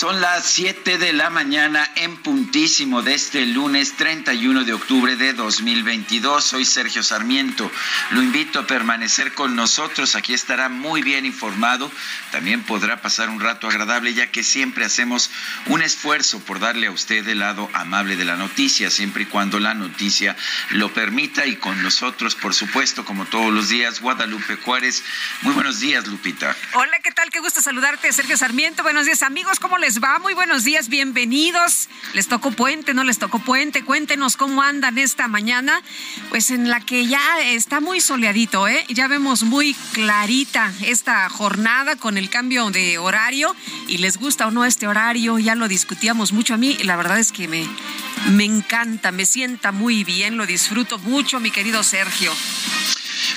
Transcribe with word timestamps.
Son 0.00 0.18
las 0.22 0.46
7 0.46 0.96
de 0.96 1.12
la 1.12 1.28
mañana 1.28 1.86
en 1.94 2.16
puntísimo 2.16 3.02
de 3.02 3.12
este 3.12 3.44
lunes 3.44 3.96
31 3.98 4.64
de 4.64 4.72
octubre 4.72 5.14
de 5.14 5.34
2022. 5.34 6.42
Soy 6.42 6.64
Sergio 6.64 7.02
Sarmiento. 7.02 7.70
Lo 8.12 8.22
invito 8.22 8.60
a 8.60 8.66
permanecer 8.66 9.34
con 9.34 9.54
nosotros. 9.54 10.16
Aquí 10.16 10.32
estará 10.32 10.70
muy 10.70 11.02
bien 11.02 11.26
informado. 11.26 11.92
También 12.32 12.62
podrá 12.62 13.02
pasar 13.02 13.28
un 13.28 13.40
rato 13.40 13.68
agradable 13.68 14.14
ya 14.14 14.30
que 14.30 14.42
siempre 14.42 14.86
hacemos 14.86 15.30
un 15.66 15.82
esfuerzo 15.82 16.40
por 16.46 16.60
darle 16.60 16.86
a 16.86 16.92
usted 16.92 17.28
el 17.28 17.40
lado 17.40 17.68
amable 17.74 18.16
de 18.16 18.24
la 18.24 18.36
noticia, 18.36 18.88
siempre 18.88 19.24
y 19.24 19.26
cuando 19.26 19.60
la 19.60 19.74
noticia 19.74 20.34
lo 20.70 20.94
permita. 20.94 21.44
Y 21.44 21.56
con 21.56 21.82
nosotros, 21.82 22.36
por 22.36 22.54
supuesto, 22.54 23.04
como 23.04 23.26
todos 23.26 23.52
los 23.52 23.68
días, 23.68 24.00
Guadalupe 24.00 24.56
Juárez. 24.56 25.04
Muy 25.42 25.52
buenos 25.52 25.78
días, 25.78 26.06
Lupita. 26.06 26.56
Hola, 26.72 27.00
¿qué 27.04 27.12
tal? 27.12 27.28
Qué 27.28 27.40
gusto 27.40 27.60
saludarte, 27.60 28.10
Sergio 28.14 28.38
Sarmiento. 28.38 28.82
Buenos 28.82 29.04
días, 29.04 29.22
amigos. 29.22 29.60
¿Cómo 29.60 29.76
les 29.76 29.89
va? 29.98 30.18
Muy 30.20 30.34
buenos 30.34 30.62
días, 30.62 30.88
bienvenidos. 30.88 31.88
Les 32.12 32.28
tocó 32.28 32.52
puente, 32.52 32.94
no 32.94 33.02
les 33.02 33.18
tocó 33.18 33.40
puente. 33.40 33.82
Cuéntenos 33.82 34.36
cómo 34.36 34.62
andan 34.62 34.98
esta 34.98 35.26
mañana, 35.26 35.82
pues 36.28 36.50
en 36.50 36.68
la 36.68 36.80
que 36.80 37.06
ya 37.06 37.40
está 37.42 37.80
muy 37.80 38.00
soleadito, 38.00 38.68
¿eh? 38.68 38.84
Ya 38.88 39.08
vemos 39.08 39.42
muy 39.42 39.74
clarita 39.92 40.72
esta 40.82 41.28
jornada 41.28 41.96
con 41.96 42.18
el 42.18 42.30
cambio 42.30 42.70
de 42.70 42.98
horario. 42.98 43.56
Y 43.88 43.98
les 43.98 44.18
gusta 44.18 44.46
o 44.46 44.50
no 44.52 44.64
este 44.64 44.86
horario, 44.86 45.38
ya 45.38 45.56
lo 45.56 45.66
discutíamos 45.66 46.32
mucho 46.32 46.54
a 46.54 46.58
mí. 46.58 46.76
La 46.84 46.96
verdad 46.96 47.18
es 47.18 47.32
que 47.32 47.48
me, 47.48 47.66
me 48.30 48.44
encanta, 48.44 49.10
me 49.10 49.26
sienta 49.26 49.72
muy 49.72 50.04
bien, 50.04 50.36
lo 50.36 50.46
disfruto 50.46 50.98
mucho, 50.98 51.40
mi 51.40 51.50
querido 51.50 51.82
Sergio. 51.82 52.30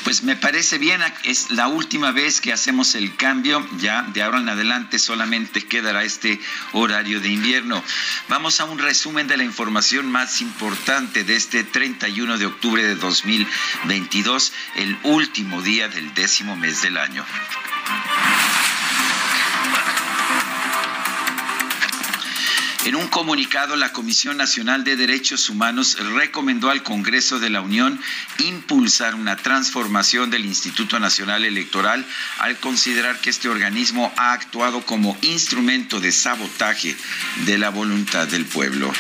Pues 0.03 0.21
me 0.23 0.35
parece 0.35 0.77
bien, 0.79 1.01
es 1.23 1.51
la 1.51 1.67
última 1.67 2.11
vez 2.11 2.41
que 2.41 2.51
hacemos 2.51 2.93
el 2.95 3.15
cambio, 3.15 3.65
ya 3.79 4.01
de 4.01 4.21
ahora 4.21 4.39
en 4.39 4.49
adelante 4.49 4.99
solamente 4.99 5.65
quedará 5.65 6.03
este 6.03 6.41
horario 6.73 7.21
de 7.21 7.29
invierno. 7.29 7.81
Vamos 8.27 8.59
a 8.59 8.65
un 8.65 8.79
resumen 8.79 9.27
de 9.27 9.37
la 9.37 9.43
información 9.45 10.11
más 10.11 10.41
importante 10.41 11.23
de 11.23 11.35
este 11.37 11.63
31 11.63 12.37
de 12.37 12.45
octubre 12.45 12.83
de 12.83 12.95
2022, 12.95 14.51
el 14.75 14.97
último 15.03 15.61
día 15.61 15.87
del 15.87 16.13
décimo 16.13 16.57
mes 16.57 16.81
del 16.81 16.97
año. 16.97 17.25
En 22.85 22.95
un 22.95 23.07
comunicado, 23.07 23.77
la 23.77 23.93
Comisión 23.93 24.35
Nacional 24.35 24.83
de 24.83 24.97
Derechos 24.97 25.49
Humanos 25.49 25.97
recomendó 26.15 26.69
al 26.69 26.83
Congreso 26.83 27.39
de 27.39 27.49
la 27.49 27.61
Unión 27.61 27.97
impulsar 28.39 29.15
una 29.15 29.37
transformación 29.37 30.29
del 30.29 30.43
Instituto 30.43 30.99
Nacional 30.99 31.45
Electoral 31.45 32.05
al 32.39 32.57
considerar 32.57 33.21
que 33.21 33.29
este 33.29 33.47
organismo 33.47 34.11
ha 34.17 34.33
actuado 34.33 34.81
como 34.81 35.17
instrumento 35.21 36.01
de 36.01 36.11
sabotaje 36.11 36.97
de 37.45 37.57
la 37.57 37.69
voluntad 37.69 38.27
del 38.27 38.45
pueblo. 38.45 38.91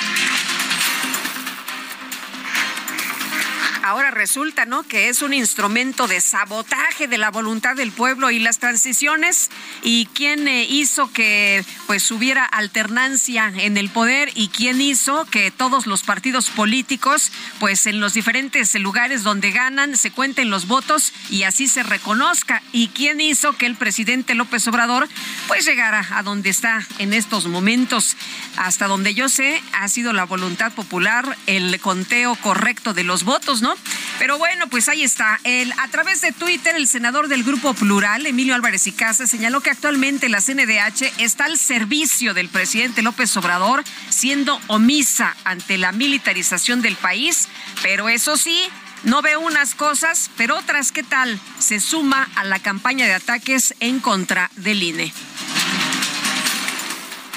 Ahora 3.83 4.11
resulta, 4.11 4.65
¿no? 4.65 4.83
Que 4.83 5.09
es 5.09 5.21
un 5.21 5.33
instrumento 5.33 6.07
de 6.07 6.21
sabotaje 6.21 7.07
de 7.07 7.17
la 7.17 7.29
voluntad 7.29 7.75
del 7.75 7.91
pueblo 7.91 8.31
y 8.31 8.39
las 8.39 8.57
transiciones 8.57 9.49
y 9.83 10.07
quién 10.13 10.47
eh, 10.47 10.65
hizo 10.67 11.11
que 11.11 11.63
pues 11.85 12.09
hubiera 12.09 12.45
alternancia 12.45 13.51
en 13.55 13.77
el 13.77 13.89
poder 13.89 14.31
y 14.35 14.47
quién 14.47 14.79
hizo 14.81 15.25
que 15.25 15.51
todos 15.51 15.85
los 15.85 16.03
partidos 16.03 16.49
políticos 16.49 17.31
pues 17.59 17.85
en 17.85 17.99
los 17.99 18.13
diferentes 18.13 18.73
lugares 18.75 19.23
donde 19.23 19.51
ganan 19.51 19.97
se 19.97 20.11
cuenten 20.11 20.49
los 20.49 20.67
votos 20.67 21.13
y 21.29 21.43
así 21.43 21.67
se 21.67 21.83
reconozca 21.83 22.63
y 22.71 22.87
quién 22.87 23.19
hizo 23.19 23.53
que 23.57 23.65
el 23.65 23.75
presidente 23.75 24.33
López 24.33 24.65
Obrador 24.67 25.09
pues 25.47 25.65
llegara 25.65 26.07
a 26.11 26.23
donde 26.23 26.49
está 26.49 26.87
en 26.99 27.13
estos 27.13 27.47
momentos. 27.47 28.15
Hasta 28.55 28.87
donde 28.87 29.13
yo 29.13 29.27
sé 29.27 29.61
ha 29.73 29.87
sido 29.89 30.13
la 30.13 30.25
voluntad 30.25 30.71
popular 30.71 31.37
el 31.47 31.79
conteo 31.81 32.35
correcto 32.35 32.93
de 32.93 33.03
los 33.03 33.23
votos, 33.23 33.61
¿no? 33.61 33.72
Pero 34.19 34.37
bueno, 34.37 34.67
pues 34.67 34.89
ahí 34.89 35.03
está. 35.03 35.39
El, 35.43 35.71
a 35.73 35.87
través 35.89 36.21
de 36.21 36.31
Twitter, 36.31 36.75
el 36.75 36.87
senador 36.87 37.27
del 37.27 37.43
Grupo 37.43 37.73
Plural, 37.73 38.25
Emilio 38.25 38.55
Álvarez 38.55 38.87
y 38.87 38.91
Casa, 38.91 39.27
señaló 39.27 39.61
que 39.61 39.69
actualmente 39.69 40.29
la 40.29 40.41
CNDH 40.41 41.13
está 41.17 41.45
al 41.45 41.57
servicio 41.57 42.33
del 42.33 42.49
presidente 42.49 43.01
López 43.01 43.35
Obrador, 43.37 43.83
siendo 44.09 44.59
omisa 44.67 45.35
ante 45.43 45.77
la 45.77 45.91
militarización 45.91 46.81
del 46.81 46.95
país. 46.95 47.47
Pero 47.81 48.09
eso 48.09 48.37
sí, 48.37 48.63
no 49.03 49.21
ve 49.21 49.35
unas 49.37 49.75
cosas, 49.75 50.29
pero 50.37 50.57
otras, 50.57 50.91
¿qué 50.91 51.03
tal? 51.03 51.39
Se 51.59 51.79
suma 51.79 52.29
a 52.35 52.43
la 52.43 52.59
campaña 52.59 53.05
de 53.05 53.13
ataques 53.13 53.75
en 53.79 53.99
contra 53.99 54.49
del 54.55 54.81
INE. 54.81 55.13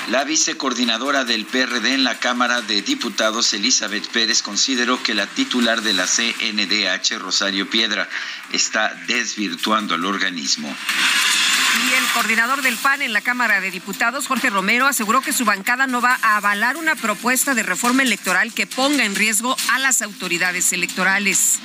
La 0.09 0.23
vicecoordinadora 0.23 1.25
del 1.25 1.47
PRD 1.47 1.95
en 1.95 2.05
la 2.05 2.21
Cámara 2.21 2.63
de 2.63 2.81
Diputados, 2.81 3.53
Elizabeth 3.55 4.07
Pérez, 4.07 4.41
consideró 4.41 5.03
que 5.03 5.15
la 5.15 5.27
titular 5.27 5.83
de 5.83 5.95
la 5.95 6.07
CNDH, 6.07 7.19
Rosario 7.19 7.69
Piedra, 7.69 8.09
está 8.53 8.95
desvirtuando 9.09 9.95
al 9.95 10.05
organismo. 10.05 10.73
Y 11.89 11.93
el 11.95 12.05
coordinador 12.15 12.63
del 12.63 12.77
PAN 12.77 13.03
en 13.03 13.13
la 13.13 13.21
Cámara 13.21 13.61
de 13.61 13.73
Diputados, 13.73 14.29
Jorge 14.29 14.49
Romero, 14.49 14.87
aseguró 14.87 15.23
que 15.23 15.33
su 15.33 15.45
bancada 15.45 15.89
no 15.89 16.01
va 16.01 16.19
a 16.23 16.37
avalar 16.37 16.77
una 16.77 16.95
propuesta 16.95 17.55
de 17.55 17.65
reforma 17.65 18.05
electoral 18.05 18.55
que 18.55 18.69
ponga 18.69 19.05
en 19.05 19.17
riesgo 19.17 19.57
a 19.73 19.81
las 19.81 20.03
autoridades 20.03 20.73
electorales. 20.73 21.59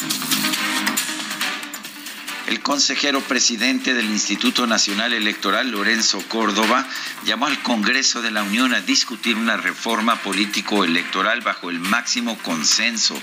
El 2.51 2.59
consejero 2.59 3.21
presidente 3.21 3.93
del 3.93 4.09
Instituto 4.09 4.67
Nacional 4.67 5.13
Electoral, 5.13 5.71
Lorenzo 5.71 6.21
Córdoba, 6.27 6.85
llamó 7.23 7.45
al 7.45 7.63
Congreso 7.63 8.21
de 8.21 8.29
la 8.29 8.43
Unión 8.43 8.73
a 8.73 8.81
discutir 8.81 9.37
una 9.37 9.55
reforma 9.55 10.17
político-electoral 10.17 11.39
bajo 11.39 11.69
el 11.69 11.79
máximo 11.79 12.37
consenso 12.39 13.17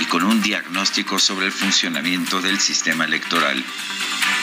y 0.00 0.06
con 0.06 0.24
un 0.24 0.40
diagnóstico 0.40 1.18
sobre 1.18 1.44
el 1.44 1.52
funcionamiento 1.52 2.40
del 2.40 2.58
sistema 2.58 3.04
electoral. 3.04 3.62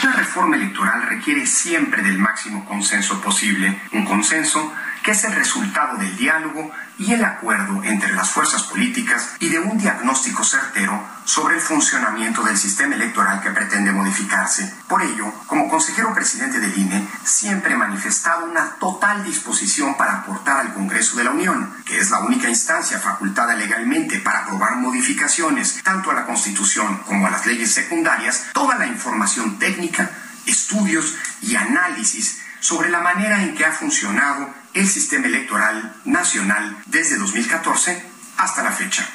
Una 0.03 0.13
reforma 0.13 0.55
electoral 0.55 1.01
requiere 1.09 1.47
siempre 1.47 2.03
del 2.03 2.19
máximo 2.19 2.63
consenso 2.63 3.19
posible, 3.19 3.81
un 3.91 4.05
consenso 4.05 4.71
que 5.07 5.13
es 5.13 5.23
el 5.23 5.35
resultado 5.35 5.95
del 5.95 6.17
diálogo 6.17 6.69
y 6.99 7.13
el 7.13 7.23
acuerdo 7.23 7.81
entre 7.85 8.11
las 8.11 8.29
fuerzas 8.29 8.63
políticas 8.63 9.35
y 9.39 9.47
de 9.47 9.57
un 9.57 9.77
diagnóstico 9.77 10.43
certero 10.43 11.01
sobre 11.23 11.55
el 11.55 11.61
funcionamiento 11.61 12.43
del 12.43 12.57
sistema 12.57 12.95
electoral 12.95 13.39
que 13.39 13.51
pretende 13.51 13.93
modificarse. 13.93 14.69
Por 14.89 15.01
ello, 15.01 15.31
como 15.45 15.69
consejero 15.69 16.13
presidente 16.13 16.59
del 16.59 16.77
INE, 16.77 17.07
siempre 17.23 17.73
he 17.73 17.77
manifestado 17.77 18.47
una 18.47 18.71
total 18.81 19.23
disposición 19.23 19.95
para 19.95 20.15
aportar 20.15 20.59
al 20.59 20.73
Congreso 20.73 21.15
de 21.15 21.23
la 21.23 21.31
Unión, 21.31 21.73
que 21.85 21.99
es 21.99 22.11
la 22.11 22.19
única 22.19 22.49
instancia 22.49 22.99
facultada 22.99 23.55
legalmente 23.55 24.19
para 24.19 24.39
aprobar 24.39 24.75
modificaciones 24.75 25.81
tanto 25.83 26.11
a 26.11 26.15
la 26.15 26.25
Constitución 26.25 26.97
como 27.05 27.27
a 27.27 27.31
las 27.31 27.45
leyes 27.45 27.73
secundarias, 27.73 28.47
toda 28.51 28.75
la 28.75 28.87
información 28.87 29.57
técnica, 29.57 30.11
estudios 30.45 31.15
y 31.41 31.55
análisis 31.55 32.41
sobre 32.59 32.89
la 32.89 32.99
manera 32.99 33.41
en 33.43 33.55
que 33.55 33.65
ha 33.65 33.71
funcionado 33.71 34.66
el 34.77 34.87
sistema 34.87 35.25
electoral 35.25 35.95
nacional 36.05 36.77
desde 36.85 37.17
2014 37.17 37.99
hasta 38.37 38.63
la 38.63 38.71
fecha. 38.71 39.09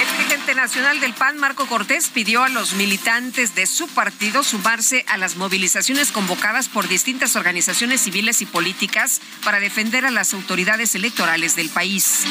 El 0.00 0.16
dirigente 0.16 0.54
nacional 0.54 0.98
del 1.00 1.12
PAN, 1.12 1.36
Marco 1.36 1.66
Cortés, 1.66 2.08
pidió 2.08 2.42
a 2.42 2.48
los 2.48 2.72
militantes 2.72 3.54
de 3.54 3.66
su 3.66 3.86
partido 3.88 4.42
sumarse 4.42 5.04
a 5.08 5.18
las 5.18 5.36
movilizaciones 5.36 6.10
convocadas 6.10 6.68
por 6.70 6.88
distintas 6.88 7.36
organizaciones 7.36 8.00
civiles 8.00 8.40
y 8.40 8.46
políticas 8.46 9.20
para 9.44 9.60
defender 9.60 10.06
a 10.06 10.10
las 10.10 10.32
autoridades 10.32 10.94
electorales 10.94 11.54
del 11.54 11.68
país. 11.68 12.24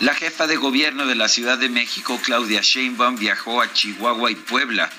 La 0.00 0.14
jefa 0.14 0.46
de 0.46 0.56
gobierno 0.56 1.06
de 1.06 1.14
la 1.14 1.28
Ciudad 1.28 1.56
de 1.56 1.68
México, 1.70 2.20
Claudia 2.22 2.60
Sheinbaum, 2.60 3.16
viajó 3.16 3.62
a 3.62 3.72
Chihuahua 3.72 4.30
y 4.32 4.34
Puebla 4.34 4.90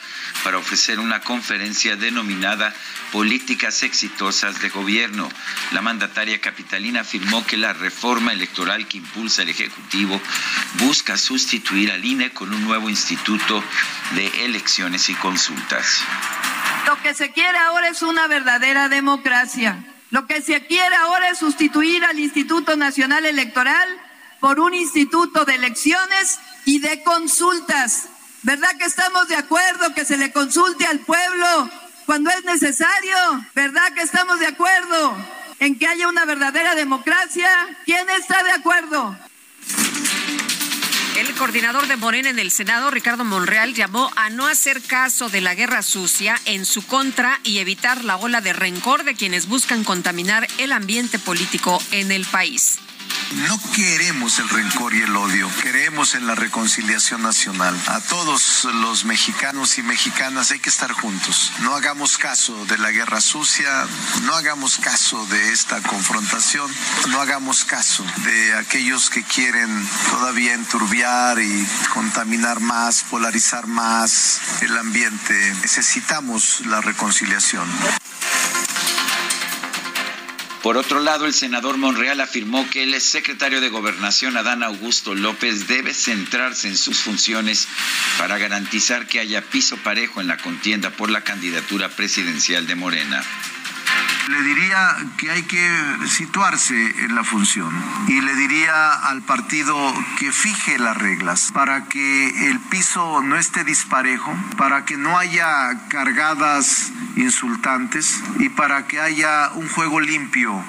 para 0.44 0.58
ofrecer 0.58 1.00
una 1.00 1.22
conferencia 1.22 1.96
denominada 1.96 2.74
Políticas 3.12 3.84
Exitosas 3.84 4.62
de 4.62 4.70
Gobierno. 4.70 5.30
La 5.72 5.82
mandataria 5.82 6.42
capitalina 6.42 7.02
afirmó 7.02 7.46
que 7.46 7.58
la 7.58 7.74
reforma 7.74 8.34
electoral 8.34 8.88
que 8.88 8.98
impulsa 8.98 9.44
el 9.44 9.50
Ejecutivo 9.50 10.20
busca 10.80 11.18
sustituir 11.18 11.92
al 11.92 12.04
INE 12.04 12.34
con 12.34 12.54
un 12.54 12.64
nuevo 12.64 12.90
instituto 12.90 13.64
de 14.16 14.46
elecciones 14.46 15.10
y 15.10 15.16
consultas. 15.16 16.02
Lo 16.88 17.02
que 17.02 17.14
se 17.14 17.32
quiere 17.32 17.58
ahora 17.58 17.90
es 17.90 18.02
una 18.02 18.28
verdadera 18.28 18.90
democracia. 18.90 19.86
Lo 20.10 20.28
que 20.28 20.42
se 20.42 20.66
quiere 20.66 20.96
ahora 20.96 21.30
es 21.30 21.40
sustituir 21.40 22.04
al 22.06 22.20
Instituto 22.20 22.76
Nacional 22.76 23.26
Electoral 23.26 23.88
por 24.40 24.60
un 24.60 24.74
instituto 24.74 25.46
de 25.46 25.56
elecciones 25.56 26.40
y 26.66 26.80
de 26.80 27.02
consultas 27.04 28.10
¿Verdad 28.44 28.76
que 28.78 28.86
estamos 28.86 29.30
de 29.30 29.38
acuerdo 29.38 29.94
que 29.96 30.04
se 30.04 30.18
le 30.18 30.34
consulte 30.34 30.86
al 30.86 31.00
pueblo 31.00 31.70
cuando 32.06 32.30
es 32.30 32.44
necesario? 32.44 33.16
¿Verdad 33.56 33.94
que 33.94 34.02
estamos 34.02 34.38
de 34.40 34.48
acuerdo 34.48 35.16
en 35.60 35.80
que 35.80 35.88
haya 35.88 36.10
una 36.10 36.26
verdadera 36.26 36.76
democracia? 36.76 37.50
¿Quién 37.86 38.10
está 38.10 38.44
de 38.44 38.52
acuerdo? 38.52 39.18
El 41.16 41.34
coordinador 41.36 41.88
de 41.88 41.96
Morena 41.96 42.30
en 42.30 42.40
el 42.40 42.52
Senado, 42.52 42.92
Ricardo 42.92 43.24
Monreal, 43.24 43.74
llamó 43.74 44.12
a 44.18 44.30
no 44.30 44.48
hacer 44.48 44.82
caso 44.82 45.30
de 45.30 45.40
la 45.40 45.56
guerra 45.56 45.82
sucia 45.82 46.36
en 46.44 46.66
su 46.66 46.86
contra 46.86 47.40
y 47.44 47.60
evitar 47.60 48.04
la 48.04 48.18
ola 48.18 48.42
de 48.42 48.52
rencor 48.52 49.06
de 49.06 49.16
quienes 49.16 49.48
buscan 49.48 49.86
contaminar 49.86 50.48
el 50.58 50.74
ambiente 50.74 51.18
político 51.18 51.82
en 51.92 52.12
el 52.12 52.26
país. 52.26 52.80
No 53.48 53.60
queremos 53.74 54.38
el 54.40 54.48
rencor 54.48 54.94
y 54.94 55.02
el 55.02 55.16
odio, 55.16 55.50
queremos 55.62 56.14
en 56.14 56.28
la 56.28 56.36
reconciliación 56.36 57.24
nacional. 57.24 57.76
A 57.88 58.00
todos 58.00 58.66
los 58.66 59.06
mexicanos 59.06 59.78
y 59.80 59.84
mexicanas 59.84 60.52
hay 60.52 60.60
que 60.60 60.70
estar 60.70 60.92
juntos. 60.92 61.52
No 61.62 61.76
hagamos 61.76 62.18
caso 62.20 62.66
de 62.66 62.78
la 62.78 62.92
guerra 62.92 63.22
sucia, 63.22 63.88
no 64.24 64.36
hagamos 64.36 64.78
caso 64.78 65.26
de 65.26 65.52
esta 65.52 65.82
confrontación, 65.82 66.72
no 67.10 67.22
hagamos 67.22 67.66
caso 67.66 68.06
de 68.24 68.54
aquellos 68.54 69.10
que 69.10 69.24
quieren 69.24 69.88
todavía 70.12 70.54
enturbiar 70.54 71.40
y 71.40 71.68
contaminar 71.94 72.60
más, 72.60 73.04
polarizar 73.10 73.66
más 73.66 74.42
el 74.62 74.78
ambiente. 74.78 75.56
Necesitamos 75.62 76.62
la 76.68 76.82
reconciliación. 76.82 77.68
Por 80.64 80.78
otro 80.78 81.02
lado, 81.02 81.26
el 81.26 81.34
senador 81.34 81.76
Monreal 81.76 82.22
afirmó 82.22 82.70
que 82.70 82.84
el 82.84 83.00
secretario 83.02 83.60
de 83.60 83.68
Gobernación, 83.68 84.38
Adán 84.38 84.64
Augusto 84.64 85.14
López, 85.14 85.68
debe 85.68 85.94
centrarse 85.94 86.70
en 86.70 86.78
sus 86.78 87.00
funciones 87.00 87.68
para 88.18 88.38
garantizar 88.38 89.06
que 89.06 89.20
haya 89.20 89.42
piso 89.42 89.76
parejo 89.76 90.22
en 90.22 90.30
la 90.30 90.38
contienda 90.38 90.90
por 90.90 91.10
la 91.10 91.22
candidatura 91.22 91.90
presidencial 91.90 92.66
de 92.66 92.76
Morena. 92.76 93.22
Le 94.30 94.42
diría 94.42 94.96
que 95.18 95.32
hay 95.32 95.44
que 95.44 95.98
situarse 96.08 96.76
en 97.04 97.16
la 97.16 97.24
función 97.24 97.72
y 98.08 98.22
le 98.22 98.36
diría 98.36 98.94
al 98.94 99.22
partido 99.22 99.76
que 100.18 100.32
fije 100.32 100.80
las 100.80 100.98
reglas 100.98 101.52
para 101.54 101.86
que 101.86 102.50
el 102.50 102.60
piso 102.60 103.22
no 103.22 103.36
esté 103.36 103.64
disparejo, 103.64 104.34
para 104.58 104.86
que 104.86 104.96
no 104.96 105.18
haya 105.18 105.88
cargadas 105.90 106.92
insultantes 107.18 108.22
y 108.40 108.50
para 108.50 108.88
que 108.88 109.00
haya 109.00 109.52
un 109.56 109.68
juego 109.68 110.00
limpio. 110.00 110.64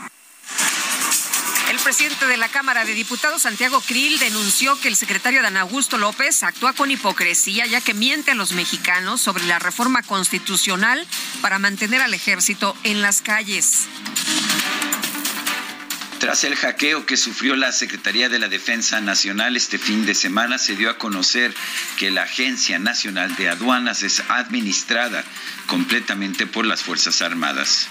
El 1.70 1.78
presidente 1.78 2.26
de 2.26 2.36
la 2.36 2.48
Cámara 2.48 2.84
de 2.84 2.94
Diputados, 2.94 3.42
Santiago 3.42 3.80
Krill, 3.80 4.18
denunció 4.18 4.78
que 4.80 4.88
el 4.88 4.96
secretario 4.96 5.42
Dan 5.42 5.56
Augusto 5.56 5.96
López 5.96 6.42
actúa 6.42 6.74
con 6.74 6.90
hipocresía 6.90 7.66
ya 7.66 7.80
que 7.80 7.94
miente 7.94 8.32
a 8.32 8.34
los 8.34 8.52
mexicanos 8.52 9.20
sobre 9.20 9.44
la 9.44 9.58
reforma 9.58 10.02
constitucional 10.02 11.06
para 11.40 11.58
mantener 11.58 12.02
al 12.02 12.12
ejército 12.12 12.76
en 12.84 13.00
las 13.00 13.22
calles. 13.22 13.86
Tras 16.18 16.44
el 16.44 16.56
hackeo 16.56 17.06
que 17.06 17.16
sufrió 17.16 17.56
la 17.56 17.72
Secretaría 17.72 18.28
de 18.28 18.38
la 18.38 18.48
Defensa 18.48 19.00
Nacional 19.00 19.56
este 19.56 19.78
fin 19.78 20.06
de 20.06 20.14
semana, 20.14 20.58
se 20.58 20.76
dio 20.76 20.88
a 20.88 20.96
conocer 20.96 21.54
que 21.98 22.10
la 22.10 22.22
Agencia 22.22 22.78
Nacional 22.78 23.36
de 23.36 23.48
Aduanas 23.48 24.02
es 24.02 24.22
administrada 24.28 25.24
completamente 25.66 26.46
por 26.46 26.66
las 26.66 26.82
Fuerzas 26.82 27.20
Armadas. 27.20 27.88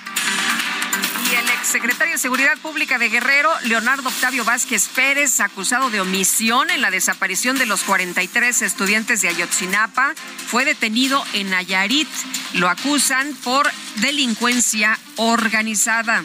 Y 1.31 1.35
el 1.35 1.49
exsecretario 1.49 2.13
de 2.13 2.19
Seguridad 2.19 2.57
Pública 2.59 2.97
de 2.97 3.09
Guerrero, 3.09 3.51
Leonardo 3.63 4.09
Octavio 4.09 4.43
Vázquez 4.43 4.87
Pérez, 4.89 5.39
acusado 5.39 5.89
de 5.89 6.01
omisión 6.01 6.69
en 6.69 6.81
la 6.81 6.91
desaparición 6.91 7.57
de 7.57 7.65
los 7.65 7.83
43 7.83 8.61
estudiantes 8.61 9.21
de 9.21 9.29
Ayotzinapa, 9.29 10.13
fue 10.47 10.65
detenido 10.65 11.23
en 11.33 11.49
Nayarit. 11.49 12.09
Lo 12.53 12.69
acusan 12.69 13.33
por 13.43 13.69
delincuencia 13.95 14.99
organizada. 15.15 16.23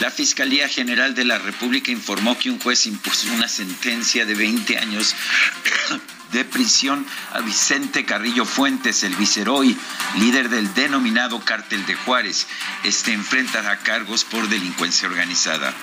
La 0.00 0.10
Fiscalía 0.10 0.66
General 0.66 1.14
de 1.14 1.24
la 1.24 1.38
República 1.38 1.92
informó 1.92 2.38
que 2.38 2.50
un 2.50 2.58
juez 2.58 2.86
impuso 2.86 3.30
una 3.34 3.48
sentencia 3.48 4.24
de 4.24 4.34
20 4.34 4.78
años 4.78 5.14
de 6.32 6.44
prisión 6.44 7.06
a 7.32 7.40
Vicente 7.40 8.04
Carrillo 8.04 8.44
Fuentes, 8.44 9.02
el 9.04 9.14
viceroy, 9.16 9.76
líder 10.16 10.48
del 10.48 10.72
denominado 10.74 11.40
Cártel 11.40 11.84
de 11.86 11.94
Juárez. 11.94 12.46
Este 12.84 13.12
enfrenta 13.12 13.70
a 13.70 13.78
cargos 13.78 14.24
por 14.24 14.48
delincuencia 14.48 15.08
organizada 15.08 15.74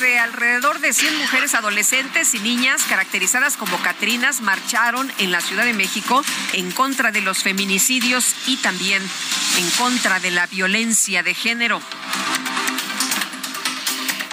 de 0.00 0.18
alrededor 0.18 0.80
de 0.80 0.92
100 0.92 1.16
mujeres 1.16 1.54
adolescentes 1.54 2.34
y 2.34 2.40
niñas 2.40 2.82
caracterizadas 2.82 3.56
como 3.56 3.78
Catrinas 3.78 4.40
marcharon 4.40 5.10
en 5.18 5.30
la 5.30 5.40
Ciudad 5.40 5.64
de 5.64 5.72
México 5.74 6.22
en 6.52 6.72
contra 6.72 7.12
de 7.12 7.20
los 7.20 7.44
feminicidios 7.44 8.34
y 8.46 8.56
también 8.56 9.00
en 9.58 9.70
contra 9.78 10.18
de 10.18 10.32
la 10.32 10.48
violencia 10.48 11.22
de 11.22 11.34
género. 11.34 11.80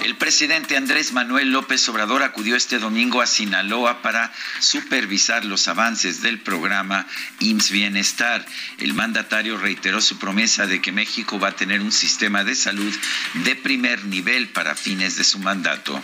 El 0.04 0.16
presidente 0.16 0.76
Andrés 0.76 1.12
Manuel 1.12 1.50
López 1.50 1.88
Obrador 1.88 2.22
acudió 2.22 2.56
este 2.56 2.78
domingo 2.78 3.22
a 3.22 3.26
Sinaloa 3.26 4.02
para 4.02 4.30
supervisar 4.60 5.46
los 5.46 5.66
avances 5.66 6.20
del 6.20 6.40
programa 6.40 7.06
IMSS 7.40 7.70
Bienestar. 7.70 8.44
El 8.76 8.92
mandatario 8.92 9.56
reiteró 9.56 10.02
su 10.02 10.18
promesa 10.18 10.66
de 10.66 10.82
que 10.82 10.92
México 10.92 11.40
va 11.40 11.48
a 11.48 11.56
tener 11.56 11.80
un 11.80 11.90
sistema 11.90 12.44
de 12.44 12.54
salud 12.54 12.94
de 13.32 13.56
primer 13.56 14.04
nivel 14.04 14.50
para 14.50 14.74
fines 14.74 15.16
de 15.16 15.24
su 15.24 15.38
mandato 15.38 16.02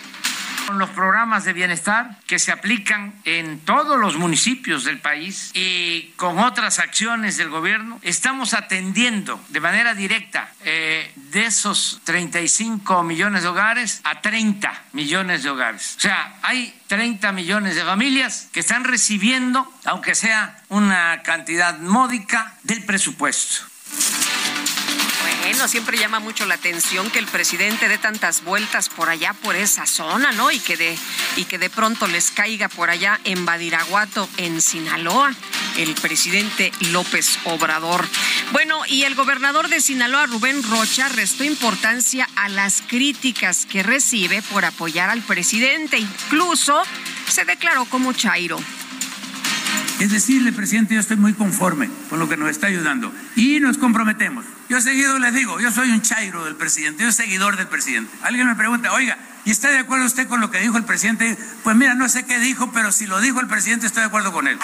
con 0.66 0.78
los 0.78 0.90
programas 0.90 1.44
de 1.44 1.52
bienestar 1.52 2.18
que 2.26 2.38
se 2.38 2.52
aplican 2.52 3.14
en 3.24 3.60
todos 3.60 3.98
los 3.98 4.16
municipios 4.16 4.84
del 4.84 4.98
país 4.98 5.50
y 5.54 6.12
con 6.16 6.38
otras 6.38 6.78
acciones 6.78 7.36
del 7.36 7.48
gobierno, 7.50 7.98
estamos 8.02 8.54
atendiendo 8.54 9.40
de 9.48 9.60
manera 9.60 9.94
directa 9.94 10.52
eh, 10.64 11.10
de 11.16 11.46
esos 11.46 12.00
35 12.04 13.02
millones 13.02 13.42
de 13.42 13.48
hogares 13.48 14.00
a 14.04 14.20
30 14.20 14.84
millones 14.92 15.42
de 15.42 15.50
hogares. 15.50 15.94
O 15.98 16.00
sea, 16.00 16.38
hay 16.42 16.74
30 16.86 17.32
millones 17.32 17.74
de 17.74 17.84
familias 17.84 18.48
que 18.52 18.60
están 18.60 18.84
recibiendo, 18.84 19.72
aunque 19.84 20.14
sea 20.14 20.58
una 20.68 21.22
cantidad 21.22 21.78
módica, 21.78 22.54
del 22.62 22.84
presupuesto. 22.84 23.64
Bueno, 25.42 25.68
siempre 25.68 25.98
llama 25.98 26.20
mucho 26.20 26.46
la 26.46 26.54
atención 26.54 27.10
que 27.10 27.18
el 27.18 27.26
presidente 27.26 27.88
dé 27.88 27.98
tantas 27.98 28.44
vueltas 28.44 28.88
por 28.88 29.08
allá, 29.08 29.32
por 29.32 29.56
esa 29.56 29.86
zona, 29.86 30.32
¿no? 30.32 30.50
Y 30.50 30.58
que 30.58 30.76
de, 30.76 30.96
y 31.36 31.44
que 31.44 31.58
de 31.58 31.70
pronto 31.70 32.06
les 32.06 32.30
caiga 32.30 32.68
por 32.68 32.90
allá 32.90 33.18
en 33.24 33.44
Badiraguato, 33.46 34.28
en 34.36 34.60
Sinaloa, 34.60 35.34
el 35.76 35.94
presidente 35.94 36.72
López 36.92 37.38
Obrador. 37.44 38.06
Bueno, 38.52 38.82
y 38.86 39.04
el 39.04 39.14
gobernador 39.14 39.68
de 39.68 39.80
Sinaloa, 39.80 40.26
Rubén 40.26 40.62
Rocha, 40.62 41.08
restó 41.08 41.42
importancia 41.44 42.28
a 42.36 42.48
las 42.48 42.82
críticas 42.82 43.66
que 43.66 43.82
recibe 43.82 44.42
por 44.42 44.64
apoyar 44.64 45.10
al 45.10 45.22
presidente. 45.22 45.98
Incluso 45.98 46.82
se 47.28 47.44
declaró 47.44 47.86
como 47.86 48.12
Chairo. 48.12 48.58
Es 50.00 50.10
decirle, 50.10 50.50
presidente, 50.52 50.94
yo 50.94 51.00
estoy 51.00 51.18
muy 51.18 51.34
conforme 51.34 51.90
con 52.08 52.18
lo 52.18 52.26
que 52.26 52.38
nos 52.38 52.48
está 52.48 52.68
ayudando 52.68 53.12
y 53.36 53.60
nos 53.60 53.76
comprometemos. 53.76 54.46
Yo 54.70 54.80
seguido 54.80 55.18
les 55.18 55.34
digo, 55.34 55.60
yo 55.60 55.70
soy 55.70 55.90
un 55.90 56.00
chairo 56.00 56.42
del 56.46 56.56
presidente, 56.56 57.02
yo 57.02 57.12
soy 57.12 57.26
seguidor 57.26 57.58
del 57.58 57.68
presidente. 57.68 58.10
Alguien 58.22 58.46
me 58.46 58.54
pregunta, 58.54 58.94
oiga, 58.94 59.18
¿y 59.44 59.50
está 59.50 59.68
de 59.68 59.76
acuerdo 59.76 60.06
usted 60.06 60.26
con 60.26 60.40
lo 60.40 60.50
que 60.50 60.58
dijo 60.58 60.78
el 60.78 60.84
presidente? 60.84 61.36
Pues 61.62 61.76
mira, 61.76 61.94
no 61.94 62.08
sé 62.08 62.24
qué 62.24 62.38
dijo, 62.38 62.72
pero 62.72 62.92
si 62.92 63.06
lo 63.06 63.20
dijo 63.20 63.40
el 63.40 63.46
presidente, 63.46 63.86
estoy 63.86 64.00
de 64.00 64.06
acuerdo 64.06 64.32
con 64.32 64.48
él. 64.48 64.58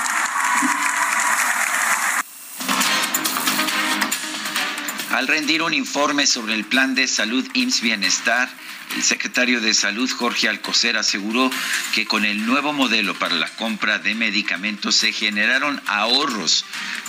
Al 5.10 5.28
rendir 5.28 5.60
un 5.62 5.74
informe 5.74 6.26
sobre 6.26 6.54
el 6.54 6.64
plan 6.64 6.94
de 6.94 7.06
salud 7.06 7.46
IMSS 7.52 7.82
Bienestar, 7.82 8.48
el 8.94 9.02
secretario 9.02 9.60
de 9.60 9.74
Salud, 9.74 10.10
Jorge 10.10 10.48
Alcocer, 10.48 10.96
aseguró 10.96 11.50
que 11.94 12.06
con 12.06 12.24
el 12.24 12.46
nuevo 12.46 12.72
modelo 12.72 13.14
para 13.14 13.34
la 13.34 13.48
compra 13.48 13.98
de 13.98 14.14
medicamentos 14.14 14.96
se 14.96 15.12
generaron 15.12 15.80
ahorros 15.86 16.64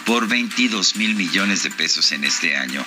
por 0.08 0.26
22 0.30 0.96
mil 0.96 1.16
millones 1.16 1.64
de 1.64 1.70
pesos 1.70 2.14
en 2.14 2.24
este 2.24 2.56
año. 2.56 2.84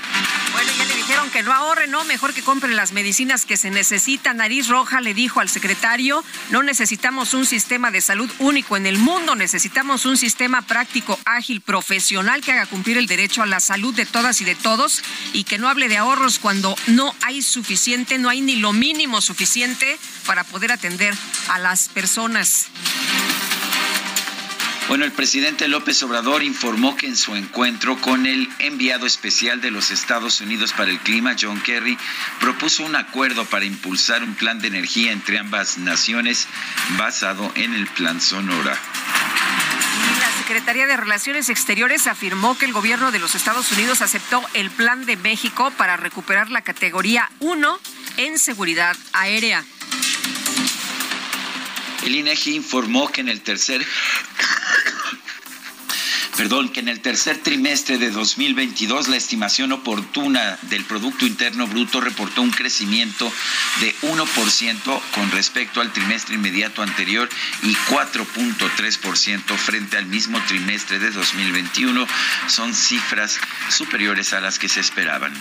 Bueno, 0.52 0.70
ya 0.78 0.84
le 0.86 0.94
dijeron 0.96 1.28
que 1.28 1.42
no 1.42 1.52
ahorre, 1.52 1.86
no, 1.86 2.02
mejor 2.04 2.32
que 2.32 2.42
compre 2.42 2.72
las 2.72 2.92
medicinas 2.92 3.44
que 3.44 3.58
se 3.58 3.70
necesitan. 3.70 4.38
Nariz 4.38 4.68
Roja 4.68 5.02
le 5.02 5.12
dijo 5.12 5.38
al 5.40 5.50
secretario, 5.50 6.24
no 6.48 6.62
necesitamos 6.62 7.34
un 7.34 7.44
sistema 7.44 7.90
de 7.90 8.00
salud 8.00 8.30
único 8.38 8.78
en 8.78 8.86
el 8.86 8.96
mundo, 8.96 9.34
necesitamos 9.34 10.06
un 10.06 10.16
sistema 10.16 10.62
práctico, 10.62 11.20
ágil, 11.26 11.60
profesional 11.60 12.40
que 12.40 12.52
haga 12.52 12.64
cumplir 12.64 12.96
el 12.96 13.06
derecho 13.06 13.42
a 13.42 13.46
la 13.46 13.60
salud 13.60 13.94
de 13.94 14.06
todas 14.06 14.40
y 14.40 14.46
de 14.46 14.54
todos 14.54 15.02
y 15.34 15.44
que 15.44 15.58
no 15.58 15.68
hable 15.68 15.90
de 15.90 15.98
ahorros 15.98 16.38
cuando 16.38 16.74
no 16.86 17.14
hay 17.20 17.42
suficiente, 17.42 18.18
no 18.18 18.30
hay 18.30 18.40
ni 18.40 18.56
lo 18.56 18.72
mínimo 18.72 19.20
suficiente 19.20 19.98
para 20.24 20.42
poder 20.44 20.72
atender 20.72 21.14
a 21.48 21.58
las 21.58 21.90
personas. 21.90 22.68
Bueno, 24.88 25.04
el 25.04 25.12
presidente 25.12 25.68
López 25.68 26.02
Obrador 26.02 26.42
informó 26.42 26.96
que 26.96 27.06
en 27.06 27.16
su 27.16 27.36
encuentro 27.36 28.00
con 28.00 28.26
el 28.26 28.48
enviado 28.58 29.06
especial 29.06 29.60
de 29.60 29.70
los 29.70 29.90
Estados 29.90 30.40
Unidos 30.40 30.72
para 30.72 30.90
el 30.90 30.98
clima, 30.98 31.36
John 31.40 31.60
Kerry, 31.60 31.96
propuso 32.40 32.84
un 32.84 32.96
acuerdo 32.96 33.44
para 33.44 33.64
impulsar 33.64 34.24
un 34.24 34.34
plan 34.34 34.60
de 34.60 34.68
energía 34.68 35.12
entre 35.12 35.38
ambas 35.38 35.78
naciones 35.78 36.48
basado 36.98 37.52
en 37.54 37.74
el 37.74 37.86
Plan 37.86 38.20
Sonora. 38.20 38.76
La 40.18 40.30
Secretaría 40.38 40.86
de 40.86 40.96
Relaciones 40.96 41.48
Exteriores 41.48 42.06
afirmó 42.06 42.58
que 42.58 42.66
el 42.66 42.72
gobierno 42.72 43.12
de 43.12 43.20
los 43.20 43.34
Estados 43.34 43.70
Unidos 43.72 44.00
aceptó 44.02 44.42
el 44.54 44.70
plan 44.70 45.06
de 45.06 45.16
México 45.16 45.72
para 45.76 45.96
recuperar 45.96 46.50
la 46.50 46.62
categoría 46.62 47.30
1 47.38 47.78
en 48.16 48.38
seguridad 48.38 48.96
aérea. 49.12 49.64
El 52.04 52.14
INEGI 52.14 52.54
informó 52.56 53.08
que 53.08 53.20
en 53.20 53.28
el 53.28 53.40
tercer 53.40 53.84
perdón, 56.40 56.70
que 56.70 56.80
en 56.80 56.88
el 56.88 57.00
tercer 57.00 57.36
trimestre 57.36 57.98
de 57.98 58.10
2022 58.10 59.08
la 59.08 59.18
estimación 59.18 59.72
oportuna 59.72 60.58
del 60.70 60.86
Producto 60.86 61.26
Interno 61.26 61.66
Bruto 61.66 62.00
reportó 62.00 62.40
un 62.40 62.50
crecimiento 62.50 63.30
de 63.80 63.94
1% 63.96 65.00
con 65.14 65.30
respecto 65.32 65.82
al 65.82 65.92
trimestre 65.92 66.36
inmediato 66.36 66.80
anterior 66.80 67.28
y 67.62 67.74
4.3% 67.74 69.54
frente 69.58 69.98
al 69.98 70.06
mismo 70.06 70.42
trimestre 70.46 70.98
de 70.98 71.10
2021. 71.10 72.06
Son 72.46 72.72
cifras 72.72 73.38
superiores 73.68 74.32
a 74.32 74.40
las 74.40 74.58
que 74.58 74.70
se 74.70 74.80
esperaban. 74.80 75.34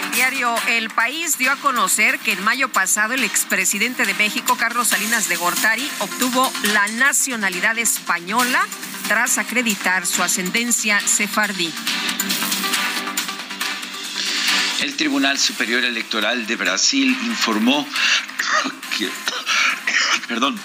El 0.00 0.12
diario 0.12 0.54
El 0.68 0.90
País 0.90 1.38
dio 1.38 1.50
a 1.50 1.56
conocer 1.56 2.20
que 2.20 2.34
en 2.34 2.44
mayo 2.44 2.68
pasado 2.68 3.14
el 3.14 3.24
expresidente 3.24 4.06
de 4.06 4.14
México, 4.14 4.56
Carlos 4.56 4.86
Salinas 4.86 5.28
de 5.28 5.34
Gortari, 5.34 5.90
obtuvo 5.98 6.52
la 6.72 6.86
nacionalidad 6.86 7.76
española 7.78 8.64
tras 9.08 9.38
acreditar 9.56 10.04
su 10.04 10.22
ascendencia 10.22 11.00
sefardí. 11.00 11.72
El 14.82 14.94
Tribunal 14.96 15.38
Superior 15.38 15.82
Electoral 15.82 16.46
de 16.46 16.56
Brasil 16.56 17.16
informó 17.24 17.88
que, 18.98 19.08
perdón, 20.28 20.60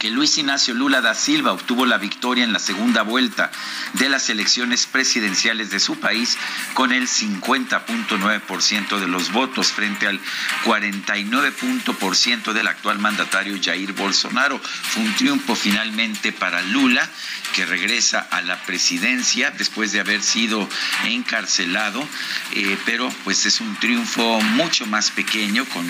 que 0.00 0.10
Luis 0.10 0.36
Ignacio 0.38 0.74
Lula 0.74 1.00
da 1.00 1.14
Silva 1.14 1.52
obtuvo 1.52 1.86
la 1.86 1.98
victoria 1.98 2.42
en 2.44 2.52
la 2.52 2.58
segunda 2.58 3.02
vuelta 3.02 3.50
de 3.94 4.08
las 4.08 4.30
elecciones 4.30 4.86
presidenciales 4.86 5.70
de 5.70 5.80
su 5.80 5.98
país 5.98 6.38
con 6.74 6.92
el 6.92 7.08
50.9% 7.08 8.98
de 8.98 9.08
los 9.08 9.32
votos 9.32 9.72
frente 9.72 10.06
al 10.06 10.20
49% 10.64 12.52
del 12.52 12.66
actual 12.68 12.98
mandatario 12.98 13.58
Jair 13.62 13.92
Bolsonaro. 13.92 14.60
Fue 14.60 15.02
un 15.02 15.14
triunfo 15.14 15.54
finalmente 15.54 16.32
para 16.32 16.62
Lula 16.62 17.08
que 17.54 17.66
regresa 17.66 18.26
a 18.30 18.42
la 18.42 18.60
presidencia 18.62 19.50
después 19.50 19.92
de 19.92 20.00
haber 20.00 20.22
sido 20.22 20.68
encarcelado, 21.04 22.06
eh, 22.52 22.76
pero 22.84 23.08
pues 23.24 23.46
es 23.46 23.60
un 23.60 23.74
triunfo 23.76 24.40
mucho 24.40 24.86
más 24.86 25.10
pequeño, 25.10 25.64
con 25.66 25.86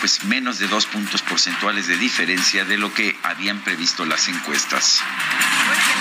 pues 0.00 0.24
menos 0.24 0.58
de 0.58 0.68
dos 0.68 0.86
puntos 0.86 1.22
porcentuales 1.22 1.86
de 1.86 1.96
diferencia 1.96 2.64
de 2.64 2.78
lo 2.78 2.92
que 2.92 3.16
habían 3.22 3.62
previsto 3.62 4.04
las 4.04 4.28
encuestas. 4.28 5.02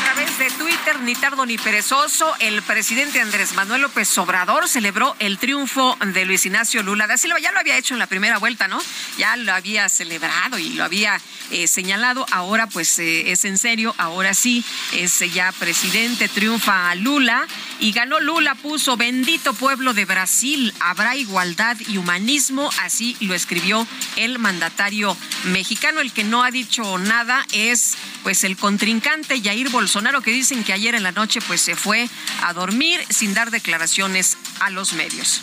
A 0.09 0.13
través 0.13 0.39
de 0.39 0.49
Twitter, 0.51 0.99
ni 1.01 1.13
tardo 1.13 1.45
ni 1.45 1.57
perezoso, 1.57 2.33
el 2.39 2.63
presidente 2.63 3.21
Andrés 3.21 3.53
Manuel 3.53 3.83
López 3.83 4.17
Obrador 4.17 4.67
celebró 4.67 5.15
el 5.19 5.37
triunfo 5.37 5.95
de 6.03 6.25
Luis 6.25 6.47
Ignacio 6.47 6.81
Lula 6.81 7.05
da 7.05 7.17
Silva. 7.17 7.39
Ya 7.39 7.51
lo 7.51 7.59
había 7.59 7.77
hecho 7.77 7.93
en 7.93 7.99
la 7.99 8.07
primera 8.07 8.39
vuelta, 8.39 8.67
¿no? 8.67 8.81
Ya 9.19 9.35
lo 9.35 9.53
había 9.53 9.87
celebrado 9.87 10.57
y 10.57 10.69
lo 10.69 10.83
había 10.83 11.21
eh, 11.51 11.67
señalado. 11.67 12.25
Ahora 12.31 12.65
pues 12.65 12.97
eh, 12.97 13.31
es 13.31 13.45
en 13.45 13.59
serio, 13.59 13.93
ahora 13.99 14.33
sí 14.33 14.63
es 14.93 15.19
ya 15.31 15.51
presidente, 15.51 16.27
triunfa 16.27 16.95
Lula 16.95 17.47
y 17.79 17.91
ganó 17.91 18.19
Lula, 18.19 18.55
puso 18.55 18.98
bendito 18.98 19.53
pueblo 19.53 19.93
de 19.93 20.05
Brasil, 20.05 20.74
habrá 20.79 21.15
igualdad 21.15 21.77
y 21.88 21.98
humanismo, 21.98 22.69
así 22.81 23.15
lo 23.21 23.33
escribió 23.33 23.88
el 24.15 24.39
mandatario 24.39 25.15
mexicano. 25.45 26.01
El 26.01 26.12
que 26.12 26.24
no 26.24 26.43
ha 26.43 26.51
dicho 26.51 26.98
nada 26.98 27.45
es 27.53 27.95
pues 28.24 28.43
el 28.43 28.57
contrincante 28.57 29.41
Jair 29.41 29.69
Bolsonaro 29.69 30.21
que 30.21 30.31
dicen 30.31 30.63
que 30.63 30.74
ayer 30.74 30.95
en 30.95 31.03
la 31.03 31.12
noche 31.12 31.39
pues 31.41 31.62
se 31.62 31.75
fue 31.75 32.09
a 32.43 32.53
dormir 32.53 33.00
sin 33.09 33.33
dar 33.33 33.51
declaraciones 33.51 34.38
a 34.59 34.69
los 34.69 34.93
medios. 34.93 35.41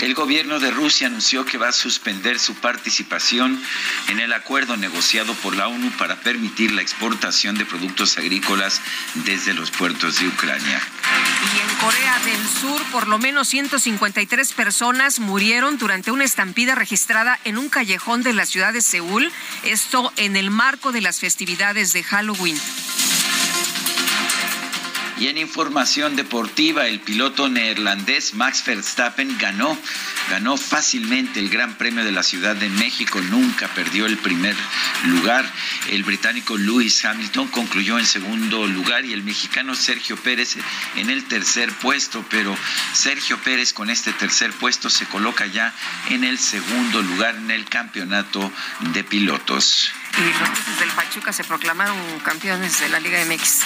El 0.00 0.14
gobierno 0.14 0.58
de 0.58 0.70
Rusia 0.70 1.06
anunció 1.06 1.44
que 1.46 1.56
va 1.56 1.68
a 1.68 1.72
suspender 1.72 2.38
su 2.38 2.54
participación 2.56 3.60
en 4.08 4.20
el 4.20 4.32
acuerdo 4.34 4.76
negociado 4.76 5.32
por 5.34 5.56
la 5.56 5.68
ONU 5.68 5.90
para 5.92 6.16
permitir 6.16 6.72
la 6.72 6.82
exportación 6.82 7.56
de 7.56 7.64
productos 7.64 8.18
agrícolas 8.18 8.80
desde 9.14 9.54
los 9.54 9.70
puertos 9.70 10.20
de 10.20 10.28
Ucrania. 10.28 10.82
Y 11.54 11.60
en 11.60 11.76
Corea 11.78 12.18
del 12.24 12.48
Sur, 12.48 12.82
por 12.92 13.08
lo 13.08 13.18
menos 13.18 13.48
153 13.48 14.52
personas 14.52 15.18
murieron 15.18 15.78
durante 15.78 16.10
una 16.10 16.24
estampida 16.24 16.74
registrada 16.74 17.40
en 17.44 17.56
un 17.56 17.68
callejón 17.70 18.22
de 18.22 18.34
la 18.34 18.44
ciudad 18.44 18.74
de 18.74 18.82
Seúl, 18.82 19.32
esto 19.64 20.12
en 20.16 20.36
el 20.36 20.50
marco 20.50 20.92
de 20.92 21.00
las 21.00 21.20
festividades 21.20 21.92
de 21.94 22.02
Halloween. 22.02 22.60
Y 25.18 25.28
en 25.28 25.38
información 25.38 26.14
deportiva, 26.14 26.86
el 26.86 27.00
piloto 27.00 27.48
neerlandés 27.48 28.34
Max 28.34 28.62
Verstappen 28.66 29.38
ganó, 29.38 29.78
ganó 30.28 30.58
fácilmente 30.58 31.40
el 31.40 31.48
Gran 31.48 31.76
Premio 31.78 32.04
de 32.04 32.12
la 32.12 32.22
Ciudad 32.22 32.54
de 32.54 32.68
México, 32.68 33.18
nunca 33.22 33.66
perdió 33.68 34.04
el 34.04 34.18
primer 34.18 34.54
lugar. 35.06 35.50
El 35.90 36.02
británico 36.02 36.58
Lewis 36.58 37.02
Hamilton 37.02 37.48
concluyó 37.48 37.98
en 37.98 38.04
segundo 38.04 38.66
lugar 38.66 39.06
y 39.06 39.14
el 39.14 39.22
mexicano 39.22 39.74
Sergio 39.74 40.16
Pérez 40.16 40.58
en 40.96 41.08
el 41.08 41.24
tercer 41.24 41.72
puesto, 41.72 42.22
pero 42.28 42.54
Sergio 42.92 43.38
Pérez 43.38 43.72
con 43.72 43.88
este 43.88 44.12
tercer 44.12 44.52
puesto 44.52 44.90
se 44.90 45.06
coloca 45.06 45.46
ya 45.46 45.74
en 46.10 46.24
el 46.24 46.38
segundo 46.38 47.00
lugar 47.00 47.36
en 47.36 47.50
el 47.50 47.64
campeonato 47.64 48.52
de 48.92 49.02
pilotos. 49.02 49.92
Y 50.18 50.22
los 50.40 50.78
del 50.80 50.90
Pachuca 50.90 51.32
se 51.32 51.44
proclamaron 51.44 51.96
campeones 52.20 52.80
de 52.80 52.88
la 52.88 53.00
Liga 53.00 53.22
MX. 53.24 53.60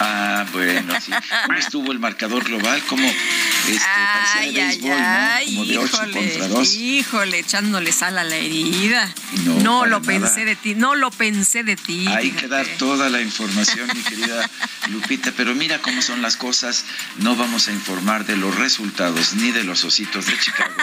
Ah, 0.00 0.44
bueno, 0.52 0.94
sí. 1.00 1.12
¿Cómo 1.46 1.58
estuvo 1.58 1.92
el 1.92 1.98
marcador 1.98 2.44
global? 2.44 2.82
Como 2.86 3.06
este, 3.06 3.80
ay, 3.86 4.58
ay, 4.58 4.90
ay, 4.90 5.54
Como 5.54 5.64
de 5.64 5.78
8 5.78 5.98
contra 6.12 6.48
2. 6.48 6.74
Híjole, 6.74 7.38
echándole 7.38 7.92
sal 7.92 8.18
a 8.18 8.24
la 8.24 8.36
herida. 8.36 9.14
No, 9.44 9.60
no 9.60 9.86
lo 9.86 10.02
pensé 10.02 10.44
de 10.44 10.56
ti, 10.56 10.74
no 10.74 10.94
lo 10.94 11.10
pensé 11.10 11.62
de 11.62 11.76
ti. 11.76 12.06
Hay 12.08 12.32
que 12.32 12.48
dar 12.48 12.66
toda 12.78 13.08
la 13.08 13.20
información, 13.20 13.88
mi 13.94 14.02
querida 14.02 14.50
Lupita, 14.88 15.32
pero 15.36 15.54
mira 15.54 15.78
cómo 15.78 16.02
son 16.02 16.20
las 16.22 16.36
cosas. 16.36 16.84
No 17.18 17.36
vamos 17.36 17.68
a 17.68 17.72
informar 17.72 18.26
de 18.26 18.36
los 18.36 18.56
resultados 18.56 19.34
ni 19.34 19.52
de 19.52 19.62
los 19.62 19.84
ositos 19.84 20.26
de 20.26 20.38
Chicago, 20.38 20.74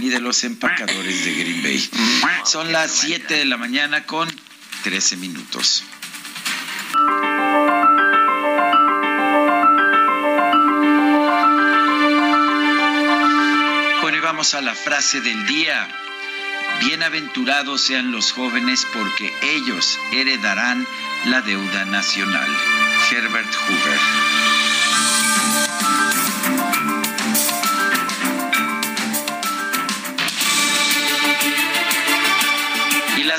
ni 0.00 0.08
de 0.08 0.20
los 0.20 0.44
empacadores 0.44 1.24
de 1.24 1.34
Green 1.34 1.62
Bay. 1.62 1.90
Son 2.44 2.72
las 2.72 2.92
7 2.92 3.34
de 3.34 3.44
la 3.44 3.56
mañana 3.56 4.04
con 4.04 4.21
13 4.82 5.16
minutos. 5.16 5.84
vamos 14.32 14.54
a 14.54 14.62
la 14.62 14.74
frase 14.74 15.20
del 15.20 15.46
día. 15.46 15.88
Bienaventurados 16.80 17.82
sean 17.82 18.12
los 18.12 18.32
jóvenes 18.32 18.86
porque 18.94 19.30
ellos 19.42 19.98
heredarán 20.10 20.86
la 21.26 21.42
deuda 21.42 21.84
nacional. 21.84 22.48
Herbert 23.10 23.52
Hoover. 23.54 24.61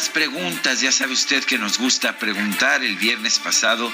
Las 0.04 0.10
preguntas. 0.10 0.82
Ya 0.82 0.92
sabe 0.92 1.14
usted 1.14 1.46
que 1.46 1.58
nos 1.58 1.78
gusta 1.78 2.18
preguntar. 2.18 2.84
El 2.84 2.98
viernes 2.98 3.40
pasado 3.40 3.90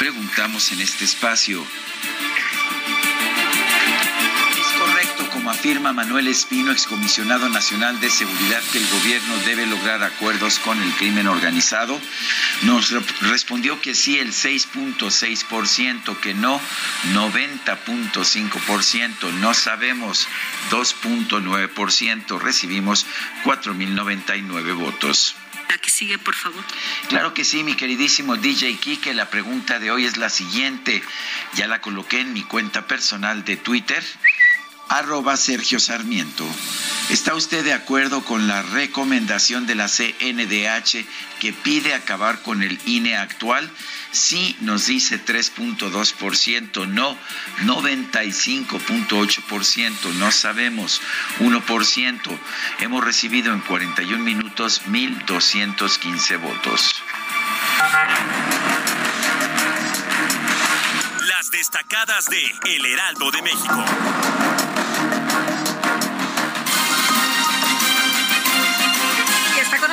preguntamos 0.00 0.72
en 0.72 0.80
este 0.80 1.04
espacio. 1.04 1.64
como 5.32 5.50
afirma 5.50 5.92
Manuel 5.92 6.26
Espino, 6.28 6.72
excomisionado 6.72 7.50
nacional 7.50 8.00
de 8.00 8.08
seguridad, 8.08 8.62
que 8.72 8.78
el 8.78 8.88
gobierno 8.88 9.36
debe 9.44 9.66
lograr 9.66 10.02
acuerdos 10.02 10.58
con 10.58 10.80
el 10.80 10.90
crimen 10.94 11.26
organizado, 11.26 12.00
nos 12.62 12.90
respondió 13.20 13.78
que 13.80 13.94
sí 13.94 14.18
el 14.18 14.32
6.6%, 14.32 16.18
que 16.20 16.32
no 16.34 16.58
90.5%, 17.12 19.32
no 19.34 19.52
sabemos 19.52 20.26
2.9%, 20.70 22.40
recibimos 22.40 23.04
4.099 23.44 24.74
votos. 24.74 25.36
La 25.68 25.78
que 25.78 25.90
sigue, 25.90 26.18
por 26.18 26.34
favor. 26.34 26.64
Claro 27.08 27.34
que 27.34 27.44
sí, 27.44 27.64
mi 27.64 27.74
queridísimo 27.74 28.36
DJ 28.36 28.76
Kike. 28.76 29.14
La 29.14 29.30
pregunta 29.30 29.78
de 29.78 29.90
hoy 29.90 30.04
es 30.04 30.16
la 30.16 30.28
siguiente. 30.28 31.02
Ya 31.54 31.66
la 31.66 31.80
coloqué 31.80 32.20
en 32.20 32.32
mi 32.32 32.42
cuenta 32.42 32.86
personal 32.86 33.44
de 33.44 33.56
Twitter 33.56 34.02
arroba 34.88 35.36
Sergio 35.36 35.80
Sarmiento. 35.80 36.46
¿Está 37.10 37.34
usted 37.34 37.62
de 37.64 37.74
acuerdo 37.74 38.24
con 38.24 38.48
la 38.48 38.62
recomendación 38.62 39.66
de 39.66 39.74
la 39.74 39.88
CNDH 39.88 41.04
que 41.38 41.52
pide 41.52 41.92
acabar 41.92 42.40
con 42.42 42.62
el 42.62 42.80
INE 42.86 43.14
actual? 43.16 43.70
Sí, 44.10 44.56
nos 44.60 44.86
dice 44.86 45.22
3.2%, 45.22 46.88
no 46.88 47.18
95.8%, 47.64 50.14
no 50.14 50.30
sabemos 50.30 51.02
1%. 51.40 52.38
Hemos 52.80 53.04
recibido 53.04 53.52
en 53.52 53.60
41 53.60 54.24
minutos 54.24 54.80
1.215 54.86 56.40
votos. 56.40 57.02
Las 61.26 61.50
destacadas 61.50 62.24
de 62.26 62.50
El 62.64 62.86
Heraldo 62.86 63.30
de 63.30 63.42
México. 63.42 63.84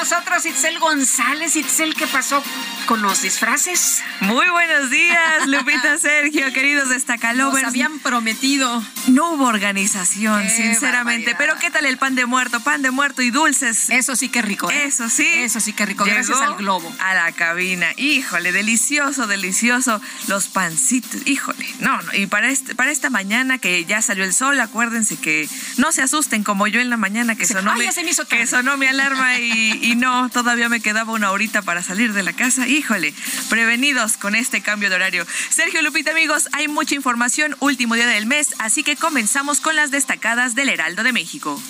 Nosotros 0.02 0.44
Itzel 0.48 0.80
González. 0.80 1.56
Itzel, 1.56 1.94
¿qué 1.94 2.08
pasó 2.08 2.44
con 2.88 3.04
los 3.04 3.22
disfraces? 3.22 4.02
Muy 4.22 4.50
buenos 4.50 4.90
días, 4.90 5.46
Lupita 5.46 5.96
Sergio, 6.00 6.52
queridos 6.54 6.90
destacalovers. 6.90 7.62
Nos 7.62 7.70
habían 7.70 8.00
prometido. 8.00 8.84
No 9.10 9.34
hubo 9.34 9.46
organización, 9.46 10.50
sinceramente. 10.50 11.36
Pero 11.38 11.56
¿qué 11.60 11.70
tal 11.70 11.86
el 11.86 12.00
pan 12.00 12.16
de 12.16 12.26
muerto? 12.26 12.62
Pan 12.62 12.82
de 12.82 12.90
muerto 12.90 13.22
y 13.22 13.30
dulces. 13.30 13.92
Eso 13.92 14.16
sí 14.16 14.30
que 14.30 14.42
rico. 14.42 14.72
¿eh? 14.72 14.86
Eso 14.86 15.08
sí. 15.08 15.28
Eso 15.28 15.60
sí 15.60 15.72
que 15.72 15.86
rico. 15.86 16.04
Gracias 16.04 16.42
al 16.42 16.56
globo. 16.56 16.92
A 17.00 17.14
la 17.14 17.32
cabina. 17.34 17.88
Híjole, 17.96 18.52
delicioso, 18.52 19.28
delicioso. 19.28 20.02
Los 20.28 20.48
pancitos. 20.48 21.22
Híjole. 21.28 21.68
No, 21.80 22.02
no. 22.02 22.14
Y 22.16 22.26
para, 22.26 22.50
este, 22.50 22.74
para 22.74 22.90
esta 22.90 23.12
mañana 23.12 23.60
que 23.60 23.86
ya 23.86 24.02
salió 24.02 24.24
el 24.24 24.34
sol, 24.34 24.60
acuérdense 24.60 25.18
que 25.18 25.48
no 25.78 25.92
se 25.92 26.02
asusten 26.02 26.44
como 26.44 26.66
yo 26.66 26.80
en 26.80 26.90
la 26.90 26.98
mañana 26.98 27.36
que 27.36 27.46
sonó, 27.46 27.76
mi, 27.76 27.86
que 28.30 28.48
sonó 28.48 28.78
mi 28.78 28.88
alarma 28.88 29.38
y 29.38 29.91
y 29.91 29.91
no, 29.96 30.30
todavía 30.30 30.70
me 30.70 30.82
quedaba 30.82 31.14
una 31.14 31.32
horita 31.32 31.62
para 31.62 31.84
salir 31.84 32.14
de 32.14 32.24
la 32.24 32.34
casa. 32.34 32.68
Híjole, 32.68 33.14
prevenidos 33.50 34.18
con 34.18 34.36
este 34.36 34.62
cambio 34.62 34.90
de 34.90 34.96
horario. 34.96 35.26
Sergio 35.50 35.82
Lupita, 35.82 36.12
amigos, 36.12 36.50
hay 36.54 36.68
mucha 36.68 36.96
información, 36.96 37.56
último 37.60 37.96
día 37.96 38.08
del 38.08 38.26
mes, 38.26 38.56
así 38.60 38.84
que 38.84 38.96
comenzamos 38.96 39.62
con 39.62 39.76
las 39.76 39.92
destacadas 39.92 40.56
del 40.56 40.70
Heraldo 40.70 41.04
de 41.04 41.14
México. 41.14 41.62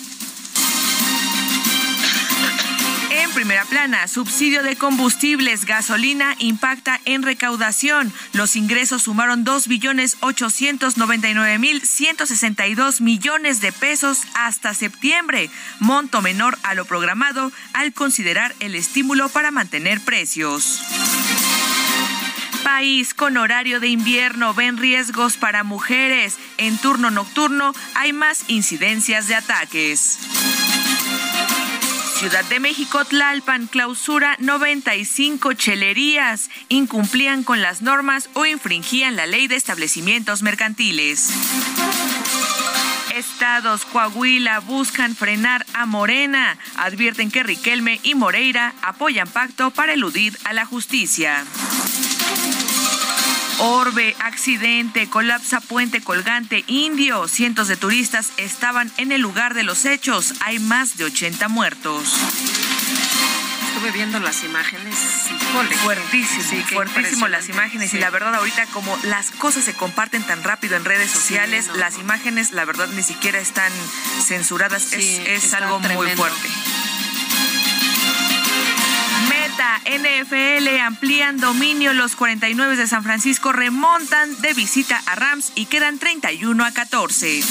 En 3.14 3.30
primera 3.32 3.66
plana, 3.66 4.08
subsidio 4.08 4.62
de 4.62 4.76
combustibles, 4.76 5.66
gasolina 5.66 6.34
impacta 6.38 6.98
en 7.04 7.22
recaudación. 7.22 8.10
Los 8.32 8.56
ingresos 8.56 9.02
sumaron 9.02 9.44
2 9.44 9.68
billones 9.68 10.16
899 10.20 11.58
mil 11.58 11.82
162 11.82 13.02
millones 13.02 13.60
de 13.60 13.70
pesos 13.70 14.22
hasta 14.34 14.72
septiembre, 14.72 15.50
monto 15.78 16.22
menor 16.22 16.56
a 16.62 16.72
lo 16.72 16.86
programado 16.86 17.52
al 17.74 17.92
considerar 17.92 18.54
el 18.60 18.74
estímulo 18.74 19.28
para 19.28 19.50
mantener 19.50 20.00
precios 20.00 20.80
país 22.62 23.12
con 23.12 23.36
horario 23.36 23.80
de 23.80 23.88
invierno 23.88 24.54
ven 24.54 24.78
riesgos 24.78 25.36
para 25.36 25.64
mujeres. 25.64 26.38
En 26.58 26.78
turno 26.78 27.10
nocturno 27.10 27.72
hay 27.94 28.12
más 28.12 28.44
incidencias 28.48 29.26
de 29.26 29.34
ataques. 29.34 30.18
Ciudad 32.22 32.44
de 32.44 32.60
México, 32.60 33.04
Tlalpan, 33.04 33.66
clausura 33.66 34.36
95 34.38 35.54
chelerías. 35.54 36.50
Incumplían 36.68 37.42
con 37.42 37.60
las 37.62 37.82
normas 37.82 38.30
o 38.34 38.46
infringían 38.46 39.16
la 39.16 39.26
ley 39.26 39.48
de 39.48 39.56
establecimientos 39.56 40.40
mercantiles. 40.42 41.30
Estados 43.16 43.84
Coahuila 43.86 44.60
buscan 44.60 45.16
frenar 45.16 45.66
a 45.74 45.84
Morena. 45.84 46.58
Advierten 46.76 47.32
que 47.32 47.42
Riquelme 47.42 47.98
y 48.04 48.14
Moreira 48.14 48.72
apoyan 48.82 49.26
pacto 49.26 49.72
para 49.72 49.94
eludir 49.94 50.38
a 50.44 50.52
la 50.52 50.64
justicia. 50.64 51.44
Orbe, 53.58 54.16
accidente, 54.18 55.08
colapsa 55.08 55.60
puente 55.60 56.00
colgante 56.00 56.64
indio. 56.66 57.28
Cientos 57.28 57.68
de 57.68 57.76
turistas 57.76 58.32
estaban 58.36 58.90
en 58.96 59.12
el 59.12 59.20
lugar 59.20 59.54
de 59.54 59.62
los 59.62 59.84
hechos. 59.84 60.34
Hay 60.40 60.58
más 60.58 60.96
de 60.96 61.04
80 61.04 61.48
muertos. 61.48 62.14
Estuve 63.74 63.92
viendo 63.92 64.18
las 64.20 64.44
imágenes. 64.44 64.94
Fuertísimo, 65.82 66.42
sí, 66.42 66.62
fuertísimo 66.72 67.28
las 67.28 67.48
imágenes. 67.48 67.94
Y 67.94 67.98
la 67.98 68.10
verdad, 68.10 68.34
ahorita 68.34 68.66
como 68.66 68.96
las 69.04 69.30
cosas 69.30 69.64
se 69.64 69.74
comparten 69.74 70.22
tan 70.22 70.42
rápido 70.42 70.76
en 70.76 70.84
redes 70.84 71.10
sociales, 71.10 71.68
las 71.76 71.98
imágenes, 71.98 72.52
la 72.52 72.64
verdad, 72.64 72.88
ni 72.88 73.02
siquiera 73.02 73.38
están 73.38 73.72
censuradas. 74.24 74.92
es, 74.92 75.54
algo 75.54 75.80
muy 75.80 76.08
fuerte. 76.10 76.48
NFL 79.84 80.68
amplían 80.80 81.38
dominio. 81.38 81.92
Los 81.92 82.16
49 82.16 82.76
de 82.76 82.86
San 82.86 83.02
Francisco 83.02 83.52
remontan 83.52 84.40
de 84.40 84.54
visita 84.54 85.02
a 85.06 85.14
Rams 85.14 85.52
y 85.54 85.66
quedan 85.66 85.98
31 85.98 86.64
a 86.64 86.72
14. 86.72 87.42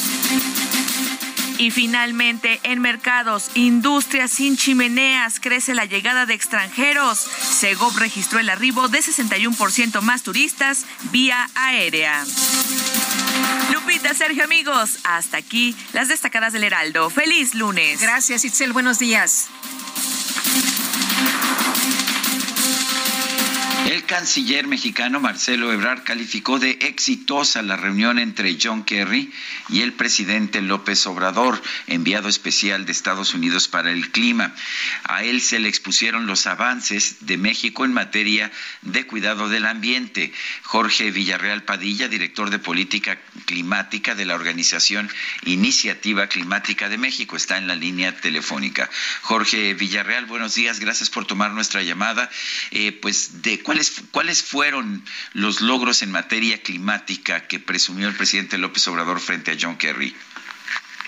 Y 1.58 1.70
finalmente, 1.70 2.60
en 2.64 2.82
mercados, 2.82 3.52
industrias 3.54 4.32
sin 4.32 4.58
chimeneas, 4.58 5.40
crece 5.40 5.76
la 5.76 5.86
llegada 5.86 6.26
de 6.26 6.34
extranjeros. 6.34 7.20
Segov 7.20 7.96
registró 7.98 8.40
el 8.40 8.50
arribo 8.50 8.88
de 8.88 9.00
61% 9.00 10.02
más 10.02 10.24
turistas 10.24 10.86
vía 11.12 11.48
aérea. 11.54 12.26
Lupita, 13.72 14.14
Sergio, 14.16 14.44
amigos, 14.44 14.98
hasta 15.04 15.38
aquí 15.38 15.76
las 15.94 16.08
destacadas 16.08 16.54
del 16.54 16.64
Heraldo. 16.64 17.10
Feliz 17.10 17.54
lunes. 17.54 18.02
Gracias, 18.02 18.44
Itzel. 18.44 18.74
Buenos 18.74 18.98
días. 18.98 19.50
El 23.88 24.06
canciller 24.06 24.68
mexicano 24.68 25.20
Marcelo 25.20 25.74
Ebrard 25.74 26.04
calificó 26.04 26.60
de 26.60 26.78
exitosa 26.82 27.62
la 27.62 27.76
reunión 27.76 28.20
entre 28.20 28.58
John 28.62 28.84
Kerry 28.84 29.34
y 29.70 29.82
el 29.82 29.94
presidente 29.94 30.62
López 30.62 31.06
Obrador, 31.08 31.62
enviado 31.88 32.30
especial 32.30 32.86
de 32.86 32.92
Estados 32.92 33.34
Unidos 33.34 33.68
para 33.68 33.92
el 33.92 34.12
clima. 34.12 34.54
A 35.04 35.24
él 35.24 35.42
se 35.42 35.60
le 35.60 35.68
expusieron 35.68 36.28
los 36.28 36.46
avances 36.46 37.18
de 37.22 37.38
México 37.38 37.84
en 37.84 37.94
materia 37.94 38.52
de 38.82 39.06
cuidado 39.08 39.50
del 39.50 39.66
ambiente. 39.66 40.32
Jorge 40.64 41.12
Villarreal 41.12 41.64
Padilla, 41.64 42.08
director 42.08 42.50
de 42.50 42.60
política 42.60 43.20
climática 43.46 44.16
de 44.16 44.26
la 44.26 44.36
organización 44.36 45.10
Iniciativa 45.44 46.28
Climática 46.28 46.88
de 46.88 46.98
México, 46.98 47.36
está 47.36 47.58
en 47.58 47.68
la 47.68 47.76
línea 47.76 48.16
telefónica. 48.16 48.90
Jorge 49.22 49.74
Villarreal, 49.74 50.28
buenos 50.28 50.56
días, 50.56 50.80
gracias 50.80 51.10
por 51.10 51.26
tomar 51.26 51.52
nuestra 51.52 51.82
llamada. 51.82 52.30
Eh, 52.70 52.92
pues 52.92 53.42
de 53.42 53.60
cuál 53.72 54.12
¿Cuáles, 54.12 54.44
fueron 54.44 55.04
los 55.34 55.62
logros 55.62 56.02
en 56.02 56.12
materia 56.12 56.62
climática 56.62 57.48
que 57.48 57.60
presumió 57.60 58.08
el 58.08 58.16
presidente 58.16 58.58
López 58.58 58.88
Obrador 58.88 59.20
frente 59.20 59.52
a 59.52 59.58
John 59.60 59.78
Kerry? 59.78 60.16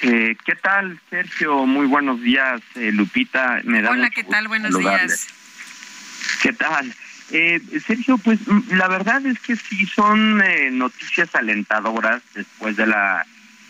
Eh, 0.02 0.36
¿Qué 0.46 0.56
tal, 0.56 1.00
Sergio? 1.10 1.66
Muy 1.66 1.86
buenos 1.88 2.22
días, 2.22 2.62
eh, 2.76 2.92
Lupita. 2.92 3.62
Me 3.64 3.82
da 3.82 3.92
Hola, 3.92 4.10
¿qué 4.10 4.24
tal? 4.24 4.48
Buenos 4.48 4.78
días. 4.78 5.28
¿Qué 6.42 6.54
tal? 6.54 6.94
Eh, 7.32 7.62
Sergio, 7.86 8.18
pues 8.18 8.40
mm, 8.46 8.76
la 8.76 8.88
verdad 8.88 9.26
es 9.26 9.40
que 9.40 9.56
sí 9.56 9.86
son 9.86 10.42
noticias 10.78 11.34
alentadoras 11.36 12.22
después 12.34 12.76
de 12.76 12.88
la 12.88 13.26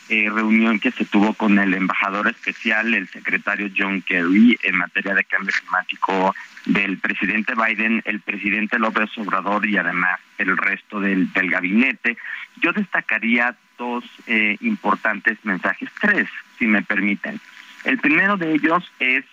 reunión 0.09 0.79
que 0.79 0.91
se 0.91 1.05
tuvo 1.05 1.33
con 1.33 1.57
el 1.59 1.73
embajador 1.73 2.27
especial, 2.27 2.93
el 2.93 3.07
secretario 3.07 3.69
John 3.75 4.01
Kerry, 4.01 4.57
en 4.63 4.75
materia 4.77 5.13
de 5.13 5.23
cambio 5.23 5.53
climático 5.59 6.35
del 6.65 6.97
presidente 6.97 7.53
Biden, 7.55 8.01
el 8.05 8.19
presidente 8.21 8.79
López 8.79 9.09
Obrador 9.17 9.65
y 9.67 9.77
además 9.77 10.19
el 10.37 10.55
resto 10.57 10.99
del, 10.99 11.29
gabinete. 11.33 12.17
Yo 12.61 12.71
destacaría 12.73 13.55
dos 13.77 14.03
eh, 14.27 14.57
importantes 14.61 15.37
mensajes, 15.43 15.89
tres, 15.99 16.29
si 16.57 16.65
me 16.67 16.81
permiten. 16.81 17.39
El 17.83 17.97
primero 17.97 18.37
de 18.37 18.53
ellos 18.53 18.89
es, 18.99 19.25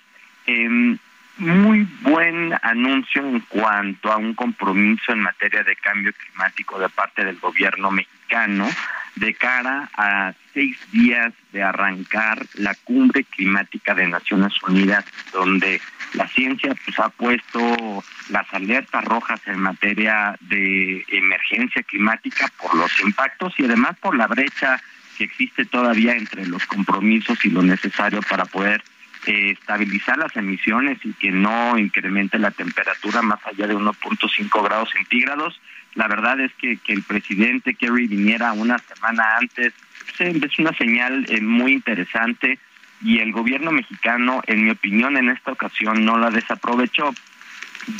em, 0.46 0.98
muy 1.40 1.88
buen 2.02 2.54
anuncio 2.62 3.26
en 3.26 3.40
cuanto 3.40 4.12
a 4.12 4.18
un 4.18 4.34
compromiso 4.34 5.12
en 5.12 5.20
materia 5.20 5.62
de 5.62 5.74
cambio 5.76 6.12
climático 6.12 6.78
de 6.78 6.88
parte 6.90 7.24
del 7.24 7.38
gobierno 7.38 7.90
mexicano 7.90 8.68
de 9.16 9.34
cara 9.34 9.90
a 9.96 10.32
seis 10.54 10.78
días 10.92 11.32
de 11.52 11.62
arrancar 11.62 12.46
la 12.54 12.74
cumbre 12.84 13.24
climática 13.24 13.94
de 13.94 14.06
Naciones 14.06 14.52
Unidas, 14.62 15.04
donde 15.32 15.80
la 16.14 16.28
ciencia 16.28 16.74
pues, 16.84 16.98
ha 16.98 17.08
puesto 17.08 18.04
las 18.28 18.52
alertas 18.52 19.04
rojas 19.04 19.40
en 19.46 19.58
materia 19.58 20.36
de 20.40 21.04
emergencia 21.08 21.82
climática 21.82 22.48
por 22.60 22.74
los 22.74 23.00
impactos 23.00 23.54
y 23.58 23.64
además 23.64 23.96
por 24.00 24.16
la 24.16 24.26
brecha 24.26 24.80
que 25.18 25.24
existe 25.24 25.64
todavía 25.64 26.14
entre 26.14 26.46
los 26.46 26.64
compromisos 26.66 27.44
y 27.44 27.50
lo 27.50 27.62
necesario 27.62 28.20
para 28.22 28.44
poder 28.44 28.82
eh, 29.26 29.50
estabilizar 29.50 30.18
las 30.18 30.34
emisiones 30.36 30.98
y 31.04 31.12
que 31.14 31.30
no 31.30 31.78
incremente 31.78 32.38
la 32.38 32.50
temperatura 32.50 33.22
más 33.22 33.40
allá 33.46 33.66
de 33.66 33.76
1.5 33.76 34.64
grados 34.64 34.90
centígrados. 34.90 35.60
La 35.94 36.08
verdad 36.08 36.40
es 36.40 36.52
que, 36.54 36.76
que 36.78 36.92
el 36.92 37.02
presidente 37.02 37.74
Kerry 37.74 38.06
viniera 38.06 38.52
una 38.52 38.78
semana 38.78 39.24
antes 39.38 39.72
es 40.20 40.58
una 40.58 40.72
señal 40.74 41.24
eh, 41.28 41.40
muy 41.40 41.72
interesante 41.72 42.58
y 43.02 43.18
el 43.18 43.32
gobierno 43.32 43.72
mexicano, 43.72 44.42
en 44.46 44.64
mi 44.64 44.70
opinión, 44.70 45.16
en 45.16 45.30
esta 45.30 45.52
ocasión 45.52 46.04
no 46.04 46.18
la 46.18 46.30
desaprovechó. 46.30 47.14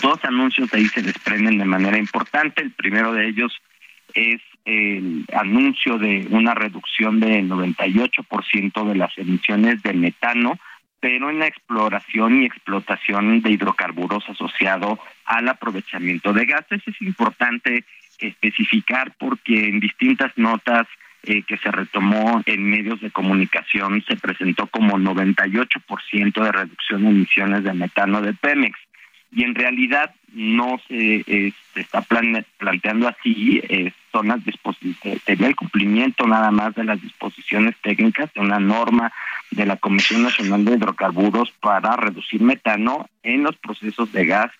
Dos 0.02 0.22
anuncios 0.24 0.70
de 0.70 0.78
ahí 0.78 0.86
se 0.88 1.00
desprenden 1.00 1.56
de 1.58 1.64
manera 1.64 1.96
importante. 1.96 2.60
El 2.60 2.72
primero 2.72 3.14
de 3.14 3.28
ellos 3.28 3.56
es 4.12 4.42
el 4.66 5.24
anuncio 5.32 5.96
de 5.96 6.26
una 6.30 6.54
reducción 6.54 7.18
del 7.18 7.48
98% 7.48 8.88
de 8.88 8.94
las 8.94 9.16
emisiones 9.16 9.82
de 9.82 9.94
metano, 9.94 10.58
pero 11.00 11.30
en 11.30 11.38
la 11.38 11.46
exploración 11.46 12.42
y 12.42 12.46
explotación 12.46 13.40
de 13.40 13.50
hidrocarburos 13.50 14.28
asociado 14.28 14.98
al 15.24 15.48
aprovechamiento 15.48 16.32
de 16.32 16.44
gases. 16.44 16.82
Es 16.86 17.00
importante 17.02 17.84
especificar 18.18 19.12
porque 19.18 19.68
en 19.68 19.80
distintas 19.80 20.36
notas 20.36 20.86
eh, 21.22 21.42
que 21.42 21.56
se 21.58 21.70
retomó 21.70 22.42
en 22.46 22.70
medios 22.70 23.00
de 23.00 23.10
comunicación 23.10 24.02
se 24.06 24.16
presentó 24.16 24.66
como 24.66 24.98
98% 24.98 26.42
de 26.42 26.52
reducción 26.52 27.02
de 27.02 27.10
emisiones 27.10 27.64
de 27.64 27.74
metano 27.74 28.22
de 28.22 28.32
Pemex 28.34 28.78
y 29.32 29.44
en 29.44 29.54
realidad 29.54 30.14
no 30.32 30.80
se, 30.88 31.24
eh, 31.26 31.52
está 31.74 32.02
planteando 32.02 33.08
así, 33.08 33.60
eh, 33.68 33.92
son 34.12 34.28
las 34.28 34.44
el 35.46 35.56
cumplimiento 35.56 36.26
nada 36.26 36.50
más 36.50 36.74
de 36.74 36.84
las 36.84 37.00
disposiciones 37.00 37.74
técnicas 37.82 38.32
de 38.34 38.40
una 38.40 38.58
norma 38.58 39.12
de 39.50 39.66
la 39.66 39.76
Comisión 39.76 40.22
Nacional 40.22 40.64
de 40.64 40.74
Hidrocarburos 40.74 41.50
para 41.60 41.96
reducir 41.96 42.40
metano 42.40 43.08
en 43.22 43.42
los 43.42 43.56
procesos 43.56 44.12
de 44.12 44.26
gas 44.26 44.50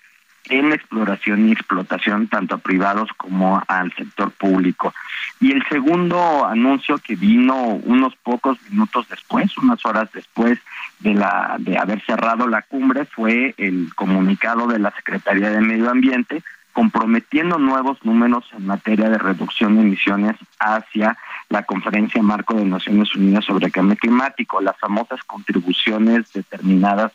en 0.49 0.73
exploración 0.73 1.49
y 1.49 1.53
explotación 1.53 2.29
tanto 2.29 2.57
a 2.57 2.59
privados 2.59 3.11
como 3.17 3.63
al 3.69 3.93
sector 3.95 4.31
público. 4.33 4.93
Y 5.41 5.53
el 5.53 5.65
segundo 5.69 6.47
anuncio 6.47 6.99
que 6.99 7.17
vino 7.17 7.55
unos 7.57 8.15
pocos 8.17 8.59
minutos 8.71 9.09
después, 9.09 9.57
unas 9.59 9.85
horas 9.87 10.11
después 10.13 10.59
de 11.01 11.15
la 11.15 11.57
de 11.59 11.79
haber 11.79 12.05
cerrado 12.05 12.47
la 12.49 12.63
cumbre 12.63 13.05
fue 13.05 13.55
el 13.57 13.95
comunicado 13.95 14.67
de 14.67 14.79
la 14.79 14.91
Secretaría 14.93 15.51
de 15.51 15.61
Medio 15.61 15.91
Ambiente 15.91 16.43
comprometiendo 16.73 17.59
nuevos 17.59 18.03
números 18.05 18.45
en 18.57 18.67
materia 18.67 19.11
de 19.11 19.19
reducción 19.19 19.77
de 19.77 19.83
emisiones 19.83 20.37
hacia 20.59 21.17
la 21.49 21.65
Conferencia 21.65 22.23
Marco 22.23 22.55
de 22.55 22.65
Naciones 22.65 23.15
Unidas 23.15 23.45
sobre 23.45 23.71
Cambio 23.71 23.97
Climático, 23.97 24.61
las 24.61 24.79
famosas 24.79 25.23
contribuciones 25.25 26.33
determinadas 26.33 27.13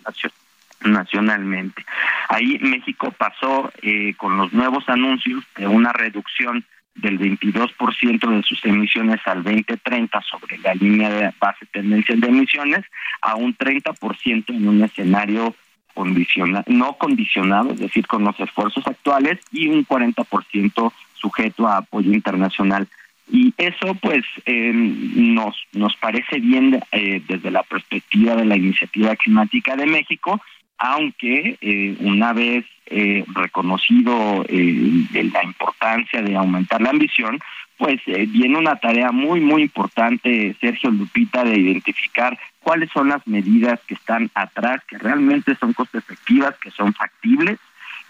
nacionalmente. 0.86 1.86
Ahí 2.30 2.58
México 2.60 3.13
pasó 3.17 3.71
eh, 3.82 4.13
con 4.15 4.38
los 4.38 4.54
nuevos 4.54 4.88
anuncios 4.89 5.43
de 5.58 5.67
una 5.67 5.91
reducción 5.93 6.65
del 6.95 7.19
22% 7.19 8.30
de 8.30 8.43
sus 8.43 8.63
emisiones 8.65 9.19
al 9.26 9.43
2030 9.43 10.21
sobre 10.21 10.58
la 10.60 10.74
línea 10.76 11.10
de 11.10 11.34
base 11.39 11.65
tendencia 11.65 12.15
de 12.15 12.28
emisiones 12.28 12.86
a 13.21 13.36
un 13.36 13.56
30% 13.56 14.50
en 14.50 14.67
un 14.67 14.84
escenario 14.84 15.54
condicionado, 15.93 16.65
no 16.67 16.93
condicionado, 16.93 17.71
es 17.71 17.80
decir, 17.80 18.08
con 18.08 18.24
los 18.24 18.39
esfuerzos 18.39 18.86
actuales 18.88 19.39
y 19.52 19.67
un 19.67 19.86
40% 19.86 20.93
sujeto 21.13 21.67
a 21.67 21.78
apoyo 21.78 22.12
internacional. 22.12 22.88
Y 23.32 23.54
eso 23.58 23.95
pues 23.95 24.24
eh, 24.45 24.71
nos, 24.74 25.56
nos 25.74 25.95
parece 25.95 26.39
bien 26.39 26.80
eh, 26.91 27.21
desde 27.28 27.50
la 27.50 27.63
perspectiva 27.63 28.36
de 28.36 28.45
la 28.45 28.56
iniciativa 28.56 29.15
climática 29.15 29.76
de 29.76 29.88
México, 29.88 30.39
aunque 30.78 31.58
eh, 31.62 31.96
una 32.00 32.34
vez 32.34 32.66
eh, 32.88 33.26
reconocido 33.34 34.46
eh, 34.48 35.08
la 35.34 35.44
importancia 35.44 36.22
de 36.22 36.36
aumentar 36.36 36.82
la 36.82 36.92
ambición, 36.92 37.40
pues 37.78 38.00
eh, 38.06 38.28
viene 38.28 38.60
una 38.60 38.76
tarea 38.76 39.12
muy, 39.12 39.40
muy 39.40 39.64
importante, 39.64 40.56
Sergio 40.62 40.92
Lupita, 40.92 41.44
de 41.44 41.58
identificar 41.58 42.38
cuáles 42.60 42.92
son 42.92 43.10
las 43.10 43.26
medidas 43.26 43.80
que 43.88 43.96
están 43.96 44.30
atrás, 44.36 44.84
que 44.88 45.00
realmente 45.00 45.56
son 45.56 45.74
costo 45.74 45.98
efectivas, 45.98 46.56
que 46.60 46.70
son 46.70 46.94
factibles 46.94 47.58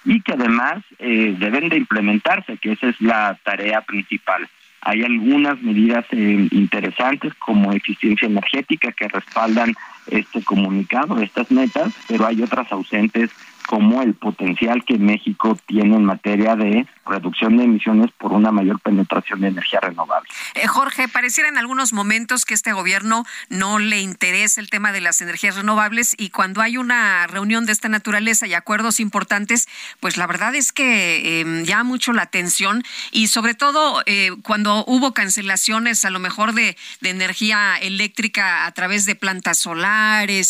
y 0.04 0.22
que 0.22 0.34
además 0.34 0.84
deben 1.00 1.70
de 1.70 1.78
implementarse, 1.78 2.58
que 2.58 2.74
esa 2.74 2.90
es 2.90 3.00
la 3.02 3.40
tarea 3.44 3.82
principal. 3.82 4.48
Hay 4.82 5.04
algunas 5.04 5.60
medidas 5.64 6.06
interesantes 6.12 7.34
como 7.36 7.72
eficiencia 7.72 8.28
energética 8.28 8.92
que 8.92 9.08
respaldan 9.08 9.74
este 10.08 10.44
comunicado, 10.44 11.20
estas 11.20 11.52
metas, 11.52 11.94
pero 12.08 12.26
hay 12.26 12.42
otras 12.42 12.72
ausentes 12.72 13.32
como 13.68 14.02
el 14.02 14.14
potencial 14.14 14.84
que 14.86 14.98
México 14.98 15.58
tiene 15.66 15.96
en 15.96 16.06
materia 16.06 16.56
de 16.56 16.88
reducción 17.06 17.58
de 17.58 17.64
emisiones 17.64 18.12
por 18.18 18.32
una 18.32 18.52
mayor 18.52 18.80
penetración 18.80 19.42
de 19.42 19.48
energía 19.48 19.80
renovable. 19.80 20.28
Eh, 20.56 20.68
Jorge, 20.68 21.08
pareciera 21.08 21.50
en 21.50 21.58
algunos 21.58 21.94
momentos 21.94 22.46
que 22.46 22.54
este 22.54 22.74
gobierno 22.74 23.26
no 23.50 23.80
le 23.80 24.02
interesa 24.02 24.62
el 24.62 24.70
tema 24.70 24.92
de 24.92 25.02
las 25.02 25.22
energías 25.22 25.56
renovables 25.56 26.16
y 26.18 26.30
cuando 26.30 26.62
hay 26.62 26.78
una 26.78 27.28
reunión 27.28 27.66
de 27.66 27.72
esta 27.72 27.90
naturaleza 27.90 28.48
y 28.48 28.54
acuerdos 28.54 29.00
importantes, 29.00 29.68
pues 30.00 30.18
la 30.18 30.28
verdad 30.28 30.56
es 30.56 30.72
que 30.72 31.42
eh, 31.42 31.64
llama 31.64 31.84
mucho 31.84 32.14
la 32.14 32.24
atención 32.24 32.84
y 33.12 33.28
sobre 33.28 33.54
todo 33.54 34.02
eh, 34.06 34.32
cuando 34.44 34.84
hubo 34.86 35.14
cancelaciones 35.14 36.06
a 36.06 36.10
lo 36.10 36.20
mejor 36.20 36.54
de, 36.54 36.76
de, 37.02 37.10
energía 37.10 37.78
eléctrica 37.78 38.66
a 38.66 38.72
través 38.72 39.06
de 39.06 39.16
plantas 39.16 39.60
solares 39.60 39.95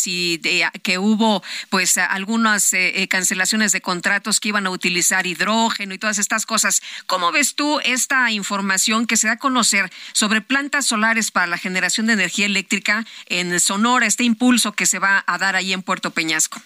y 0.06 0.38
de, 0.38 0.68
que 0.82 0.98
hubo 0.98 1.42
pues 1.70 1.98
algunas 1.98 2.72
eh, 2.72 3.06
cancelaciones 3.08 3.72
de 3.72 3.80
contratos 3.80 4.40
que 4.40 4.48
iban 4.48 4.66
a 4.66 4.70
utilizar 4.70 5.26
hidrógeno 5.26 5.94
y 5.94 5.98
todas 5.98 6.18
estas 6.18 6.46
cosas. 6.46 6.82
¿Cómo 7.06 7.32
ves 7.32 7.54
tú 7.54 7.80
esta 7.84 8.30
información 8.30 9.06
que 9.06 9.16
se 9.16 9.26
da 9.26 9.34
a 9.34 9.38
conocer 9.38 9.90
sobre 10.12 10.40
plantas 10.40 10.86
solares 10.86 11.30
para 11.30 11.46
la 11.46 11.58
generación 11.58 12.06
de 12.06 12.14
energía 12.14 12.46
eléctrica 12.46 13.04
en 13.26 13.58
Sonora, 13.60 14.06
este 14.06 14.24
impulso 14.24 14.72
que 14.72 14.86
se 14.86 14.98
va 14.98 15.24
a 15.26 15.38
dar 15.38 15.56
ahí 15.56 15.72
en 15.72 15.82
Puerto 15.82 16.10
Peñasco? 16.10 16.60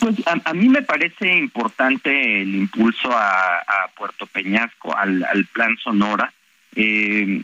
Pues 0.00 0.16
a, 0.26 0.52
mí 0.52 0.68
me 0.68 0.82
parece 0.82 1.32
importante 1.32 2.42
el 2.42 2.54
impulso 2.54 3.10
a, 3.12 3.90
Puerto 3.96 4.26
Peñasco, 4.26 4.94
al, 4.96 5.48
plan 5.52 5.76
Sonora, 5.82 6.32
eh, 6.74 7.40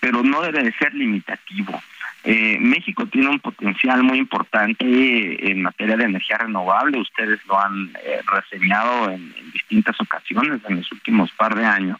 pero 0.00 0.22
no 0.22 0.42
debe 0.42 0.62
de 0.62 0.72
ser 0.72 0.94
limitativo. 0.94 1.80
Eh, 2.24 2.58
México 2.60 3.06
tiene 3.06 3.28
un 3.28 3.40
potencial 3.40 4.02
muy 4.02 4.18
importante 4.18 5.50
en 5.50 5.62
materia 5.62 5.96
de 5.96 6.04
energía 6.04 6.38
renovable. 6.38 7.00
Ustedes 7.00 7.40
lo 7.46 7.58
han 7.58 7.90
eh, 8.04 8.20
reseñado 8.26 9.10
en, 9.10 9.32
distintas 9.52 10.00
ocasiones 10.00 10.60
en 10.68 10.76
los 10.76 10.92
últimos 10.92 11.30
par 11.32 11.54
de 11.54 11.64
años. 11.64 11.98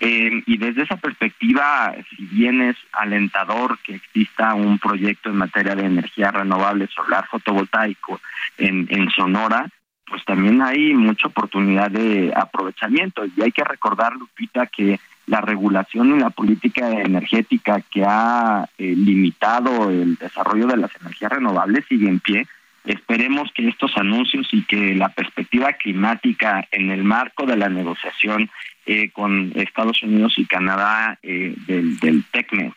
Eh, 0.00 0.42
y 0.46 0.58
desde 0.58 0.82
esa 0.82 0.96
perspectiva, 0.96 1.94
si 2.10 2.24
bien 2.26 2.62
es 2.62 2.76
alentador 2.92 3.78
que 3.78 3.94
exista 3.94 4.54
un 4.54 4.78
proyecto 4.78 5.30
en 5.30 5.36
materia 5.36 5.74
de 5.74 5.86
energía 5.86 6.30
renovable 6.30 6.88
solar 6.88 7.26
fotovoltaico 7.28 8.20
en, 8.58 8.86
en 8.90 9.10
Sonora, 9.10 9.68
pues 10.06 10.24
también 10.24 10.60
hay 10.62 10.94
mucha 10.94 11.28
oportunidad 11.28 11.90
de 11.90 12.32
aprovechamiento. 12.36 13.24
Y 13.36 13.42
hay 13.42 13.52
que 13.52 13.64
recordar, 13.64 14.14
Lupita, 14.14 14.66
que 14.66 15.00
la 15.26 15.40
regulación 15.40 16.16
y 16.16 16.20
la 16.20 16.30
política 16.30 16.90
energética 16.90 17.80
que 17.90 18.04
ha 18.06 18.68
eh, 18.78 18.94
limitado 18.96 19.90
el 19.90 20.16
desarrollo 20.16 20.66
de 20.66 20.76
las 20.76 20.90
energías 21.00 21.32
renovables 21.32 21.84
sigue 21.88 22.08
en 22.08 22.20
pie. 22.20 22.46
Esperemos 22.84 23.50
que 23.54 23.66
estos 23.66 23.96
anuncios 23.96 24.46
y 24.52 24.62
que 24.64 24.94
la 24.94 25.08
perspectiva 25.08 25.72
climática 25.72 26.68
en 26.70 26.90
el 26.90 27.02
marco 27.02 27.46
de 27.46 27.56
la 27.56 27.70
negociación 27.70 28.50
eh, 28.84 29.08
con 29.10 29.52
Estados 29.54 30.02
Unidos 30.02 30.34
y 30.36 30.44
Canadá 30.44 31.18
eh, 31.22 31.54
del, 31.66 31.98
del 31.98 32.24
TECMEC 32.30 32.74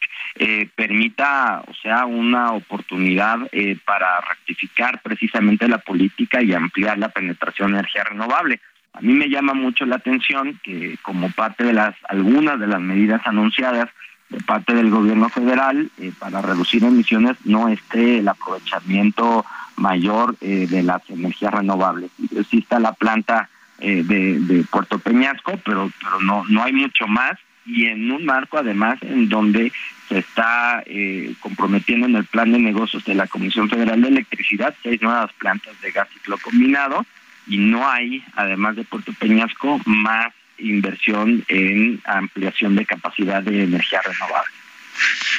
permita, 0.76 1.64
o 1.68 1.74
sea, 1.74 2.06
una 2.06 2.52
oportunidad 2.52 3.40
para 3.86 4.22
rectificar 4.22 5.02
precisamente 5.02 5.68
la 5.68 5.80
política 5.80 6.44
y 6.44 6.54
ampliar 6.54 7.00
la 7.00 7.10
penetración 7.10 7.72
de 7.72 7.80
energía 7.80 8.04
renovable. 8.04 8.62
A 8.98 9.02
mí 9.02 9.14
me 9.14 9.30
llama 9.30 9.54
mucho 9.54 9.86
la 9.86 9.98
atención 9.98 10.60
que 10.64 10.98
como 11.04 11.30
parte 11.32 11.64
de 11.64 11.74
las 11.74 11.96
algunas 12.10 12.60
de 12.60 12.66
las 12.66 12.82
medidas 12.82 13.22
anunciadas 13.26 13.90
de 14.30 14.40
parte 14.42 14.74
del 14.74 14.90
gobierno 14.90 15.30
federal 15.30 15.90
eh, 16.00 16.12
para 16.18 16.42
reducir 16.42 16.84
emisiones 16.84 17.38
no 17.46 17.70
esté 17.70 18.20
el 18.20 18.28
aprovechamiento 18.28 19.46
mayor 19.76 20.36
eh, 20.42 20.66
de 20.68 20.82
las 20.82 21.08
energías 21.10 21.54
renovables. 21.54 22.10
Existe 22.36 22.80
la 22.80 22.94
planta 22.94 23.50
eh, 23.80 24.02
de, 24.04 24.40
de, 24.40 24.64
Puerto 24.64 24.98
Peñasco, 24.98 25.60
pero, 25.64 25.92
pero 26.02 26.20
no, 26.22 26.44
no 26.50 26.64
hay 26.64 26.74
mucho 26.74 27.08
más 27.08 27.38
y 27.68 27.86
en 27.86 28.12
un 28.12 28.26
marco 28.26 28.58
además 28.58 28.98
en 29.04 29.30
donde 29.30 29.72
se 30.08 30.20
está 30.20 30.82
eh, 30.86 31.34
comprometiendo 31.42 32.08
en 32.08 32.16
el 32.16 32.26
plan 32.26 32.52
de 32.52 32.60
negocios 32.60 33.04
de 33.06 33.14
la 33.14 33.28
Comisión 33.28 33.70
Federal 33.70 34.02
de 34.02 34.08
Electricidad 34.08 34.74
seis 34.82 35.02
nuevas 35.02 35.32
plantas 35.34 35.80
de 35.82 35.92
gas 35.92 36.08
ciclo 36.14 36.38
combinado 36.38 37.06
y 37.48 37.58
no 37.58 37.90
hay, 37.90 38.24
además 38.36 38.76
de 38.76 38.84
Puerto 38.84 39.14
Peñasco, 39.14 39.82
más 39.86 40.34
inversión 40.58 41.46
en 41.48 42.02
ampliación 42.06 42.76
de 42.76 42.86
capacidad 42.86 43.42
de 43.42 43.64
energía 43.64 44.02
renovable. 44.02 44.52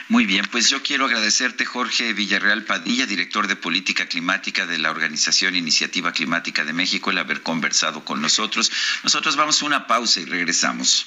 Muy 0.08 0.24
bien, 0.24 0.46
pues 0.50 0.70
yo 0.70 0.82
quiero 0.82 1.06
agradecerte, 1.06 1.64
Jorge 1.64 2.12
Villarreal 2.12 2.64
Padilla, 2.64 3.06
director 3.06 3.46
de 3.46 3.56
Política 3.56 4.06
Climática 4.06 4.66
de 4.66 4.78
la 4.78 4.90
Organización 4.90 5.56
Iniciativa 5.56 6.12
Climática 6.12 6.64
de 6.64 6.72
México, 6.72 7.10
el 7.10 7.18
haber 7.18 7.42
conversado 7.42 8.04
con 8.04 8.22
nosotros. 8.22 8.70
Nosotros 9.02 9.36
vamos 9.36 9.60
a 9.60 9.66
una 9.66 9.86
pausa 9.86 10.20
y 10.20 10.24
regresamos. 10.24 11.06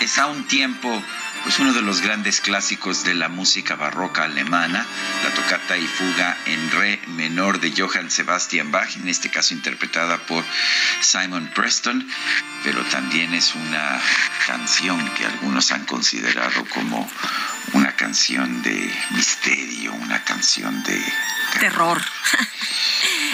Es 0.00 0.18
a 0.18 0.26
un 0.26 0.44
tiempo 0.44 1.02
pues 1.42 1.58
uno 1.58 1.72
de 1.72 1.82
los 1.82 2.00
grandes 2.00 2.40
clásicos 2.40 3.04
de 3.04 3.14
la 3.14 3.28
música 3.28 3.74
barroca 3.74 4.24
alemana, 4.24 4.86
la 5.24 5.34
tocata 5.34 5.76
y 5.76 5.86
fuga 5.86 6.36
en 6.46 6.70
re 6.70 7.00
menor 7.08 7.60
de 7.60 7.72
Johann 7.76 8.10
Sebastian 8.10 8.70
Bach, 8.70 8.96
en 8.96 9.08
este 9.08 9.30
caso 9.30 9.54
interpretada 9.54 10.18
por 10.18 10.44
Simon 11.00 11.50
Preston, 11.54 12.06
pero 12.62 12.82
también 12.84 13.32
es 13.34 13.54
una 13.54 14.00
canción 14.46 15.08
que 15.14 15.24
algunos 15.24 15.72
han 15.72 15.86
considerado 15.86 16.64
como 16.66 17.10
una 17.72 17.92
canción 17.92 18.62
de 18.62 18.92
misterio, 19.10 19.94
una 19.94 20.22
canción 20.24 20.82
de 20.82 21.02
terror. 21.58 22.02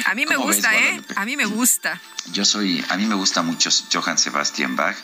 A 0.05 0.15
mí 0.15 0.27
me 0.27 0.37
gusta, 0.37 0.77
¿eh? 0.77 1.01
A 1.17 1.25
mí 1.25 1.37
me 1.37 1.47
gusta. 1.47 2.01
Yo 2.33 2.45
soy, 2.45 2.85
a 2.89 2.97
mí 2.97 3.07
me 3.07 3.15
gusta 3.15 3.43
mucho 3.43 3.71
Johann 3.93 4.19
Sebastian 4.19 4.77
Bach 4.77 4.97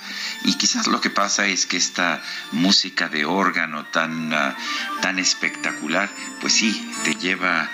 y 0.45 0.55
quizás 0.55 0.87
lo 0.87 1.01
que 1.01 1.11
pasa 1.11 1.47
es 1.47 1.67
que 1.67 1.77
esta 1.77 2.23
música 2.51 3.09
de 3.09 3.25
órgano 3.25 3.85
tan, 3.87 4.33
ah, 4.33 4.57
tan 5.01 5.19
espectacular, 5.19 6.11
pues 6.41 6.53
sí, 6.53 6.91
te 7.05 7.15
lleva 7.15 7.71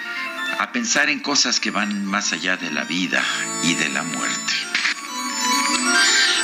a 0.58 0.72
pensar 0.72 1.08
en 1.08 1.20
cosas 1.20 1.60
que 1.60 1.70
van 1.70 2.04
más 2.04 2.32
allá 2.32 2.56
de 2.56 2.70
la 2.70 2.84
vida 2.84 3.22
y 3.62 3.74
de 3.74 3.88
la 3.88 4.02
muerte. 4.02 4.54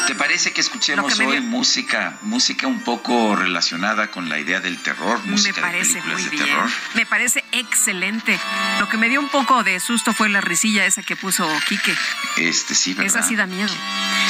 ¿Te 0.07 0.15
parece 0.15 0.53
que 0.53 0.61
escuchemos 0.61 1.19
hoy 1.19 1.41
música, 1.41 2.19
música 2.23 2.67
un 2.67 2.81
poco 2.81 3.37
relacionada 3.37 4.11
con 4.11 4.29
la 4.29 4.39
idea 4.39 4.61
del 4.61 4.79
terror, 4.79 5.25
música 5.25 5.61
me 5.61 5.67
parece 5.67 5.95
de 5.95 6.01
películas 6.03 6.21
muy 6.21 6.25
de 6.25 6.31
bien. 6.31 6.45
terror? 6.45 6.71
Me 6.95 7.07
parece 7.07 7.45
excelente. 7.53 8.39
Lo 8.81 8.89
que 8.89 8.97
me 8.99 9.09
dio 9.09 9.21
un 9.21 9.29
poco 9.29 9.63
de 9.63 9.81
susto 9.81 10.13
fue 10.13 10.29
la 10.29 10.41
risilla 10.41 10.85
esa 10.85 11.03
que 11.03 11.17
puso 11.17 11.49
Quique. 11.69 11.95
Este 12.37 12.75
sí, 12.75 12.93
¿verdad? 12.93 13.07
Esa 13.07 13.23
sí 13.27 13.35
da 13.37 13.47
miedo. 13.47 13.73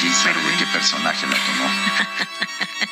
¿Quién 0.00 0.14
sabe 0.14 0.40
de 0.42 0.56
qué 0.58 0.66
personaje 0.66 1.26
la 1.26 1.36
tomó? 1.36 1.68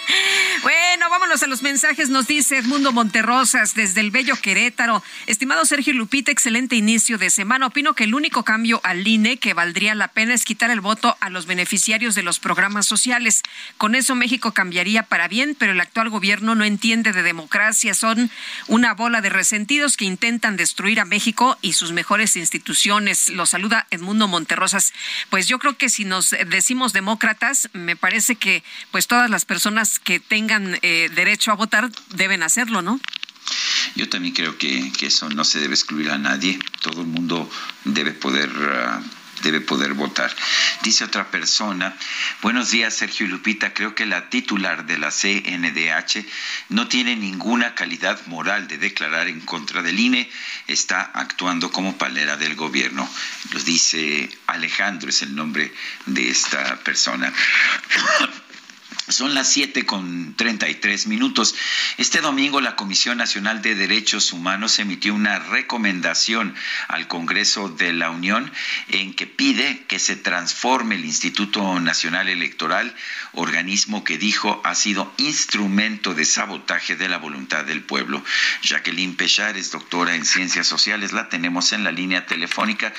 Bueno, 0.63 1.11
vámonos 1.11 1.43
a 1.43 1.49
los 1.49 1.63
mensajes. 1.63 2.09
Nos 2.09 2.29
dice 2.29 2.59
Edmundo 2.59 2.93
Monterrosas 2.93 3.75
desde 3.75 4.01
el 4.01 4.13
Bello 4.13 4.37
Querétaro. 4.37 5.03
Estimado 5.27 5.65
Sergio 5.65 5.93
Lupita, 5.93 6.31
excelente 6.31 6.77
inicio 6.77 7.19
de 7.19 7.31
semana. 7.31 7.67
Opino 7.67 7.95
que 7.95 8.05
el 8.05 8.15
único 8.15 8.45
cambio 8.45 8.81
al 8.85 9.07
INE 9.07 9.39
que 9.39 9.55
valdría 9.55 9.97
la 9.97 10.09
pena 10.09 10.35
es 10.35 10.45
quitar 10.45 10.71
el 10.71 10.81
voto 10.81 11.17
a 11.21 11.31
los 11.31 11.47
beneficiarios 11.47 12.15
de 12.15 12.23
los 12.23 12.39
programas 12.39 12.87
sociales. 12.87 13.43
Con 13.77 13.97
eso 13.97 14.15
México 14.15 14.53
cambiaría 14.53 15.03
para 15.03 15.27
bien, 15.27 15.57
pero 15.59 15.73
el 15.73 15.81
actual 15.81 16.11
gobierno 16.11 16.55
no 16.55 16.65
entiende 16.65 17.13
de 17.13 17.25
democracia. 17.25 17.95
Son 17.95 18.31
una 18.69 18.95
bola 18.95 19.21
de 19.21 19.31
resentidos 19.31 19.97
que 19.97 20.05
intentan 20.05 20.57
destruir 20.57 21.01
a 21.01 21.05
México 21.05 21.59
y 21.61 21.73
sus 21.73 21.91
mejores 21.91 22.37
instituciones. 22.37 23.31
Lo 23.31 23.47
saluda 23.47 23.89
Edmundo 23.91 24.29
Monterrosas. 24.29 24.93
Pues 25.31 25.49
yo 25.49 25.59
creo 25.59 25.77
que 25.77 25.89
si 25.89 26.05
nos 26.05 26.31
decimos 26.47 26.93
demócratas, 26.93 27.69
me 27.73 27.97
parece 27.97 28.37
que 28.37 28.63
pues 28.93 29.09
todas 29.09 29.29
las 29.29 29.45
personas 29.45 29.92
que 29.99 30.21
tengan 30.21 30.79
eh, 30.83 31.11
derecho 31.15 31.51
a 31.51 31.55
votar 31.55 31.91
deben 32.11 32.43
hacerlo, 32.43 32.83
¿no? 32.83 33.01
Yo 33.95 34.09
también 34.09 34.35
creo 34.35 34.57
que, 34.57 34.93
eso 35.01 35.29
no 35.29 35.45
se 35.45 35.61
debe 35.61 35.75
excluir 35.75 36.11
a 36.11 36.19
nadie. 36.19 36.59
Todo 36.81 37.03
el 37.03 37.07
mundo 37.07 37.51
debe 37.85 38.13
poder... 38.13 38.51
Ah, 38.51 39.03
debe 39.43 39.61
poder 39.61 39.95
votar. 39.95 40.35
Dice 40.83 41.05
otra 41.05 41.31
persona, 41.31 41.97
buenos 42.43 42.71
días 42.71 42.95
Sergio 42.95 43.27
y 43.27 43.29
Lupita, 43.29 43.75
creo 43.75 43.95
que 43.95 44.07
la 44.07 44.31
titular 44.31 44.87
de 44.87 44.99
la 44.99 45.11
CNDH 45.11 46.25
no 46.71 46.89
tiene 46.89 47.17
ninguna 47.17 47.75
calidad 47.75 48.25
moral 48.27 48.69
de 48.69 48.79
declarar 48.79 49.29
en 49.29 49.41
contra 49.41 49.83
del 49.83 49.99
INE, 49.99 50.31
está 50.69 51.03
actuando 51.03 51.71
como 51.71 51.99
palera 51.99 52.37
del 52.37 52.55
gobierno. 52.55 53.09
Lo 53.53 53.61
dice 53.61 54.31
Alejandro, 54.47 55.11
es 55.11 55.23
el 55.23 55.35
nombre 55.35 55.73
de 56.07 56.31
esta 56.31 56.77
persona. 56.85 57.33
Son 59.09 59.35
las 59.35 59.51
siete 59.51 59.85
con 59.85 60.35
treinta 60.37 60.69
y 60.69 60.77
tres 60.77 61.09
minutos. 61.09 61.57
Este 61.99 62.21
domingo 62.21 62.61
la 62.61 62.77
Comisión 62.77 63.19
Nacional 63.19 63.61
de 63.61 63.75
Derechos 63.75 64.33
Humanos 64.33 64.79
emitió 64.79 65.13
una 65.13 65.41
recomendación 65.41 66.55
al 66.87 67.09
Congreso 67.09 67.69
de 67.69 67.93
la 67.93 68.11
Unión 68.11 68.53
en 68.89 69.13
que 69.15 69.27
pide 69.27 69.85
que 69.89 69.99
se 69.99 70.15
transforme 70.15 70.95
el 70.95 71.05
Instituto 71.05 71.81
Nacional 71.81 72.29
Electoral, 72.29 72.95
organismo 73.33 74.05
que 74.05 74.19
dijo 74.19 74.63
ha 74.65 74.77
sido 74.77 75.13
instrumento 75.17 76.15
de 76.15 76.25
sabotaje 76.25 76.95
de 76.95 77.09
la 77.09 77.19
voluntad 77.19 77.65
del 77.65 77.83
pueblo. 77.83 78.25
Jacqueline 78.63 79.17
Pechar 79.17 79.57
es 79.57 79.73
doctora 79.73 80.15
en 80.15 80.25
Ciencias 80.25 80.69
Sociales, 80.69 81.13
la 81.13 81.29
tenemos 81.29 81.73
en 81.73 81.83
la 81.83 81.91
línea 81.91 82.27
telefónica. 82.27 82.93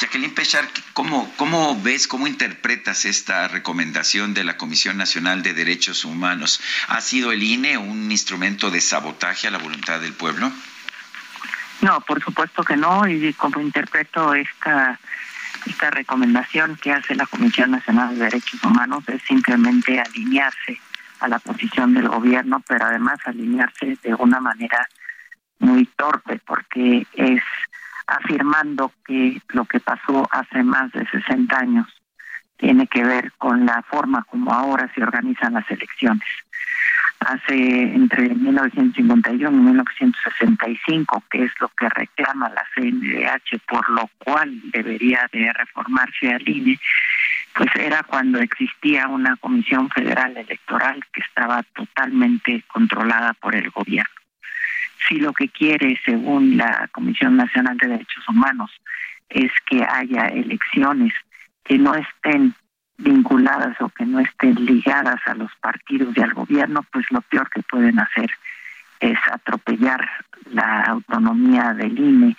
Jacqueline 0.00 0.32
Pechar, 0.32 0.68
¿cómo, 0.92 1.32
cómo 1.36 1.80
ves, 1.82 2.06
cómo 2.06 2.28
interpretas 2.28 3.04
esta 3.04 3.48
recomendación 3.48 4.32
de 4.32 4.44
la 4.44 4.56
Comisión 4.56 4.96
Nacional 4.96 5.39
de 5.42 5.54
Derechos 5.54 6.04
Humanos. 6.04 6.60
¿Ha 6.88 7.00
sido 7.00 7.32
el 7.32 7.42
INE 7.42 7.78
un 7.78 8.10
instrumento 8.10 8.70
de 8.70 8.80
sabotaje 8.80 9.48
a 9.48 9.50
la 9.50 9.58
voluntad 9.58 10.00
del 10.00 10.12
pueblo? 10.12 10.50
No, 11.80 12.00
por 12.02 12.22
supuesto 12.22 12.62
que 12.62 12.76
no, 12.76 13.08
y 13.08 13.32
como 13.34 13.60
interpreto 13.60 14.34
esta 14.34 14.98
esta 15.66 15.90
recomendación 15.90 16.76
que 16.76 16.92
hace 16.92 17.14
la 17.14 17.26
Comisión 17.26 17.72
Nacional 17.72 18.14
de 18.14 18.24
Derechos 18.24 18.62
Humanos 18.64 19.04
es 19.08 19.22
simplemente 19.22 20.00
alinearse 20.00 20.80
a 21.20 21.28
la 21.28 21.38
posición 21.38 21.92
del 21.92 22.08
gobierno, 22.08 22.62
pero 22.66 22.86
además 22.86 23.18
alinearse 23.24 23.98
de 24.02 24.14
una 24.14 24.40
manera 24.40 24.88
muy 25.58 25.84
torpe, 25.84 26.40
porque 26.46 27.06
es 27.12 27.42
afirmando 28.06 28.92
que 29.04 29.40
lo 29.48 29.66
que 29.66 29.80
pasó 29.80 30.26
hace 30.30 30.62
más 30.62 30.90
de 30.92 31.06
60 31.06 31.56
años 31.56 31.99
tiene 32.60 32.86
que 32.86 33.02
ver 33.02 33.32
con 33.38 33.64
la 33.64 33.82
forma 33.82 34.22
como 34.30 34.52
ahora 34.52 34.90
se 34.94 35.02
organizan 35.02 35.54
las 35.54 35.68
elecciones. 35.70 36.28
Hace 37.20 37.82
entre 37.94 38.28
1951 38.30 39.50
y 39.50 39.60
1965, 39.60 41.22
que 41.30 41.44
es 41.44 41.52
lo 41.60 41.68
que 41.70 41.88
reclama 41.88 42.48
la 42.50 42.64
CNDH, 42.74 43.60
por 43.66 43.88
lo 43.90 44.08
cual 44.18 44.58
debería 44.72 45.28
de 45.32 45.52
reformarse 45.52 46.32
al 46.32 46.48
INE, 46.48 46.78
pues 47.54 47.68
era 47.76 48.02
cuando 48.04 48.38
existía 48.38 49.08
una 49.08 49.36
comisión 49.36 49.90
federal 49.90 50.36
electoral 50.36 51.04
que 51.12 51.20
estaba 51.20 51.62
totalmente 51.74 52.64
controlada 52.68 53.34
por 53.34 53.54
el 53.54 53.70
gobierno. 53.70 54.14
Si 55.08 55.16
lo 55.16 55.32
que 55.32 55.48
quiere, 55.48 56.00
según 56.04 56.56
la 56.56 56.88
Comisión 56.92 57.36
Nacional 57.36 57.76
de 57.78 57.88
Derechos 57.88 58.28
Humanos, 58.28 58.70
es 59.28 59.50
que 59.68 59.82
haya 59.82 60.26
elecciones 60.28 61.12
que 61.70 61.78
no 61.78 61.94
estén 61.94 62.52
vinculadas 62.98 63.80
o 63.80 63.88
que 63.90 64.04
no 64.04 64.18
estén 64.18 64.56
ligadas 64.66 65.20
a 65.24 65.34
los 65.34 65.54
partidos 65.60 66.12
y 66.16 66.20
al 66.20 66.34
gobierno, 66.34 66.84
pues 66.90 67.06
lo 67.12 67.20
peor 67.20 67.48
que 67.48 67.62
pueden 67.62 68.00
hacer 68.00 68.28
es 68.98 69.16
atropellar 69.30 70.04
la 70.52 70.82
autonomía 70.82 71.72
del 71.74 71.96
INE 71.96 72.36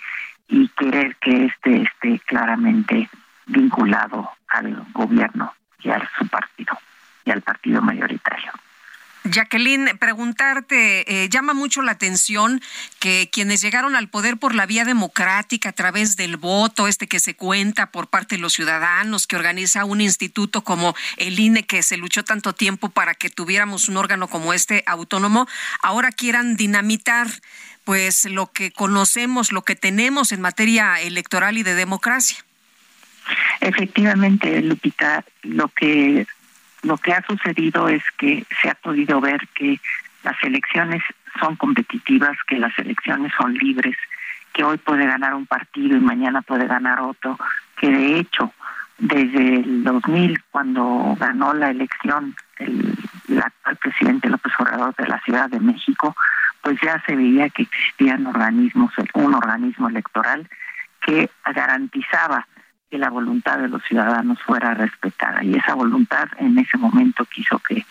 y 0.48 0.68
querer 0.76 1.16
que 1.16 1.46
éste 1.46 1.80
esté 1.80 2.20
claramente 2.26 3.08
vinculado 3.46 4.28
al 4.48 4.84
gobierno 4.92 5.54
y 5.80 5.88
a 5.88 6.06
su 6.18 6.28
partido 6.28 6.76
y 7.24 7.30
al 7.30 7.40
partido 7.40 7.80
mayoritario. 7.80 8.52
Jacqueline, 9.24 9.96
preguntarte, 9.98 11.24
eh, 11.24 11.28
llama 11.28 11.54
mucho 11.54 11.82
la 11.82 11.92
atención 11.92 12.60
que 12.98 13.30
quienes 13.32 13.60
llegaron 13.60 13.94
al 13.94 14.08
poder 14.08 14.36
por 14.36 14.54
la 14.54 14.66
vía 14.66 14.84
democrática 14.84 15.68
a 15.68 15.72
través 15.72 16.16
del 16.16 16.36
voto, 16.36 16.88
este 16.88 17.06
que 17.06 17.20
se 17.20 17.34
cuenta 17.34 17.90
por 17.90 18.08
parte 18.08 18.34
de 18.34 18.42
los 18.42 18.52
ciudadanos, 18.54 19.26
que 19.26 19.36
organiza 19.36 19.84
un 19.84 20.00
instituto 20.00 20.62
como 20.64 20.96
el 21.18 21.38
INE, 21.38 21.64
que 21.64 21.82
se 21.82 21.96
luchó 21.96 22.24
tanto 22.24 22.52
tiempo 22.52 22.88
para 22.88 23.14
que 23.14 23.30
tuviéramos 23.30 23.88
un 23.88 23.96
órgano 23.96 24.28
como 24.28 24.52
este 24.52 24.82
autónomo, 24.86 25.46
ahora 25.82 26.10
quieran 26.10 26.56
dinamitar 26.56 27.28
pues 27.84 28.24
lo 28.24 28.52
que 28.52 28.70
conocemos, 28.70 29.52
lo 29.52 29.62
que 29.62 29.76
tenemos 29.76 30.32
en 30.32 30.40
materia 30.40 31.00
electoral 31.00 31.58
y 31.58 31.62
de 31.62 31.74
democracia. 31.74 32.44
Efectivamente, 33.60 34.60
Lupita, 34.62 35.24
lo 35.42 35.68
que 35.68 36.26
lo 36.82 36.96
que 36.98 37.12
ha 37.12 37.22
sucedido 37.22 37.88
es 37.88 38.02
que 38.18 38.44
se 38.60 38.68
ha 38.68 38.74
podido 38.74 39.20
ver 39.20 39.46
que 39.54 39.80
las 40.24 40.36
elecciones 40.42 41.02
son 41.40 41.56
competitivas, 41.56 42.36
que 42.46 42.58
las 42.58 42.76
elecciones 42.78 43.32
son 43.36 43.54
libres, 43.54 43.96
que 44.52 44.64
hoy 44.64 44.78
puede 44.78 45.06
ganar 45.06 45.34
un 45.34 45.46
partido 45.46 45.96
y 45.96 46.00
mañana 46.00 46.42
puede 46.42 46.66
ganar 46.66 47.00
otro, 47.00 47.38
que 47.76 47.88
de 47.88 48.18
hecho 48.18 48.52
desde 48.98 49.56
el 49.56 49.82
2000 49.82 50.42
cuando 50.50 51.16
ganó 51.18 51.54
la 51.54 51.70
elección 51.70 52.36
el, 52.58 52.96
actual 53.42 53.76
presidente 53.76 54.28
López 54.28 54.52
Obrador 54.58 54.94
de 54.96 55.08
la 55.08 55.20
Ciudad 55.20 55.48
de 55.48 55.58
México, 55.58 56.14
pues 56.60 56.78
ya 56.80 57.02
se 57.06 57.16
veía 57.16 57.48
que 57.50 57.62
existían 57.62 58.26
organismos, 58.26 58.92
un 59.14 59.34
organismo 59.34 59.88
electoral 59.88 60.48
que 61.00 61.28
garantizaba 61.52 62.46
que 62.92 62.98
la 62.98 63.08
voluntad 63.08 63.56
de 63.56 63.70
los 63.70 63.82
ciudadanos 63.84 64.38
fuera 64.42 64.74
respetada. 64.74 65.42
Y 65.42 65.54
esa 65.54 65.72
voluntad 65.72 66.28
en 66.36 66.58
ese 66.58 66.76
momento 66.76 67.24
quiso 67.24 67.58
que, 67.60 67.86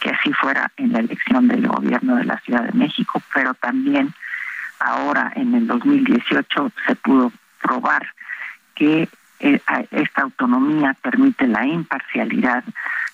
que 0.00 0.10
así 0.10 0.32
fuera 0.32 0.72
en 0.76 0.92
la 0.92 0.98
elección 0.98 1.46
del 1.46 1.68
gobierno 1.68 2.16
de 2.16 2.24
la 2.24 2.40
Ciudad 2.40 2.64
de 2.64 2.76
México, 2.76 3.22
pero 3.32 3.54
también 3.54 4.12
ahora 4.80 5.32
en 5.36 5.54
el 5.54 5.68
2018 5.68 6.72
se 6.84 6.96
pudo 6.96 7.30
probar 7.62 8.08
que 8.74 9.08
eh, 9.38 9.60
esta 9.92 10.22
autonomía 10.22 10.96
permite 11.00 11.46
la 11.46 11.64
imparcialidad 11.64 12.64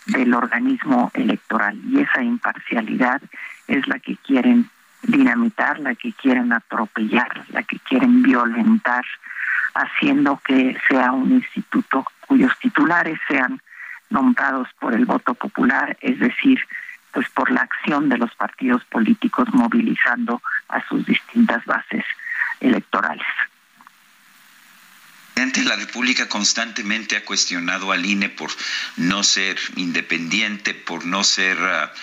del 0.07 0.33
organismo 0.33 1.11
electoral 1.13 1.79
y 1.87 2.01
esa 2.01 2.23
imparcialidad 2.23 3.21
es 3.69 3.87
la 3.89 3.99
que 3.99 4.17
quieren 4.17 4.71
dinamitar, 5.03 5.81
la 5.81 5.95
que 5.95 6.15
quieren 6.15 6.51
atropellar, 6.55 7.45
la 7.51 7.63
que 7.63 7.79
quieren 7.81 8.23
violentar 8.23 9.05
haciendo 9.75 10.41
que 10.45 10.77
sea 10.89 11.13
un 11.13 11.33
instituto 11.33 12.05
cuyos 12.27 12.53
titulares 12.59 13.19
sean 13.29 13.61
nombrados 14.09 14.69
por 14.79 14.95
el 14.95 15.05
voto 15.05 15.35
popular, 15.35 15.97
es 16.01 16.19
decir, 16.19 16.61
pues 17.13 17.29
por 17.31 17.51
la 17.51 17.63
acción 17.63 18.09
de 18.09 18.19
los 18.19 18.35
partidos 18.35 18.85
políticos 18.85 19.49
movilizando 19.53 20.43
a 20.69 20.87
sus 20.87 21.05
distintas 21.07 21.65
bases 21.65 22.05
electorales 22.61 23.27
presidente 25.41 25.61
de 25.63 25.77
la 25.77 25.87
República 25.87 26.29
constantemente 26.29 27.17
ha 27.17 27.25
cuestionado 27.25 27.93
al 27.93 28.05
INE 28.05 28.29
por 28.29 28.51
no 28.97 29.25
ser 29.25 29.59
independiente, 29.77 30.75
por 30.75 31.07
no 31.07 31.25
ser, 31.25 31.57
ah, 31.59 31.95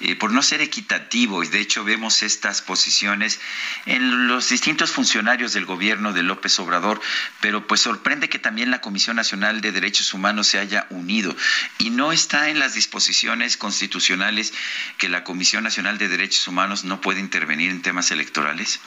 eh, 0.00 0.16
por 0.16 0.32
no 0.32 0.42
ser 0.42 0.62
equitativo. 0.62 1.44
Y 1.44 1.48
de 1.48 1.60
hecho 1.60 1.84
vemos 1.84 2.22
estas 2.22 2.62
posiciones 2.62 3.40
en 3.84 4.26
los 4.26 4.48
distintos 4.48 4.90
funcionarios 4.90 5.52
del 5.52 5.66
gobierno 5.66 6.14
de 6.14 6.22
López 6.22 6.58
Obrador, 6.60 6.98
pero 7.42 7.66
pues 7.66 7.82
sorprende 7.82 8.30
que 8.30 8.38
también 8.38 8.70
la 8.70 8.80
Comisión 8.80 9.16
Nacional 9.16 9.60
de 9.60 9.72
Derechos 9.72 10.14
Humanos 10.14 10.46
se 10.46 10.58
haya 10.58 10.86
unido 10.88 11.36
y 11.76 11.90
no 11.90 12.10
está 12.12 12.48
en 12.48 12.58
las 12.58 12.72
disposiciones 12.72 13.58
constitucionales 13.58 14.54
que 14.96 15.10
la 15.10 15.24
Comisión 15.24 15.62
Nacional 15.62 15.98
de 15.98 16.08
Derechos 16.08 16.48
Humanos 16.48 16.84
no 16.84 17.02
puede 17.02 17.20
intervenir 17.20 17.70
en 17.70 17.82
temas 17.82 18.10
electorales. 18.12 18.80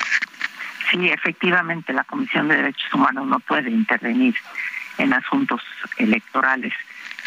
Sí, 0.91 1.07
efectivamente, 1.07 1.93
la 1.93 2.03
Comisión 2.03 2.49
de 2.49 2.57
Derechos 2.57 2.93
Humanos 2.93 3.25
no 3.25 3.39
puede 3.39 3.71
intervenir 3.71 4.35
en 4.97 5.13
asuntos 5.13 5.61
electorales. 5.97 6.73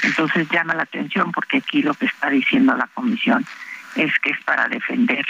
Entonces 0.02 0.46
llama 0.50 0.74
la 0.74 0.82
atención 0.82 1.32
porque 1.32 1.58
aquí 1.58 1.82
lo 1.82 1.94
que 1.94 2.04
está 2.04 2.28
diciendo 2.28 2.76
la 2.76 2.88
Comisión 2.88 3.44
es 3.96 4.18
que 4.18 4.30
es 4.30 4.40
para 4.44 4.68
defender 4.68 5.24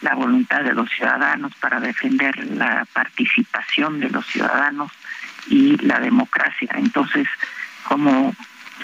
la 0.00 0.14
voluntad 0.14 0.62
de 0.62 0.72
los 0.72 0.88
ciudadanos, 0.90 1.54
para 1.56 1.78
defender 1.78 2.38
la 2.52 2.86
participación 2.92 4.00
de 4.00 4.08
los 4.08 4.26
ciudadanos 4.26 4.90
y 5.48 5.76
la 5.84 6.00
democracia. 6.00 6.70
Entonces, 6.74 7.28
como 7.84 8.34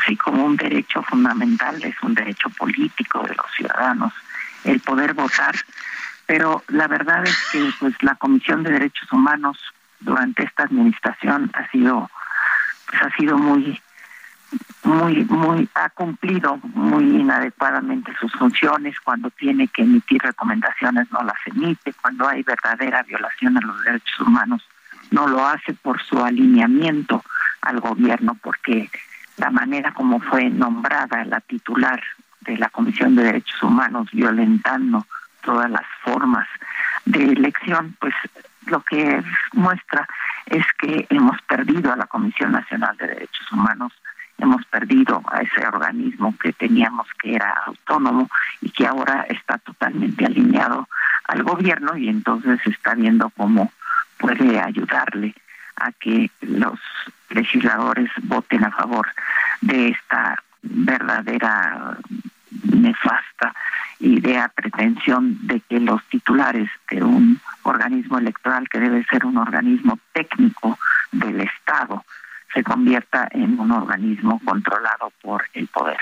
sí, 0.06 0.16
como 0.16 0.44
un 0.44 0.56
derecho 0.56 1.02
fundamental, 1.02 1.82
es 1.82 1.94
un 2.02 2.14
derecho 2.14 2.50
político 2.50 3.22
de 3.22 3.34
los 3.34 3.46
ciudadanos 3.56 4.12
el 4.64 4.80
poder 4.80 5.14
votar 5.14 5.54
pero 6.26 6.62
la 6.68 6.88
verdad 6.88 7.24
es 7.24 7.36
que 7.52 7.70
pues 7.78 7.94
la 8.02 8.14
Comisión 8.14 8.62
de 8.62 8.72
Derechos 8.72 9.10
Humanos 9.12 9.58
durante 10.00 10.44
esta 10.44 10.64
administración 10.64 11.50
ha 11.54 11.70
sido 11.70 12.10
pues 12.88 13.02
ha 13.02 13.16
sido 13.16 13.38
muy 13.38 13.80
muy 14.84 15.24
muy 15.24 15.68
ha 15.74 15.90
cumplido 15.90 16.58
muy 16.74 17.04
inadecuadamente 17.04 18.12
sus 18.20 18.32
funciones 18.32 18.94
cuando 19.00 19.30
tiene 19.30 19.68
que 19.68 19.82
emitir 19.82 20.22
recomendaciones 20.22 21.10
no 21.10 21.22
las 21.22 21.38
emite. 21.46 21.92
Cuando 22.00 22.28
hay 22.28 22.42
verdadera 22.42 23.02
violación 23.02 23.56
a 23.56 23.60
los 23.60 23.82
derechos 23.82 24.20
humanos 24.20 24.66
no 25.10 25.26
lo 25.26 25.46
hace 25.46 25.74
por 25.74 26.02
su 26.02 26.22
alineamiento 26.22 27.22
al 27.62 27.80
gobierno 27.80 28.36
porque 28.42 28.90
la 29.36 29.50
manera 29.50 29.92
como 29.92 30.20
fue 30.20 30.48
nombrada 30.50 31.24
la 31.24 31.40
titular 31.40 32.02
de 32.40 32.58
la 32.58 32.68
Comisión 32.68 33.14
de 33.14 33.24
Derechos 33.24 33.62
Humanos 33.62 34.08
violentando 34.12 35.06
todas 35.44 35.70
las 35.70 35.86
formas 36.02 36.46
de 37.04 37.24
elección, 37.24 37.96
pues 38.00 38.14
lo 38.66 38.80
que 38.82 39.22
muestra 39.52 40.08
es 40.46 40.64
que 40.78 41.06
hemos 41.10 41.40
perdido 41.42 41.92
a 41.92 41.96
la 41.96 42.06
Comisión 42.06 42.52
Nacional 42.52 42.96
de 42.96 43.08
Derechos 43.08 43.52
Humanos, 43.52 43.92
hemos 44.38 44.64
perdido 44.66 45.22
a 45.30 45.42
ese 45.42 45.66
organismo 45.66 46.34
que 46.38 46.52
teníamos 46.52 47.06
que 47.20 47.34
era 47.34 47.54
autónomo 47.66 48.28
y 48.60 48.70
que 48.70 48.86
ahora 48.86 49.26
está 49.28 49.58
totalmente 49.58 50.24
alineado 50.24 50.88
al 51.24 51.42
gobierno 51.42 51.96
y 51.96 52.08
entonces 52.08 52.60
está 52.66 52.94
viendo 52.94 53.30
cómo 53.30 53.72
puede 54.18 54.60
ayudarle 54.60 55.34
a 55.76 55.92
que 55.92 56.30
los 56.40 56.78
legisladores 57.30 58.10
voten 58.22 58.64
a 58.64 58.70
favor 58.70 59.06
de 59.60 59.88
esta 59.88 60.42
verdadera 60.62 61.98
nefasta 62.62 63.54
idea, 64.00 64.48
pretensión 64.48 65.46
de 65.46 65.60
que 65.60 65.80
los 65.80 66.02
titulares 66.04 66.68
de 66.90 67.02
un 67.02 67.40
organismo 67.62 68.18
electoral 68.18 68.68
que 68.68 68.80
debe 68.80 69.04
ser 69.04 69.24
un 69.24 69.38
organismo 69.38 69.98
técnico 70.12 70.78
del 71.12 71.40
Estado 71.40 72.04
se 72.52 72.62
convierta 72.62 73.28
en 73.30 73.58
un 73.58 73.70
organismo 73.72 74.40
controlado 74.44 75.12
por 75.22 75.44
el 75.54 75.66
poder. 75.68 75.98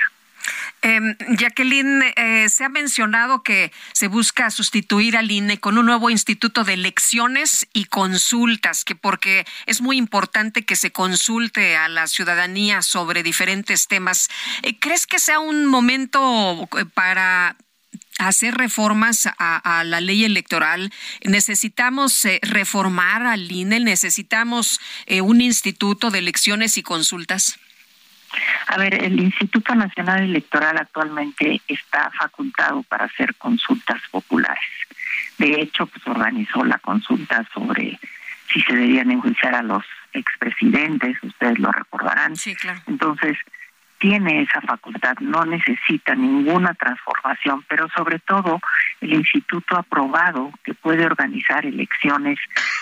Eh, 0.82 1.00
Jacqueline, 1.38 2.12
eh, 2.16 2.48
se 2.48 2.64
ha 2.64 2.68
mencionado 2.68 3.42
que 3.42 3.72
se 3.92 4.08
busca 4.08 4.50
sustituir 4.50 5.16
al 5.16 5.30
INE 5.30 5.60
con 5.60 5.78
un 5.78 5.86
nuevo 5.86 6.10
instituto 6.10 6.64
de 6.64 6.74
elecciones 6.74 7.66
y 7.72 7.84
consultas, 7.86 8.84
que 8.84 8.94
porque 8.94 9.44
es 9.66 9.80
muy 9.80 9.96
importante 9.96 10.64
que 10.64 10.76
se 10.76 10.90
consulte 10.90 11.76
a 11.76 11.88
la 11.88 12.06
ciudadanía 12.06 12.82
sobre 12.82 13.22
diferentes 13.22 13.88
temas. 13.88 14.28
Eh, 14.62 14.78
¿Crees 14.78 15.06
que 15.06 15.18
sea 15.18 15.40
un 15.40 15.66
momento 15.66 16.68
eh, 16.78 16.84
para 16.92 17.56
hacer 18.18 18.54
reformas 18.54 19.28
a, 19.38 19.82
la 19.84 20.00
ley 20.00 20.24
electoral, 20.24 20.92
necesitamos 21.24 22.24
eh, 22.24 22.38
reformar 22.42 23.26
al 23.26 23.50
INE, 23.50 23.80
necesitamos 23.80 24.80
un 25.08 25.40
instituto 25.40 26.10
de 26.10 26.20
elecciones 26.20 26.76
y 26.76 26.82
consultas. 26.82 27.58
A 28.66 28.78
ver, 28.78 29.02
el 29.02 29.20
Instituto 29.20 29.74
Nacional 29.74 30.22
Electoral 30.22 30.78
actualmente 30.78 31.60
está 31.68 32.10
facultado 32.10 32.82
para 32.84 33.06
hacer 33.06 33.34
consultas 33.36 34.00
populares. 34.10 34.64
De 35.38 35.60
hecho, 35.60 35.86
pues 35.86 36.06
organizó 36.06 36.64
la 36.64 36.78
consulta 36.78 37.46
sobre 37.52 37.98
si 38.52 38.60
se 38.62 38.74
debían 38.74 39.10
enjuiciar 39.10 39.54
a 39.54 39.62
los 39.62 39.84
expresidentes, 40.12 41.16
ustedes 41.22 41.58
lo 41.58 41.72
recordarán. 41.72 42.36
Sí, 42.36 42.54
claro. 42.54 42.80
Entonces, 42.86 43.36
tiene 44.02 44.42
esa 44.42 44.60
facultad, 44.62 45.14
no 45.20 45.44
necesita 45.44 46.16
ninguna 46.16 46.74
transformación, 46.74 47.64
pero 47.68 47.88
sobre 47.90 48.18
todo 48.18 48.58
el 49.00 49.14
instituto 49.14 49.76
ha 49.76 49.84
probado 49.84 50.50
que 50.64 50.74
puede 50.74 51.06
organizar 51.06 51.64
elecciones 51.64 52.40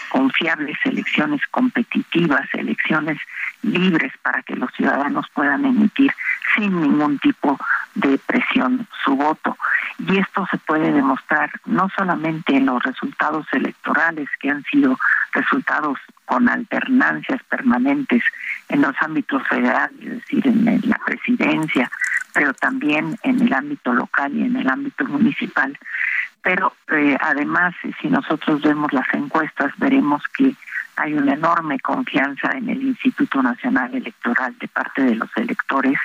confiables, 0.09 0.79
elecciones 0.83 1.43
competitivas, 1.51 2.49
elecciones 2.55 3.19
libres 3.61 4.15
para 4.23 4.41
que 4.41 4.57
los 4.57 4.73
ciudadanos 4.73 5.27
puedan 5.35 5.67
emitir 5.67 6.11
sin 6.57 6.81
ningún 6.81 7.19
tipo 7.19 7.59
de 7.95 8.17
presión 8.17 8.89
su 9.05 9.15
voto. 9.15 9.59
Y 9.99 10.17
esto 10.17 10.47
se 10.51 10.57
puede 10.57 10.91
demostrar 10.91 11.51
no 11.67 11.91
solamente 11.97 12.57
en 12.57 12.65
los 12.65 12.83
resultados 12.83 13.47
electorales, 13.53 14.29
que 14.41 14.51
han 14.51 14.65
sido 14.65 14.99
resultados 15.33 15.99
con 16.25 16.49
alternancias 16.49 17.43
permanentes 17.45 18.23
en 18.69 18.83
los 18.83 18.95
ámbitos 19.01 19.47
federales, 19.49 20.01
es 20.01 20.19
decir, 20.21 20.47
en 20.47 20.81
la 20.85 20.99
presidencia, 21.11 21.91
pero 22.33 22.55
también 22.55 23.19
en 23.23 23.41
el 23.41 23.53
ámbito 23.53 23.93
local 23.93 24.33
y 24.35 24.43
en 24.45 24.57
el 24.57 24.69
ámbito 24.69 25.05
municipal. 25.07 25.77
Pero 26.43 26.75
eh, 26.93 27.17
además, 27.21 27.75
si 28.01 28.09
nosotros 28.09 28.63
vemos 28.63 28.93
las 28.93 29.13
encuestas, 29.13 29.73
veremos 29.79 30.23
que 30.37 30.55
hay 30.97 31.15
una 31.15 31.35
enorme 31.35 31.81
confianza 31.81 32.53
en 32.53 32.69
el 32.69 32.83
Instituto 32.83 33.43
Nacional 33.43 33.95
Electoral 33.95 34.55
de 34.59 34.69
parte 34.69 35.03
de 35.03 35.15
los 35.17 35.31
electores 35.37 35.99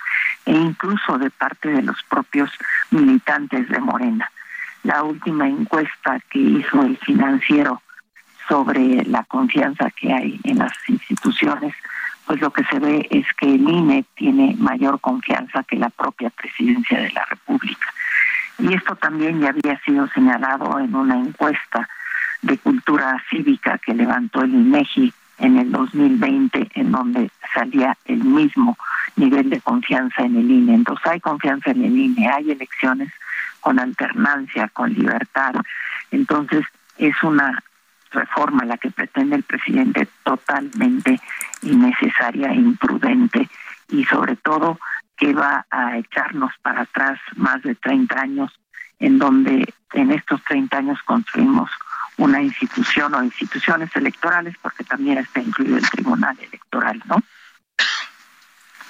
e 0.46 0.52
incluso 0.52 1.18
de 1.18 1.30
parte 1.30 1.70
de 1.70 1.82
los 1.82 2.02
propios 2.04 2.50
militantes 2.92 3.68
de 3.70 3.80
Morena. 3.80 4.30
La 4.84 5.04
última 5.04 5.48
encuesta 5.48 6.20
que 6.30 6.40
hizo 6.40 6.82
el 6.84 6.98
financiero 6.98 7.82
sobre 8.48 9.04
la 9.06 9.24
confianza 9.24 9.90
que 9.92 10.14
hay 10.14 10.40
en 10.44 10.60
las 10.60 10.74
instituciones, 10.88 11.74
pues 12.26 12.42
lo 12.42 12.52
que 12.52 12.64
se 12.66 12.80
ve 12.80 13.08
es 13.10 13.26
que 13.38 13.54
el 13.54 13.68
INE 13.68 14.06
tiene 14.16 14.56
mayor 14.58 15.00
confianza 15.00 15.64
que 15.64 15.76
la 15.76 15.90
propia 15.90 16.30
presidencia 16.32 17.00
de 17.00 17.12
la 17.12 17.26
República. 17.26 17.94
Y 18.58 18.74
esto 18.74 18.96
también 18.96 19.42
ya 19.42 19.50
había 19.50 19.80
sido 19.82 20.08
señalado 20.08 20.80
en 20.80 20.96
una 20.96 21.20
encuesta 21.20 21.88
de 22.42 22.58
cultura 22.58 23.22
cívica 23.30 23.78
que 23.78 23.94
levantó 23.94 24.42
el 24.42 24.54
INEGI 24.54 25.14
en 25.40 25.58
el 25.58 25.72
2020, 25.72 26.72
en 26.76 26.92
donde 26.92 27.30
salía 27.54 27.98
el 28.06 28.24
mismo 28.24 28.78
nivel 29.16 29.50
de 29.50 29.62
confianza 29.62 30.24
en 30.24 30.38
el 30.38 30.50
INE. 30.50 30.76
Entonces 30.76 31.06
hay 31.06 31.20
confianza 31.20 31.72
en 31.72 31.84
el 31.84 31.98
INE, 31.98 32.30
hay 32.30 32.52
elecciones 32.52 33.12
con 33.60 33.80
alternancia, 33.80 34.70
con 34.70 34.94
libertad. 34.94 35.56
Entonces 36.12 36.66
es 36.98 37.16
una 37.24 37.64
reforma 38.12 38.66
la 38.66 38.78
que 38.78 38.92
pretende 38.92 39.36
el 39.36 39.44
presidente 39.44 40.08
totalmente 40.24 41.20
innecesaria 41.62 42.50
e 42.50 42.56
imprudente 42.56 43.50
y 43.90 44.04
sobre 44.06 44.36
todo 44.36 44.80
que 45.18 45.34
va 45.34 45.66
a 45.70 45.98
echarnos 45.98 46.52
para 46.62 46.82
atrás 46.82 47.20
más 47.36 47.62
de 47.64 47.76
30 47.76 48.20
años 48.20 48.52
en 49.00 49.18
donde 49.18 49.74
en 49.94 50.12
estos 50.12 50.44
30 50.44 50.78
años 50.78 51.00
construimos 51.06 51.70
una 52.18 52.42
institución 52.42 53.14
o 53.14 53.24
instituciones 53.24 53.94
electorales 53.96 54.56
porque 54.62 54.84
también 54.84 55.18
está 55.18 55.42
incluido 55.42 55.78
el 55.78 55.90
Tribunal 55.90 56.38
Electoral, 56.40 57.02
¿no? 57.06 57.22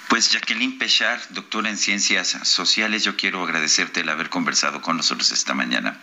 Pues 0.08 0.30
Jacqueline 0.30 0.78
Pechar, 0.78 1.20
doctora 1.30 1.68
en 1.68 1.76
Ciencias 1.76 2.28
Sociales, 2.44 3.02
yo 3.02 3.16
quiero 3.16 3.42
agradecerte 3.42 4.00
el 4.00 4.08
haber 4.08 4.30
conversado 4.30 4.80
con 4.80 4.96
nosotros 4.96 5.32
esta 5.32 5.52
mañana. 5.52 5.98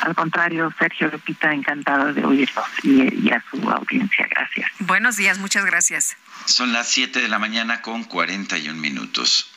Al 0.00 0.14
contrario, 0.14 0.72
Sergio 0.78 1.08
Lupita, 1.08 1.52
encantado 1.52 2.12
de 2.12 2.24
oírlos 2.24 2.66
y, 2.82 3.30
a 3.30 3.42
su 3.50 3.68
audiencia. 3.70 4.26
Gracias. 4.30 4.70
Buenos 4.80 5.16
días, 5.16 5.38
muchas 5.38 5.64
gracias. 5.64 6.16
Son 6.46 6.72
las 6.72 6.88
7 6.88 7.20
de 7.20 7.28
la 7.28 7.38
mañana 7.38 7.82
con 7.82 8.04
41 8.04 8.78
minutos. 8.80 9.50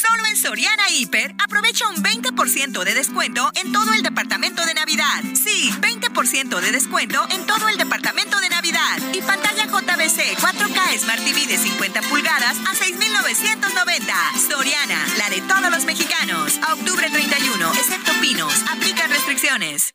Solo 0.00 0.24
en 0.24 0.36
Soriana 0.36 0.88
Hiper 0.88 1.34
aprovecha 1.44 1.86
un 1.88 1.96
20% 1.96 2.84
de 2.84 2.94
descuento 2.94 3.50
en 3.54 3.70
todo 3.70 3.92
el 3.92 4.02
departamento 4.02 4.64
de 4.64 4.72
Navidad. 4.72 5.22
Sí, 5.34 5.70
20% 5.78 6.58
de 6.58 6.72
descuento 6.72 7.22
en 7.30 7.44
todo 7.44 7.68
el 7.68 7.76
departamento 7.76 8.40
de 8.40 8.48
Navidad. 8.48 8.96
Y 9.12 9.20
pantalla 9.20 9.66
JBC 9.66 10.38
4K 10.38 10.98
Smart 11.00 11.22
TV 11.22 11.46
de 11.46 11.58
50 11.58 12.00
pulgadas 12.02 12.56
a 12.66 12.74
6,990. 12.74 14.14
Soriana, 14.48 15.06
la 15.18 15.28
de 15.28 15.42
todos 15.42 15.70
los 15.70 15.84
mexicanos. 15.84 16.58
A 16.66 16.72
octubre 16.72 17.10
31, 17.10 17.72
excepto 17.74 18.12
Pinos. 18.22 18.54
Aplica 18.70 19.06
restricciones. 19.06 19.92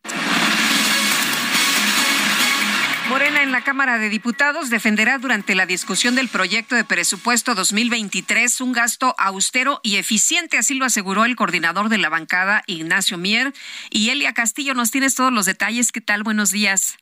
Morena 3.09 3.43
en 3.43 3.51
la 3.51 3.61
Cámara 3.61 3.99
de 3.99 4.09
Diputados 4.09 4.71
defenderá 4.71 5.19
durante 5.19 5.53
la 5.53 5.67
discusión 5.67 6.15
del 6.15 6.27
proyecto 6.27 6.75
de 6.75 6.83
presupuesto 6.83 7.53
2023 7.53 8.61
un 8.61 8.71
gasto 8.71 9.13
austero 9.19 9.79
y 9.83 9.97
eficiente, 9.97 10.57
así 10.57 10.73
lo 10.73 10.85
aseguró 10.85 11.23
el 11.23 11.35
coordinador 11.35 11.89
de 11.89 11.99
la 11.99 12.09
bancada, 12.09 12.63
Ignacio 12.65 13.19
Mier. 13.19 13.53
Y 13.91 14.09
Elia 14.09 14.33
Castillo, 14.33 14.73
nos 14.73 14.89
tienes 14.89 15.13
todos 15.13 15.31
los 15.31 15.45
detalles. 15.45 15.91
¿Qué 15.91 16.01
tal? 16.01 16.23
Buenos 16.23 16.49
días. 16.49 16.97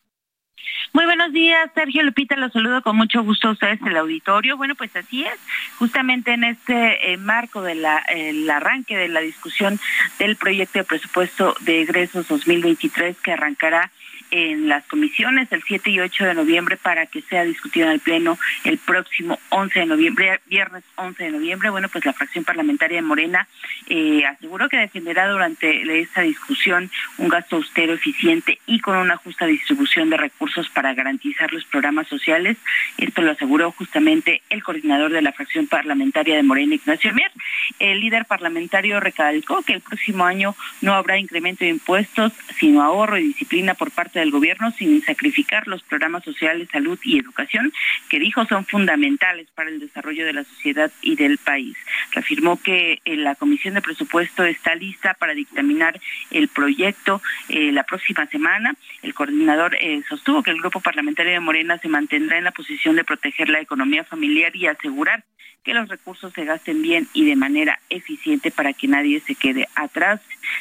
Muy 0.91 1.05
buenos 1.05 1.31
días, 1.31 1.71
Sergio 1.73 2.03
Lupita, 2.03 2.35
los 2.35 2.51
saludo 2.51 2.81
con 2.81 2.97
mucho 2.97 3.23
gusto 3.23 3.47
a 3.47 3.51
ustedes 3.51 3.79
el 3.81 3.97
auditorio. 3.97 4.57
Bueno, 4.57 4.75
pues 4.75 4.95
así 4.95 5.23
es, 5.23 5.39
justamente 5.79 6.33
en 6.33 6.43
este 6.43 7.13
eh, 7.13 7.17
marco 7.17 7.61
del 7.61 7.85
arranque 7.85 8.97
de 8.97 9.07
la 9.07 9.21
discusión 9.21 9.79
del 10.19 10.35
proyecto 10.35 10.79
de 10.79 10.85
presupuesto 10.85 11.55
de 11.61 11.81
egresos 11.81 12.27
2023 12.27 13.17
que 13.23 13.31
arrancará 13.31 13.89
en 14.33 14.67
las 14.67 14.83
comisiones 14.87 15.47
el 15.51 15.61
7 15.61 15.91
y 15.91 15.99
8 15.99 16.25
de 16.25 16.33
noviembre 16.33 16.75
para 16.75 17.05
que 17.05 17.21
sea 17.21 17.43
discutido 17.43 17.85
en 17.85 17.93
el 17.93 17.99
Pleno 17.99 18.39
el 18.63 18.79
próximo 18.79 19.37
11 19.49 19.81
de 19.81 19.85
noviembre, 19.85 20.41
viernes 20.47 20.83
11 20.95 21.23
de 21.23 21.31
noviembre. 21.31 21.69
Bueno, 21.69 21.87
pues 21.87 22.03
la 22.03 22.13
fracción 22.13 22.43
parlamentaria 22.43 22.97
de 22.97 23.03
Morena 23.03 23.47
eh, 23.87 24.25
aseguró 24.25 24.69
que 24.69 24.77
defenderá 24.77 25.27
durante 25.27 26.01
esta 26.01 26.21
discusión 26.21 26.89
un 27.19 27.29
gasto 27.29 27.57
austero, 27.57 27.93
eficiente 27.93 28.57
y 28.65 28.79
con 28.79 28.97
una 28.97 29.17
justa 29.17 29.45
distribución 29.45 30.09
de 30.09 30.17
recursos 30.17 30.67
para 30.69 30.95
garantizar 30.95 31.53
los 31.53 31.65
programas 31.65 32.07
sociales. 32.07 32.57
Esto 32.97 33.21
lo 33.21 33.33
aseguró 33.33 33.71
justamente 33.71 34.41
el 34.49 34.63
coordinador 34.63 35.11
de 35.11 35.21
la 35.21 35.31
fracción 35.33 35.67
parlamentaria 35.67 36.35
de 36.35 36.43
Morena, 36.43 36.73
Ignacio 36.73 37.13
Mier. 37.13 37.31
el 37.77 37.99
líder 37.99 38.25
parlamentario 38.25 38.99
recalcó 38.99 39.61
que 39.61 39.73
el 39.73 39.81
próximo 39.81 40.25
año 40.25 40.55
no 40.81 40.95
habrá 40.95 41.19
incremento 41.19 41.65
de 41.65 41.69
impuestos, 41.69 42.31
sino 42.57 42.81
ahorro 42.81 43.19
y 43.19 43.27
disciplina 43.27 43.75
por 43.75 43.91
parte 43.91 44.22
del 44.23 44.31
gobierno 44.31 44.71
sin 44.71 45.03
sacrificar 45.03 45.67
los 45.67 45.83
programas 45.83 46.23
sociales, 46.23 46.69
salud 46.71 46.97
y 47.03 47.19
educación, 47.19 47.73
que 48.09 48.19
dijo 48.19 48.45
son 48.45 48.65
fundamentales 48.65 49.47
para 49.53 49.69
el 49.69 49.79
desarrollo 49.79 50.25
de 50.25 50.33
la 50.33 50.45
sociedad 50.45 50.91
y 51.01 51.15
del 51.15 51.37
país. 51.37 51.75
Reafirmó 52.11 52.61
que 52.61 52.99
eh, 53.03 53.17
la 53.17 53.35
Comisión 53.35 53.73
de 53.73 53.81
Presupuesto 53.81 54.45
está 54.45 54.75
lista 54.75 55.13
para 55.15 55.33
dictaminar 55.33 55.99
el 56.31 56.47
proyecto 56.47 57.21
eh, 57.49 57.71
la 57.71 57.83
próxima 57.83 58.25
semana. 58.27 58.75
El 59.01 59.13
coordinador 59.13 59.75
eh, 59.81 60.01
sostuvo 60.07 60.41
que 60.41 60.51
el 60.51 60.59
grupo 60.59 60.79
parlamentario 60.79 61.33
de 61.33 61.39
Morena 61.41 61.77
se 61.79 61.89
mantendrá 61.89 62.37
en 62.37 62.45
la 62.45 62.51
posición 62.51 62.95
de 62.95 63.03
proteger 63.03 63.49
la 63.49 63.59
economía 63.59 64.05
familiar 64.05 64.55
y 64.55 64.67
asegurar 64.67 65.23
que 65.63 65.73
los 65.73 65.87
recursos 65.87 66.33
se 66.33 66.45
gasten 66.45 66.81
bien 66.81 67.07
y 67.13 67.25
de 67.25 67.35
manera 67.35 67.79
eficiente 67.89 68.51
para 68.51 68.73
que 68.73 68.87
nadie 68.87 69.21
se 69.21 69.35
quede 69.35 69.67
atrás. 69.75 70.19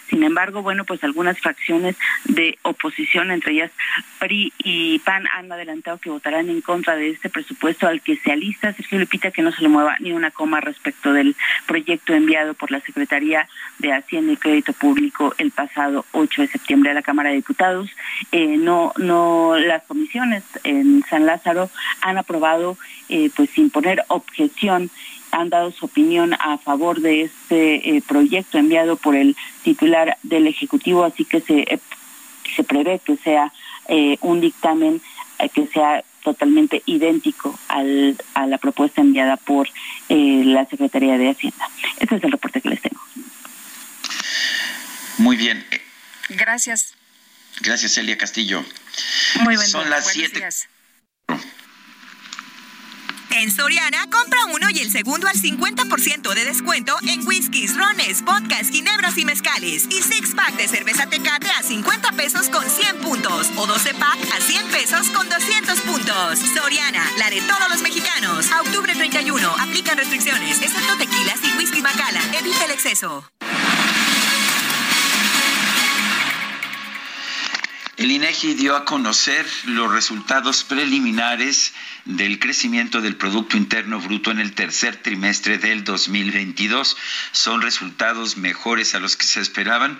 Sin 0.08 0.22
embargo, 0.22 0.62
bueno, 0.62 0.84
pues 0.84 1.02
algunas 1.02 1.38
fracciones 1.40 1.96
de 2.24 2.58
oposición, 2.62 3.30
entre 3.30 3.51
ellas 3.52 3.70
PRI 4.18 4.52
y 4.58 4.98
PAN, 5.00 5.26
han 5.34 5.50
adelantado 5.50 5.98
que 5.98 6.10
votarán 6.10 6.48
en 6.48 6.60
contra 6.60 6.96
de 6.96 7.10
este 7.10 7.28
presupuesto 7.28 7.86
al 7.86 8.00
que 8.00 8.16
se 8.16 8.32
alista 8.32 8.72
Sergio 8.72 8.98
Lupita 8.98 9.30
que 9.30 9.42
no 9.42 9.52
se 9.52 9.62
le 9.62 9.68
mueva 9.68 9.96
ni 10.00 10.12
una 10.12 10.30
coma 10.30 10.60
respecto 10.60 11.12
del 11.12 11.36
proyecto 11.66 12.14
enviado 12.14 12.54
por 12.54 12.70
la 12.70 12.80
Secretaría 12.80 13.48
de 13.78 13.92
Hacienda 13.92 14.32
y 14.32 14.36
Crédito 14.36 14.72
Público 14.72 15.34
el 15.38 15.50
pasado 15.50 16.04
8 16.12 16.42
de 16.42 16.48
septiembre 16.48 16.90
a 16.90 16.94
la 16.94 17.02
Cámara 17.02 17.30
de 17.30 17.36
Diputados. 17.36 17.90
Eh, 18.30 18.56
no, 18.56 18.92
no, 18.96 19.56
las 19.58 19.82
comisiones 19.84 20.44
en 20.64 21.04
San 21.08 21.26
Lázaro 21.26 21.70
han 22.00 22.18
aprobado, 22.18 22.76
eh, 23.08 23.30
pues 23.34 23.50
sin 23.50 23.70
poner 23.70 24.04
objeción 24.08 24.90
han 25.32 25.48
dado 25.48 25.70
su 25.70 25.86
opinión 25.86 26.34
a 26.34 26.58
favor 26.58 27.00
de 27.00 27.22
este 27.22 27.96
eh, 27.96 28.02
proyecto 28.06 28.58
enviado 28.58 28.96
por 28.96 29.16
el 29.16 29.34
titular 29.62 30.18
del 30.22 30.46
Ejecutivo, 30.46 31.04
así 31.04 31.24
que 31.24 31.40
se, 31.40 31.80
se 32.54 32.64
prevé 32.64 33.00
que 33.04 33.16
sea 33.16 33.52
eh, 33.88 34.16
un 34.20 34.40
dictamen 34.40 35.00
que 35.54 35.66
sea 35.66 36.04
totalmente 36.22 36.82
idéntico 36.86 37.58
al, 37.66 38.16
a 38.34 38.46
la 38.46 38.58
propuesta 38.58 39.00
enviada 39.00 39.36
por 39.36 39.68
la 40.08 40.64
Secretaría 40.66 41.18
de 41.18 41.30
Hacienda. 41.30 41.68
Ese 41.98 42.14
es 42.14 42.22
el 42.22 42.30
reporte 42.30 42.60
que 42.60 42.68
les 42.68 42.80
tengo. 42.80 43.00
Muy 45.18 45.36
bien. 45.36 45.66
Gracias. 46.28 46.94
Gracias, 47.60 47.96
Elia 47.98 48.16
Castillo. 48.18 48.64
Muy 49.40 49.56
buen 49.56 49.68
Son 49.68 49.88
las 49.90 50.06
siete. 50.06 50.48
En 53.34 53.50
Soriana, 53.50 54.06
compra 54.10 54.44
uno 54.52 54.68
y 54.70 54.80
el 54.80 54.90
segundo 54.90 55.26
al 55.26 55.34
50% 55.34 56.34
de 56.34 56.44
descuento 56.44 56.94
en 57.08 57.26
whiskies, 57.26 57.76
rones, 57.76 58.22
vodkas, 58.22 58.68
ginebras 58.68 59.16
y 59.16 59.24
mezcales. 59.24 59.86
Y 59.90 60.02
six 60.02 60.34
pack 60.34 60.54
de 60.56 60.68
cerveza 60.68 61.06
tecate 61.06 61.48
a 61.50 61.62
50 61.62 62.12
pesos 62.12 62.48
con 62.50 62.68
100 62.68 62.98
puntos. 62.98 63.50
O 63.56 63.66
12 63.66 63.94
pack 63.94 64.18
a 64.36 64.40
100 64.40 64.66
pesos 64.70 65.08
con 65.08 65.28
200 65.28 65.80
puntos. 65.80 66.38
Soriana, 66.54 67.04
la 67.18 67.30
de 67.30 67.40
todos 67.40 67.68
los 67.70 67.80
mexicanos. 67.80 68.50
Octubre 68.60 68.94
31, 68.94 69.48
aplican 69.60 69.96
restricciones, 69.96 70.60
excepto 70.60 70.96
tequilas 70.98 71.40
y 71.42 71.56
whisky 71.56 71.80
Macala. 71.80 72.20
Evita 72.38 72.66
el 72.66 72.72
exceso. 72.72 73.24
El 78.02 78.10
INEGI 78.10 78.54
dio 78.54 78.74
a 78.74 78.84
conocer 78.84 79.46
los 79.66 79.92
resultados 79.92 80.64
preliminares 80.64 81.72
del 82.04 82.38
crecimiento 82.38 83.00
del 83.00 83.16
Producto 83.16 83.56
Interno 83.56 84.00
Bruto 84.00 84.30
en 84.30 84.40
el 84.40 84.52
tercer 84.52 84.96
trimestre 84.96 85.58
del 85.58 85.84
2022. 85.84 86.96
Son 87.30 87.62
resultados 87.62 88.36
mejores 88.36 88.94
a 88.94 89.00
los 89.00 89.16
que 89.16 89.24
se 89.24 89.40
esperaban. 89.40 89.98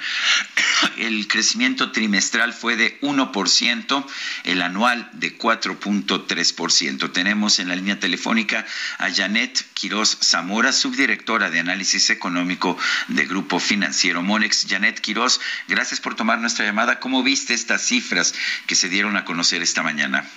El 0.97 1.29
crecimiento 1.29 1.93
trimestral 1.93 2.53
fue 2.53 2.77
de 2.77 3.01
1%, 3.01 4.07
el 4.45 4.63
anual 4.63 5.09
de 5.13 5.39
4.3%. 5.39 7.13
Tenemos 7.13 7.59
en 7.59 7.69
la 7.69 7.77
línea 7.77 8.01
telefónica 8.01 8.67
a 8.99 9.11
Janet 9.11 9.65
Quiroz 9.75 10.19
Zamora, 10.23 10.73
subdirectora 10.73 11.51
de 11.51 11.61
análisis 11.61 12.11
económico 12.11 12.77
de 13.09 13.27
Grupo 13.27 13.61
Financiero 13.61 14.23
Monex. 14.23 14.67
Janet 14.69 15.01
Quiroz, 15.01 15.41
gracias 15.69 16.01
por 16.01 16.15
tomar 16.15 16.41
nuestra 16.41 16.65
llamada. 16.65 17.01
¿Cómo 17.01 17.23
viste 17.23 17.55
estas 17.55 17.83
cifras 17.83 18.35
que 18.67 18.75
se 18.75 18.89
dieron 18.89 19.17
a 19.17 19.25
conocer 19.25 19.63
esta 19.63 19.83
mañana? 19.83 20.29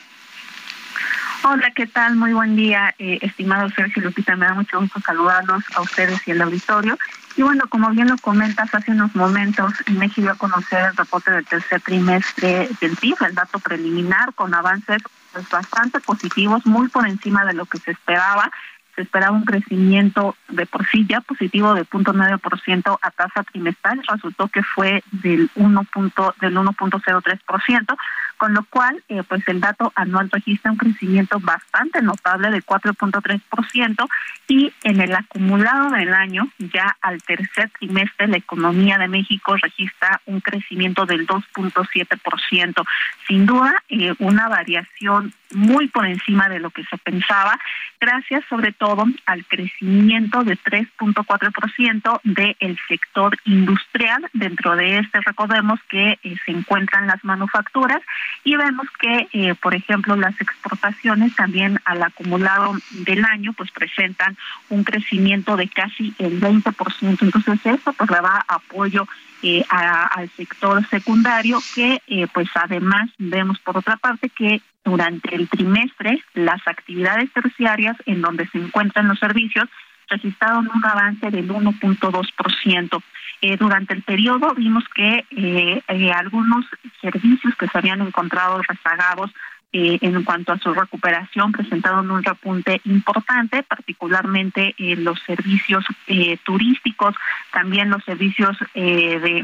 Hola, 1.48 1.70
¿qué 1.76 1.86
tal? 1.86 2.16
Muy 2.16 2.34
buen 2.34 2.56
día, 2.56 2.96
eh, 2.98 3.20
estimado 3.22 3.70
Sergio 3.70 4.02
Lupita. 4.02 4.36
Me 4.36 4.48
da 4.48 4.56
mucho 4.56 4.80
gusto 4.80 5.00
saludarlos 5.00 5.64
a 5.76 5.82
ustedes 5.82 6.28
y 6.28 6.32
al 6.32 6.42
auditorio. 6.42 6.98
Y 7.38 7.44
bueno, 7.44 7.66
como 7.70 7.92
bien 7.92 8.08
lo 8.08 8.18
comentas, 8.18 8.74
hace 8.74 8.90
unos 8.90 9.16
momentos 9.16 9.72
México 9.92 10.22
dio 10.22 10.32
a 10.32 10.38
conocer 10.38 10.86
el 10.90 10.98
reporte 10.98 11.30
del 11.30 11.46
tercer 11.46 11.82
trimestre 11.82 12.68
del 12.82 12.96
PIB, 12.96 13.18
el 13.28 13.36
dato 13.36 13.60
preliminar, 13.60 14.34
con 14.34 14.56
avances 14.56 15.04
pues, 15.34 15.48
bastante 15.48 16.00
positivos, 16.00 16.66
muy 16.66 16.88
por 16.88 17.08
encima 17.08 17.46
de 17.46 17.54
lo 17.54 17.68
que 17.68 17.78
se 17.78 17.92
esperaba 17.92 18.52
se 18.96 19.02
esperaba 19.02 19.36
un 19.36 19.44
crecimiento 19.44 20.36
de 20.48 20.66
por 20.66 20.88
sí 20.88 21.06
ya 21.08 21.20
positivo 21.22 21.74
de 21.74 21.86
0.9% 21.86 22.98
a 23.02 23.12
tasa 23.12 23.44
trimestral, 23.44 24.02
resultó 24.08 24.48
que 24.48 24.64
fue 24.64 25.04
del 25.12 25.50
1. 25.56 25.88
del 26.40 26.56
1.03%, 26.56 27.98
con 28.38 28.54
lo 28.54 28.64
cual 28.66 29.04
eh, 29.10 29.24
pues 29.28 29.48
el 29.48 29.62
dato 29.62 29.92
anual 29.96 30.30
registra 30.32 30.72
un 30.72 30.78
crecimiento 30.78 31.40
bastante 31.40 32.02
notable 32.02 32.52
de 32.52 32.64
4.3% 32.64 34.08
y 34.48 34.74
en 34.84 35.02
el 35.02 35.16
acumulado 35.16 35.90
del 35.92 36.14
año, 36.14 36.48
ya 36.58 36.96
al 37.02 37.22
tercer 37.24 37.70
trimestre, 37.80 38.28
la 38.28 38.38
economía 38.38 38.98
de 38.98 39.08
México 39.08 39.56
registra 39.62 40.22
un 40.26 40.40
crecimiento 40.40 41.06
del 41.06 41.26
2.7%. 41.26 42.86
Sin 43.28 43.46
duda, 43.46 43.74
eh, 43.90 44.14
una 44.20 44.48
variación 44.48 45.34
muy 45.54 45.88
por 45.88 46.06
encima 46.06 46.50
de 46.50 46.60
lo 46.60 46.70
que 46.70 46.84
se 46.86 46.98
pensaba, 46.98 47.60
gracias 48.00 48.44
sobre 48.50 48.72
todo 48.72 49.06
al 49.26 49.46
crecimiento 49.46 50.44
de 50.44 50.58
3.4% 50.58 52.20
del 52.24 52.78
sector 52.88 53.38
industrial. 53.46 54.28
Dentro 54.34 54.76
de 54.76 55.00
este 55.00 55.22
recordemos 55.22 55.80
que 55.90 56.20
eh, 56.24 56.36
se 56.46 56.52
encuentran 56.52 57.08
las 57.08 57.24
manufacturas 57.24 58.02
y 58.44 58.56
vemos 58.56 58.88
que, 59.00 59.28
eh, 59.34 59.56
por 59.56 59.74
ejemplo, 59.74 60.16
las 60.16 60.40
exportaciones 60.40 61.36
también 61.36 61.80
al 61.86 62.04
acumulado 62.04 62.74
del 62.92 63.26
año 63.26 63.54
pues 63.54 63.72
presentan 63.72 64.38
un 64.70 64.84
crecimiento 64.84 65.58
de 65.58 65.68
casi 65.68 66.14
el 66.20 66.40
20%. 66.40 67.22
Entonces 67.22 67.60
esto 67.66 67.94
pues 67.94 68.10
le 68.10 68.18
da 68.18 68.46
apoyo 68.48 69.08
eh, 69.42 69.64
al 69.70 70.30
sector 70.32 70.88
secundario 70.88 71.60
que 71.74 72.02
pues 72.34 72.50
además 72.56 73.10
vemos 73.18 73.60
por 73.60 73.78
otra 73.78 73.98
parte 73.98 74.30
que 74.30 74.62
durante 74.86 75.36
el 75.36 75.50
trimestre, 75.50 76.24
las 76.36 76.66
actividades 76.68 77.32
terciarias 77.34 77.98
en 78.06 78.22
donde 78.22 78.48
se 78.48 78.60
encuentran 78.60 79.08
los 79.08 79.20
servicios 79.20 79.68
registraron 80.08 80.70
un 80.74 80.86
avance 80.86 81.32
del 81.32 81.50
1.2%. 81.50 83.04
Eh, 83.48 83.58
durante 83.58 83.94
el 83.94 84.02
periodo 84.02 84.56
vimos 84.56 84.84
que 84.96 85.24
eh, 85.30 85.84
eh, 85.88 86.12
algunos 86.12 86.66
servicios 87.00 87.54
que 87.56 87.68
se 87.68 87.78
habían 87.78 88.02
encontrado 88.02 88.60
rezagados 88.64 89.30
en 89.78 90.24
cuanto 90.24 90.54
a 90.54 90.58
su 90.58 90.74
recuperación 90.74 91.52
presentaron 91.52 92.10
un 92.10 92.24
repunte 92.24 92.80
importante, 92.86 93.62
particularmente 93.62 94.74
los 94.78 95.20
servicios 95.24 95.84
turísticos, 96.46 97.14
también 97.52 97.90
los 97.90 98.02
servicios 98.06 98.56
de 98.74 99.44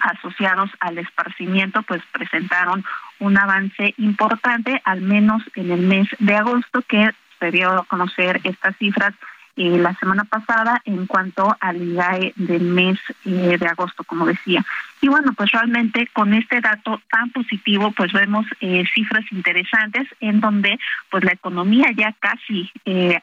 asociados 0.00 0.68
al 0.80 0.98
esparcimiento 0.98 1.82
pues 1.82 2.02
presentaron 2.10 2.84
un 3.20 3.38
avance 3.38 3.94
importante, 3.98 4.82
al 4.84 5.00
menos 5.00 5.44
en 5.54 5.70
el 5.70 5.82
mes 5.82 6.08
de 6.18 6.34
agosto, 6.34 6.82
que 6.82 7.12
se 7.38 7.52
dio 7.52 7.70
a 7.70 7.84
conocer 7.84 8.40
estas 8.42 8.76
cifras 8.78 9.14
eh, 9.58 9.76
la 9.76 9.92
semana 9.96 10.24
pasada 10.24 10.80
en 10.84 11.06
cuanto 11.06 11.56
al 11.58 11.82
IGAE 11.82 12.32
del 12.36 12.62
mes 12.62 12.98
eh, 13.24 13.58
de 13.58 13.66
agosto, 13.66 14.04
como 14.04 14.24
decía. 14.24 14.64
Y 15.00 15.08
bueno, 15.08 15.32
pues 15.34 15.50
realmente 15.52 16.08
con 16.12 16.34
este 16.34 16.60
dato 16.60 17.00
tan 17.10 17.30
positivo, 17.30 17.92
pues 17.92 18.12
vemos 18.12 18.44
eh, 18.60 18.82
cifras 18.94 19.24
interesantes 19.30 20.08
en 20.20 20.40
donde 20.40 20.78
pues 21.10 21.24
la 21.24 21.32
economía 21.32 21.90
ya 21.96 22.14
casi 22.18 22.70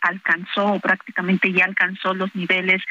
alcanzó 0.01 0.73
o 0.73 0.79
prácticamente 0.79 1.51
ya 1.51 1.65
alcanzó 1.65 2.13
los 2.13 2.33
niveles 2.35 2.81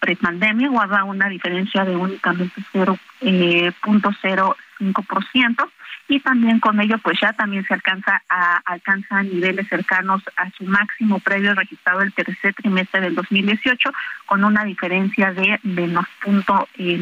prepandemia, 0.00 0.68
guarda 0.68 1.02
una 1.04 1.28
diferencia 1.28 1.84
de 1.84 1.96
únicamente 1.96 2.62
0.05% 2.72 5.68
y 6.08 6.20
también 6.20 6.60
con 6.60 6.80
ello 6.80 6.98
pues 6.98 7.18
ya 7.20 7.32
también 7.32 7.64
se 7.64 7.74
alcanza 7.74 8.22
a 8.28 8.60
alcanza 8.66 9.22
niveles 9.22 9.68
cercanos 9.68 10.22
a 10.36 10.50
su 10.50 10.64
máximo 10.64 11.20
previo 11.20 11.54
registrado 11.54 12.02
el 12.02 12.12
tercer 12.12 12.54
trimestre 12.54 13.00
del 13.00 13.14
2018 13.14 13.90
con 14.26 14.44
una 14.44 14.64
diferencia 14.64 15.32
de 15.32 15.58
menos 15.62 16.06
punto 16.22 16.68
eh. 16.76 16.98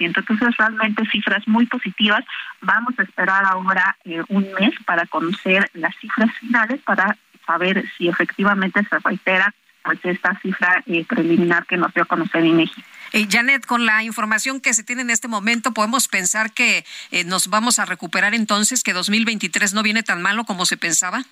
Entonces 0.00 0.56
realmente 0.68 1.06
cifras 1.10 1.46
muy 1.46 1.66
positivas. 1.66 2.24
Vamos 2.60 2.94
a 2.98 3.02
esperar 3.02 3.44
ahora 3.44 3.96
eh, 4.04 4.22
un 4.28 4.46
mes 4.58 4.74
para 4.84 5.06
conocer 5.06 5.70
las 5.74 5.94
cifras 5.96 6.30
finales 6.40 6.80
para 6.82 7.16
saber 7.46 7.84
si 7.96 8.08
efectivamente 8.08 8.80
se 8.88 8.98
reitera 8.98 9.54
pues 9.84 10.00
esta 10.02 10.36
cifra 10.40 10.82
eh, 10.86 11.04
preliminar 11.04 11.64
que 11.66 11.76
nos 11.76 11.94
dio 11.94 12.02
a 12.02 12.06
conocer 12.06 12.44
INEGI. 12.44 12.82
Eh, 13.12 13.28
Janet, 13.30 13.64
con 13.66 13.86
la 13.86 14.02
información 14.02 14.60
que 14.60 14.74
se 14.74 14.82
tiene 14.82 15.02
en 15.02 15.10
este 15.10 15.28
momento, 15.28 15.72
podemos 15.72 16.08
pensar 16.08 16.52
que 16.52 16.84
eh, 17.12 17.22
nos 17.22 17.48
vamos 17.48 17.78
a 17.78 17.84
recuperar 17.84 18.34
entonces, 18.34 18.82
que 18.82 18.92
2023 18.92 19.74
no 19.74 19.84
viene 19.84 20.02
tan 20.02 20.22
malo 20.22 20.44
como 20.44 20.66
se 20.66 20.76
pensaba. 20.76 21.24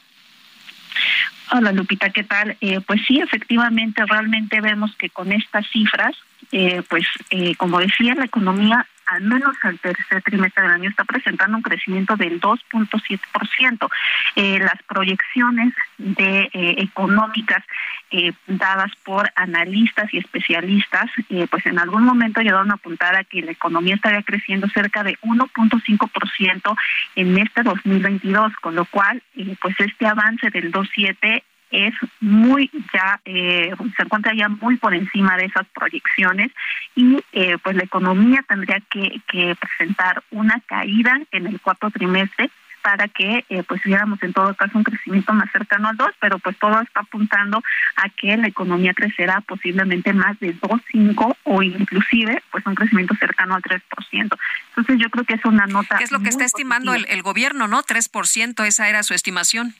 Hola 1.51 1.73
Lupita, 1.73 2.11
¿qué 2.11 2.25
tal? 2.25 2.57
Eh, 2.61 2.81
pues 2.81 3.03
sí, 3.07 3.21
efectivamente, 3.21 4.05
realmente 4.07 4.61
vemos 4.61 4.95
que 4.97 5.11
con 5.11 5.33
estas 5.33 5.67
cifras, 5.71 6.17
eh, 6.53 6.83
pues 6.89 7.05
eh, 7.31 7.55
como 7.57 7.81
decía, 7.81 8.15
la 8.15 8.25
economía 8.25 8.87
al 9.15 9.23
menos 9.23 9.57
al 9.63 9.79
tercer 9.79 10.23
trimestre 10.23 10.63
del 10.63 10.73
año 10.73 10.91
está 10.91 11.05
presentando 11.05 11.57
un 11.57 11.63
crecimiento 11.63 12.17
del 12.17 12.41
2.7%. 12.41 13.89
Eh, 14.37 14.59
las 14.59 14.83
proyecciones 14.89 15.73
de 15.99 16.51
eh, 16.53 16.75
económicas 16.79 17.65
eh, 18.11 18.33
dadas 18.47 18.91
por 19.05 19.31
analistas 19.37 20.13
y 20.13 20.19
especialistas, 20.19 21.11
eh, 21.31 21.47
pues 21.51 21.65
en 21.67 21.79
algún 21.79 22.05
momento 22.05 22.41
llegaron 22.41 22.71
a 22.71 22.75
apuntar 22.75 23.15
a 23.17 23.25
que 23.25 23.43
la 23.43 23.53
economía 23.53 23.95
estaría 23.95 24.23
creciendo 24.23 24.69
cerca 24.69 25.03
de 25.03 25.17
1.5% 25.23 26.77
en 27.17 27.39
este 27.39 27.63
2022, 27.63 28.53
con 28.61 28.75
lo 28.75 28.85
cual, 28.85 29.23
pues 29.61 29.75
este 29.79 30.07
avance 30.07 30.51
del 30.51 30.73
2.7 30.73 31.43
es 31.71 31.95
muy 32.21 32.71
ya 32.93 33.21
eh, 33.25 33.73
se 33.97 34.03
encuentra 34.03 34.33
ya 34.35 34.49
muy 34.49 34.77
por 34.77 34.95
encima 34.95 35.37
de 35.37 35.47
esas 35.47 35.67
proyecciones 35.75 36.51
y 36.95 37.19
eh, 37.33 37.59
pues 37.63 37.77
la 37.77 37.85
economía 37.85 38.45
tendría 38.49 38.81
que, 38.91 39.21
que 39.27 39.57
presentar 39.57 40.23
una 40.31 40.61
caída 40.67 41.21
en 41.33 41.47
el 41.47 41.61
cuarto 41.61 41.91
trimestre 41.91 42.51
para 42.85 43.09
que 43.09 43.47
eh, 43.49 43.63
pues 43.63 43.81
tuviéramos 43.81 44.23
en 44.23 44.35
todo 44.35 44.55
caso 44.55 44.77
un 44.77 44.85
crecimiento 44.85 45.33
más 45.33 45.51
cercano 45.51 45.89
al 45.89 45.97
2, 45.97 46.07
pero 46.21 46.39
pues 46.39 46.55
todo 46.59 46.79
está 46.83 47.01
apuntando 47.01 47.63
a 47.97 48.11
que 48.11 48.37
la 48.37 48.47
economía 48.47 48.93
crecerá 48.93 49.41
posiblemente 49.41 50.13
más 50.13 50.39
de 50.39 50.55
2.5 50.55 51.37
o 51.45 51.63
inclusive 51.63 52.43
pues 52.51 52.67
un 52.67 52.75
crecimiento 52.75 53.15
cercano 53.15 53.55
al 53.55 53.63
3%. 53.63 53.81
Entonces 54.13 54.99
yo 54.99 55.09
creo 55.09 55.25
que 55.25 55.33
es 55.33 55.45
una 55.47 55.67
nota 55.67 55.97
¿Qué 55.97 56.05
es 56.05 56.13
lo 56.13 56.21
que 56.21 56.29
está 56.29 56.45
estimando 56.45 56.93
el, 56.93 57.07
el, 57.09 57.23
gobierno, 57.23 57.69
no? 57.69 57.83
3%, 57.83 58.67
esa 58.67 58.89
era 58.91 59.03
su 59.03 59.15
estimación. 59.15 59.75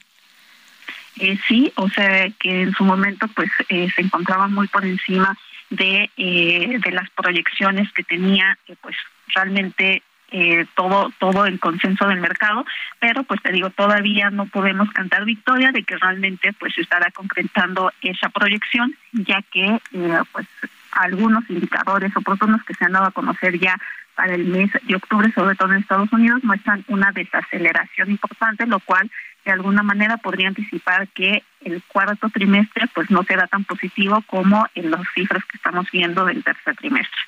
Eh, 1.19 1.37
sí, 1.47 1.71
o 1.75 1.89
sea 1.89 2.29
que 2.39 2.63
en 2.63 2.73
su 2.73 2.83
momento 2.83 3.27
pues 3.29 3.49
eh, 3.69 3.87
se 3.95 4.01
encontraba 4.01 4.47
muy 4.47 4.67
por 4.67 4.85
encima 4.85 5.37
de, 5.69 6.09
eh, 6.17 6.77
de 6.83 6.91
las 6.91 7.09
proyecciones 7.11 7.91
que 7.93 8.03
tenía 8.03 8.57
pues 8.81 8.95
realmente 9.33 10.03
eh, 10.31 10.65
todo 10.75 11.13
todo 11.19 11.45
el 11.45 11.59
consenso 11.59 12.07
del 12.07 12.19
mercado, 12.19 12.65
pero 12.99 13.23
pues 13.23 13.41
te 13.41 13.51
digo, 13.51 13.69
todavía 13.69 14.31
no 14.31 14.47
podemos 14.47 14.89
cantar 14.91 15.23
victoria 15.23 15.71
de 15.71 15.83
que 15.83 15.97
realmente 15.97 16.51
pues 16.53 16.73
se 16.73 16.81
estará 16.81 17.11
concretando 17.11 17.91
esa 18.01 18.29
proyección, 18.29 18.95
ya 19.13 19.41
que 19.43 19.79
eh, 19.93 20.19
pues 20.31 20.47
algunos 20.91 21.47
indicadores 21.49 22.15
oportunos 22.17 22.63
que 22.63 22.73
se 22.73 22.85
han 22.85 22.93
dado 22.93 23.05
a 23.05 23.11
conocer 23.11 23.59
ya 23.59 23.79
para 24.15 24.33
el 24.33 24.45
mes 24.45 24.71
de 24.83 24.95
octubre, 24.95 25.31
sobre 25.33 25.55
todo 25.55 25.71
en 25.71 25.79
Estados 25.79 26.11
Unidos, 26.11 26.43
muestran 26.43 26.83
una 26.87 27.11
desaceleración 27.11 28.11
importante, 28.11 28.65
lo 28.65 28.79
cual 28.79 29.11
de 29.45 29.51
alguna 29.51 29.83
manera 29.83 30.17
podría 30.17 30.47
anticipar 30.47 31.07
que 31.09 31.43
el 31.61 31.83
cuarto 31.83 32.29
trimestre 32.29 32.87
pues 32.93 33.11
no 33.11 33.23
será 33.23 33.47
tan 33.47 33.63
positivo 33.63 34.23
como 34.27 34.67
en 34.73 34.91
las 34.91 35.01
cifras 35.13 35.43
que 35.45 35.57
estamos 35.57 35.85
viendo 35.91 36.25
del 36.25 36.43
tercer 36.43 36.75
trimestre. 36.75 37.19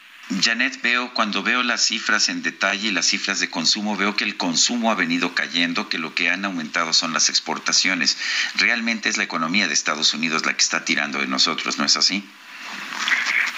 Janet, 0.41 0.81
veo 0.81 1.13
cuando 1.13 1.41
veo 1.41 1.63
las 1.63 1.81
cifras 1.81 2.27
en 2.27 2.43
detalle 2.43 2.89
y 2.89 2.91
las 2.91 3.05
cifras 3.05 3.39
de 3.39 3.49
consumo, 3.49 3.95
veo 3.95 4.17
que 4.17 4.25
el 4.25 4.35
consumo 4.35 4.91
ha 4.91 4.95
venido 4.95 5.33
cayendo, 5.33 5.87
que 5.87 5.99
lo 5.99 6.15
que 6.15 6.29
han 6.29 6.43
aumentado 6.43 6.91
son 6.91 7.13
las 7.13 7.29
exportaciones. 7.29 8.17
Realmente 8.55 9.07
es 9.07 9.15
la 9.15 9.23
economía 9.23 9.67
de 9.67 9.73
Estados 9.73 10.13
Unidos 10.13 10.45
la 10.45 10.53
que 10.53 10.63
está 10.63 10.83
tirando 10.83 11.19
de 11.19 11.27
nosotros, 11.27 11.77
¿no 11.77 11.85
es 11.85 11.95
así? 11.95 12.27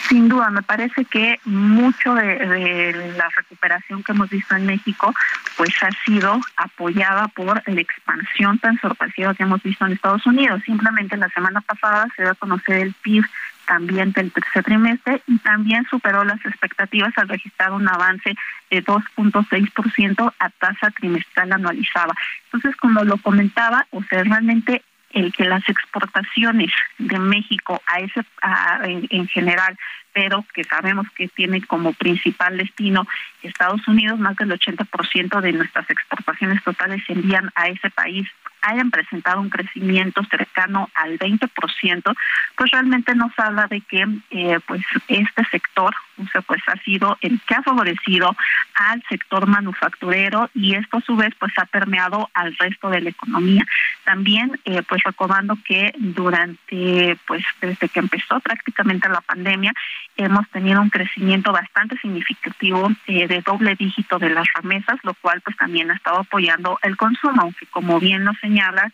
Sin 0.08 0.28
duda, 0.28 0.50
me 0.50 0.64
parece 0.64 1.06
que 1.06 1.40
mucho 1.46 2.16
de, 2.16 3.14
la 3.16 3.30
recuperación 3.38 4.04
que 4.04 4.12
hemos 4.12 4.30
visto 4.30 4.56
en 4.56 4.66
México, 4.66 5.14
pues 5.56 5.72
ha 5.84 5.92
sido 6.04 6.40
apoyada 6.58 7.28
por 7.28 7.62
la 7.68 7.82
expansión 7.82 8.58
tan 8.60 8.80
sorpresiva 8.80 9.36
que 9.36 9.44
hemos 9.44 9.62
visto 9.62 9.86
en 9.86 9.94
Estados 9.94 10.26
Unidos. 10.26 10.64
Simplemente 10.66 11.16
la 11.18 11.30
semana 11.30 11.62
pasada 11.62 12.08
se 12.16 12.24
dio 12.24 12.32
a 12.32 12.36
conocer 12.36 12.78
el 12.78 12.94
PIB 12.94 13.24
también 13.70 14.12
del 14.14 14.32
tercer 14.32 14.64
trimestre 14.64 15.22
y 15.28 15.38
también 15.38 15.86
superó 15.92 16.24
las 16.24 16.44
expectativas 16.44 17.16
al 17.18 17.30
registrar 17.30 17.72
un 17.72 17.88
avance 17.88 18.34
de 18.72 18.84
2.6% 18.84 20.34
a 20.40 20.50
tasa 20.50 20.90
trimestral 20.90 21.54
anualizada. 21.54 22.16
Entonces, 22.46 22.76
como 22.78 23.04
lo 23.04 23.18
comentaba, 23.18 23.86
o 23.92 24.02
sea, 24.06 24.24
realmente 24.24 24.82
el 25.12 25.34
que 25.34 25.46
las 25.46 25.68
exportaciones 25.68 26.72
de 26.98 27.20
México 27.20 27.82
a 27.88 28.00
ese 28.00 28.24
a, 28.42 28.82
en, 28.84 29.08
en, 29.10 29.28
general, 29.28 29.78
pero 30.14 30.46
que 30.54 30.64
sabemos 30.64 31.08
que 31.16 31.28
tiene 31.28 31.62
como 31.62 31.94
principal 31.94 32.58
destino 32.58 33.08
Estados 33.42 33.88
Unidos, 33.88 34.20
más 34.20 34.36
del 34.38 34.52
80% 34.52 35.42
de 35.42 35.54
nuestras 35.54 35.90
exportaciones 35.90 36.64
totales 36.64 37.04
se 37.08 37.14
envían 37.14 37.50
a 37.56 37.68
ese 37.68 37.90
país 37.90 38.28
hayan 38.62 38.92
presentado 38.92 39.42
un 39.42 39.50
crecimiento 39.50 40.24
cercano 40.26 40.90
al 40.94 41.18
20%, 41.18 42.16
pues 42.56 42.72
realmente 42.72 43.16
nos 43.16 43.32
habla 43.38 43.68
de 43.68 43.82
que 43.82 44.06
eh, 44.32 44.60
pues 44.68 44.82
este 45.08 45.46
sector 45.46 45.94
o 46.20 46.42
pues 46.42 46.62
ha 46.68 46.76
sido 46.84 47.18
el 47.22 47.40
que 47.48 47.56
ha 47.56 47.64
favorecido 47.64 48.36
al 48.76 49.02
sector 49.08 49.48
manufacturero 49.48 50.50
y 50.54 50.76
esto 50.76 50.98
a 50.98 51.02
su 51.02 51.16
vez 51.16 51.34
pues 51.40 51.54
ha 51.58 51.66
permeado 51.66 52.30
al 52.34 52.56
resto 52.58 52.90
de 52.90 53.02
la 53.02 53.10
economía. 53.10 53.66
También 54.04 54.60
eh, 54.66 54.84
pues 54.88 55.02
recordando 55.04 55.58
que 55.64 55.94
durante 55.98 57.18
pues 57.28 57.44
desde 57.62 57.90
que 57.90 58.00
empezó 58.00 58.40
prácticamente 58.40 59.10
la 59.10 59.22
pandemia 59.22 59.74
hemos 60.18 60.48
tenido 60.50 60.82
un 60.82 60.90
crecimiento 60.90 61.52
bastante 61.52 61.98
significativo 62.00 62.92
eh, 63.08 63.28
de 63.28 63.42
doble 63.42 63.76
dígito 63.76 64.20
de 64.20 64.30
las 64.30 64.48
remesas, 64.56 64.98
lo 65.04 65.14
cual 65.16 65.42
pues 65.42 65.56
también 65.58 65.92
ha 65.92 65.96
estado 65.96 66.20
apoyando 66.20 66.78
el 66.82 66.98
consumo, 66.98 67.42
aunque 67.42 67.66
como 67.68 68.00
bien 68.00 68.24
nos 68.24 68.38
señala 68.50 68.92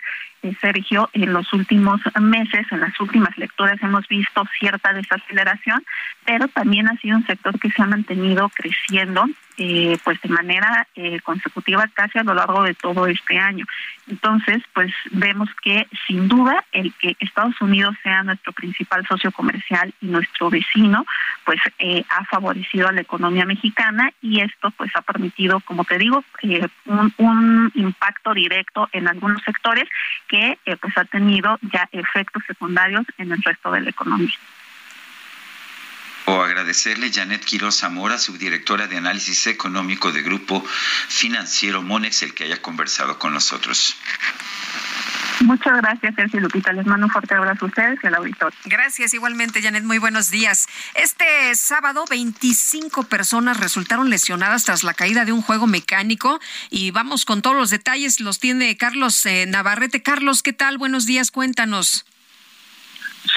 Sergio, 0.53 1.09
en 1.13 1.33
los 1.33 1.51
últimos 1.53 2.01
meses, 2.21 2.65
en 2.71 2.81
las 2.81 2.99
últimas 2.99 3.37
lecturas 3.37 3.81
hemos 3.81 4.07
visto 4.07 4.43
cierta 4.59 4.93
desaceleración, 4.93 5.83
pero 6.25 6.47
también 6.47 6.87
ha 6.87 6.97
sido 6.97 7.17
un 7.17 7.25
sector 7.25 7.59
que 7.59 7.71
se 7.71 7.81
ha 7.81 7.87
mantenido 7.87 8.49
creciendo 8.49 9.25
eh, 9.57 9.97
pues 10.03 10.19
de 10.21 10.29
manera 10.29 10.85
eh, 10.95 11.19
consecutiva 11.21 11.87
casi 11.93 12.19
a 12.19 12.23
lo 12.23 12.33
largo 12.33 12.63
de 12.63 12.73
todo 12.73 13.07
este 13.07 13.37
año. 13.37 13.65
Entonces, 14.07 14.61
pues 14.73 14.93
vemos 15.11 15.49
que 15.63 15.87
sin 16.05 16.27
duda 16.27 16.63
el 16.71 16.93
que 16.95 17.15
Estados 17.19 17.59
Unidos 17.61 17.95
sea 18.03 18.23
nuestro 18.23 18.51
principal 18.53 19.05
socio 19.07 19.31
comercial 19.31 19.93
y 20.01 20.07
nuestro 20.07 20.49
vecino, 20.49 21.05
pues 21.45 21.59
eh, 21.79 22.03
ha 22.09 22.25
favorecido 22.25 22.87
a 22.87 22.91
la 22.91 23.01
economía 23.01 23.45
mexicana 23.45 24.11
y 24.21 24.41
esto 24.41 24.71
pues 24.71 24.91
ha 24.95 25.01
permitido, 25.01 25.59
como 25.61 25.85
te 25.85 25.97
digo, 25.97 26.23
eh, 26.43 26.67
un, 26.85 27.13
un, 27.17 27.71
impacto 27.75 28.33
directo 28.33 28.89
en 28.91 29.07
algunos 29.07 29.41
sectores 29.43 29.85
que 30.27 30.34
eh, 30.35 30.77
pues 30.79 30.97
ha 30.97 31.05
tenido 31.05 31.57
ya 31.73 31.87
efectos 31.91 32.43
secundarios 32.47 33.05
en 33.17 33.31
el 33.31 33.41
resto 33.41 33.71
de 33.71 33.81
la 33.81 33.89
economía. 33.89 34.33
O 36.25 36.41
agradecerle 36.41 37.11
Janet 37.13 37.45
Quiroz 37.45 37.79
Zamora, 37.79 38.17
subdirectora 38.17 38.87
de 38.87 38.97
análisis 38.97 39.45
económico 39.45 40.11
de 40.11 40.23
Grupo 40.23 40.65
Financiero 41.07 41.83
Monex, 41.83 42.23
el 42.23 42.33
que 42.33 42.45
haya 42.45 42.61
conversado 42.61 43.19
con 43.19 43.33
nosotros. 43.33 43.95
Muchas 45.41 45.77
gracias, 45.81 46.15
Sergio 46.15 46.39
Lupita. 46.39 46.71
Les 46.71 46.85
mando 46.85 47.07
un 47.07 47.11
fuerte 47.11 47.35
abrazo 47.35 47.65
a 47.65 47.67
ustedes 47.67 47.99
y 48.01 48.07
al 48.07 48.15
auditorio. 48.15 48.57
Gracias, 48.65 49.13
igualmente, 49.13 49.61
Janet. 49.61 49.83
Muy 49.83 49.97
buenos 49.97 50.31
días. 50.31 50.67
Este 50.95 51.53
sábado, 51.55 52.05
25 52.09 53.03
personas 53.03 53.59
resultaron 53.59 54.09
lesionadas 54.09 54.63
tras 54.63 54.83
la 54.83 54.93
caída 54.93 55.25
de 55.25 55.33
un 55.33 55.41
juego 55.41 55.67
mecánico. 55.67 56.39
Y 56.69 56.91
vamos 56.91 57.25
con 57.25 57.41
todos 57.41 57.55
los 57.55 57.69
detalles. 57.69 58.19
Los 58.19 58.39
tiene 58.39 58.77
Carlos 58.77 59.25
eh, 59.25 59.45
Navarrete. 59.47 60.01
Carlos, 60.01 60.41
¿qué 60.41 60.53
tal? 60.53 60.77
Buenos 60.77 61.05
días, 61.05 61.31
cuéntanos. 61.31 62.05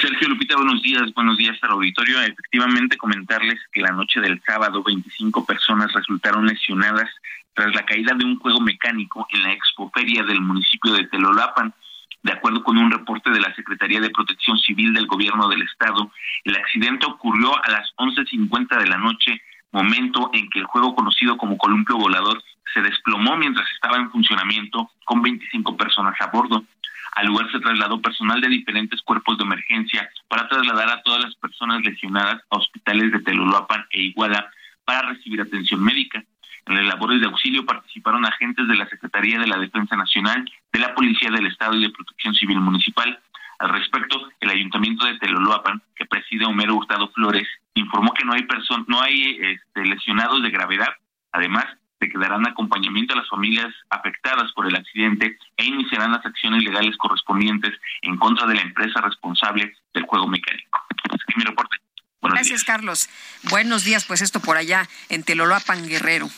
Sergio 0.01 0.29
Lupita, 0.29 0.55
buenos 0.55 0.81
días, 0.81 1.13
buenos 1.13 1.37
días 1.37 1.57
al 1.63 1.71
auditorio. 1.71 2.21
Efectivamente, 2.21 2.97
comentarles 2.97 3.59
que 3.71 3.81
la 3.81 3.91
noche 3.91 4.21
del 4.21 4.41
sábado 4.45 4.83
25 4.83 5.45
personas 5.45 5.91
resultaron 5.91 6.45
lesionadas 6.45 7.09
tras 7.53 7.73
la 7.73 7.85
caída 7.85 8.13
de 8.13 8.23
un 8.23 8.39
juego 8.39 8.61
mecánico 8.61 9.27
en 9.31 9.43
la 9.43 9.51
expoferia 9.51 10.23
del 10.23 10.41
municipio 10.41 10.93
de 10.93 11.05
Telolapan. 11.07 11.73
De 12.21 12.33
acuerdo 12.33 12.63
con 12.63 12.77
un 12.77 12.91
reporte 12.91 13.29
de 13.31 13.39
la 13.39 13.53
Secretaría 13.55 14.01
de 14.01 14.09
Protección 14.09 14.57
Civil 14.57 14.93
del 14.93 15.07
Gobierno 15.07 15.47
del 15.47 15.61
Estado, 15.61 16.11
el 16.43 16.55
accidente 16.55 17.05
ocurrió 17.05 17.51
a 17.63 17.69
las 17.69 17.95
11.50 17.95 18.77
de 18.77 18.87
la 18.87 18.97
noche, 18.97 19.41
momento 19.71 20.29
en 20.33 20.49
que 20.49 20.59
el 20.59 20.65
juego 20.65 20.95
conocido 20.95 21.37
como 21.37 21.57
columpio 21.57 21.97
volador 21.97 22.43
se 22.73 22.81
desplomó 22.81 23.37
mientras 23.37 23.69
estaba 23.71 23.97
en 23.97 24.11
funcionamiento 24.11 24.91
con 25.05 25.21
25 25.21 25.77
personas 25.77 26.19
a 26.19 26.27
bordo. 26.27 26.65
Al 27.13 27.27
lugar 27.27 27.51
se 27.51 27.59
trasladó 27.59 28.01
personal 28.01 28.41
de 28.41 28.49
diferentes 28.49 29.01
cuerpos 29.01 29.37
de 29.37 29.45
emergencia 29.45 30.09
para 30.27 30.47
trasladar 30.47 30.89
a 30.89 31.01
todas 31.01 31.23
las 31.23 31.35
personas 31.35 31.81
lesionadas 31.81 32.41
a 32.49 32.57
hospitales 32.57 33.11
de 33.11 33.19
Telolapan 33.19 33.85
e 33.91 34.01
Iguala 34.01 34.51
para 34.83 35.09
recibir 35.09 35.41
atención 35.41 35.81
médica. 35.83 36.23
En 36.65 36.75
las 36.75 36.85
labores 36.85 37.19
de 37.19 37.27
auxilio 37.27 37.65
participaron 37.65 38.25
agentes 38.25 38.67
de 38.67 38.75
la 38.75 38.87
Secretaría 38.87 39.39
de 39.39 39.47
la 39.47 39.57
Defensa 39.57 39.95
Nacional, 39.95 40.49
de 40.71 40.79
la 40.79 40.93
Policía 40.93 41.29
del 41.31 41.47
Estado 41.47 41.75
y 41.75 41.81
de 41.81 41.89
Protección 41.89 42.33
Civil 42.35 42.59
Municipal. 42.59 43.19
Al 43.59 43.69
respecto, 43.69 44.29
el 44.39 44.49
ayuntamiento 44.49 45.05
de 45.05 45.17
Teloloapan, 45.17 45.81
que 45.95 46.05
preside 46.05 46.45
Homero 46.45 46.75
Hurtado 46.75 47.09
Flores, 47.11 47.47
informó 47.73 48.13
que 48.13 48.25
no 48.25 48.33
hay 48.33 48.47
no 48.87 49.01
hay 49.01 49.37
este, 49.41 49.85
lesionados 49.85 50.41
de 50.43 50.49
gravedad. 50.49 50.89
Además, 51.31 51.65
se 51.99 52.09
quedarán 52.09 52.47
acompañamiento 52.47 53.13
a 53.13 53.17
las 53.17 53.29
familias 53.29 53.73
afectadas 53.89 54.51
por 54.53 54.67
el 54.67 54.75
accidente 54.75 55.37
e 55.57 55.65
iniciarán 55.65 56.13
las 56.13 56.25
acciones 56.25 56.63
legales 56.63 56.95
correspondientes 56.97 57.73
en 58.01 58.17
contra 58.17 58.47
de 58.47 58.55
la 58.55 58.61
empresa 58.61 59.01
responsable 59.01 59.73
del 59.93 60.03
juego 60.03 60.27
mecánico. 60.27 60.79
Mi 61.35 61.43
reporte. 61.43 61.77
Gracias, 62.21 62.63
Carlos. 62.63 63.09
Buenos 63.49 63.83
días, 63.83 64.05
pues 64.05 64.21
esto 64.21 64.39
por 64.39 64.57
allá 64.57 64.87
en 65.09 65.23
Teloloapan, 65.23 65.87
Guerrero. 65.87 66.29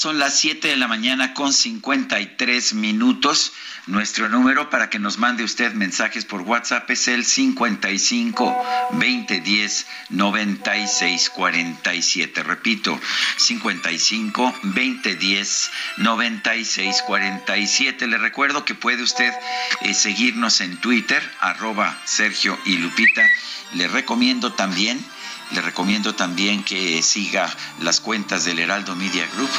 Son 0.00 0.18
las 0.18 0.38
7 0.38 0.68
de 0.68 0.76
la 0.76 0.88
mañana 0.88 1.34
con 1.34 1.52
53 1.52 2.72
minutos. 2.72 3.52
Nuestro 3.86 4.30
número 4.30 4.70
para 4.70 4.88
que 4.88 4.98
nos 4.98 5.18
mande 5.18 5.44
usted 5.44 5.74
mensajes 5.74 6.24
por 6.24 6.40
WhatsApp 6.40 6.88
es 6.90 7.06
el 7.08 7.24
55 7.24 8.64
2010 8.92 9.86
96 10.08 11.30
47. 11.30 12.42
Repito, 12.42 12.98
55 13.36 14.54
2010 14.62 15.70
96 15.98 17.02
47. 17.02 18.06
Le 18.06 18.16
recuerdo 18.16 18.64
que 18.64 18.74
puede 18.74 19.02
usted 19.02 19.34
eh, 19.82 19.92
seguirnos 19.92 20.62
en 20.62 20.78
Twitter, 20.78 21.22
arroba 21.40 22.00
Sergio 22.06 22.58
y 22.64 22.78
Lupita. 22.78 23.26
Le 23.74 23.86
recomiendo 23.86 24.54
también 24.54 25.04
le 25.52 25.60
recomiendo 25.60 26.14
también 26.14 26.62
que 26.62 27.02
siga 27.02 27.48
las 27.80 28.00
cuentas 28.00 28.44
del 28.44 28.58
Heraldo 28.60 28.94
Media 28.94 29.26
Group, 29.34 29.50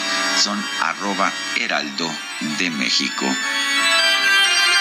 son 0.41 0.63
arroba 0.81 1.31
Heraldo 1.57 2.09
de 2.57 2.69
México. 2.69 3.25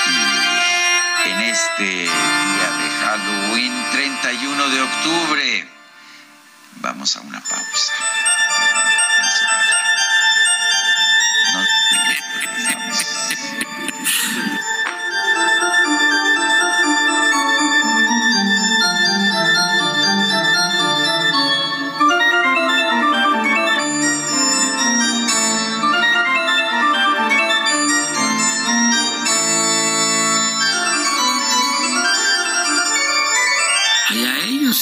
Y 0.06 1.30
en 1.30 1.40
este 1.40 1.84
día 1.84 2.70
de 2.78 2.90
Halloween, 3.04 3.72
31 3.92 4.68
de 4.68 4.80
octubre, 4.82 5.68
vamos 6.76 7.16
a 7.16 7.20
una 7.20 7.40
pausa. 7.40 7.92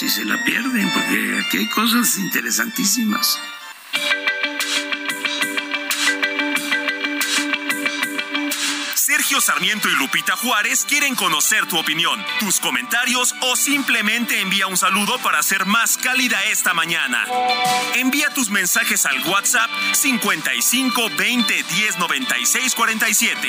La 0.01 0.43
pierden, 0.45 0.89
porque 0.93 1.43
aquí 1.45 1.59
hay 1.59 1.69
cosas 1.71 2.19
interesantísimas. 2.19 3.37
Sergio 8.95 9.41
Sarmiento 9.41 9.89
y 9.89 9.97
Lupita 9.97 10.37
Juárez 10.37 10.85
quieren 10.85 11.17
conocer 11.17 11.67
tu 11.67 11.79
opinión, 11.79 12.25
tus 12.39 12.61
comentarios 12.61 13.35
o 13.41 13.57
simplemente 13.57 14.41
envía 14.41 14.69
un 14.69 14.77
saludo 14.77 15.19
para 15.19 15.41
hacer 15.41 15.67
más 15.67 15.99
cálida 15.99 16.45
esta 16.45 16.75
mañana. 16.75 17.27
Envía 17.95 18.29
tus 18.31 18.51
mensajes 18.51 19.05
al 19.05 19.21
WhatsApp 19.27 19.71
55 19.95 21.11
20 21.17 21.63
10 21.65 21.99
96 21.99 22.75
47. 22.77 23.49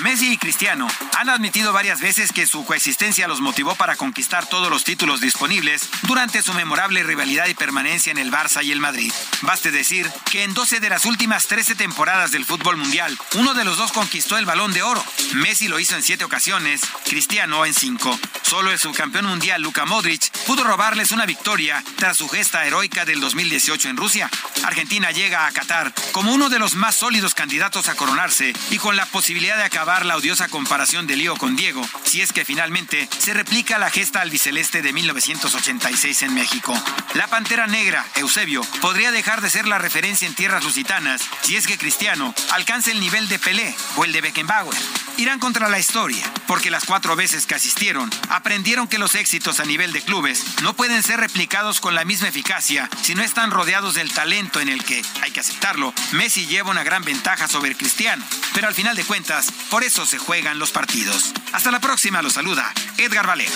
Messi 0.00 0.32
y 0.32 0.38
Cristiano 0.38 0.88
han 1.16 1.28
admitido 1.28 1.72
varias 1.72 2.00
veces 2.00 2.32
que 2.32 2.46
su 2.46 2.64
coexistencia 2.64 3.28
los 3.28 3.40
motivó 3.40 3.76
para 3.76 3.96
conquistar 3.96 4.46
todos 4.46 4.68
los 4.68 4.82
títulos 4.82 5.20
disponibles 5.20 5.88
durante 6.02 6.42
su 6.42 6.52
memorable 6.52 7.04
rivalidad 7.04 7.46
y 7.46 7.54
permanencia 7.54 8.10
en 8.10 8.18
el 8.18 8.32
Barça 8.32 8.64
y 8.64 8.72
el 8.72 8.80
Madrid. 8.80 9.12
Baste 9.42 9.70
decir 9.70 10.10
que 10.30 10.42
en 10.42 10.52
12 10.52 10.80
de 10.80 10.88
las 10.88 11.04
últimas 11.04 11.46
13 11.46 11.76
temporadas 11.76 12.32
del 12.32 12.44
fútbol 12.44 12.76
mundial, 12.76 13.16
uno 13.36 13.54
de 13.54 13.64
los 13.64 13.76
dos 13.76 13.92
conquistó 13.92 14.36
el 14.36 14.46
balón 14.46 14.72
de 14.72 14.82
oro. 14.82 15.02
Messi 15.34 15.68
lo 15.68 15.78
hizo 15.78 15.94
en 15.94 16.02
7 16.02 16.24
ocasiones, 16.24 16.80
Cristiano 17.04 17.64
en 17.64 17.74
5. 17.74 18.18
Solo 18.42 18.72
el 18.72 18.78
subcampeón 18.78 19.26
mundial 19.26 19.62
Luka 19.62 19.84
Modric 19.86 20.30
pudo 20.46 20.64
robarles 20.64 21.12
una 21.12 21.24
victoria 21.24 21.82
tras 21.96 22.16
su 22.16 22.28
gesta 22.28 22.66
heroica 22.66 23.04
del 23.04 23.20
2018 23.20 23.88
en 23.88 23.96
Rusia. 23.96 24.30
Argentina 24.64 25.10
llega 25.12 25.46
a 25.46 25.52
Qatar 25.52 25.92
como 26.12 26.32
uno 26.32 26.48
de 26.48 26.58
los 26.58 26.74
más 26.74 26.94
sólidos 26.96 27.34
candidatos 27.34 27.88
a 27.88 27.94
coronarse 27.94 28.52
y 28.70 28.78
con 28.78 28.96
la 28.96 29.06
posibilidad 29.06 29.56
de 29.56 29.64
acabar 29.64 29.83
la 29.84 30.16
odiosa 30.16 30.48
comparación 30.48 31.06
de 31.06 31.14
Lío 31.14 31.36
con 31.36 31.56
Diego, 31.56 31.86
si 32.04 32.22
es 32.22 32.32
que 32.32 32.46
finalmente 32.46 33.06
se 33.18 33.34
replica 33.34 33.78
la 33.78 33.90
gesta 33.90 34.22
albiceleste 34.22 34.80
de 34.80 34.94
1986 34.94 36.22
en 36.22 36.32
México. 36.32 36.74
La 37.12 37.26
Pantera 37.26 37.66
Negra, 37.66 38.04
Eusebio, 38.16 38.62
podría 38.80 39.12
dejar 39.12 39.42
de 39.42 39.50
ser 39.50 39.66
la 39.66 39.76
referencia 39.76 40.26
en 40.26 40.34
tierras 40.34 40.64
lusitanas 40.64 41.20
si 41.42 41.56
es 41.56 41.66
que 41.66 41.76
Cristiano 41.76 42.34
alcanza 42.52 42.92
el 42.92 43.00
nivel 43.00 43.28
de 43.28 43.38
Pelé 43.38 43.76
o 43.96 44.04
el 44.04 44.12
de 44.12 44.22
Beckenbauer. 44.22 44.74
Irán 45.18 45.38
contra 45.38 45.68
la 45.68 45.78
historia, 45.78 46.24
porque 46.48 46.70
las 46.70 46.86
cuatro 46.86 47.14
veces 47.14 47.46
que 47.46 47.54
asistieron 47.54 48.10
aprendieron 48.30 48.88
que 48.88 48.98
los 48.98 49.14
éxitos 49.14 49.60
a 49.60 49.64
nivel 49.64 49.92
de 49.92 50.00
clubes 50.00 50.42
no 50.62 50.74
pueden 50.74 51.02
ser 51.02 51.20
replicados 51.20 51.80
con 51.80 51.94
la 51.94 52.04
misma 52.04 52.28
eficacia 52.28 52.88
si 53.02 53.14
no 53.14 53.22
están 53.22 53.50
rodeados 53.50 53.94
del 53.94 54.12
talento 54.12 54.60
en 54.60 54.68
el 54.68 54.82
que, 54.82 55.02
hay 55.22 55.30
que 55.30 55.40
aceptarlo, 55.40 55.92
Messi 56.12 56.46
lleva 56.46 56.70
una 56.70 56.82
gran 56.82 57.04
ventaja 57.04 57.46
sobre 57.46 57.76
Cristiano. 57.76 58.24
Pero 58.54 58.66
al 58.68 58.74
final 58.74 58.96
de 58.96 59.04
cuentas, 59.04 59.52
por 59.74 59.82
eso 59.82 60.06
se 60.06 60.18
juegan 60.18 60.60
los 60.60 60.70
partidos. 60.70 61.34
Hasta 61.52 61.72
la 61.72 61.80
próxima, 61.80 62.22
lo 62.22 62.30
saluda 62.30 62.72
Edgar 62.96 63.26
Valero. 63.26 63.50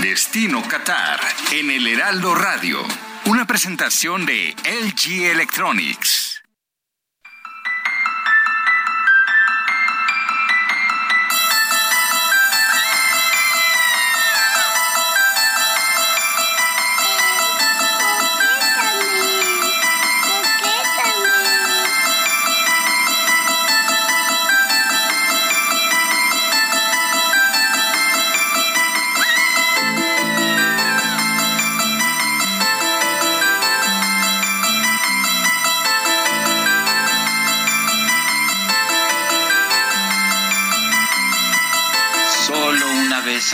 Destino 0.00 0.62
Qatar 0.68 1.18
en 1.52 1.70
el 1.70 1.86
Heraldo 1.86 2.34
Radio. 2.34 2.86
Una 3.24 3.46
presentación 3.46 4.26
de 4.26 4.54
LG 4.66 5.30
Electronics. 5.30 6.23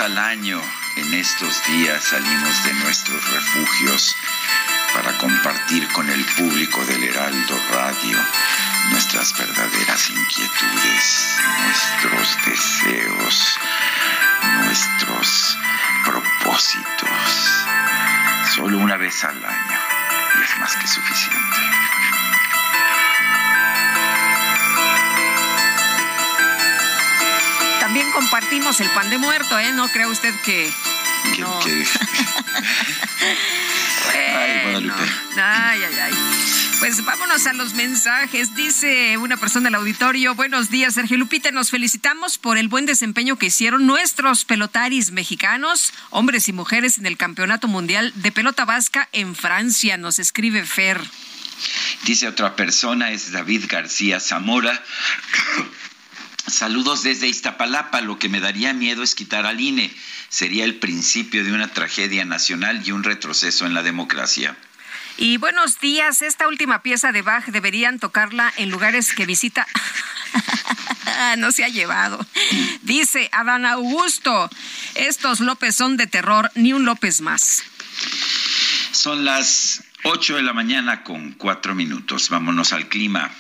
Al 0.01 0.18
año 0.18 0.61
en 0.96 1.14
estos 1.14 1.62
días 1.66 2.03
salimos 2.05 2.64
de 2.64 2.72
nuestros 2.74 3.30
refugios 3.32 4.16
para 4.94 5.16
compartir 5.18 5.86
con 5.88 6.09
el 6.09 6.24
público 6.24 6.84
del 6.86 7.05
Heraldo 7.05 7.61
Radio 7.70 8.18
nuestras 8.92 9.36
verdaderas 9.36 10.09
inquietudes, 10.09 11.36
nuestros 11.64 12.36
deseos, 12.46 13.59
nuestros 14.64 15.59
propósitos. 16.05 17.64
Solo 18.55 18.78
una 18.78 18.96
vez 18.96 19.22
al 19.24 19.44
año 19.44 19.78
y 20.38 20.44
es 20.44 20.61
más 20.61 20.76
que 20.76 20.86
suficiente. 20.86 21.89
También 28.01 28.18
compartimos 28.18 28.80
el 28.80 28.88
pan 28.92 29.11
de 29.11 29.18
muerto, 29.18 29.59
¿eh? 29.59 29.72
No 29.74 29.86
crea 29.88 30.09
usted 30.09 30.34
que... 30.42 30.72
No. 31.38 31.61
ay, 35.36 35.82
ay, 35.82 35.98
ay. 36.05 36.12
Pues 36.78 37.05
vámonos 37.05 37.46
a 37.46 37.53
los 37.53 37.74
mensajes. 37.74 38.55
Dice 38.55 39.18
una 39.18 39.36
persona 39.36 39.64
del 39.66 39.74
auditorio, 39.74 40.34
buenos 40.34 40.70
días, 40.70 40.94
Sergio 40.94 41.18
Lupita, 41.18 41.51
nos 41.51 41.68
felicitamos 41.68 42.38
por 42.38 42.57
el 42.57 42.68
buen 42.68 42.86
desempeño 42.86 43.36
que 43.36 43.44
hicieron 43.46 43.86
nuestros 43.86 44.46
pelotaris 44.46 45.11
mexicanos, 45.11 45.92
hombres 46.09 46.48
y 46.48 46.55
mujeres, 46.55 46.96
en 46.96 47.05
el 47.05 47.18
Campeonato 47.18 47.68
Mundial 47.68 48.14
de 48.14 48.32
Pelota 48.32 48.64
Vasca 48.64 49.11
en 49.12 49.36
Francia, 49.36 49.98
nos 49.98 50.18
escribe 50.18 50.64
Fer. 50.64 51.03
Dice 52.05 52.28
otra 52.28 52.57
persona, 52.57 53.11
es 53.11 53.30
David 53.30 53.66
García 53.68 54.20
Zamora. 54.20 54.82
Saludos 56.47 57.03
desde 57.03 57.28
Iztapalapa. 57.28 58.01
Lo 58.01 58.18
que 58.18 58.28
me 58.28 58.41
daría 58.41 58.72
miedo 58.72 59.03
es 59.03 59.14
quitar 59.14 59.47
al 59.47 59.61
INE. 59.61 59.93
Sería 60.28 60.64
el 60.64 60.76
principio 60.76 61.45
de 61.45 61.53
una 61.53 61.68
tragedia 61.68 62.24
nacional 62.24 62.82
y 62.84 62.93
un 62.93 63.05
retroceso 63.05 63.66
en 63.66 63.74
la 63.74 63.82
democracia. 63.82 64.57
Y 65.16 65.36
buenos 65.36 65.80
días, 65.80 66.22
esta 66.22 66.49
última 66.49 66.82
pieza 66.82 67.12
de 67.12 67.22
Bach 67.22 67.45
deberían 67.47 67.99
tocarla 67.99 68.53
en 68.57 68.70
lugares 68.70 69.12
que 69.12 69.26
visita. 69.26 69.66
no 71.38 71.53
se 71.53 71.64
ha 71.64 71.68
llevado. 71.68 72.24
Dice 72.82 73.28
Adán 73.32 73.66
Augusto, 73.66 74.49
estos 74.95 75.41
López 75.41 75.76
son 75.76 75.97
de 75.97 76.07
terror, 76.07 76.51
ni 76.55 76.72
un 76.72 76.84
López 76.84 77.20
más. 77.20 77.62
Son 78.93 79.24
las 79.24 79.82
8 80.05 80.36
de 80.36 80.43
la 80.43 80.53
mañana 80.53 81.05
con 81.05 81.32
cuatro 81.32 81.74
minutos. 81.74 82.30
Vámonos 82.30 82.72
al 82.72 82.88
clima. 82.88 83.30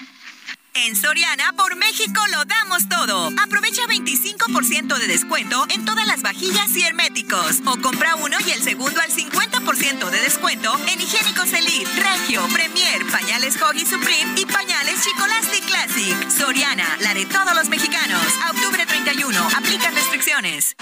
En 0.74 0.94
Soriana, 0.94 1.52
por 1.56 1.74
México 1.76 2.20
lo 2.30 2.44
damos 2.44 2.88
todo. 2.88 3.30
Aprovecha 3.42 3.82
25% 3.86 4.98
de 4.98 5.06
descuento 5.08 5.66
en 5.68 5.84
todas 5.84 6.06
las 6.06 6.22
vajillas 6.22 6.70
y 6.76 6.82
herméticos. 6.82 7.60
O 7.66 7.76
compra 7.78 8.14
uno 8.14 8.36
y 8.46 8.50
el 8.50 8.62
segundo 8.62 9.00
al 9.00 9.10
50% 9.10 10.10
de 10.10 10.20
descuento 10.20 10.72
en 10.88 11.00
higiénicos 11.00 11.52
Elite, 11.52 11.90
Regio, 11.96 12.46
Premier, 12.52 13.04
pañales 13.10 13.60
Hoggy 13.60 13.84
Supreme 13.84 14.40
y 14.40 14.46
pañales 14.46 15.04
Chicolastic 15.04 15.64
Classic. 15.66 16.30
Soriana, 16.30 16.86
la 17.00 17.14
de 17.14 17.26
todos 17.26 17.54
los 17.54 17.68
mexicanos. 17.68 18.22
Octubre 18.50 18.86
31, 18.86 19.40
aplican 19.56 19.94
restricciones. 19.94 20.76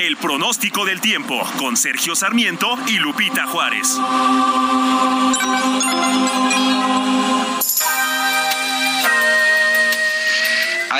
El 0.00 0.16
pronóstico 0.16 0.84
del 0.84 1.00
tiempo 1.00 1.42
con 1.58 1.76
Sergio 1.76 2.14
Sarmiento 2.14 2.78
y 2.86 2.98
Lupita 2.98 3.46
Juárez. 3.46 3.98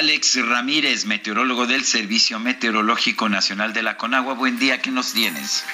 Alex 0.00 0.48
Ramírez, 0.48 1.04
meteorólogo 1.04 1.66
del 1.66 1.82
Servicio 1.82 2.40
Meteorológico 2.40 3.28
Nacional 3.28 3.74
de 3.74 3.82
la 3.82 3.98
Conagua. 3.98 4.32
Buen 4.32 4.58
día, 4.58 4.80
¿qué 4.80 4.90
nos 4.90 5.12
tienes? 5.12 5.66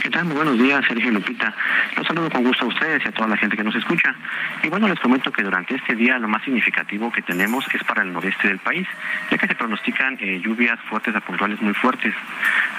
¿Qué 0.00 0.08
tal? 0.08 0.24
Muy 0.24 0.34
buenos 0.34 0.58
días, 0.58 0.82
Sergio 0.88 1.10
Lupita. 1.10 1.54
Los 1.94 2.06
saludo 2.06 2.30
con 2.30 2.42
gusto 2.42 2.64
a 2.64 2.68
ustedes 2.68 3.04
y 3.04 3.08
a 3.08 3.12
toda 3.12 3.28
la 3.28 3.36
gente 3.36 3.54
que 3.54 3.62
nos 3.62 3.74
escucha. 3.74 4.14
Y 4.62 4.70
bueno, 4.70 4.88
les 4.88 4.98
comento 4.98 5.30
que 5.30 5.42
durante 5.42 5.74
este 5.74 5.94
día 5.94 6.18
lo 6.18 6.26
más 6.26 6.42
significativo 6.42 7.12
que 7.12 7.20
tenemos 7.20 7.66
es 7.74 7.84
para 7.84 8.00
el 8.00 8.14
noreste 8.14 8.48
del 8.48 8.60
país, 8.60 8.88
ya 9.30 9.36
que 9.36 9.46
se 9.46 9.54
pronostican 9.54 10.16
eh, 10.22 10.40
lluvias 10.42 10.80
fuertes 10.88 11.14
a 11.14 11.20
puntuales 11.20 11.60
muy 11.60 11.74
fuertes, 11.74 12.14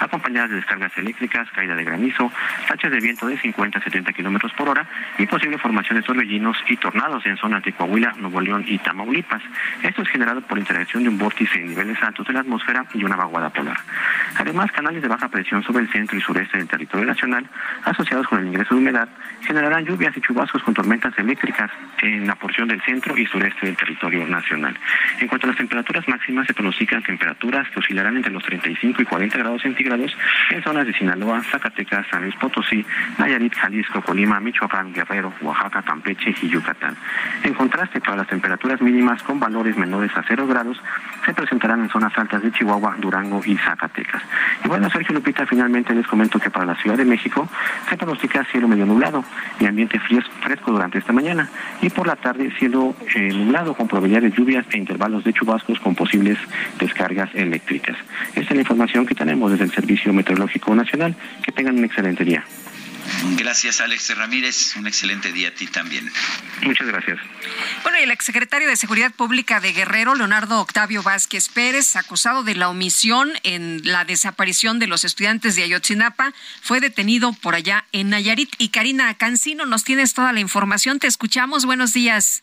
acompañadas 0.00 0.50
de 0.50 0.56
descargas 0.56 0.90
eléctricas, 0.98 1.48
caída 1.52 1.76
de 1.76 1.84
granizo, 1.84 2.32
rachas 2.68 2.90
de 2.90 2.98
viento 2.98 3.28
de 3.28 3.38
50 3.38 3.78
a 3.78 3.82
70 3.84 4.12
kilómetros 4.14 4.52
por 4.54 4.68
hora 4.68 4.88
y 5.16 5.26
posible 5.26 5.58
formación 5.58 5.96
de 6.00 6.02
torbellinos 6.02 6.56
y 6.68 6.76
tornados 6.76 7.24
en 7.24 7.36
zonas 7.36 7.62
de 7.62 7.72
Coahuila, 7.72 8.14
Nuevo 8.18 8.40
León 8.40 8.64
y 8.66 8.78
Tamaulipas. 8.78 9.42
Esto 9.84 10.02
es 10.02 10.08
generado 10.08 10.40
por 10.40 10.58
de 10.96 11.08
un 11.08 11.18
vórtice 11.18 11.60
en 11.60 11.68
niveles 11.68 12.02
altos 12.02 12.26
de 12.26 12.32
la 12.32 12.40
atmósfera 12.40 12.86
y 12.94 13.04
una 13.04 13.14
vaguada 13.14 13.50
polar. 13.50 13.76
Además, 14.36 14.72
canales 14.72 15.02
de 15.02 15.08
baja 15.08 15.28
presión 15.28 15.62
sobre 15.62 15.84
el 15.84 15.92
centro 15.92 16.16
y 16.16 16.20
sureste 16.20 16.56
del 16.56 16.66
territorio 16.66 17.04
nacional, 17.04 17.46
asociados 17.84 18.26
con 18.26 18.38
el 18.38 18.46
ingreso 18.46 18.74
de 18.74 18.80
humedad, 18.80 19.08
generarán 19.42 19.84
lluvias 19.84 20.16
y 20.16 20.20
chubascos 20.20 20.62
con 20.62 20.72
tormentas 20.72 21.16
eléctricas 21.18 21.70
en 22.02 22.26
la 22.26 22.34
porción 22.36 22.68
del 22.68 22.80
centro 22.82 23.16
y 23.18 23.26
sureste 23.26 23.66
del 23.66 23.76
territorio 23.76 24.26
nacional. 24.26 24.76
En 25.20 25.28
cuanto 25.28 25.46
a 25.46 25.48
las 25.48 25.58
temperaturas 25.58 26.08
máximas, 26.08 26.46
se 26.46 26.54
pronostican 26.54 27.02
temperaturas 27.02 27.68
que 27.68 27.80
oscilarán 27.80 28.16
entre 28.16 28.32
los 28.32 28.42
35 28.44 29.02
y 29.02 29.04
40 29.04 29.38
grados 29.38 29.62
centígrados 29.62 30.16
en 30.50 30.62
zonas 30.62 30.86
de 30.86 30.94
Sinaloa, 30.94 31.42
Zacatecas, 31.44 32.06
San 32.10 32.22
Luis 32.22 32.34
Potosí, 32.36 32.84
Nayarit, 33.18 33.54
Jalisco, 33.54 34.00
Colima, 34.00 34.40
Michoacán, 34.40 34.92
Guerrero, 34.92 35.34
Oaxaca, 35.42 35.82
Campeche 35.82 36.34
y 36.42 36.48
Yucatán. 36.48 36.96
En 37.42 37.52
contraste, 37.52 38.00
para 38.00 38.16
las 38.16 38.26
temperaturas 38.26 38.80
mínimas 38.80 39.22
con 39.22 39.38
valores 39.38 39.76
menores 39.76 40.10
a 40.16 40.24
0 40.26 40.46
grados, 40.46 40.77
se 41.24 41.34
presentarán 41.34 41.82
en 41.82 41.88
zonas 41.90 42.16
altas 42.16 42.42
de 42.42 42.50
Chihuahua, 42.52 42.96
Durango 42.98 43.42
y 43.44 43.56
Zacatecas. 43.56 44.22
Y 44.64 44.68
bueno, 44.68 44.88
Sergio 44.88 45.14
Lupita, 45.14 45.44
finalmente 45.46 45.94
les 45.94 46.06
comento 46.06 46.38
que 46.38 46.50
para 46.50 46.64
la 46.64 46.74
Ciudad 46.76 46.96
de 46.96 47.04
México 47.04 47.48
se 47.88 47.96
pronostica 47.96 48.44
cielo 48.44 48.68
medio 48.68 48.86
nublado 48.86 49.24
y 49.60 49.66
ambiente 49.66 50.00
fresco 50.00 50.72
durante 50.72 50.98
esta 50.98 51.12
mañana 51.12 51.48
y 51.82 51.90
por 51.90 52.06
la 52.06 52.16
tarde 52.16 52.50
cielo 52.58 52.94
eh, 53.14 53.32
nublado 53.32 53.74
con 53.74 53.88
probabilidad 53.88 54.22
de 54.22 54.30
lluvias 54.30 54.64
e 54.70 54.78
intervalos 54.78 55.24
de 55.24 55.32
chubascos 55.32 55.78
con 55.80 55.94
posibles 55.94 56.38
descargas 56.78 57.28
eléctricas. 57.34 57.96
Esta 58.28 58.40
es 58.40 58.54
la 58.54 58.60
información 58.60 59.04
que 59.04 59.14
tenemos 59.14 59.50
desde 59.50 59.64
el 59.64 59.70
Servicio 59.72 60.12
Meteorológico 60.12 60.74
Nacional. 60.74 61.14
Que 61.42 61.52
tengan 61.52 61.78
un 61.78 61.84
excelente 61.84 62.24
día. 62.24 62.44
Gracias, 63.36 63.80
Alex 63.80 64.16
Ramírez. 64.16 64.76
Un 64.76 64.86
excelente 64.86 65.32
día 65.32 65.48
a 65.48 65.50
ti 65.52 65.66
también. 65.66 66.10
Muchas 66.62 66.86
gracias. 66.86 67.18
Bueno, 67.82 67.98
y 67.98 68.02
el 68.02 68.10
exsecretario 68.10 68.68
de 68.68 68.76
Seguridad 68.76 69.12
Pública 69.12 69.60
de 69.60 69.72
Guerrero, 69.72 70.14
Leonardo 70.14 70.60
Octavio 70.60 71.02
Vázquez 71.02 71.48
Pérez, 71.48 71.96
acusado 71.96 72.42
de 72.42 72.54
la 72.54 72.68
omisión 72.68 73.30
en 73.42 73.80
la 73.84 74.04
desaparición 74.04 74.78
de 74.78 74.86
los 74.86 75.04
estudiantes 75.04 75.56
de 75.56 75.64
Ayotzinapa, 75.64 76.32
fue 76.60 76.80
detenido 76.80 77.32
por 77.32 77.54
allá 77.54 77.84
en 77.92 78.10
Nayarit. 78.10 78.54
Y 78.58 78.68
Karina 78.68 79.14
Cancino, 79.14 79.66
nos 79.66 79.84
tienes 79.84 80.14
toda 80.14 80.32
la 80.32 80.40
información. 80.40 80.98
Te 80.98 81.06
escuchamos. 81.06 81.64
Buenos 81.64 81.92
días. 81.92 82.42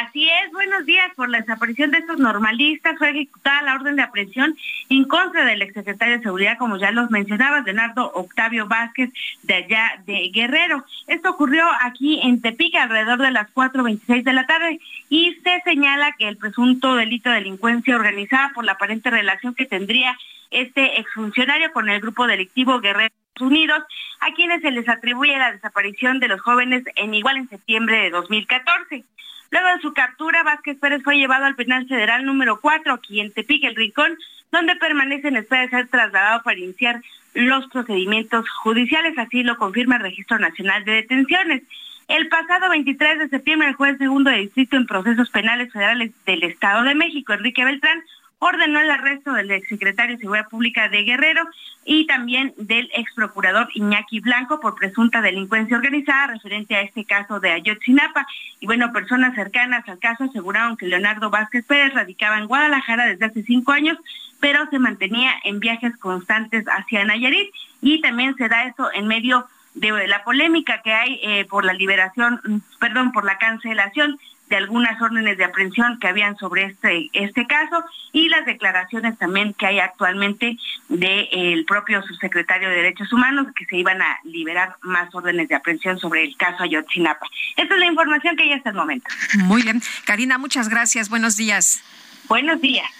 Así 0.00 0.26
es, 0.26 0.50
buenos 0.52 0.86
días. 0.86 1.12
Por 1.14 1.28
la 1.28 1.40
desaparición 1.40 1.90
de 1.90 1.98
estos 1.98 2.18
normalistas 2.18 2.96
fue 2.96 3.10
ejecutada 3.10 3.60
la 3.60 3.74
orden 3.74 3.96
de 3.96 4.02
aprehensión 4.02 4.56
en 4.88 5.04
contra 5.04 5.44
del 5.44 5.60
exsecretario 5.60 6.16
de 6.16 6.22
Seguridad, 6.22 6.56
como 6.56 6.78
ya 6.78 6.90
los 6.92 7.10
mencionabas, 7.10 7.64
Leonardo 7.64 8.10
Octavio 8.14 8.66
Vázquez, 8.66 9.10
de 9.42 9.54
allá 9.54 10.02
de 10.06 10.30
Guerrero. 10.32 10.82
Esto 11.08 11.30
ocurrió 11.30 11.66
aquí 11.82 12.20
en 12.22 12.40
Tepic 12.40 12.74
alrededor 12.76 13.18
de 13.18 13.32
las 13.32 13.52
4.26 13.52 14.22
de 14.22 14.32
la 14.32 14.46
tarde 14.46 14.80
y 15.10 15.34
se 15.44 15.60
señala 15.62 16.12
que 16.12 16.26
el 16.26 16.38
presunto 16.38 16.94
delito 16.94 17.28
de 17.28 17.36
delincuencia 17.36 17.94
organizada 17.94 18.50
por 18.54 18.64
la 18.64 18.72
aparente 18.72 19.10
relación 19.10 19.54
que 19.54 19.66
tendría 19.66 20.16
este 20.50 21.00
exfuncionario 21.00 21.70
con 21.72 21.90
el 21.90 22.00
grupo 22.00 22.26
delictivo 22.26 22.80
Guerrero 22.80 23.14
Unidos, 23.40 23.82
a 24.20 24.32
quienes 24.32 24.62
se 24.62 24.70
les 24.70 24.88
atribuye 24.88 25.36
la 25.36 25.52
desaparición 25.52 26.18
de 26.18 26.28
los 26.28 26.40
jóvenes 26.40 26.84
en 26.96 27.12
igual 27.12 27.36
en 27.36 27.48
septiembre 27.48 27.98
de 27.98 28.10
2014. 28.10 29.04
Luego 29.52 29.68
de 29.68 29.82
su 29.82 29.92
captura, 29.92 30.42
Vázquez 30.42 30.78
Pérez 30.78 31.02
fue 31.04 31.16
llevado 31.16 31.44
al 31.44 31.54
penal 31.54 31.86
federal 31.86 32.24
número 32.24 32.58
4, 32.58 32.94
aquí 32.94 33.20
en 33.20 33.32
Tepic, 33.32 33.62
el 33.64 33.76
Rincón, 33.76 34.16
donde 34.50 34.76
permanece 34.76 35.28
en 35.28 35.36
espera 35.36 35.62
de 35.62 35.68
ser 35.68 35.88
trasladado 35.88 36.42
para 36.42 36.58
iniciar 36.58 37.02
los 37.34 37.66
procedimientos 37.66 38.48
judiciales, 38.48 39.16
así 39.18 39.42
lo 39.42 39.58
confirma 39.58 39.96
el 39.96 40.02
Registro 40.04 40.38
Nacional 40.38 40.86
de 40.86 40.92
Detenciones. 40.92 41.62
El 42.08 42.28
pasado 42.28 42.70
23 42.70 43.18
de 43.18 43.28
septiembre, 43.28 43.68
el 43.68 43.74
juez 43.74 43.98
segundo 43.98 44.30
de 44.30 44.38
distrito 44.38 44.76
en 44.76 44.86
procesos 44.86 45.28
penales 45.28 45.70
federales 45.70 46.12
del 46.24 46.44
Estado 46.44 46.82
de 46.84 46.94
México, 46.94 47.34
Enrique 47.34 47.62
Beltrán, 47.62 48.02
ordenó 48.44 48.80
el 48.80 48.90
arresto 48.90 49.32
del 49.34 49.52
exsecretario 49.52 50.16
de 50.16 50.20
Seguridad 50.20 50.48
Pública 50.48 50.88
de 50.88 51.04
Guerrero 51.04 51.48
y 51.84 52.08
también 52.08 52.52
del 52.56 52.90
ex 52.92 53.14
procurador 53.14 53.68
Iñaki 53.72 54.18
Blanco 54.18 54.58
por 54.58 54.74
presunta 54.74 55.20
delincuencia 55.20 55.76
organizada 55.76 56.26
referente 56.26 56.74
a 56.74 56.80
este 56.80 57.04
caso 57.04 57.38
de 57.38 57.52
Ayotzinapa. 57.52 58.26
Y 58.58 58.66
bueno, 58.66 58.92
personas 58.92 59.36
cercanas 59.36 59.88
al 59.88 60.00
caso 60.00 60.24
aseguraron 60.24 60.76
que 60.76 60.86
Leonardo 60.86 61.30
Vázquez 61.30 61.64
Pérez 61.64 61.94
radicaba 61.94 62.38
en 62.38 62.48
Guadalajara 62.48 63.06
desde 63.06 63.26
hace 63.26 63.44
cinco 63.44 63.70
años, 63.70 63.96
pero 64.40 64.68
se 64.70 64.80
mantenía 64.80 65.34
en 65.44 65.60
viajes 65.60 65.96
constantes 65.98 66.64
hacia 66.66 67.04
Nayarit 67.04 67.48
y 67.80 68.00
también 68.00 68.34
se 68.34 68.48
da 68.48 68.64
eso 68.64 68.90
en 68.92 69.06
medio 69.06 69.46
de 69.74 70.08
la 70.08 70.24
polémica 70.24 70.82
que 70.82 70.92
hay 70.92 71.20
eh, 71.22 71.44
por 71.44 71.64
la 71.64 71.74
liberación, 71.74 72.40
perdón, 72.80 73.12
por 73.12 73.24
la 73.24 73.38
cancelación 73.38 74.18
de 74.52 74.58
algunas 74.58 75.00
órdenes 75.00 75.38
de 75.38 75.44
aprehensión 75.44 75.98
que 75.98 76.08
habían 76.08 76.36
sobre 76.36 76.64
este, 76.64 77.08
este 77.14 77.46
caso 77.46 77.82
y 78.12 78.28
las 78.28 78.44
declaraciones 78.44 79.16
también 79.16 79.54
que 79.54 79.64
hay 79.64 79.80
actualmente 79.80 80.58
del 80.90 81.64
propio 81.64 82.02
subsecretario 82.02 82.68
de 82.68 82.74
Derechos 82.74 83.10
Humanos 83.14 83.46
que 83.56 83.64
se 83.64 83.78
iban 83.78 84.02
a 84.02 84.18
liberar 84.24 84.76
más 84.82 85.08
órdenes 85.14 85.48
de 85.48 85.54
aprehensión 85.54 85.98
sobre 85.98 86.24
el 86.24 86.36
caso 86.36 86.64
Ayotzinapa. 86.64 87.26
Esta 87.56 87.72
es 87.72 87.80
la 87.80 87.86
información 87.86 88.36
que 88.36 88.42
hay 88.42 88.52
hasta 88.52 88.68
el 88.68 88.76
momento. 88.76 89.08
Muy 89.38 89.62
bien. 89.62 89.80
Karina, 90.04 90.36
muchas 90.36 90.68
gracias. 90.68 91.08
Buenos 91.08 91.38
días. 91.38 91.82
Buenos 92.28 92.60
días. 92.60 92.90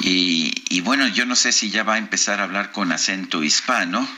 Y, 0.00 0.52
y, 0.70 0.80
bueno, 0.80 1.06
yo 1.06 1.24
no 1.24 1.36
sé 1.36 1.52
si 1.52 1.70
ya 1.70 1.84
va 1.84 1.94
a 1.94 1.98
empezar 1.98 2.40
a 2.40 2.44
hablar 2.44 2.72
con 2.72 2.90
acento 2.90 3.44
hispano, 3.44 4.08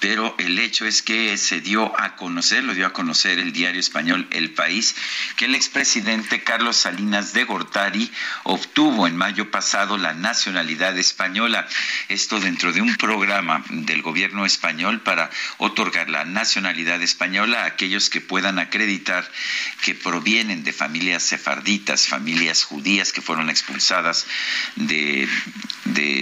pero 0.00 0.34
el 0.38 0.58
hecho 0.58 0.86
es 0.86 1.02
que 1.02 1.36
se 1.36 1.60
dio 1.60 1.98
a 1.98 2.16
conocer, 2.16 2.64
lo 2.64 2.74
dio 2.74 2.86
a 2.86 2.92
conocer 2.92 3.38
el 3.38 3.52
diario 3.52 3.80
español 3.80 4.26
El 4.30 4.52
País, 4.52 4.94
que 5.36 5.46
el 5.46 5.54
expresidente 5.54 6.42
Carlos 6.42 6.76
Salinas 6.76 7.32
de 7.32 7.44
Gortari 7.44 8.10
obtuvo 8.44 9.06
en 9.06 9.16
mayo 9.16 9.50
pasado 9.50 9.98
la 9.98 10.14
nacionalidad 10.14 10.96
española. 10.98 11.66
Esto 12.08 12.40
dentro 12.40 12.72
de 12.72 12.80
un 12.80 12.96
programa 12.96 13.64
del 13.70 14.02
gobierno 14.02 14.46
español 14.46 15.00
para 15.00 15.30
otorgar 15.58 16.10
la 16.10 16.24
nacionalidad 16.24 17.02
española 17.02 17.62
a 17.62 17.66
aquellos 17.66 18.10
que 18.10 18.20
puedan 18.20 18.58
acreditar 18.58 19.30
que 19.82 19.94
provienen 19.94 20.64
de 20.64 20.72
familias 20.72 21.22
sefarditas, 21.22 22.06
familias 22.06 22.64
judías 22.64 23.12
que 23.12 23.22
fueron 23.22 23.50
expulsadas 23.50 24.26
de, 24.76 25.28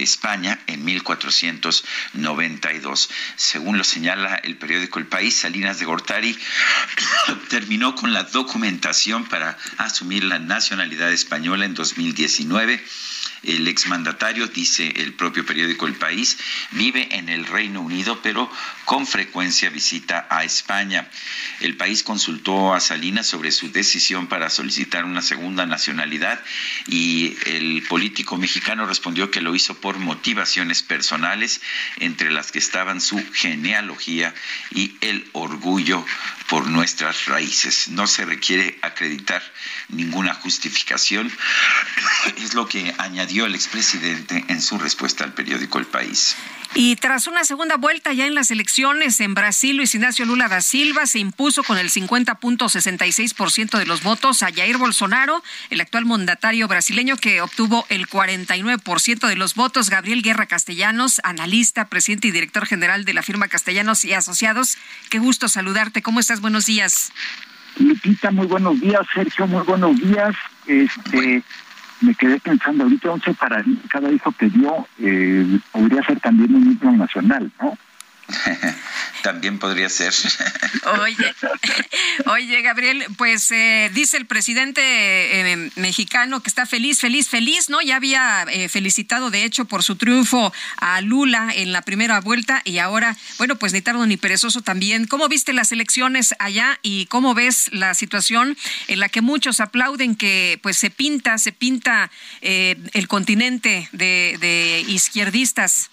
España 0.01 0.59
en 0.67 0.85
1492. 0.85 3.09
Según 3.35 3.66
según 3.67 3.79
lo 3.79 3.83
señala 3.83 4.35
el 4.35 4.55
periódico 4.55 4.97
El 4.97 5.07
País, 5.07 5.35
Salinas 5.35 5.77
de 5.77 5.83
Gortari 5.83 6.39
terminó 7.49 7.95
con 7.95 8.13
la 8.13 8.23
documentación 8.23 9.25
para 9.25 9.57
asumir 9.77 10.23
la 10.23 10.39
nacionalidad 10.39 11.11
española 11.11 11.65
en 11.65 11.73
2019 11.73 12.81
el 13.43 13.67
exmandatario, 13.67 14.47
dice 14.47 14.87
el 14.97 15.13
propio 15.13 15.45
periódico 15.45 15.87
El 15.87 15.95
País, 15.95 16.37
vive 16.71 17.07
en 17.11 17.29
el 17.29 17.45
Reino 17.45 17.81
Unido, 17.81 18.19
pero 18.21 18.51
con 18.85 19.05
frecuencia 19.05 19.69
visita 19.69 20.27
a 20.29 20.43
España. 20.43 21.09
El 21.59 21.75
país 21.77 22.03
consultó 22.03 22.73
a 22.73 22.79
Salinas 22.79 23.27
sobre 23.27 23.51
su 23.51 23.71
decisión 23.71 24.27
para 24.27 24.49
solicitar 24.49 25.05
una 25.05 25.21
segunda 25.21 25.65
nacionalidad 25.65 26.41
y 26.87 27.35
el 27.45 27.83
político 27.83 28.37
mexicano 28.37 28.85
respondió 28.85 29.31
que 29.31 29.41
lo 29.41 29.55
hizo 29.55 29.79
por 29.79 29.97
motivaciones 29.97 30.83
personales, 30.83 31.61
entre 31.97 32.31
las 32.31 32.51
que 32.51 32.59
estaban 32.59 33.01
su 33.01 33.23
genealogía 33.33 34.33
y 34.71 34.95
el 35.01 35.29
orgullo 35.33 36.05
por 36.49 36.67
nuestras 36.67 37.25
raíces. 37.25 37.89
No 37.89 38.07
se 38.07 38.25
requiere 38.25 38.79
acreditar 38.81 39.43
ninguna 39.89 40.33
justificación, 40.33 41.31
es 42.37 42.53
lo 42.53 42.67
que 42.67 42.93
añadió 42.97 43.26
el 43.27 43.55
expresidente 43.55 44.45
en 44.47 44.61
su 44.61 44.77
respuesta 44.77 45.23
al 45.23 45.33
periódico 45.33 45.79
El 45.79 45.85
País. 45.85 46.35
Y 46.73 46.95
tras 46.97 47.27
una 47.27 47.43
segunda 47.43 47.77
vuelta 47.77 48.13
ya 48.13 48.25
en 48.25 48.35
las 48.35 48.51
elecciones 48.51 49.19
en 49.19 49.33
Brasil, 49.33 49.77
Luis 49.77 49.95
Ignacio 49.95 50.25
Lula 50.25 50.47
da 50.47 50.61
Silva 50.61 51.05
se 51.05 51.19
impuso 51.19 51.63
con 51.63 51.77
el 51.77 51.89
50.66% 51.89 53.77
de 53.77 53.85
los 53.85 54.03
votos 54.03 54.43
a 54.43 54.51
Jair 54.51 54.77
Bolsonaro, 54.77 55.43
el 55.69 55.81
actual 55.81 56.05
mandatario 56.05 56.67
brasileño 56.67 57.17
que 57.17 57.41
obtuvo 57.41 57.85
el 57.89 58.07
49% 58.07 59.27
de 59.27 59.35
los 59.35 59.55
votos. 59.55 59.89
Gabriel 59.89 60.21
Guerra 60.21 60.45
Castellanos, 60.45 61.21
analista, 61.23 61.85
presidente 61.85 62.27
y 62.27 62.31
director 62.31 62.65
general 62.65 63.05
de 63.05 63.13
la 63.13 63.23
firma 63.23 63.47
Castellanos 63.47 64.03
y 64.05 64.13
Asociados. 64.13 64.77
Qué 65.09 65.19
gusto 65.19 65.47
saludarte. 65.47 66.01
¿Cómo 66.01 66.19
estás? 66.19 66.41
Buenos 66.41 66.65
días. 66.65 67.11
Lupita, 67.77 68.31
muy 68.31 68.47
buenos 68.47 68.79
días. 68.81 69.01
Sergio, 69.13 69.47
muy 69.47 69.63
buenos 69.63 69.99
días. 69.99 70.35
Este, 70.65 71.43
me 72.01 72.13
quedé 72.15 72.39
pensando 72.39 72.83
ahorita, 72.83 73.11
once 73.11 73.33
para 73.33 73.63
cada 73.89 74.11
hijo 74.11 74.31
que 74.31 74.49
dio, 74.49 74.87
eh, 74.99 75.59
podría 75.71 76.03
ser 76.03 76.19
también 76.19 76.55
un 76.55 76.71
himno 76.71 76.91
nacional, 76.93 77.51
¿no? 77.61 77.77
También 79.23 79.59
podría 79.59 79.89
ser. 79.89 80.13
Oye, 81.01 81.35
oye, 82.25 82.61
Gabriel, 82.61 83.05
pues 83.17 83.51
eh, 83.51 83.89
dice 83.93 84.17
el 84.17 84.25
presidente 84.25 84.81
eh, 84.81 85.71
mexicano 85.75 86.41
que 86.41 86.49
está 86.49 86.65
feliz, 86.65 86.99
feliz, 86.99 87.29
feliz, 87.29 87.69
¿no? 87.69 87.81
Ya 87.81 87.95
había 87.95 88.45
eh, 88.49 88.69
felicitado, 88.69 89.29
de 89.29 89.43
hecho, 89.43 89.65
por 89.65 89.83
su 89.83 89.95
triunfo 89.95 90.53
a 90.77 91.01
Lula 91.01 91.51
en 91.55 91.71
la 91.71 91.81
primera 91.81 92.19
vuelta 92.19 92.61
y 92.65 92.79
ahora, 92.79 93.15
bueno, 93.37 93.55
pues 93.55 93.73
ni 93.73 93.81
tardo 93.81 94.05
ni 94.05 94.17
perezoso 94.17 94.61
también. 94.61 95.07
¿Cómo 95.07 95.27
viste 95.29 95.53
las 95.53 95.71
elecciones 95.71 96.35
allá 96.39 96.79
y 96.81 97.05
cómo 97.07 97.33
ves 97.33 97.69
la 97.71 97.93
situación 97.93 98.57
en 98.87 98.99
la 98.99 99.09
que 99.09 99.21
muchos 99.21 99.59
aplauden 99.59 100.15
que 100.15 100.59
pues 100.61 100.77
se 100.77 100.89
pinta, 100.89 101.37
se 101.37 101.51
pinta 101.51 102.11
el 102.41 103.07
continente 103.07 103.89
de, 103.91 104.37
de 104.39 104.85
izquierdistas? 104.87 105.89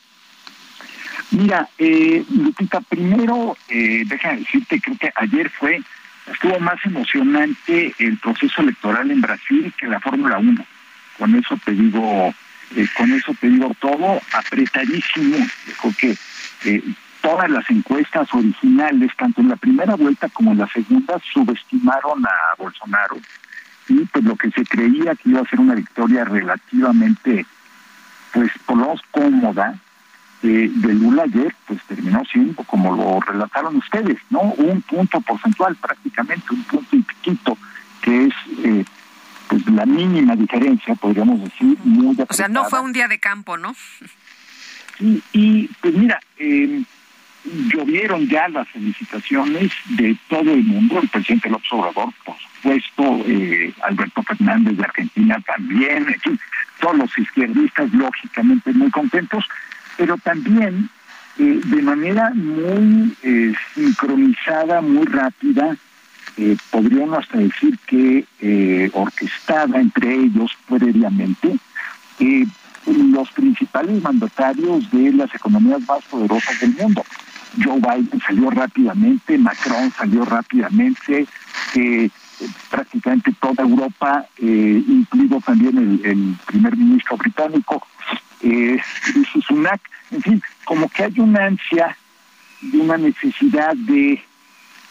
Mira, 1.35 1.69
eh, 1.79 2.25
Lupita, 2.31 2.81
primero, 2.81 3.57
eh, 3.69 4.05
déjame 4.07 4.39
decirte, 4.39 4.81
creo 4.81 4.97
que 4.97 5.13
ayer 5.17 5.51
fue, 5.51 5.83
estuvo 6.31 6.61
más 6.61 6.79
emocionante 6.85 7.93
el 7.99 8.17
proceso 8.19 8.63
electoral 8.63 9.11
en 9.11 9.21
Brasil 9.21 9.75
que 9.77 9.89
la 9.89 9.99
Fórmula 9.99 10.39
1. 10.39 10.65
Con 11.19 11.35
eso 11.35 11.59
te 11.65 11.73
digo, 11.73 12.33
eh, 12.77 12.87
con 12.97 13.13
eso 13.13 13.35
te 13.41 13.49
digo 13.49 13.75
todo, 13.81 14.21
apretadísimo, 14.33 15.39
porque 15.83 16.17
eh, 16.67 16.85
todas 17.21 17.51
las 17.51 17.69
encuestas 17.69 18.33
originales, 18.33 19.11
tanto 19.17 19.41
en 19.41 19.49
la 19.49 19.57
primera 19.57 19.97
vuelta 19.97 20.29
como 20.29 20.53
en 20.53 20.59
la 20.59 20.69
segunda, 20.69 21.21
subestimaron 21.33 22.25
a 22.25 22.55
Bolsonaro. 22.57 23.17
Y 23.89 24.05
pues 24.05 24.23
lo 24.23 24.37
que 24.37 24.53
se 24.53 24.65
creía 24.65 25.17
que 25.17 25.31
iba 25.31 25.41
a 25.41 25.51
ser 25.51 25.59
una 25.59 25.75
victoria 25.75 26.25
relativamente, 26.25 27.45
pues 28.33 28.53
por 28.65 29.01
cómoda, 29.11 29.81
de 30.43 30.95
Lula 30.95 31.23
ayer, 31.25 31.55
pues 31.67 31.81
terminó 31.85 32.23
siendo, 32.31 32.63
como 32.65 32.95
lo 32.95 33.21
relataron 33.21 33.77
ustedes, 33.77 34.19
¿no? 34.31 34.41
Un 34.41 34.83
punto 34.83 35.21
porcentual 35.23 35.75
prácticamente, 35.77 36.45
un 36.51 36.63
punto 36.65 36.97
y 36.97 37.01
piquito, 37.01 37.57
que 38.03 38.27
es 38.27 38.35
eh, 38.65 38.85
pues 39.49 39.67
la 39.71 39.87
mínima 39.87 40.37
diferencia, 40.37 40.95
podríamos 40.95 41.43
decir, 41.43 41.79
muy 41.85 42.17
O 42.29 42.35
sea, 42.35 42.49
no 42.49 42.65
fue 42.65 42.81
un 42.81 42.93
día 42.93 43.09
de 43.09 43.19
campo, 43.19 43.57
¿no? 43.57 43.75
Sí, 44.99 45.23
y 45.33 45.69
pues 45.81 45.95
mira, 45.95 46.21
eh, 46.39 46.83
llovieron 47.45 48.27
ya 48.29 48.49
las 48.49 48.69
felicitaciones 48.69 49.73
de 49.91 50.17
todo 50.29 50.53
el 50.53 50.65
mundo, 50.65 51.01
el 51.01 51.09
presidente 51.09 51.51
López 51.51 51.73
Obrador, 51.73 52.13
por 52.25 52.37
supuesto, 52.39 53.25
eh, 53.27 53.73
Alberto 53.83 54.23
Fernández 54.23 54.77
de 54.77 54.85
Argentina 54.85 55.41
también, 55.47 56.07
todos 56.81 56.97
los 56.97 57.19
izquierdistas 57.19 57.93
lógicamente 57.93 58.73
muy 58.73 58.91
contentos, 58.91 59.45
pero 59.97 60.17
también 60.19 60.91
eh, 61.37 61.61
de 61.65 61.83
manera 61.83 62.31
muy 62.33 63.17
eh, 63.25 63.53
sincronizada, 63.75 64.81
muy 64.81 65.05
rápida, 65.07 65.77
eh, 66.37 66.57
podríamos 66.71 67.19
hasta 67.19 67.39
decir 67.39 67.77
que 67.87 68.25
orquestada 68.93 69.81
entre 69.81 70.15
ellos 70.15 70.53
previamente, 70.69 71.59
los 72.87 73.31
principales 73.33 74.03
mandatarios 74.03 74.91
de 74.91 75.13
las 75.13 75.35
economías 75.35 75.81
más 75.89 76.05
poderosas 76.05 76.61
del 76.61 76.75
mundo. 76.75 77.05
Joe 77.63 77.81
Biden 77.81 78.21
salió 78.27 78.51
rápidamente, 78.51 79.39
Macron 79.39 79.93
salió 79.97 80.25
rápidamente, 80.25 81.27
prácticamente 82.69 83.33
toda 83.41 83.65
Europa, 83.65 84.27
incluido 84.39 85.41
también 85.41 86.01
el 86.05 86.37
primer 86.47 86.77
ministro 86.77 87.17
británico, 87.17 87.87
eh, 88.45 88.81
Sunak, 89.47 89.81
en 90.11 90.23
fin, 90.23 90.43
como 90.65 90.89
que 90.89 91.05
hay 91.05 91.19
una 91.19 91.47
ansia 91.47 91.97
y 92.61 92.77
una 92.77 92.97
necesidad 92.97 93.75
de 93.75 94.23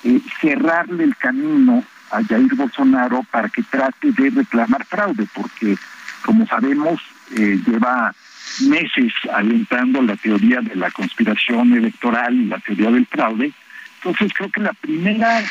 eh, 0.04 0.22
cerrarle 0.41 1.04
el 1.04 1.16
camino 1.16 1.84
a 2.12 2.24
Jair 2.24 2.56
Bolsonaro 2.56 3.24
para 3.32 3.49
que 3.49 3.64
trate 3.64 4.12
de 4.12 4.30
reclamar 4.30 4.86
fraude, 4.86 5.28
porque 5.34 5.78
como 6.26 6.45
sabemos 6.47 7.01
eh, 7.36 7.60
lleva 7.66 8.14
meses 8.62 9.14
alentando 9.34 10.01
la 10.01 10.16
teoría 10.16 10.62
de 10.62 10.76
la 10.76 10.91
conspiración 10.91 11.74
electoral 11.74 12.34
y 12.36 12.45
la 12.45 12.60
teoría 12.60 12.91
del 12.91 13.08
fraude. 13.08 13.51
Entonces 13.97 14.34
creo 14.34 14.51
que 14.51 14.62
la 14.62 14.74
primera 14.74 15.43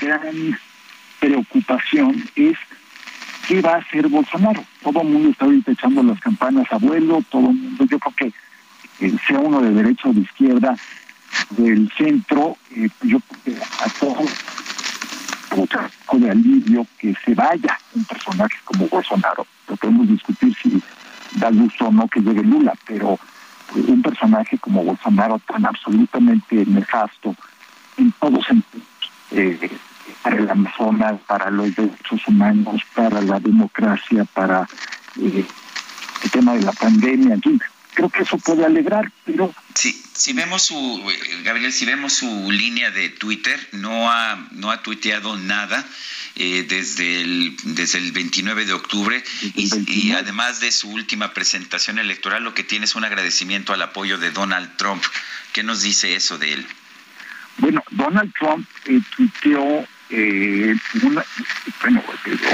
gran 0.00 0.58
preocupación 1.20 2.24
es 2.34 2.56
¿qué 3.48 3.60
va 3.62 3.74
a 3.74 3.78
hacer 3.78 4.06
Bolsonaro? 4.08 4.62
Todo 4.82 5.00
el 5.00 5.08
mundo 5.08 5.30
está 5.30 5.46
ahorita 5.46 5.72
echando 5.72 6.02
las 6.02 6.20
campanas 6.20 6.66
a 6.70 6.76
vuelo, 6.76 7.22
todo 7.30 7.48
el 7.48 7.56
mundo, 7.56 7.84
yo 7.86 7.98
creo 7.98 8.14
que 8.14 9.06
eh, 9.06 9.16
sea 9.26 9.40
uno 9.40 9.60
de 9.60 9.72
derecha 9.72 10.08
o 10.08 10.12
de 10.12 10.20
izquierda, 10.20 10.76
del 11.50 11.90
centro, 11.96 12.56
eh, 12.76 12.88
yo 13.02 13.18
creo 13.20 13.56
que 13.56 13.62
a 13.62 13.88
todos 13.98 14.30
mucho 15.56 15.78
de 16.12 16.30
alivio 16.30 16.86
que 16.98 17.14
se 17.24 17.34
vaya 17.34 17.78
un 17.94 18.04
personaje 18.04 18.56
como 18.64 18.86
Bolsonaro. 18.86 19.46
Lo 19.66 19.76
podemos 19.76 20.08
discutir 20.08 20.54
si 20.62 20.80
da 21.36 21.50
gusto 21.50 21.86
o 21.86 21.92
no 21.92 22.06
que 22.08 22.20
llegue 22.20 22.42
Lula, 22.42 22.74
pero 22.86 23.18
eh, 23.74 23.84
un 23.88 24.02
personaje 24.02 24.58
como 24.58 24.84
Bolsonaro 24.84 25.40
tan 25.40 25.66
absolutamente 25.66 26.64
nefasto 26.66 27.34
en 27.96 28.12
todos 28.12 28.44
sentidos. 28.46 28.86
Eh, 29.30 29.70
para 30.22 30.36
el 30.36 30.50
Amazonas, 30.50 31.20
para 31.26 31.50
los 31.50 31.74
derechos 31.74 32.20
humanos, 32.26 32.82
para 32.94 33.20
la 33.20 33.38
democracia, 33.40 34.24
para 34.24 34.68
eh, 35.20 35.44
el 36.24 36.30
tema 36.30 36.54
de 36.54 36.62
la 36.62 36.72
pandemia, 36.72 37.34
en 37.34 37.42
fin, 37.42 37.60
creo 37.94 38.08
que 38.10 38.22
eso 38.22 38.38
puede 38.38 38.64
alegrar, 38.64 39.10
pero... 39.24 39.52
Sí, 39.74 40.00
si 40.12 40.32
vemos 40.32 40.62
su, 40.62 40.74
eh, 40.74 41.42
Gabriel, 41.42 41.72
si 41.72 41.84
vemos 41.84 42.12
su 42.12 42.50
línea 42.50 42.90
de 42.90 43.08
Twitter, 43.10 43.58
no 43.72 44.10
ha, 44.10 44.48
no 44.52 44.70
ha 44.70 44.82
tuiteado 44.82 45.36
nada 45.36 45.84
eh, 46.36 46.64
desde, 46.68 47.22
el, 47.22 47.56
desde 47.64 47.98
el 47.98 48.12
29 48.12 48.66
de 48.66 48.72
octubre 48.72 49.24
y, 49.56 50.12
además 50.12 50.60
de 50.60 50.70
su 50.70 50.88
última 50.88 51.34
presentación 51.34 51.98
electoral, 51.98 52.44
lo 52.44 52.54
que 52.54 52.62
tiene 52.62 52.84
es 52.84 52.94
un 52.94 53.04
agradecimiento 53.04 53.72
al 53.72 53.82
apoyo 53.82 54.18
de 54.18 54.30
Donald 54.30 54.76
Trump. 54.76 55.02
¿Qué 55.52 55.64
nos 55.64 55.82
dice 55.82 56.14
eso 56.14 56.38
de 56.38 56.52
él? 56.52 56.66
Bueno, 57.56 57.82
Donald 57.90 58.32
Trump 58.38 58.68
eh, 58.86 59.00
tuiteó 59.16 59.84
eh, 60.10 60.74
una, 61.02 61.24
bueno, 61.82 62.02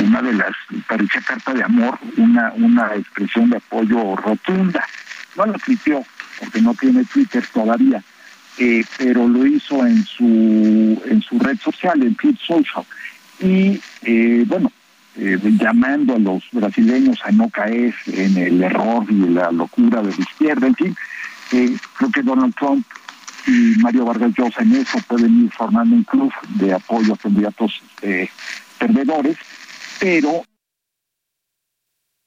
una 0.03 0.23
de 0.23 0.33
las, 0.33 0.53
parecía 0.89 1.21
carta 1.23 1.53
de 1.55 1.63
amor, 1.63 1.99
una, 2.17 2.53
una 2.57 2.95
expresión 2.95 3.51
de 3.51 3.59
apoyo 3.59 4.17
rotunda. 4.17 4.85
No 5.37 5.47
lo 5.47 5.55
tuiteó, 5.55 6.05
porque 6.39 6.61
no 6.61 6.75
tiene 6.75 7.05
Twitter 7.05 7.45
todavía, 7.53 8.03
eh, 8.59 8.85
pero 8.99 9.29
lo 9.29 9.47
hizo 9.47 9.87
en 9.87 10.05
su, 10.05 11.03
en 11.07 11.23
su 11.23 11.39
red 11.39 11.59
social, 11.59 12.03
en 12.03 12.15
Twitter 12.15 12.47
Social. 12.47 12.85
Y 13.41 13.81
eh, 14.03 14.45
bueno, 14.47 14.71
eh, 15.17 15.39
llamando 15.43 16.15
a 16.15 16.19
los 16.19 16.43
brasileños 16.53 17.19
a 17.25 17.33
no 17.33 17.49
caer 17.51 17.95
en 18.07 18.37
el 18.37 18.63
error 18.63 19.05
y 19.09 19.29
la 19.29 19.51
locura 19.51 20.03
de 20.03 20.11
la 20.11 20.23
izquierda, 20.23 20.67
en 20.67 20.75
fin, 20.75 20.97
creo 21.51 22.11
que 22.11 22.23
Donald 22.23 22.55
Trump 22.57 22.85
y 23.47 23.79
Mario 23.79 24.05
Vargas 24.05 24.33
Llosa 24.37 24.63
en 24.63 24.75
eso 24.77 24.99
pueden 25.07 25.45
ir 25.45 25.53
formando 25.53 25.95
un 25.95 26.05
club 26.05 26.33
de 26.51 26.73
apoyo 26.73 27.15
a 27.15 27.17
candidatos 27.17 27.83
eh, 28.03 28.29
perdedores, 28.79 29.37
pero 30.01 30.45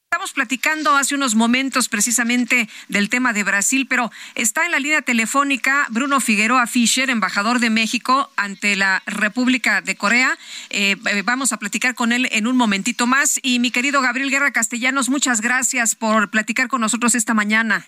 Estamos 0.09 0.31
platicando 0.31 0.95
hace 0.95 1.13
unos 1.13 1.35
momentos 1.35 1.89
precisamente 1.89 2.67
del 2.87 3.07
tema 3.07 3.33
de 3.33 3.43
Brasil, 3.43 3.85
pero 3.87 4.09
está 4.35 4.65
en 4.65 4.71
la 4.71 4.79
línea 4.79 5.03
telefónica 5.03 5.85
Bruno 5.89 6.19
Figueroa 6.19 6.65
Fischer, 6.65 7.11
embajador 7.11 7.59
de 7.59 7.69
México 7.69 8.31
ante 8.35 8.75
la 8.77 9.03
República 9.05 9.81
de 9.81 9.95
Corea. 9.95 10.35
Eh, 10.71 10.95
eh, 11.05 11.21
vamos 11.23 11.53
a 11.53 11.57
platicar 11.57 11.93
con 11.93 12.13
él 12.13 12.29
en 12.31 12.47
un 12.47 12.57
momentito 12.57 13.05
más. 13.05 13.39
Y 13.43 13.59
mi 13.59 13.69
querido 13.69 14.01
Gabriel 14.01 14.31
Guerra 14.31 14.51
Castellanos, 14.51 15.09
muchas 15.09 15.39
gracias 15.41 15.93
por 15.93 16.31
platicar 16.31 16.67
con 16.67 16.81
nosotros 16.81 17.13
esta 17.13 17.35
mañana. 17.35 17.85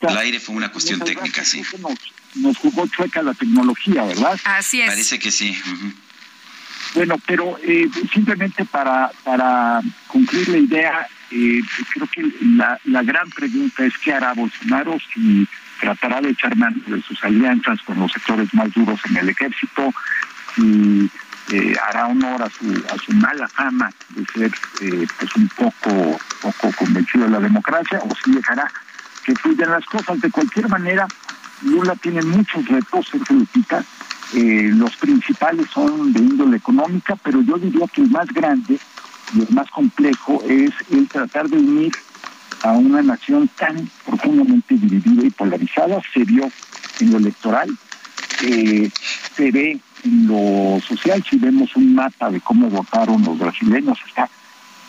El 0.00 0.16
aire 0.16 0.40
fue 0.40 0.54
una 0.54 0.70
cuestión 0.70 1.00
técnica, 1.00 1.44
sí. 1.44 1.62
Nos, 2.34 2.56
jugó 2.58 2.86
chueca 2.86 3.22
la 3.22 3.34
tecnología, 3.34 4.04
¿verdad? 4.04 4.38
Así 4.44 4.80
es. 4.80 4.88
Parece 4.88 5.18
que 5.18 5.30
sí. 5.30 5.56
Bueno, 6.94 7.16
pero 7.26 7.58
eh, 7.62 7.88
simplemente 8.12 8.64
para, 8.64 9.10
para 9.24 9.80
concluir 10.06 10.48
la 10.48 10.58
idea, 10.58 11.08
eh, 11.30 11.60
creo 11.92 12.06
que 12.06 12.22
la, 12.56 12.78
la 12.84 13.02
gran 13.02 13.28
pregunta 13.30 13.84
es 13.84 13.96
qué 13.98 14.12
hará 14.12 14.32
Bolsonaro 14.32 14.98
si 15.12 15.46
tratará 15.80 16.20
de 16.20 16.30
echar 16.30 16.56
mano 16.56 16.76
de 16.86 17.02
sus 17.02 17.22
alianzas 17.22 17.80
con 17.82 17.98
los 17.98 18.10
sectores 18.12 18.52
más 18.54 18.72
duros 18.72 19.00
en 19.08 19.16
el 19.18 19.28
ejército, 19.28 19.92
si 20.54 21.10
eh, 21.52 21.76
hará 21.88 22.06
honor 22.08 22.42
a 22.42 22.50
su, 22.50 22.84
a 22.92 22.98
su 22.98 23.12
mala 23.12 23.46
fama 23.48 23.90
de 24.10 24.24
ser 24.26 24.50
pues 25.18 25.36
un 25.36 25.48
poco, 25.48 26.18
poco 26.42 26.72
convencido 26.76 27.24
de 27.24 27.30
la 27.30 27.40
democracia, 27.40 28.00
o 28.02 28.14
si 28.24 28.32
dejará 28.32 28.70
que 29.28 29.34
fluyan 29.34 29.70
las 29.70 29.84
cosas. 29.84 30.18
De 30.22 30.30
cualquier 30.30 30.68
manera, 30.70 31.06
Lula 31.62 31.94
tiene 31.96 32.22
muchos 32.22 32.66
retos 32.66 33.08
en 33.12 33.20
política. 33.20 33.84
Eh, 34.34 34.70
los 34.74 34.96
principales 34.96 35.66
son 35.70 36.14
de 36.14 36.20
índole 36.20 36.56
económica, 36.56 37.14
pero 37.16 37.42
yo 37.42 37.58
diría 37.58 37.86
que 37.88 38.02
el 38.02 38.10
más 38.10 38.26
grande 38.28 38.78
y 39.34 39.40
el 39.40 39.48
más 39.50 39.70
complejo 39.70 40.42
es 40.48 40.70
el 40.90 41.06
tratar 41.08 41.48
de 41.48 41.58
unir 41.58 41.92
a 42.62 42.72
una 42.72 43.02
nación 43.02 43.48
tan 43.48 43.90
profundamente 44.06 44.76
dividida 44.76 45.26
y 45.26 45.30
polarizada. 45.30 46.00
Se 46.14 46.24
vio 46.24 46.50
en 47.00 47.12
lo 47.12 47.18
electoral, 47.18 47.68
eh, 48.44 48.90
se 49.36 49.50
ve 49.50 49.78
en 50.04 50.26
lo 50.26 50.80
social, 50.80 51.22
si 51.28 51.36
vemos 51.36 51.76
un 51.76 51.94
mapa 51.94 52.30
de 52.30 52.40
cómo 52.40 52.70
votaron 52.70 53.22
los 53.24 53.38
brasileños, 53.38 53.98
está 54.06 54.28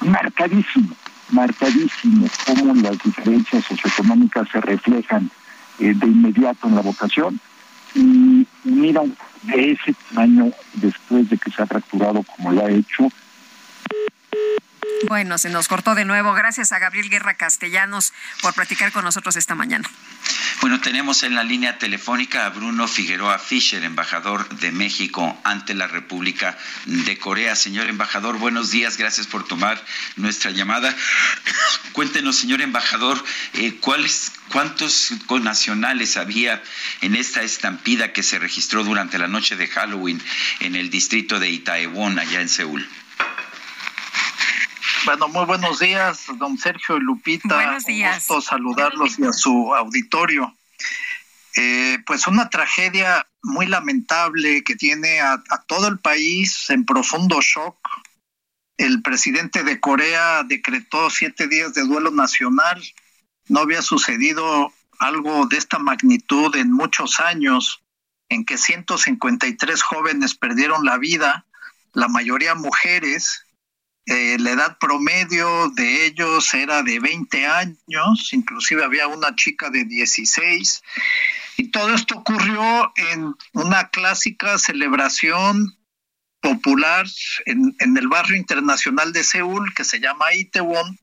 marcadísimo 0.01 0.95
marcadísimo 1.32 2.27
cómo 2.45 2.73
las 2.75 3.01
diferencias 3.03 3.65
socioeconómicas 3.65 4.47
se 4.51 4.61
reflejan 4.61 5.30
eh, 5.80 5.93
de 5.95 6.07
inmediato 6.07 6.67
en 6.67 6.75
la 6.75 6.82
votación 6.82 7.39
y 7.95 8.45
mira 8.63 9.03
de 9.43 9.71
ese 9.71 9.95
tamaño 10.09 10.51
después 10.73 11.30
de 11.30 11.38
que 11.38 11.51
se 11.51 11.61
ha 11.61 11.65
fracturado 11.65 12.23
como 12.23 12.51
lo 12.51 12.65
ha 12.65 12.71
hecho 12.71 13.09
bueno, 15.07 15.37
se 15.37 15.49
nos 15.49 15.67
cortó 15.67 15.95
de 15.95 16.05
nuevo. 16.05 16.33
Gracias 16.33 16.71
a 16.71 16.79
Gabriel 16.79 17.09
Guerra 17.09 17.35
Castellanos 17.35 18.13
por 18.41 18.53
platicar 18.53 18.91
con 18.91 19.03
nosotros 19.03 19.35
esta 19.35 19.55
mañana. 19.55 19.89
Bueno, 20.61 20.81
tenemos 20.81 21.23
en 21.23 21.35
la 21.35 21.43
línea 21.43 21.77
telefónica 21.77 22.45
a 22.45 22.49
Bruno 22.49 22.87
Figueroa 22.87 23.39
Fischer, 23.39 23.83
embajador 23.83 24.49
de 24.49 24.71
México 24.71 25.39
ante 25.45 25.73
la 25.73 25.87
República 25.87 26.57
de 26.85 27.17
Corea. 27.17 27.55
Señor 27.55 27.87
embajador, 27.87 28.37
buenos 28.37 28.69
días. 28.69 28.97
Gracias 28.97 29.25
por 29.25 29.47
tomar 29.47 29.81
nuestra 30.17 30.51
llamada. 30.51 30.93
Cuéntenos, 31.93 32.35
señor 32.35 32.61
embajador, 32.61 33.23
eh, 33.53 33.75
¿cuáles, 33.79 34.33
¿cuántos 34.51 35.13
nacionales 35.41 36.17
había 36.17 36.61
en 37.01 37.15
esta 37.15 37.41
estampida 37.41 38.11
que 38.11 38.23
se 38.23 38.37
registró 38.37 38.83
durante 38.83 39.17
la 39.17 39.27
noche 39.27 39.55
de 39.55 39.67
Halloween 39.67 40.21
en 40.59 40.75
el 40.75 40.89
distrito 40.89 41.39
de 41.39 41.49
Itaewon, 41.49 42.19
allá 42.19 42.41
en 42.41 42.49
Seúl? 42.49 42.89
Bueno, 45.05 45.27
muy 45.29 45.45
buenos 45.45 45.79
días, 45.79 46.25
don 46.37 46.57
Sergio 46.57 46.97
y 46.97 47.01
Lupita. 47.01 47.55
Buenos 47.55 47.85
días. 47.85 48.11
Un 48.29 48.35
gusto 48.35 48.41
saludarlos 48.41 49.17
y 49.19 49.25
a 49.25 49.33
su 49.33 49.73
auditorio. 49.73 50.53
Eh, 51.55 51.99
pues 52.05 52.27
una 52.27 52.49
tragedia 52.49 53.25
muy 53.41 53.65
lamentable 53.65 54.63
que 54.63 54.75
tiene 54.75 55.19
a, 55.19 55.33
a 55.33 55.61
todo 55.67 55.87
el 55.87 55.99
país 55.99 56.69
en 56.69 56.85
profundo 56.85 57.39
shock. 57.41 57.77
El 58.77 59.01
presidente 59.01 59.63
de 59.63 59.79
Corea 59.79 60.43
decretó 60.43 61.09
siete 61.09 61.47
días 61.47 61.73
de 61.73 61.83
duelo 61.83 62.11
nacional. 62.11 62.81
No 63.47 63.61
había 63.61 63.81
sucedido 63.81 64.73
algo 64.99 65.47
de 65.47 65.57
esta 65.57 65.79
magnitud 65.79 66.55
en 66.55 66.71
muchos 66.71 67.19
años, 67.19 67.83
en 68.27 68.45
que 68.45 68.57
153 68.57 69.81
jóvenes 69.81 70.35
perdieron 70.35 70.85
la 70.85 70.97
vida, 70.97 71.45
la 71.93 72.07
mayoría 72.07 72.53
mujeres, 72.53 73.45
eh, 74.10 74.38
la 74.39 74.51
edad 74.53 74.78
promedio 74.80 75.70
de 75.70 76.07
ellos 76.07 76.51
era 76.55 76.82
de 76.82 76.99
20 76.99 77.45
años, 77.45 78.30
inclusive 78.32 78.84
había 78.84 79.05
una 79.05 79.36
chica 79.36 79.70
de 79.70 79.86
16, 79.86 80.82
y 81.57 81.70
todo 81.70 81.93
esto 81.93 82.18
ocurrió 82.18 82.91
en 82.95 83.36
una 83.53 83.89
clásica 83.89 84.57
celebración 84.57 85.78
popular 86.41 87.05
en, 87.45 87.76
el 87.97 88.07
barrio 88.07 88.36
internacional 88.36 89.14
de 89.14 89.24
Seúl 89.24 89.76
que 89.76 89.84
se 89.84 89.99
llama 89.99 90.34
Itaewon 90.34 90.97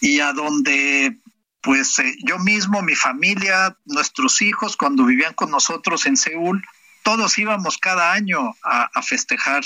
y 0.00 0.20
a 0.20 0.32
donde 0.32 1.16
pues 1.60 1.98
eh, 1.98 2.14
yo 2.24 2.38
mismo, 2.38 2.82
mi 2.82 2.94
familia, 2.94 3.76
nuestros 3.84 4.42
hijos 4.42 4.76
cuando 4.76 5.04
vivían 5.04 5.34
con 5.34 5.50
nosotros 5.50 6.06
en 6.06 6.16
Seúl, 6.16 6.64
todos 7.02 7.36
íbamos 7.36 7.78
cada 7.78 8.12
año 8.12 8.54
a 8.62 9.02
festejar 9.02 9.64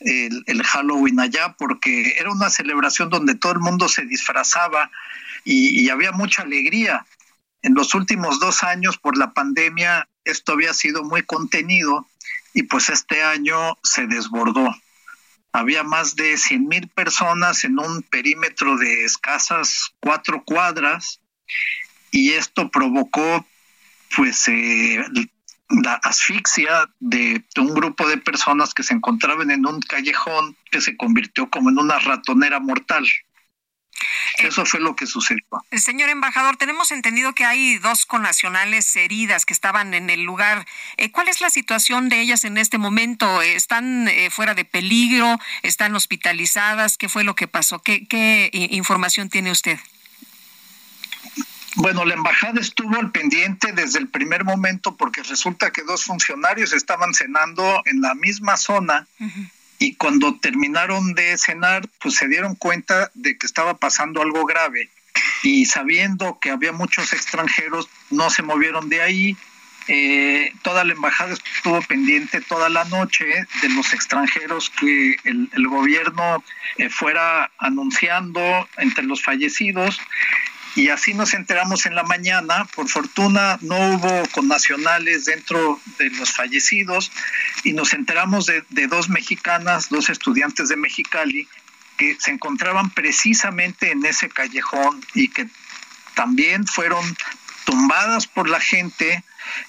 el, 0.00 0.62
Halloween 0.62 1.20
allá 1.20 1.54
porque 1.58 2.16
era 2.18 2.30
una 2.30 2.50
celebración 2.50 3.10
donde 3.10 3.34
todo 3.34 3.52
el 3.52 3.60
mundo 3.60 3.88
se 3.88 4.04
disfrazaba 4.04 4.90
y, 5.44 5.88
había 5.88 6.12
mucha 6.12 6.42
alegría. 6.42 7.06
En 7.62 7.74
los 7.74 7.94
últimos 7.94 8.40
dos 8.40 8.62
años 8.62 8.98
por 8.98 9.16
la 9.16 9.32
pandemia 9.32 10.08
esto 10.24 10.52
había 10.52 10.74
sido 10.74 11.04
muy 11.04 11.22
contenido 11.22 12.06
y 12.52 12.64
pues 12.64 12.88
este 12.88 13.22
año 13.22 13.76
se 13.82 14.06
desbordó. 14.06 14.74
Había 15.52 15.84
más 15.84 16.16
de 16.16 16.36
100 16.36 16.68
mil 16.68 16.88
personas 16.88 17.64
en 17.64 17.78
un 17.78 18.02
perímetro 18.02 18.76
de 18.76 19.04
escasas 19.04 19.94
cuatro 20.00 20.42
cuadras 20.44 21.20
y 22.10 22.32
esto 22.32 22.70
provocó 22.70 23.46
pues 24.16 24.48
eh, 24.48 25.04
la 25.68 25.94
asfixia 25.94 26.88
de, 27.00 27.44
un 27.58 27.74
grupo 27.74 28.08
de 28.08 28.18
personas 28.18 28.74
que 28.74 28.82
se 28.82 28.94
encontraban 28.94 29.50
en 29.50 29.66
un 29.66 29.80
callejón 29.80 30.56
que 30.70 30.80
se 30.80 30.96
convirtió 30.96 31.50
como 31.50 31.70
en 31.70 31.78
una 31.78 31.98
ratonera 31.98 32.60
mortal. 32.60 33.04
Eh, 34.38 34.48
Eso 34.48 34.64
fue 34.64 34.80
lo 34.80 34.94
que 34.94 35.06
sucedió. 35.06 35.42
Eh, 35.70 35.78
señor 35.78 36.10
embajador, 36.10 36.56
tenemos 36.56 36.92
entendido 36.92 37.34
que 37.34 37.44
hay 37.44 37.78
dos 37.78 38.06
connacionales 38.06 38.94
heridas 38.94 39.46
que 39.46 39.54
estaban 39.54 39.94
en 39.94 40.10
el 40.10 40.22
lugar. 40.22 40.66
Eh, 40.98 41.10
¿Cuál 41.10 41.28
es 41.28 41.40
la 41.40 41.50
situación 41.50 42.08
de 42.08 42.20
ellas 42.20 42.44
en 42.44 42.58
este 42.58 42.78
momento? 42.78 43.42
¿Están 43.42 44.08
fuera 44.30 44.54
de 44.54 44.64
peligro? 44.64 45.38
¿Están 45.62 45.94
hospitalizadas? 45.94 46.96
¿Qué 46.96 47.08
fue 47.08 47.24
lo 47.24 47.34
que 47.34 47.48
pasó? 47.48 47.80
¿Qué, 47.80 48.06
qué 48.06 48.50
información 48.52 49.30
tiene 49.30 49.50
usted? 49.50 49.78
Bueno, 51.76 52.06
la 52.06 52.14
embajada 52.14 52.58
estuvo 52.58 52.96
al 52.96 53.10
pendiente 53.10 53.72
desde 53.72 53.98
el 53.98 54.08
primer 54.08 54.44
momento 54.44 54.96
porque 54.96 55.22
resulta 55.22 55.70
que 55.70 55.82
dos 55.82 56.04
funcionarios 56.04 56.72
estaban 56.72 57.12
cenando 57.12 57.82
en 57.84 58.00
la 58.00 58.14
misma 58.14 58.56
zona 58.56 59.06
y 59.78 59.94
cuando 59.96 60.38
terminaron 60.40 61.12
de 61.12 61.36
cenar, 61.36 61.86
pues 62.00 62.14
se 62.14 62.28
dieron 62.28 62.54
cuenta 62.54 63.10
de 63.12 63.36
que 63.36 63.46
estaba 63.46 63.76
pasando 63.76 64.22
algo 64.22 64.46
grave. 64.46 64.88
Y 65.42 65.66
sabiendo 65.66 66.38
que 66.40 66.50
había 66.50 66.72
muchos 66.72 67.12
extranjeros, 67.12 67.90
no 68.10 68.30
se 68.30 68.42
movieron 68.42 68.88
de 68.88 69.02
ahí. 69.02 69.36
Eh, 69.88 70.52
toda 70.62 70.82
la 70.82 70.94
embajada 70.94 71.34
estuvo 71.34 71.80
pendiente 71.82 72.40
toda 72.40 72.70
la 72.70 72.84
noche 72.86 73.46
de 73.60 73.68
los 73.68 73.92
extranjeros 73.92 74.70
que 74.70 75.16
el, 75.24 75.68
gobierno 75.68 76.42
eh, 76.78 76.88
fuera 76.88 77.50
anunciando 77.58 78.40
entre 78.78 79.04
los 79.04 79.22
fallecidos 79.22 80.00
y 80.76 80.90
así 80.90 81.14
nos 81.14 81.32
enteramos 81.32 81.86
en 81.86 81.94
la 81.94 82.02
mañana. 82.02 82.66
Por 82.74 82.88
fortuna 82.88 83.58
no 83.62 83.94
hubo 83.94 84.28
connacionales 84.32 85.24
dentro 85.24 85.80
de 85.98 86.10
los 86.10 86.32
fallecidos 86.32 87.10
y 87.64 87.72
nos 87.72 87.94
enteramos 87.94 88.46
de, 88.46 88.86
dos 88.86 89.08
mexicanas, 89.08 89.88
dos 89.88 90.10
estudiantes 90.10 90.68
de 90.68 90.76
Mexicali 90.76 91.48
que 91.96 92.16
se 92.20 92.30
encontraban 92.30 92.90
precisamente 92.90 93.90
en 93.90 94.04
ese 94.04 94.28
callejón 94.28 95.02
y 95.14 95.28
que 95.28 95.48
también 96.14 96.66
fueron 96.66 97.16
tumbadas 97.64 98.26
por 98.26 98.48
la 98.50 98.60
gente, 98.60 99.24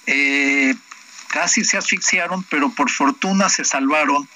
eh, 0.06 0.74
casi 1.28 1.64
se 1.64 1.76
asfixiaron, 1.76 2.42
pero 2.44 2.70
por 2.70 2.90
fortuna 2.90 3.48
se 3.48 3.64
salvaron 3.64 4.28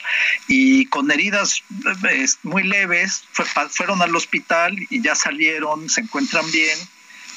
y 0.48 0.86
con 0.86 1.10
heridas 1.10 1.62
eh, 2.08 2.26
muy 2.42 2.62
leves 2.62 3.24
fueron 3.70 4.02
al 4.02 4.14
hospital 4.14 4.76
y 4.90 5.02
ya 5.02 5.14
salieron, 5.14 5.88
se 5.88 6.02
encuentran 6.02 6.50
bien, 6.50 6.78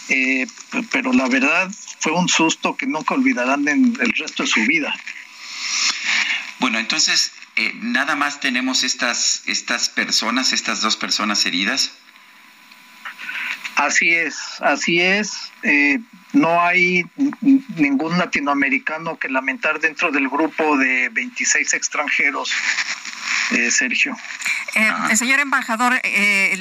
eh, 0.09 0.47
pero 0.91 1.13
la 1.13 1.27
verdad 1.27 1.71
fue 1.99 2.11
un 2.11 2.29
susto 2.29 2.75
que 2.75 2.85
nunca 2.85 3.15
olvidarán 3.15 3.67
en 3.67 3.97
el 3.99 4.13
resto 4.13 4.43
de 4.43 4.49
su 4.49 4.61
vida. 4.65 4.93
Bueno, 6.59 6.79
entonces, 6.79 7.31
nada 7.81 8.15
más 8.15 8.39
tenemos 8.39 8.83
estas, 8.83 9.43
estas 9.45 9.89
personas, 9.89 10.53
estas 10.53 10.81
dos 10.81 10.97
personas 10.97 11.45
heridas. 11.45 11.91
Así 13.75 14.13
es, 14.13 14.37
así 14.61 15.01
es. 15.01 15.51
Eh, 15.63 15.99
no 16.31 16.61
hay 16.61 17.05
ningún 17.75 18.17
latinoamericano 18.17 19.17
que 19.17 19.29
lamentar 19.29 19.79
dentro 19.79 20.11
del 20.11 20.29
grupo 20.29 20.77
de 20.77 21.09
26 21.09 21.73
extranjeros, 21.73 22.51
eh, 23.51 23.71
Sergio. 23.71 24.15
Eh, 24.75 25.15
señor 25.15 25.39
embajador, 25.39 26.01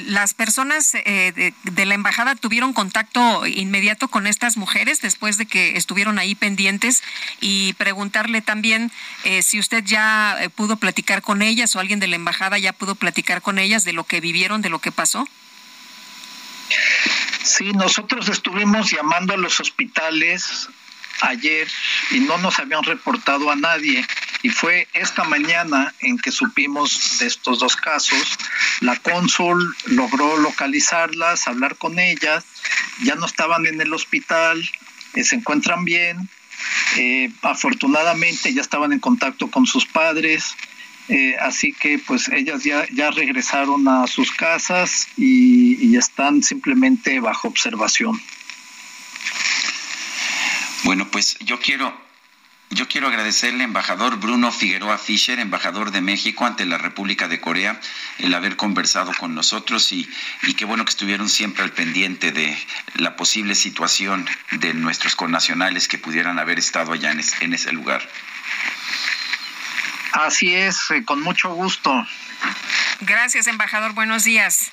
¿las 0.05 0.33
personas 0.33 0.93
de, 0.93 1.53
la 1.85 1.95
embajada 1.95 2.35
tuvieron 2.35 2.71
contacto 2.71 3.45
inmediato 3.45 4.07
con 4.07 4.25
estas 4.25 4.55
mujeres 4.55 5.01
después 5.01 5.37
de 5.37 5.45
que 5.45 5.75
estuvieron 5.75 6.17
ahí 6.17 6.33
pendientes? 6.33 7.03
Y 7.41 7.73
preguntarle 7.73 8.41
también 8.41 8.89
si 9.41 9.59
usted 9.59 9.83
ya 9.83 10.37
pudo 10.55 10.77
platicar 10.77 11.21
con 11.21 11.41
ellas 11.41 11.75
o 11.75 11.81
alguien 11.81 11.99
de 11.99 12.07
la 12.07 12.15
embajada 12.15 12.57
ya 12.57 12.71
pudo 12.71 12.95
platicar 12.95 13.41
con 13.41 13.59
ellas 13.59 13.83
de 13.83 13.91
lo 13.91 14.05
que 14.05 14.21
vivieron, 14.21 14.61
de 14.61 14.69
lo 14.69 14.79
que 14.79 14.93
pasó. 14.93 15.27
Sí, 17.43 17.71
nosotros 17.73 18.27
estuvimos 18.29 18.89
llamando 18.91 19.33
a 19.33 19.37
los 19.37 19.59
hospitales 19.59 20.69
ayer 21.21 21.67
y 22.11 22.19
no 22.19 22.37
nos 22.37 22.59
habían 22.59 22.83
reportado 22.83 23.51
a 23.51 23.55
nadie. 23.55 24.05
Y 24.43 24.49
fue 24.49 24.87
esta 24.93 25.23
mañana 25.23 25.93
en 25.99 26.17
que 26.17 26.31
supimos 26.31 27.17
de 27.19 27.27
estos 27.27 27.59
dos 27.59 27.75
casos. 27.75 28.37
La 28.81 28.95
cónsul 28.97 29.75
logró 29.85 30.37
localizarlas, 30.37 31.47
hablar 31.47 31.77
con 31.77 31.99
ellas. 31.99 32.45
Ya 33.03 33.15
no 33.15 33.25
estaban 33.25 33.65
en 33.65 33.81
el 33.81 33.93
hospital, 33.93 34.63
eh, 35.15 35.23
se 35.23 35.35
encuentran 35.35 35.83
bien. 35.85 36.29
Eh, 36.97 37.31
afortunadamente 37.41 38.53
ya 38.53 38.61
estaban 38.61 38.93
en 38.93 38.99
contacto 38.99 39.49
con 39.49 39.65
sus 39.65 39.85
padres. 39.85 40.55
Eh, 41.07 41.35
así 41.39 41.71
que 41.71 41.99
pues 41.99 42.29
ellas 42.29 42.63
ya, 42.63 42.87
ya 42.91 43.11
regresaron 43.11 43.87
a 43.87 44.07
sus 44.07 44.31
casas 44.31 45.07
y, 45.17 45.75
y 45.85 45.97
están 45.97 46.41
simplemente 46.41 47.19
bajo 47.19 47.47
observación. 47.47 48.19
Bueno, 50.85 51.09
pues 51.09 51.35
yo 51.39 51.59
quiero 51.59 52.05
yo 52.69 52.87
quiero 52.87 53.07
agradecerle, 53.07 53.63
embajador 53.63 54.17
Bruno 54.17 54.51
Figueroa 54.51 54.97
Fischer, 54.97 55.39
embajador 55.39 55.91
de 55.91 56.01
México 56.01 56.45
ante 56.45 56.65
la 56.65 56.77
República 56.77 57.27
de 57.27 57.39
Corea, 57.39 57.79
el 58.19 58.33
haber 58.33 58.55
conversado 58.55 59.11
con 59.13 59.33
nosotros 59.33 59.91
y, 59.91 60.07
y, 60.43 60.53
qué 60.53 60.65
bueno 60.65 60.85
que 60.85 60.89
estuvieron 60.89 61.29
siempre 61.29 61.63
al 61.63 61.71
pendiente 61.71 62.31
de 62.31 62.57
la 62.95 63.15
posible 63.15 63.55
situación 63.55 64.27
de 64.51 64.73
nuestros 64.73 65.15
connacionales 65.15 65.87
que 65.87 65.97
pudieran 65.97 66.37
haber 66.37 66.59
estado 66.59 66.93
allá 66.93 67.11
en, 67.11 67.21
en 67.39 67.53
ese 67.53 67.71
lugar. 67.71 68.07
Así 70.11 70.53
es, 70.53 70.91
eh, 70.91 71.03
con 71.03 71.21
mucho 71.21 71.53
gusto. 71.53 72.07
Gracias, 73.01 73.47
embajador. 73.47 73.93
Buenos 73.93 74.23
días. 74.23 74.71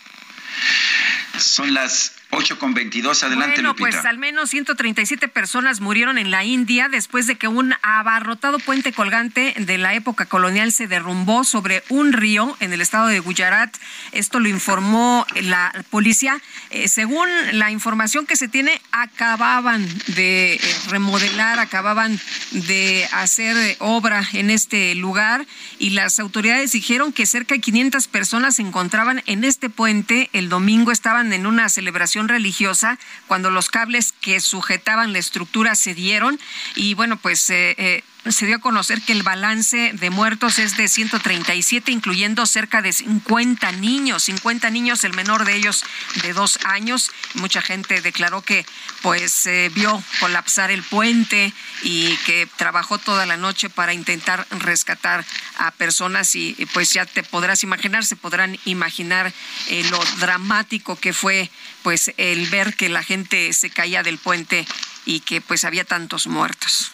Son 1.38 1.72
las 1.72 2.12
8 2.34 2.58
con 2.58 2.72
22, 2.72 3.24
adelante 3.24 3.56
bueno, 3.56 3.76
pues 3.76 4.06
al 4.06 4.16
menos 4.16 4.48
137 4.48 5.28
personas 5.28 5.82
murieron 5.82 6.16
en 6.16 6.30
la 6.30 6.44
India 6.44 6.88
después 6.88 7.26
de 7.26 7.36
que 7.36 7.46
un 7.46 7.74
abarrotado 7.82 8.58
puente 8.58 8.90
colgante 8.94 9.54
de 9.58 9.76
la 9.76 9.92
época 9.92 10.24
colonial 10.24 10.72
se 10.72 10.86
derrumbó 10.86 11.44
sobre 11.44 11.84
un 11.90 12.14
río 12.14 12.56
en 12.60 12.72
el 12.72 12.80
estado 12.80 13.08
de 13.08 13.20
Gujarat. 13.20 13.76
Esto 14.12 14.40
lo 14.40 14.48
informó 14.48 15.26
la 15.42 15.84
policía. 15.90 16.40
Eh, 16.70 16.88
según 16.88 17.28
la 17.52 17.70
información 17.70 18.24
que 18.24 18.36
se 18.36 18.48
tiene, 18.48 18.80
acababan 18.92 19.86
de 20.06 20.54
eh, 20.54 20.60
remodelar, 20.88 21.58
acababan 21.58 22.18
de 22.52 23.06
hacer 23.12 23.76
obra 23.78 24.26
en 24.32 24.48
este 24.48 24.94
lugar 24.94 25.46
y 25.78 25.90
las 25.90 26.18
autoridades 26.18 26.72
dijeron 26.72 27.12
que 27.12 27.26
cerca 27.26 27.54
de 27.54 27.60
500 27.60 28.08
personas 28.08 28.56
se 28.56 28.62
encontraban 28.62 29.22
en 29.26 29.44
este 29.44 29.68
puente. 29.68 30.30
El 30.32 30.48
domingo 30.48 30.92
estaban 30.92 31.30
en 31.34 31.46
una 31.46 31.68
celebración 31.68 32.21
religiosa 32.28 32.98
cuando 33.26 33.50
los 33.50 33.70
cables 33.70 34.12
que 34.12 34.40
sujetaban 34.40 35.12
la 35.12 35.18
estructura 35.18 35.74
se 35.74 35.94
dieron. 35.94 36.38
Y 36.74 36.94
bueno, 36.94 37.16
pues 37.16 37.50
eh, 37.50 37.74
eh, 37.78 38.02
se 38.30 38.46
dio 38.46 38.56
a 38.56 38.60
conocer 38.60 39.02
que 39.02 39.12
el 39.12 39.22
balance 39.22 39.92
de 39.94 40.10
muertos 40.10 40.58
es 40.58 40.76
de 40.76 40.88
137, 40.88 41.90
incluyendo 41.90 42.46
cerca 42.46 42.80
de 42.82 42.92
50 42.92 43.72
niños, 43.72 44.24
50 44.24 44.70
niños, 44.70 45.04
el 45.04 45.12
menor 45.14 45.44
de 45.44 45.56
ellos 45.56 45.84
de 46.22 46.32
dos 46.32 46.58
años. 46.64 47.10
Mucha 47.34 47.62
gente 47.62 48.00
declaró 48.00 48.42
que 48.42 48.64
pues 49.02 49.48
vio 49.74 50.02
colapsar 50.20 50.70
el 50.70 50.82
puente 50.82 51.52
y 51.82 52.16
que 52.18 52.48
trabajó 52.56 52.98
toda 52.98 53.26
la 53.26 53.36
noche 53.36 53.70
para 53.70 53.92
intentar 53.92 54.46
rescatar 54.50 55.24
a 55.58 55.70
personas 55.72 56.34
y, 56.34 56.54
pues 56.72 56.92
ya 56.92 57.06
te 57.06 57.22
podrás 57.22 57.62
imaginar, 57.62 58.04
se 58.04 58.16
podrán 58.16 58.58
imaginar 58.64 59.32
eh, 59.68 59.84
lo 59.90 59.98
dramático 60.20 60.96
que 60.96 61.12
fue 61.12 61.50
pues 61.82 62.12
el 62.16 62.48
ver 62.48 62.74
que 62.74 62.88
la 62.88 63.02
gente 63.02 63.52
se 63.52 63.70
caía 63.70 64.02
del 64.02 64.18
puente 64.18 64.66
y 65.04 65.20
que 65.20 65.40
pues 65.40 65.64
había 65.64 65.84
tantos 65.84 66.26
muertos. 66.26 66.92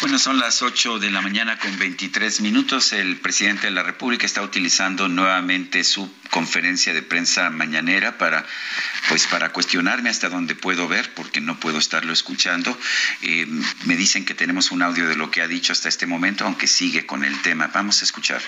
Bueno, 0.00 0.18
son 0.18 0.38
las 0.38 0.62
8 0.62 0.98
de 0.98 1.10
la 1.10 1.20
mañana 1.20 1.58
con 1.58 1.78
23 1.78 2.40
minutos. 2.40 2.92
El 2.92 3.16
presidente 3.16 3.68
de 3.68 3.70
la 3.70 3.82
República 3.82 4.26
está 4.26 4.42
utilizando 4.42 5.08
nuevamente 5.08 5.84
su 5.84 6.12
conferencia 6.30 6.92
de 6.92 7.02
prensa 7.02 7.50
mañanera 7.50 8.18
para, 8.18 8.44
pues, 9.08 9.26
para 9.26 9.52
cuestionarme 9.52 10.10
hasta 10.10 10.28
donde 10.28 10.54
puedo 10.54 10.88
ver, 10.88 11.14
porque 11.14 11.40
no 11.40 11.58
puedo 11.60 11.78
estarlo 11.78 12.12
escuchando. 12.12 12.76
Eh, 13.22 13.46
me 13.84 13.96
dicen 13.96 14.24
que 14.24 14.34
tenemos 14.34 14.70
un 14.70 14.82
audio 14.82 15.08
de 15.08 15.16
lo 15.16 15.30
que 15.30 15.40
ha 15.40 15.48
dicho 15.48 15.72
hasta 15.72 15.88
este 15.88 16.06
momento, 16.06 16.44
aunque 16.44 16.66
sigue 16.66 17.06
con 17.06 17.24
el 17.24 17.40
tema. 17.42 17.68
Vamos 17.68 18.02
a 18.02 18.04
escuchar. 18.04 18.42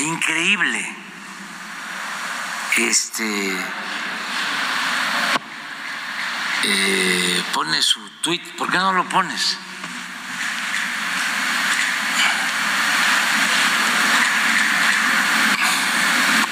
Increíble. 0.00 0.86
Este. 2.76 3.52
Eh, 6.64 7.42
pone 7.52 7.80
su 7.80 8.00
tweet. 8.22 8.42
¿Por 8.58 8.70
qué 8.70 8.78
no 8.78 8.92
lo 8.92 9.08
pones? 9.08 9.56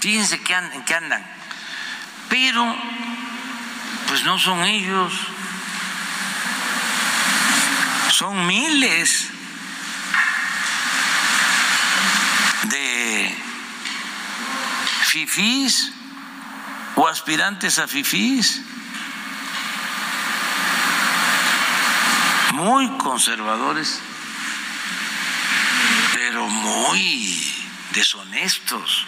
Fíjense 0.03 0.35
en 0.35 0.83
qué 0.83 0.95
andan. 0.97 1.24
Pero, 2.29 2.77
pues 4.09 4.24
no 4.24 4.37
son 4.37 4.65
ellos. 4.65 5.12
Son 8.11 8.45
miles 8.49 9.29
de 12.65 13.39
fifís 15.05 15.93
o 16.97 17.07
aspirantes 17.07 17.79
a 17.79 17.87
fifís 17.87 18.61
muy 22.55 22.89
conservadores, 22.99 24.01
pero 26.12 26.49
muy 26.49 27.55
deshonestos 27.93 29.07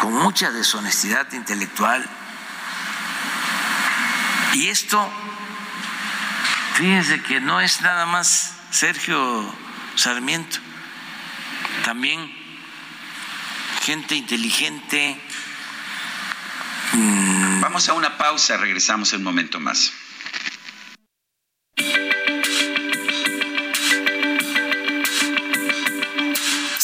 con 0.00 0.14
mucha 0.14 0.50
deshonestidad 0.50 1.30
intelectual. 1.32 2.04
Y 4.54 4.68
esto, 4.68 5.08
fíjense 6.74 7.22
que 7.22 7.40
no 7.40 7.60
es 7.60 7.82
nada 7.82 8.06
más 8.06 8.56
Sergio 8.70 9.54
Sarmiento, 9.96 10.58
también 11.84 12.34
gente 13.82 14.14
inteligente. 14.14 15.20
Mm. 16.92 17.60
Vamos 17.60 17.88
a 17.88 17.92
una 17.92 18.16
pausa, 18.16 18.56
regresamos 18.56 19.12
en 19.12 19.18
un 19.18 19.24
momento 19.24 19.60
más. 19.60 19.92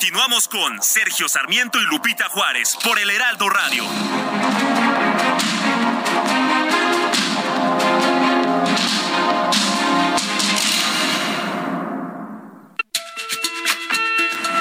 Continuamos 0.00 0.46
con 0.46 0.80
Sergio 0.80 1.28
Sarmiento 1.28 1.76
y 1.80 1.84
Lupita 1.86 2.28
Juárez 2.28 2.78
por 2.84 3.00
el 3.00 3.10
Heraldo 3.10 3.48
Radio. 3.48 3.82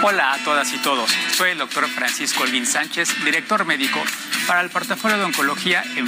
Hola 0.02 0.34
a 0.34 0.44
todas 0.44 0.74
y 0.74 0.80
todos. 0.80 1.12
Soy 1.36 1.52
el 1.52 1.60
doctor 1.60 1.88
Francisco 1.88 2.42
Olvin 2.42 2.66
Sánchez, 2.66 3.24
director 3.24 3.64
médico 3.64 4.00
para 4.48 4.62
el 4.62 4.72
portafolio 4.72 5.20
de 5.20 5.26
oncología 5.26 5.84
en 5.98 6.08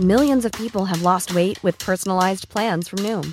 Millions 0.00 0.44
of 0.44 0.50
people 0.50 0.86
have 0.86 1.02
lost 1.02 1.32
weight 1.32 1.62
with 1.62 1.78
personalized 1.78 2.48
plans 2.48 2.88
from 2.88 2.98
Noom, 3.04 3.32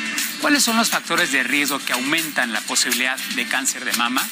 ¿Cuáles 0.41 0.63
son 0.63 0.75
los 0.75 0.89
factores 0.89 1.31
de 1.31 1.43
riesgo 1.43 1.77
que 1.77 1.93
aumentan 1.93 2.51
la 2.51 2.61
posibilidad 2.61 3.17
de 3.35 3.45
cáncer 3.47 3.85
de 3.85 3.93
mama? 3.93 4.27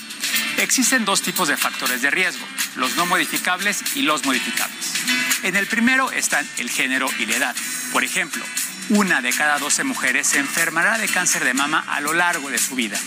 Existen 0.58 1.06
dos 1.06 1.22
tipos 1.22 1.48
de 1.48 1.56
factores 1.56 2.02
de 2.02 2.10
riesgo, 2.10 2.46
los 2.76 2.96
no 2.96 3.06
modificables 3.06 3.84
y 3.96 4.02
los 4.02 4.26
modificables. 4.26 4.94
En 5.44 5.56
el 5.56 5.68
primero 5.68 6.12
están 6.12 6.48
el 6.58 6.72
género 6.72 7.08
y 7.20 7.28
la 7.28 7.36
edad. 7.36 7.56
Por 7.94 8.04
ejemplo, 8.04 8.44
una 8.90 9.22
de 9.22 9.32
cada 9.32 9.60
12 9.60 9.84
mujeres 9.84 10.28
se 10.28 10.40
enfermará 10.40 10.98
de 10.98 11.08
cáncer 11.08 11.46
de 11.46 11.54
mama 11.54 11.86
a 11.88 12.02
lo 12.02 12.14
largo 12.14 12.50
de 12.50 12.58
su 12.58 12.74
vida. 12.74 13.00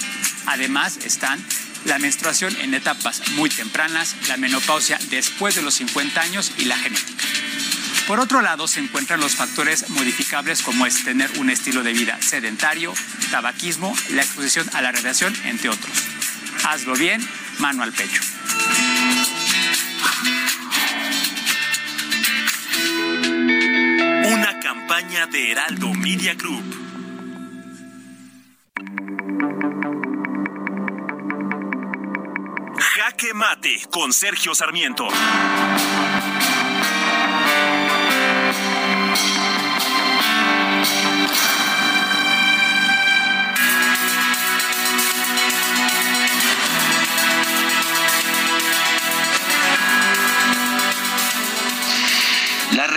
Además 0.46 0.98
están 0.98 1.44
la 1.84 1.98
menstruación 1.98 2.56
en 2.60 2.72
etapas 2.72 3.30
muy 3.32 3.50
tempranas, 3.50 4.14
la 4.28 4.36
menopausia 4.36 4.98
después 5.10 5.56
de 5.56 5.62
los 5.62 5.74
50 5.74 6.20
años 6.20 6.52
y 6.56 6.66
la 6.66 6.78
genética. 6.78 7.24
Por 8.06 8.18
otro 8.18 8.42
lado, 8.42 8.66
se 8.66 8.80
encuentran 8.80 9.20
los 9.20 9.36
factores 9.36 9.88
modificables 9.90 10.62
como 10.62 10.86
es 10.86 11.04
tener 11.04 11.30
un 11.38 11.50
estilo 11.50 11.82
de 11.82 11.92
vida 11.92 12.20
sedentario, 12.20 12.92
tabaquismo, 13.30 13.94
la 14.10 14.22
exposición 14.22 14.68
a 14.74 14.82
la 14.82 14.92
radiación, 14.92 15.34
entre 15.44 15.70
otros. 15.70 15.92
Hazlo 16.64 16.94
bien, 16.94 17.26
mano 17.58 17.82
al 17.82 17.92
pecho. 17.92 18.22
Una 24.24 24.60
campaña 24.60 25.26
de 25.26 25.52
Heraldo 25.52 25.94
Media 25.94 26.34
Group. 26.34 26.64
Jaque 32.78 33.32
Mate 33.32 33.80
con 33.90 34.12
Sergio 34.12 34.54
Sarmiento. 34.54 35.08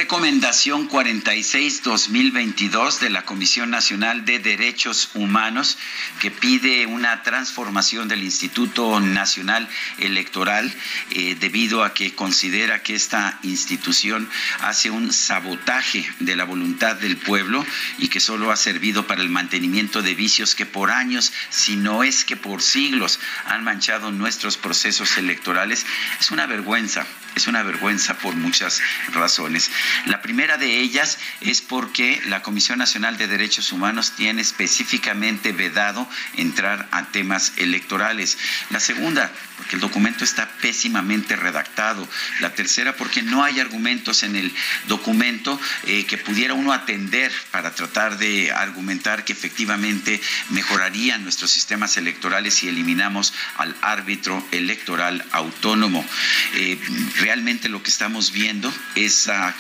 Recomendación 0.06 0.88
46-2022 0.88 3.00
de 3.00 3.10
la 3.10 3.26
Comisión 3.26 3.72
Nacional 3.72 4.24
de 4.24 4.38
Derechos 4.38 5.10
Humanos, 5.16 5.80
que 6.20 6.30
pide 6.30 6.86
una 6.86 7.24
transformación 7.24 8.08
del 8.08 8.22
Instituto 8.22 9.00
Nacional 9.00 9.68
Electoral, 9.98 10.72
eh, 11.10 11.36
debido 11.40 11.84
a 11.84 11.96
que 11.96 12.14
considera 12.14 12.84
que 12.84 12.94
esta 12.94 13.40
institución 13.42 14.30
hace 14.60 14.92
un 14.92 15.12
sabotaje 15.12 16.08
de 16.20 16.36
la 16.36 16.44
voluntad 16.44 16.98
del 16.98 17.18
pueblo 17.18 17.66
y 17.98 18.10
que 18.10 18.20
solo 18.20 18.52
ha 18.52 18.58
servido 18.58 19.08
para 19.08 19.24
el 19.24 19.30
mantenimiento 19.30 20.04
de 20.04 20.14
vicios 20.14 20.54
que 20.54 20.68
por 20.68 20.92
años, 20.92 21.34
si 21.50 21.78
no 21.78 22.04
es 22.04 22.26
que 22.26 22.38
por 22.38 22.62
siglos, 22.62 23.20
han 23.48 23.64
manchado 23.64 24.12
nuestros 24.12 24.56
procesos 24.56 25.18
electorales, 25.18 25.84
es 26.20 26.30
una 26.30 26.46
vergüenza 26.46 27.08
es 27.36 27.48
una 27.48 27.64
vergüenza 27.64 28.18
por 28.18 28.36
muchas 28.36 28.82
razones. 29.12 29.70
La 30.06 30.22
primera 30.22 30.58
de 30.58 30.80
ellas 30.80 31.18
es 31.42 31.62
porque 31.62 32.22
la 32.28 32.42
Comisión 32.42 32.80
Nacional 32.80 33.18
de 33.18 33.28
Derechos 33.28 33.72
Humanos 33.72 34.14
tiene 34.16 34.42
específicamente 34.42 35.52
vedado 35.52 36.08
entrar 36.36 36.88
a 36.92 37.06
temas 37.06 37.54
electorales. 37.58 38.38
La 38.70 38.80
segunda, 38.80 39.32
porque 39.58 39.76
el 39.76 39.82
documento 39.82 40.24
está 40.24 40.50
pésimamente 40.62 41.36
redactado. 41.36 42.08
La 42.40 42.54
tercera, 42.54 42.96
porque 42.96 43.22
no 43.22 43.44
hay 43.44 43.60
argumentos 43.60 44.24
en 44.24 44.36
el 44.36 44.54
documento 44.88 45.60
eh, 45.84 46.06
que 46.06 46.18
pudiera 46.18 46.54
uno 46.54 46.74
atender 46.74 47.32
para 47.52 47.74
tratar 47.74 48.18
de 48.18 48.52
argumentar 48.52 49.24
que 49.24 49.34
efectivamente 49.34 50.22
mejorarían 50.50 51.24
nuestros 51.24 51.52
sistemas 51.52 51.98
electorales 51.98 52.56
si 52.56 52.68
eliminamos 52.68 53.34
al 53.58 53.76
árbitro 53.82 54.46
electoral 54.52 55.24
autónomo. 55.32 56.06
Eh, 56.54 56.80
realmente 57.20 57.70
lo 57.70 57.82
que 57.82 57.90
estamos 57.90 58.32
viendo 58.32 58.74
es 58.96 59.28
uh, 59.28 59.52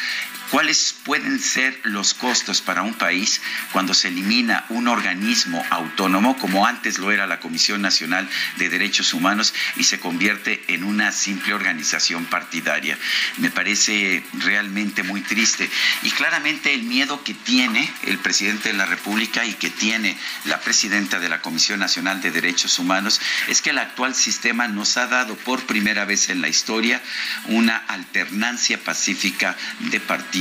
cuáles 0.52 0.96
pueden 1.04 1.40
ser 1.40 1.80
los 1.84 2.14
costos 2.14 2.62
para 2.62 2.82
un 2.82 2.94
país 2.94 3.42
cuando 3.72 3.94
se 3.94 4.10
elimina 4.10 4.66
un 4.70 4.88
organismo 4.88 5.66
autónomo, 5.70 6.38
como 6.38 6.66
antes 6.66 7.00
lo 7.00 7.12
era 7.12 7.28
la 7.28 7.40
Comisión 7.40 7.82
Nacional 7.82 8.30
de 8.58 8.70
Derechos 8.70 9.14
Humanos, 9.14 9.54
y 9.76 9.84
se 9.84 10.00
convierte 10.00 10.64
en 10.68 10.84
una 10.84 11.12
simple 11.12 11.54
organización 11.54 12.26
partidaria. 12.26 12.98
Me 13.38 13.50
parece 13.50 14.24
realmente 14.34 15.04
muy 15.04 15.22
triste. 15.22 15.70
Y 16.04 16.12
claramente 16.12 16.74
el 16.74 16.84
miedo 16.84 17.24
que 17.24 17.34
tiene 17.34 17.92
el 18.04 18.18
presidente 18.20 18.70
de 18.70 18.78
la 18.78 18.86
República 18.86 19.46
y 19.46 19.54
que 19.54 19.70
tiene 19.70 20.18
la 20.46 20.60
presidenta 20.60 21.20
de 21.20 21.30
la 21.30 21.42
Comisión 21.42 21.80
Nacional 21.80 22.22
de 22.22 22.32
Derechos 22.32 22.80
Humanos 22.80 23.20
es 23.48 23.62
que 23.62 23.72
el 23.72 23.80
actual 23.80 24.16
sistema 24.16 24.68
nos 24.68 24.98
ha 24.98 25.08
dado 25.08 25.36
por 25.36 25.66
primera 25.66 26.06
vez 26.06 26.30
en 26.30 26.42
la 26.42 26.48
historia 26.48 27.02
una 27.48 27.78
alternancia 27.78 28.78
pacífica 28.78 29.56
de 29.80 30.00
partidos 30.00 30.36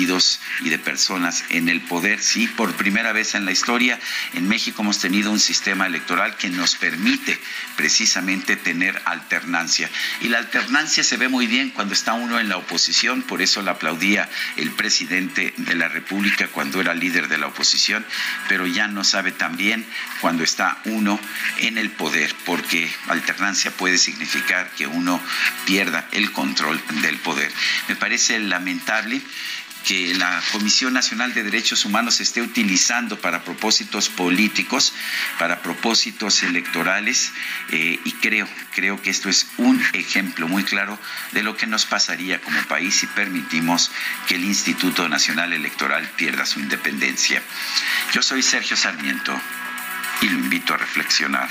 y 0.60 0.68
de 0.68 0.78
personas 0.78 1.44
en 1.48 1.68
el 1.68 1.80
poder. 1.80 2.22
Sí, 2.22 2.46
por 2.46 2.74
primera 2.74 3.12
vez 3.12 3.34
en 3.34 3.46
la 3.46 3.52
historia 3.52 3.98
en 4.34 4.46
México 4.48 4.82
hemos 4.82 4.98
tenido 4.98 5.30
un 5.30 5.40
sistema 5.40 5.86
electoral 5.86 6.36
que 6.36 6.50
nos 6.50 6.76
permite 6.76 7.38
precisamente 7.76 8.56
tener 8.56 9.00
alternancia. 9.06 9.88
Y 10.20 10.28
la 10.28 10.38
alternancia 10.38 11.02
se 11.02 11.16
ve 11.16 11.28
muy 11.28 11.46
bien 11.46 11.70
cuando 11.70 11.94
está 11.94 12.12
uno 12.12 12.38
en 12.38 12.50
la 12.50 12.58
oposición, 12.58 13.22
por 13.22 13.40
eso 13.40 13.62
la 13.62 13.72
aplaudía 13.72 14.28
el 14.56 14.70
presidente 14.72 15.54
de 15.56 15.74
la 15.74 15.88
República 15.88 16.48
cuando 16.48 16.80
era 16.80 16.94
líder 16.94 17.28
de 17.28 17.38
la 17.38 17.46
oposición, 17.46 18.04
pero 18.48 18.66
ya 18.66 18.86
no 18.88 19.04
sabe 19.04 19.32
tan 19.32 19.56
bien 19.56 19.86
cuando 20.20 20.44
está 20.44 20.78
uno 20.84 21.18
en 21.60 21.78
el 21.78 21.90
poder, 21.90 22.34
porque 22.44 22.90
alternancia 23.08 23.70
puede 23.70 23.96
significar 23.96 24.70
que 24.76 24.86
uno 24.86 25.20
pierda 25.64 26.08
el 26.12 26.30
control 26.32 26.80
del 27.00 27.16
poder. 27.18 27.50
Me 27.88 27.96
parece 27.96 28.38
lamentable 28.38 29.22
que 29.86 30.14
la 30.14 30.42
Comisión 30.52 30.92
Nacional 30.92 31.34
de 31.34 31.42
Derechos 31.42 31.84
Humanos 31.84 32.20
esté 32.20 32.40
utilizando 32.40 33.18
para 33.18 33.44
propósitos 33.44 34.08
políticos, 34.08 34.94
para 35.38 35.60
propósitos 35.62 36.42
electorales, 36.42 37.32
eh, 37.70 38.00
y 38.04 38.12
creo, 38.12 38.48
creo 38.74 39.00
que 39.00 39.10
esto 39.10 39.28
es 39.28 39.46
un 39.58 39.82
ejemplo 39.92 40.48
muy 40.48 40.64
claro 40.64 40.98
de 41.32 41.42
lo 41.42 41.56
que 41.56 41.66
nos 41.66 41.84
pasaría 41.86 42.40
como 42.40 42.60
país 42.62 42.94
si 42.94 43.06
permitimos 43.06 43.90
que 44.26 44.36
el 44.36 44.44
Instituto 44.44 45.08
Nacional 45.08 45.52
Electoral 45.52 46.08
pierda 46.16 46.46
su 46.46 46.60
independencia. 46.60 47.42
Yo 48.12 48.22
soy 48.22 48.42
Sergio 48.42 48.76
Sarmiento 48.76 49.38
y 50.22 50.28
lo 50.28 50.38
invito 50.38 50.74
a 50.74 50.78
reflexionar. 50.78 51.50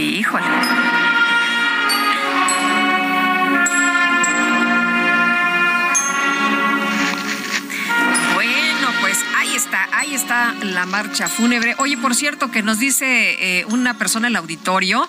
Híjole. 0.00 0.46
Bueno, 8.34 8.88
pues 9.02 9.18
ahí 9.36 9.54
está, 9.54 9.88
ahí 9.92 10.14
está 10.14 10.54
la 10.62 10.86
marcha 10.86 11.28
fúnebre. 11.28 11.74
Oye, 11.78 11.98
por 11.98 12.14
cierto, 12.14 12.50
que 12.50 12.62
nos 12.62 12.78
dice 12.78 13.60
eh, 13.60 13.64
una 13.66 13.98
persona 13.98 14.28
en 14.28 14.32
el 14.32 14.36
auditorio, 14.36 15.06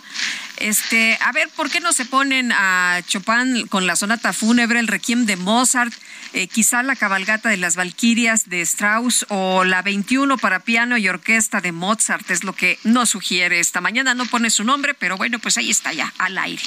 este, 0.62 1.18
a 1.22 1.32
ver, 1.32 1.50
¿por 1.50 1.70
qué 1.70 1.80
no 1.80 1.94
se 1.94 2.06
ponen 2.06 2.52
a 2.52 3.02
Chopin 3.08 3.68
con 3.68 3.88
la 3.88 3.96
sonata 3.96 4.34
fúnebre, 4.34 4.80
el 4.80 4.88
requiem 4.88 5.26
de 5.26 5.36
Mozart? 5.36 5.94
Eh, 6.34 6.48
quizá 6.48 6.82
la 6.82 6.96
cabalgata 6.96 7.50
de 7.50 7.58
las 7.58 7.76
Valquirias 7.76 8.48
de 8.48 8.62
Strauss 8.62 9.26
o 9.30 9.66
la 9.66 9.82
21 9.82 10.38
para 10.38 10.62
piano 10.62 10.98
y 10.98 11.10
orquesta 11.10 11.60
de 11.60 11.74
Mozart 11.74 12.32
es 12.32 12.46
lo 12.46 12.54
que 12.54 12.80
nos 12.84 13.10
sugiere 13.10 13.60
esta 13.60 13.82
mañana. 13.82 14.14
No 14.14 14.26
pone 14.26 14.50
su 14.50 14.64
nombre, 14.64 14.94
pero 14.94 15.18
bueno, 15.18 15.40
pues 15.40 15.58
ahí 15.58 15.70
está 15.70 15.92
ya, 15.92 16.14
al 16.18 16.38
aire. 16.38 16.64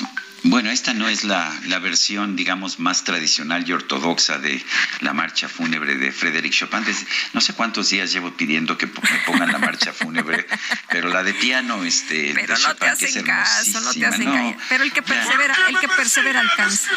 Bueno, 0.47 0.71
esta 0.71 0.93
no 0.93 1.09
es 1.09 1.25
la, 1.25 1.51
la 1.69 1.79
versión, 1.79 2.37
digamos, 2.37 2.79
más 2.79 3.05
tradicional 3.05 3.66
y 3.66 3.73
ortodoxa 3.73 4.39
de 4.39 4.62
la 5.01 5.15
marcha 5.15 5.49
fúnebre 5.49 5.97
de 5.97 6.12
Frédéric 6.12 6.53
Chopin. 6.53 6.85
no 7.33 7.41
sé 7.41 7.55
cuántos 7.55 7.89
días 7.89 8.12
llevo 8.12 8.37
pidiendo 8.37 8.77
que 8.77 8.87
me 8.87 8.93
pongan 9.25 9.51
la 9.51 9.59
marcha 9.59 9.95
fúnebre, 9.95 10.47
pero 10.91 11.09
la 11.09 11.23
de 11.23 11.33
piano, 11.33 11.83
este, 11.85 12.33
pero 12.35 12.59
no 12.59 12.77
te 12.77 12.87
hacen 12.87 13.25
caso, 13.25 13.81
no 13.85 13.93
te 13.93 14.06
hacen. 14.06 14.56
Pero 14.69 14.85
el 14.85 14.93
que 14.93 15.02
persevera, 15.02 15.56
el 15.69 15.78
que 15.78 15.89
persevera 15.89 16.40
alcanza. 16.40 16.90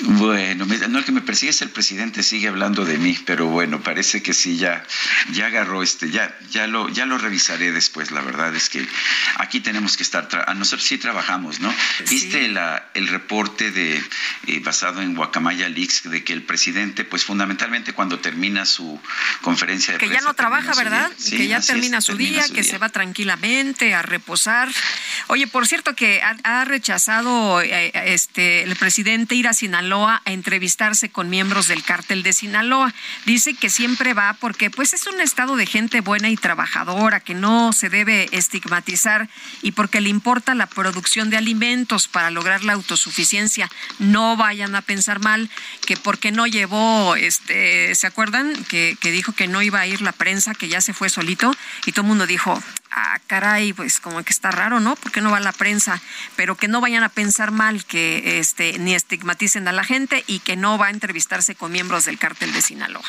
Bueno, 0.00 0.66
no 0.88 0.98
el 0.98 1.04
que 1.04 1.12
me 1.12 1.20
persigue 1.20 1.50
es 1.50 1.62
el 1.62 1.70
presidente, 1.70 2.24
sigue 2.24 2.48
hablando 2.48 2.84
de 2.84 2.98
mí, 2.98 3.16
pero 3.24 3.46
bueno, 3.46 3.80
parece 3.80 4.22
que 4.22 4.34
sí 4.34 4.56
ya, 4.56 4.84
ya 5.32 5.46
agarró 5.46 5.84
este, 5.84 6.10
ya, 6.10 6.36
ya 6.50 6.66
lo, 6.66 6.88
ya 6.88 7.06
lo 7.06 7.16
revisaré 7.16 7.70
después. 7.70 8.10
La 8.10 8.20
verdad 8.20 8.54
es 8.56 8.68
que 8.68 8.84
aquí 9.36 9.60
tenemos 9.60 9.96
que 9.96 10.02
estar, 10.02 10.28
a 10.46 10.54
nosotros 10.54 10.84
sí 10.86 10.98
trabajamos, 10.98 11.60
¿no? 11.60 11.72
¿Viste 12.10 12.48
la, 12.48 12.90
el 12.94 13.06
reporte 13.06 13.70
de 13.70 14.02
eh, 14.48 14.60
basado 14.60 15.00
en 15.00 15.14
Guacamaya 15.14 15.68
Leaks 15.68 16.10
de 16.10 16.24
que 16.24 16.32
el 16.32 16.42
presidente, 16.42 17.04
pues 17.04 17.24
fundamentalmente 17.24 17.92
cuando 17.92 18.18
termina 18.18 18.66
su 18.66 19.00
conferencia 19.42 19.94
de 19.94 20.00
que 20.00 20.08
ya 20.08 20.22
no 20.22 20.34
trabaja, 20.34 20.74
¿verdad? 20.74 21.12
que 21.30 21.46
ya 21.46 21.60
termina, 21.60 22.00
su, 22.00 22.16
día, 22.16 22.44
que 22.52 22.64
se 22.64 22.78
va 22.78 22.88
tranquilamente 22.88 23.94
a 23.94 24.02
reposar. 24.02 24.68
Oye, 25.28 25.46
por 25.46 25.68
cierto 25.68 25.94
que 25.94 26.20
ha, 26.20 26.64
rechazado 26.64 27.60
eh, 27.60 27.92
este 28.06 28.62
el 28.62 28.74
presidente 28.76 29.34
ir 29.34 29.46
a 29.46 29.52
Sinaloa 29.52 29.83
a 29.92 30.22
entrevistarse 30.24 31.10
con 31.10 31.28
miembros 31.28 31.68
del 31.68 31.82
cártel 31.82 32.22
de 32.22 32.32
Sinaloa. 32.32 32.94
Dice 33.26 33.54
que 33.54 33.70
siempre 33.70 34.14
va 34.14 34.36
porque 34.40 34.70
pues 34.70 34.94
es 34.94 35.06
un 35.06 35.20
estado 35.20 35.56
de 35.56 35.66
gente 35.66 36.00
buena 36.00 36.30
y 36.30 36.36
trabajadora 36.36 37.20
que 37.20 37.34
no 37.34 37.72
se 37.72 37.90
debe 37.90 38.28
estigmatizar 38.32 39.28
y 39.62 39.72
porque 39.72 40.00
le 40.00 40.08
importa 40.08 40.54
la 40.54 40.66
producción 40.66 41.30
de 41.30 41.36
alimentos 41.36 42.08
para 42.08 42.30
lograr 42.30 42.64
la 42.64 42.72
autosuficiencia. 42.72 43.70
No 43.98 44.36
vayan 44.36 44.74
a 44.74 44.82
pensar 44.82 45.20
mal 45.20 45.50
que 45.86 45.96
porque 45.96 46.32
no 46.32 46.46
llevó, 46.46 47.14
este, 47.16 47.94
¿se 47.94 48.06
acuerdan? 48.06 48.64
Que, 48.64 48.96
que 49.00 49.10
dijo 49.10 49.32
que 49.32 49.48
no 49.48 49.62
iba 49.62 49.80
a 49.80 49.86
ir 49.86 50.00
la 50.00 50.12
prensa, 50.12 50.54
que 50.54 50.68
ya 50.68 50.80
se 50.80 50.94
fue 50.94 51.08
solito 51.08 51.54
y 51.84 51.92
todo 51.92 52.02
el 52.02 52.08
mundo 52.08 52.26
dijo, 52.26 52.62
ah, 52.94 53.18
caray, 53.26 53.72
pues 53.72 54.00
como 54.00 54.22
que 54.22 54.32
está 54.32 54.50
raro, 54.50 54.80
¿no? 54.80 54.96
¿Por 54.96 55.12
qué 55.12 55.20
no 55.20 55.30
va 55.30 55.40
la 55.40 55.52
prensa? 55.52 56.00
Pero 56.36 56.56
que 56.56 56.68
no 56.68 56.80
vayan 56.80 57.02
a 57.02 57.08
pensar 57.08 57.50
mal, 57.50 57.84
que 57.84 58.38
este, 58.38 58.78
ni 58.78 58.94
estigmaticen 58.94 59.68
a 59.68 59.72
la 59.72 59.84
gente 59.84 60.24
y 60.26 60.38
que 60.38 60.56
no 60.56 60.78
va 60.78 60.86
a 60.86 60.90
entrevistarse 60.90 61.54
con 61.54 61.72
miembros 61.72 62.04
del 62.04 62.18
cártel 62.18 62.52
de 62.52 62.62
Sinaloa. 62.62 63.04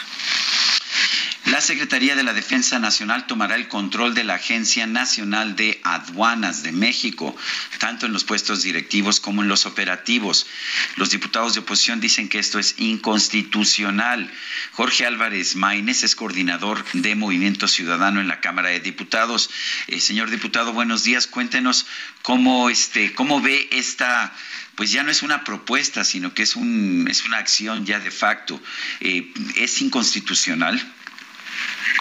La 1.45 1.61
Secretaría 1.61 2.15
de 2.15 2.23
la 2.23 2.33
Defensa 2.33 2.79
Nacional 2.79 3.27
tomará 3.27 3.55
el 3.55 3.67
control 3.67 4.15
de 4.15 4.23
la 4.23 4.33
Agencia 4.33 4.87
Nacional 4.87 5.55
de 5.55 5.79
Aduanas 5.83 6.63
de 6.63 6.71
México, 6.71 7.35
tanto 7.77 8.07
en 8.07 8.13
los 8.13 8.23
puestos 8.23 8.63
directivos 8.63 9.19
como 9.19 9.43
en 9.43 9.47
los 9.47 9.67
operativos. 9.67 10.47
Los 10.95 11.11
diputados 11.11 11.53
de 11.53 11.59
oposición 11.59 12.01
dicen 12.01 12.29
que 12.29 12.39
esto 12.39 12.57
es 12.57 12.73
inconstitucional. 12.79 14.31
Jorge 14.71 15.05
Álvarez 15.05 15.55
Maínez 15.55 16.03
es 16.03 16.15
coordinador 16.15 16.83
de 16.93 17.13
Movimiento 17.13 17.67
Ciudadano 17.67 18.21
en 18.21 18.27
la 18.27 18.41
Cámara 18.41 18.69
de 18.69 18.79
Diputados. 18.79 19.51
Eh, 19.85 19.99
señor 19.99 20.31
diputado, 20.31 20.73
buenos 20.73 21.03
días. 21.03 21.27
Cuéntenos 21.27 21.85
cómo, 22.23 22.71
este, 22.71 23.13
cómo 23.13 23.39
ve 23.39 23.69
esta 23.71 24.33
pues 24.73 24.91
ya 24.91 25.03
no 25.03 25.11
es 25.11 25.23
una 25.23 25.43
propuesta, 25.43 26.03
sino 26.03 26.33
que 26.33 26.43
es, 26.43 26.55
un, 26.57 27.07
es 27.09 27.23
una 27.25 27.37
acción 27.37 27.85
ya 27.85 27.99
de 27.99 28.11
facto. 28.11 28.61
Eh, 28.99 29.31
¿Es 29.55 29.81
inconstitucional? 29.81 30.81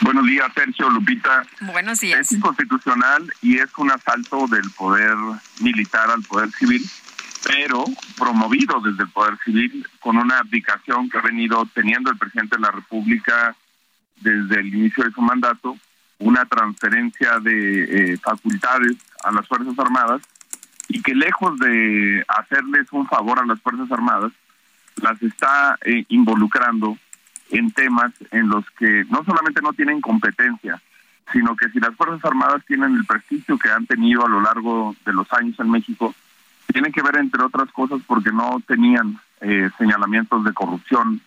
Buenos 0.03 0.27
días, 0.27 0.47
Sergio 0.55 0.91
Lupita. 0.91 1.45
Buenos 1.61 2.01
días. 2.01 2.21
Es 2.21 2.33
inconstitucional 2.33 3.33
y 3.43 3.59
es 3.59 3.71
un 3.77 3.91
asalto 3.91 4.47
del 4.47 4.71
poder 4.71 5.17
militar 5.61 6.11
al 6.11 6.23
poder 6.23 6.51
civil, 6.53 6.83
pero 7.47 7.85
promovido 8.19 8.81
desde 8.81 9.05
el 9.05 9.11
poder 9.11 9.39
civil 9.45 9.87
con 10.01 10.17
una 10.17 10.39
abdicación 10.39 11.09
que 11.09 11.19
ha 11.19 11.23
venido 11.23 11.69
teniendo 11.75 12.11
el 12.11 12.19
presidente 12.19 12.57
de 12.57 12.63
la 12.63 12.71
República 12.71 13.55
desde 14.21 14.61
el 14.61 14.75
inicio 14.75 15.05
de 15.05 15.13
su 15.13 15.21
mandato, 15.21 15.77
una 16.19 16.45
transferencia 16.45 17.39
de 17.41 18.13
eh, 18.13 18.19
facultades 18.19 18.97
a 19.25 19.33
las 19.33 19.47
Fuerzas 19.47 19.79
Armadas 19.79 20.23
y 20.89 21.03
que 21.03 21.15
lejos 21.15 21.59
de 21.59 22.25
hacerles 22.29 22.87
un 22.93 23.07
favor 23.09 23.41
a 23.41 23.47
las 23.47 23.61
Fuerzas 23.61 23.91
Armadas, 23.91 24.33
las 24.97 25.21
está 25.23 25.77
eh, 25.85 26.05
involucrando 26.09 26.97
en 27.55 27.71
temas 27.71 28.13
en 28.33 28.49
los 28.49 28.69
que 28.71 29.05
no 29.11 29.25
solamente 29.25 29.63
no 29.63 29.73
tienen 29.73 30.01
competencia, 30.01 30.81
sino 31.33 31.57
que 31.57 31.69
si 31.71 31.79
las 31.79 31.95
Fuerzas 31.95 32.25
Armadas 32.25 32.63
tienen 32.67 32.95
el 32.97 33.05
prestigio 33.05 33.59
que 33.59 33.71
han 33.71 33.87
tenido 33.87 34.27
a 34.27 34.29
lo 34.29 34.41
largo 34.41 34.95
de 35.07 35.13
los 35.13 35.33
años 35.33 35.59
en 35.61 35.71
México, 35.71 36.15
tienen 36.73 36.93
que 36.93 37.03
ver, 37.03 37.17
entre 37.17 37.43
otras 37.43 37.71
cosas, 37.71 38.01
porque 38.07 38.33
no 38.33 38.61
tenían 38.67 39.19
eh, 39.41 39.71
señalamientos 39.79 40.45
de 40.45 40.53
corrupción 40.53 41.21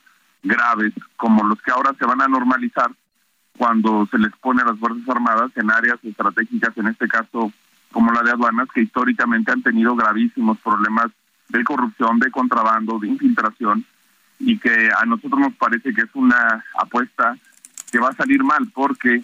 graves 0.43 0.93
como 1.15 1.43
los 1.45 1.61
que 1.61 1.71
ahora 1.71 1.93
se 1.97 2.05
van 2.05 2.21
a 2.21 2.27
normalizar 2.27 2.91
cuando 3.57 4.07
se 4.11 4.19
les 4.19 4.31
pone 4.33 4.61
a 4.61 4.65
las 4.65 4.77
Fuerzas 4.77 5.07
Armadas 5.07 5.51
en 5.55 5.71
áreas 5.71 5.97
estratégicas, 6.03 6.77
en 6.77 6.87
este 6.87 7.07
caso 7.07 7.51
como 7.91 8.11
la 8.11 8.21
de 8.21 8.31
aduanas, 8.31 8.67
que 8.73 8.81
históricamente 8.81 9.51
han 9.51 9.63
tenido 9.63 9.95
gravísimos 9.95 10.57
problemas 10.59 11.07
de 11.49 11.63
corrupción, 11.63 12.19
de 12.19 12.29
contrabando, 12.29 12.99
de 12.99 13.07
infiltración, 13.07 13.85
y 14.39 14.57
que 14.59 14.89
a 14.95 15.05
nosotros 15.05 15.39
nos 15.39 15.53
parece 15.53 15.93
que 15.93 16.01
es 16.01 16.09
una 16.13 16.63
apuesta 16.79 17.37
que 17.91 17.99
va 17.99 18.09
a 18.09 18.15
salir 18.15 18.43
mal 18.43 18.67
porque 18.73 19.23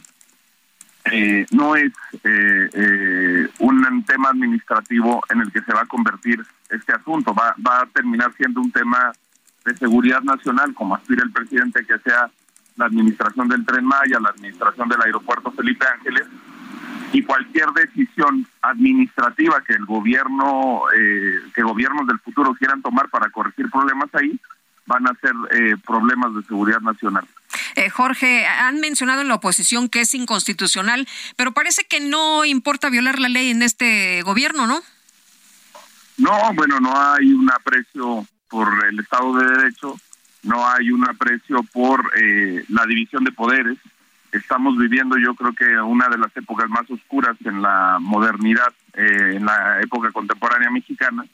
eh, 1.12 1.46
no 1.52 1.76
es 1.76 1.92
eh, 2.24 2.70
eh, 2.74 3.50
un 3.60 4.04
tema 4.06 4.30
administrativo 4.30 5.22
en 5.30 5.42
el 5.42 5.52
que 5.52 5.62
se 5.62 5.74
va 5.74 5.82
a 5.82 5.86
convertir 5.86 6.42
este 6.70 6.94
asunto, 6.94 7.34
va, 7.34 7.56
va 7.66 7.82
a 7.82 7.86
terminar 7.88 8.34
siendo 8.38 8.62
un 8.62 8.72
tema 8.72 9.12
de 9.66 9.76
seguridad 9.76 10.22
nacional, 10.22 10.74
como 10.74 10.96
aspira 10.96 11.24
el 11.24 11.32
presidente 11.32 11.86
que 11.86 12.00
sea 12.00 12.30
la 12.78 12.86
administración 12.86 13.50
del 13.50 13.66
Tren 13.66 13.86
Maya, 13.86 14.20
la 14.20 14.30
administración 14.30 14.88
del 14.90 15.02
aeropuerto 15.02 15.52
Felipe 15.52 15.86
Ángeles, 15.86 16.26
y 17.12 17.22
cualquier 17.22 17.68
decisión 17.72 18.48
administrativa 18.62 19.62
que 19.62 19.74
el 19.74 19.86
gobierno, 19.86 20.82
que 21.54 21.62
gobiernos 21.62 22.08
del 22.08 22.20
futuro 22.20 22.56
quieran 22.56 22.82
tomar 22.82 23.10
para 23.10 23.30
corregir 23.30 23.70
problemas 23.70 24.10
ahí, 24.14 24.40
van 24.86 25.08
a 25.08 25.14
ser 25.22 25.34
eh, 25.52 25.76
problemas 25.86 26.36
de 26.36 26.44
seguridad 26.44 26.82
nacional. 26.82 27.28
Eh, 27.76 27.90
Jorge, 27.90 28.46
han 28.46 28.80
mencionado 28.80 29.22
en 29.22 29.28
la 29.28 29.36
oposición 29.36 29.90
que 29.90 30.02
es 30.02 30.14
inconstitucional, 30.14 31.08
pero 31.36 31.54
parece 31.54 31.86
que 31.86 32.00
no 32.00 32.46
importa 32.46 32.90
violar 32.90 33.20
la 33.20 33.30
ley 33.30 33.50
en 33.50 33.62
este 33.62 34.22
gobierno, 34.24 34.68
¿no? 34.68 34.82
No, 36.18 36.54
bueno, 36.54 36.80
no 36.80 36.94
hay 36.96 37.34
un 37.34 37.50
aprecio 37.52 38.26
por 38.50 38.70
el 38.88 39.00
Estado 39.00 39.34
de 39.38 39.46
Derecho, 39.46 39.96
no 40.44 40.68
hay 40.68 40.92
un 40.92 41.08
aprecio 41.10 41.64
por 41.72 42.12
eh, 42.16 42.64
la 42.70 42.86
división 42.86 43.24
de 43.24 43.32
poderes. 43.32 43.78
Estamos 44.32 44.78
viviendo, 44.78 45.18
yo 45.18 45.34
creo 45.36 45.54
que 45.54 45.80
una 45.80 46.10
de 46.10 46.18
las 46.18 46.36
épocas 46.38 46.70
más 46.70 46.90
oscuras 46.90 47.36
en 47.46 47.62
la 47.62 47.98
modernidad, 48.00 48.74
eh, 48.94 49.36
en 49.36 49.46
la 49.46 49.82
época 49.82 50.12
contemporánea 50.12 50.70
mexicana, 50.70 51.26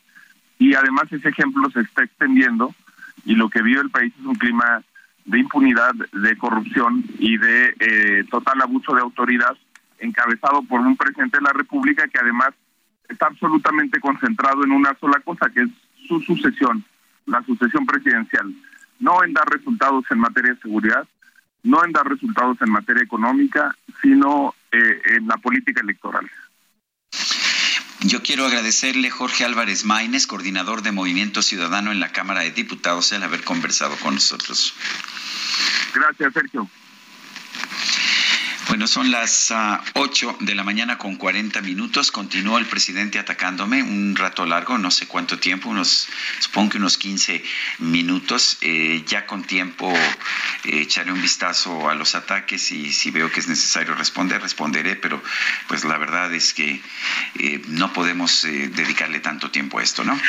y 0.57 0.73
además 0.76 1.11
ese 1.11 1.30
ejemplo 1.30 1.69
se 1.71 1.81
está 1.81 2.03
extendiendo 2.03 2.73
y 3.25 3.35
lo 3.35 3.49
que 3.49 3.61
vive 3.61 3.81
el 3.81 3.89
país 3.89 4.13
es 4.19 4.25
un 4.25 4.35
clima 4.35 4.83
de 5.25 5.39
impunidad, 5.39 5.93
de 5.93 6.37
corrupción 6.37 7.03
y 7.19 7.37
de 7.37 7.75
eh, 7.79 8.23
total 8.29 8.61
abuso 8.61 8.95
de 8.95 9.01
autoridad 9.01 9.55
encabezado 9.99 10.63
por 10.63 10.79
un 10.81 10.95
presidente 10.97 11.37
de 11.37 11.43
la 11.43 11.53
República 11.53 12.07
que 12.07 12.19
además 12.19 12.49
está 13.07 13.27
absolutamente 13.27 13.99
concentrado 13.99 14.63
en 14.63 14.71
una 14.71 14.95
sola 14.99 15.19
cosa, 15.19 15.49
que 15.49 15.61
es 15.61 15.69
su 16.07 16.21
sucesión, 16.21 16.83
la 17.25 17.43
sucesión 17.43 17.85
presidencial, 17.85 18.53
no 18.99 19.23
en 19.23 19.33
dar 19.33 19.47
resultados 19.49 20.05
en 20.09 20.19
materia 20.19 20.53
de 20.53 20.59
seguridad, 20.59 21.07
no 21.63 21.83
en 21.83 21.91
dar 21.91 22.07
resultados 22.07 22.61
en 22.61 22.71
materia 22.71 23.03
económica, 23.03 23.75
sino 24.01 24.55
eh, 24.71 25.01
en 25.17 25.27
la 25.27 25.37
política 25.37 25.81
electoral. 25.81 26.29
Yo 28.10 28.23
quiero 28.23 28.48
agradecerle 28.48 29.11
Jorge 29.11 29.45
Álvarez 29.45 29.86
Maínez, 29.86 30.26
coordinador 30.26 30.81
de 30.81 30.91
Movimiento 30.91 31.44
Ciudadano 31.44 31.91
en 31.91 31.99
la 31.99 32.11
Cámara 32.11 32.40
de 32.40 32.49
Diputados, 32.49 33.11
el 33.11 33.22
haber 33.22 33.44
conversado 33.44 33.95
con 33.98 34.15
nosotros. 34.15 34.73
Gracias, 35.94 36.34
Sergio. 36.34 36.68
Bueno, 38.69 38.85
son 38.85 39.09
las 39.09 39.51
8 39.93 40.29
ah, 40.29 40.37
de 40.41 40.53
la 40.53 40.63
mañana 40.63 40.99
con 40.99 41.15
40 41.15 41.59
minutos. 41.61 42.11
Continuó 42.11 42.59
el 42.59 42.67
presidente 42.67 43.17
atacándome 43.17 43.81
un 43.81 44.15
rato 44.15 44.45
largo, 44.45 44.77
no 44.77 44.91
sé 44.91 45.07
cuánto 45.07 45.39
tiempo, 45.39 45.69
unos, 45.69 46.07
supongo 46.39 46.69
que 46.69 46.77
unos 46.77 46.99
15 46.99 47.43
minutos. 47.79 48.59
Eh, 48.61 49.03
ya 49.07 49.25
con 49.25 49.43
tiempo 49.43 49.91
eh, 49.91 50.81
echaré 50.81 51.11
un 51.11 51.19
vistazo 51.19 51.89
a 51.89 51.95
los 51.95 52.13
ataques 52.13 52.71
y 52.71 52.93
si 52.93 53.09
veo 53.09 53.31
que 53.31 53.39
es 53.39 53.47
necesario 53.47 53.95
responder, 53.95 54.39
responderé, 54.39 54.95
pero 54.95 55.19
pues 55.67 55.83
la 55.83 55.97
verdad 55.97 56.31
es 56.31 56.53
que 56.53 56.79
eh, 57.39 57.63
no 57.69 57.91
podemos 57.91 58.43
dedicarle 58.43 59.19
tanto 59.19 59.49
tiempo 59.49 59.79
a 59.79 59.83
esto, 59.83 60.03
¿no? 60.03 60.19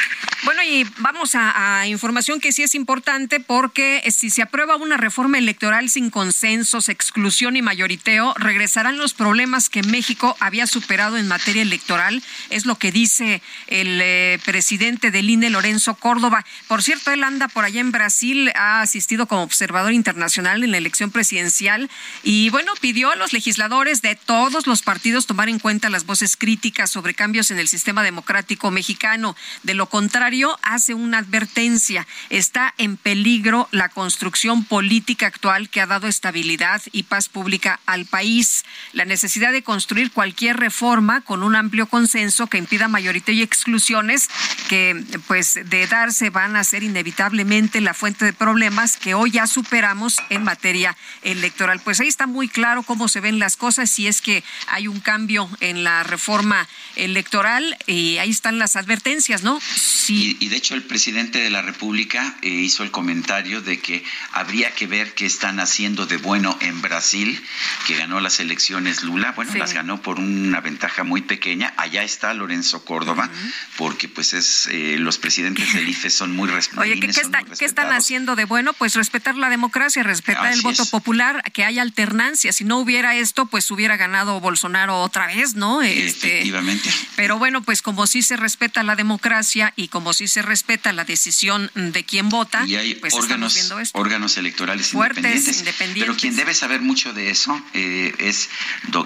Bueno, 0.45 0.63
y 0.63 0.87
vamos 0.97 1.35
a, 1.35 1.81
a 1.81 1.87
información 1.87 2.41
que 2.41 2.53
sí 2.53 2.63
es 2.63 2.75
importante 2.75 3.39
porque 3.39 4.03
si 4.11 4.31
se 4.31 4.41
aprueba 4.41 4.77
una 4.77 4.97
reforma 4.97 5.37
electoral 5.37 5.91
sin 5.91 6.09
consensos, 6.09 6.89
exclusión 6.89 7.57
y 7.57 7.63
mayoriteo, 7.63 8.30
regresarán 8.39 8.99
los 8.99 9.15
problemas 9.15 9.69
que 9.69 9.83
México 9.83 10.37
había 10.41 10.67
superado 10.67 11.17
en 11.17 11.29
materia 11.29 11.63
electoral, 11.63 12.23
es 12.51 12.67
lo 12.67 12.77
que 12.77 12.93
dice 12.93 13.43
el 13.67 14.01
eh, 14.03 14.39
presidente 14.45 15.11
del 15.11 15.31
INE, 15.31 15.51
Lorenzo 15.51 15.95
Córdoba. 15.95 16.45
Por 16.69 16.83
cierto, 16.83 17.11
él 17.11 17.25
anda 17.25 17.49
por 17.49 17.65
allá 17.65 17.81
en 17.81 17.93
Brasil, 17.93 18.51
ha 18.55 18.81
asistido 18.81 19.27
como 19.27 19.43
observador 19.43 19.93
internacional 19.93 20.65
en 20.65 20.71
la 20.71 20.79
elección 20.79 21.11
presidencial 21.11 21.91
y 22.23 22.51
bueno, 22.51 22.73
pidió 22.81 23.11
a 23.11 23.17
los 23.17 23.33
legisladores 23.33 24.03
de 24.03 24.17
todos 24.17 24.67
los 24.67 24.83
partidos 24.83 25.27
tomar 25.27 25.49
en 25.49 25.59
cuenta 25.59 25.91
las 25.91 26.07
voces 26.07 26.37
críticas 26.37 26.91
sobre 26.91 27.15
cambios 27.15 27.51
en 27.51 27.59
el 27.59 27.69
sistema 27.69 28.03
democrático 28.03 28.71
mexicano. 28.71 29.37
De 29.63 29.75
lo 29.75 29.87
contrario, 29.87 30.59
hace 30.63 30.95
una 30.95 31.19
advertencia. 31.19 32.07
Está 32.29 32.75
en 32.79 32.97
peligro 32.97 33.69
la 33.71 33.89
construcción 33.89 34.65
política 34.65 35.27
actual 35.27 35.69
que 35.69 35.81
ha 35.81 35.87
dado 35.87 36.07
estabilidad 36.09 36.83
y 36.93 37.05
paz 37.05 37.29
pública 37.29 37.81
al 37.87 38.07
país 38.11 38.65
la 38.93 39.05
necesidad 39.05 39.53
de 39.53 39.63
construir 39.63 40.11
cualquier 40.11 40.57
reforma 40.57 41.23
con 41.23 41.43
un 41.43 41.57
amplio 41.57 41.87
consenso 41.87 42.49
que 42.49 42.59
impida 42.59 42.89
mayorité 42.89 43.33
y 43.33 43.43
exclusiones 43.43 44.29
que 44.69 45.05
pues 45.27 45.55
de 45.65 45.87
darse 45.87 46.31
van 46.31 46.57
a 46.57 46.65
ser 46.65 46.83
inevitablemente 46.83 47.81
la 47.81 47.95
fuente 47.95 48.25
de 48.25 48.33
problemas 48.33 48.97
que 48.97 49.15
hoy 49.15 49.31
ya 49.31 49.47
superamos 49.47 50.17
en 50.29 50.45
materia 50.45 50.97
electoral. 51.23 51.81
Pues 51.81 52.01
ahí 52.01 52.09
está 52.09 52.27
muy 52.27 52.49
claro 52.49 52.83
cómo 52.83 53.09
se 53.09 53.21
ven 53.21 53.39
las 53.39 53.57
cosas 53.57 53.91
si 53.91 54.07
es 54.07 54.21
que 54.21 54.43
hay 54.69 54.89
un 54.89 55.01
cambio 55.01 55.49
en 55.61 55.85
la 55.85 56.03
reforma 56.03 56.69
electoral 56.97 57.77
y 57.87 58.19
ahí 58.19 58.31
están 58.31 58.59
las 58.59 58.77
advertencias, 58.77 59.43
¿no? 59.43 59.61
Sí. 59.61 60.37
Y, 60.41 60.49
de 60.49 60.57
hecho 60.57 60.75
el 60.75 60.83
presidente 60.83 61.39
de 61.39 61.51
la 61.51 61.63
República 61.63 62.37
eh, 62.43 62.49
hizo 62.49 62.83
el 62.83 62.91
comentario 62.91 63.61
de 63.61 63.79
que 63.79 64.03
habría 64.33 64.75
que 64.75 64.87
ver 64.87 65.15
qué 65.15 65.27
están 65.27 65.61
haciendo 65.61 66.07
de 66.07 66.17
bueno 66.17 66.57
en 66.61 66.83
Brasil, 66.83 67.41
que 67.87 68.00
ganó 68.01 68.21
las 68.21 68.41
elecciones 68.41 69.03
Lula, 69.03 69.33
bueno, 69.33 69.55
las 69.55 69.75
ganó 69.75 70.01
por 70.01 70.19
una 70.19 70.61
ventaja 70.61 71.05
muy 71.05 71.23
pequeña. 71.23 71.75
Allá 71.77 72.03
está 72.03 72.33
Lorenzo 72.33 72.85
Córdoba, 72.85 73.29
porque 73.77 74.09
pues 74.09 74.33
es 74.33 74.69
eh, 74.71 74.97
los 74.99 75.19
presidentes 75.19 75.75
del 75.75 75.89
IFE 75.89 76.09
son 76.11 76.33
muy 76.33 76.51
Oye, 76.79 76.99
¿qué, 76.99 77.09
¿qué, 77.59 77.65
están 77.65 77.93
haciendo 77.93 78.35
de 78.37 78.45
bueno? 78.45 78.73
Pues 78.73 78.95
respetar 78.95 79.37
la 79.37 79.51
democracia, 79.51 80.03
respetar 80.03 80.53
el 80.53 80.63
voto 80.63 80.85
popular, 80.87 81.43
que 81.53 81.65
haya 81.65 81.83
alternancia. 81.83 82.53
Si 82.53 82.65
no 82.65 82.79
hubiera 82.79 83.15
esto, 83.15 83.47
pues 83.47 83.71
hubiera 83.71 83.97
ganado 83.97 84.41
Bolsonaro 84.41 85.01
otra 85.03 85.27
vez, 85.27 85.55
¿no? 85.55 85.83
Este, 85.83 86.39
Efectivamente. 86.39 86.91
Pero 87.17 87.39
bueno, 87.39 87.63
pues 87.63 87.83
como 87.83 88.07
sí 88.07 88.23
se 88.23 88.37
respeta 88.37 88.83
la 88.83 88.97
democracia 88.97 89.73
y 89.77 89.89
como 89.89 90.13
sí 90.13 90.27
se 90.27 90.43
respeta 90.43 90.93
la 90.93 91.05
decisión 91.05 91.71
de 91.75 92.05
quién 92.05 92.29
vota, 92.31 92.65
y 92.67 92.77
hay 92.77 92.95
pues 92.95 93.15
órganos, 93.15 93.71
órganos 93.93 94.37
electorales 94.37 94.93
independientes, 94.93 95.65
Pero 95.95 96.17
quien 96.17 96.35
debe 96.35 96.55
saber 96.55 96.81
mucho 96.81 97.13
de 97.13 97.31
eso 97.31 97.61
eh, 97.75 97.90
es 98.19 98.51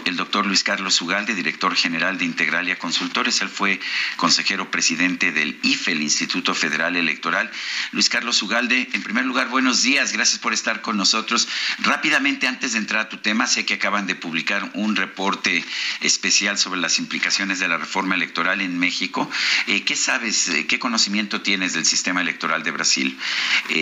el 0.04 0.16
doctor 0.16 0.46
Luis 0.46 0.62
Carlos 0.62 1.00
Ugalde, 1.00 1.34
director 1.34 1.74
general 1.74 2.18
de 2.18 2.24
Integralia 2.24 2.78
Consultores. 2.78 3.40
Él 3.40 3.48
fue 3.48 3.80
consejero 4.16 4.70
presidente 4.70 5.32
del 5.32 5.58
IFE, 5.62 5.92
el 5.92 6.02
Instituto 6.02 6.54
Federal 6.54 6.96
Electoral. 6.96 7.50
Luis 7.92 8.08
Carlos 8.08 8.42
Ugalde, 8.42 8.88
en 8.92 9.02
primer 9.02 9.24
lugar, 9.24 9.48
buenos 9.48 9.82
días, 9.82 10.12
gracias 10.12 10.38
por 10.38 10.52
estar 10.52 10.80
con 10.80 10.96
nosotros. 10.96 11.48
Rápidamente, 11.78 12.46
antes 12.46 12.72
de 12.72 12.78
entrar 12.78 13.02
a 13.02 13.08
tu 13.08 13.18
tema, 13.18 13.46
sé 13.46 13.64
que 13.64 13.74
acaban 13.74 14.06
de 14.06 14.14
publicar 14.14 14.70
un 14.74 14.96
reporte 14.96 15.64
especial 16.00 16.58
sobre 16.58 16.80
las 16.80 16.98
implicaciones 16.98 17.58
de 17.58 17.68
la 17.68 17.78
reforma 17.78 18.14
electoral 18.14 18.60
en 18.60 18.78
México. 18.78 19.30
Eh, 19.66 19.82
¿Qué 19.82 19.96
sabes, 19.96 20.48
eh, 20.48 20.66
qué 20.66 20.78
conocimiento 20.78 21.40
tienes 21.40 21.72
del 21.72 21.84
sistema 21.84 22.20
electoral 22.20 22.62
de 22.62 22.70
Brasil? 22.70 23.18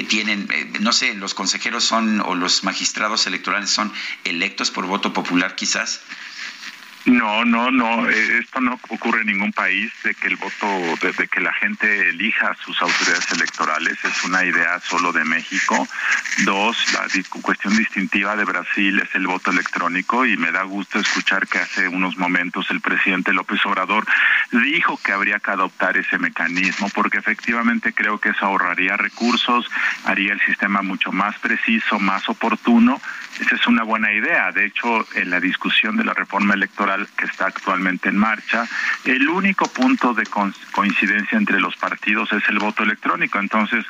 tienen, 0.08 0.48
no 0.80 0.92
sé, 0.92 1.14
los 1.14 1.34
consejeros 1.34 1.84
son 1.84 2.20
o 2.20 2.34
los 2.34 2.64
magistrados 2.64 3.26
electorales 3.26 3.70
son 3.70 3.92
electos 4.24 4.70
por 4.70 4.86
voto 4.92 5.10
popular 5.10 5.54
quizás? 5.54 6.00
No, 7.06 7.44
no, 7.44 7.70
no. 7.70 8.08
Eh, 8.08 8.38
esto 8.38 8.60
no 8.60 8.78
ocurre 8.88 9.22
en 9.22 9.26
ningún 9.26 9.52
país 9.52 9.90
de 10.04 10.14
que 10.14 10.28
el 10.28 10.36
voto, 10.36 10.66
de, 11.00 11.28
que 11.28 11.40
la 11.40 11.52
gente 11.54 12.10
elija 12.10 12.54
sus 12.64 12.80
autoridades 12.80 13.30
electorales. 13.32 13.98
Es 14.04 14.22
una 14.24 14.44
idea 14.44 14.78
solo 14.80 15.12
de 15.12 15.24
México. 15.24 15.88
Dos, 16.44 16.76
la 16.92 17.08
cuestión 17.40 17.76
distintiva 17.76 18.36
de 18.36 18.44
Brasil 18.44 19.00
es 19.00 19.12
el 19.14 19.26
voto 19.26 19.50
electrónico 19.50 20.24
y 20.26 20.36
me 20.36 20.52
da 20.52 20.62
gusto 20.62 21.00
escuchar 21.00 21.48
que 21.48 21.58
hace 21.58 21.88
unos 21.88 22.16
momentos 22.18 22.70
el 22.70 22.80
presidente 22.80 23.32
López 23.32 23.64
Obrador 23.66 24.06
dijo 24.52 24.98
que 25.02 25.12
habría 25.12 25.40
que 25.40 25.50
adoptar 25.50 25.96
ese 25.96 26.18
mecanismo 26.18 26.88
porque 26.90 27.18
efectivamente 27.18 27.92
creo 27.92 28.18
que 28.18 28.30
eso 28.30 28.46
ahorraría 28.46 28.96
recursos, 28.96 29.66
haría 30.04 30.32
el 30.34 30.40
sistema 30.42 30.82
mucho 30.82 31.10
más 31.10 31.38
preciso, 31.38 31.98
más 31.98 32.28
oportuno. 32.28 33.00
Esa 33.40 33.54
es 33.54 33.66
una 33.66 33.82
buena 33.82 34.12
idea. 34.12 34.52
De 34.52 34.66
hecho, 34.66 35.06
en 35.14 35.30
la 35.30 35.40
discusión 35.40 35.96
de 35.96 36.04
la 36.04 36.14
reforma 36.14 36.54
electoral 36.54 37.08
que 37.16 37.24
está 37.24 37.46
actualmente 37.46 38.08
en 38.08 38.16
marcha, 38.16 38.66
el 39.04 39.28
único 39.28 39.66
punto 39.68 40.14
de 40.14 40.24
coincidencia 40.72 41.38
entre 41.38 41.60
los 41.60 41.76
partidos 41.76 42.32
es 42.32 42.46
el 42.48 42.58
voto 42.58 42.82
electrónico. 42.82 43.38
Entonces, 43.38 43.84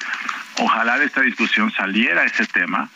ojalá 0.59 0.99
de 0.99 1.07
esta 1.07 1.23
discusión 1.23 1.73
saliera 1.73 2.25
ese 2.25 2.47
tema. 2.47 2.89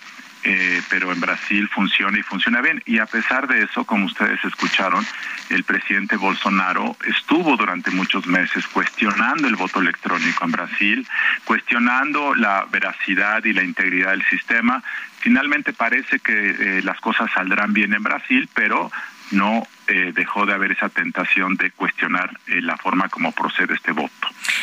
Eh, 0.49 0.81
pero 0.89 1.11
en 1.11 1.21
Brasil 1.21 1.69
funciona 1.69 2.17
y 2.17 2.23
funciona 2.23 2.61
bien. 2.61 2.81
Y 2.87 3.01
a 3.01 3.07
pesar 3.07 3.49
de 3.49 3.65
eso, 3.65 3.85
como 3.85 4.07
ustedes 4.07 4.39
escucharon, 4.45 5.05
el 5.51 5.65
presidente 5.65 6.17
Bolsonaro 6.17 6.97
estuvo 7.05 7.57
durante 7.57 7.91
muchos 7.91 8.29
meses 8.29 8.65
cuestionando 8.69 9.49
el 9.49 9.57
voto 9.57 9.81
electrónico 9.81 10.45
en 10.45 10.53
Brasil, 10.53 11.09
cuestionando 11.45 12.33
la 12.37 12.65
veracidad 12.71 13.45
y 13.45 13.55
la 13.55 13.65
integridad 13.65 14.13
del 14.13 14.25
sistema. 14.29 14.85
Finalmente 15.19 15.73
parece 15.73 16.21
que 16.21 16.51
eh, 16.51 16.83
las 16.85 17.01
cosas 17.01 17.29
saldrán 17.33 17.73
bien 17.73 17.93
en 17.93 18.05
Brasil, 18.05 18.49
pero 18.55 18.93
no 19.33 19.67
eh, 19.89 20.13
dejó 20.15 20.47
de 20.47 20.53
haber 20.53 20.73
esa 20.73 20.89
tentación 20.89 21.57
de 21.57 21.71
cuestionar 21.71 22.39
eh, 22.47 22.61
la 22.61 22.77
forma 22.77 23.09
como 23.09 23.33
procede 23.33 23.75
este 23.75 23.93
voto. 23.93 24.13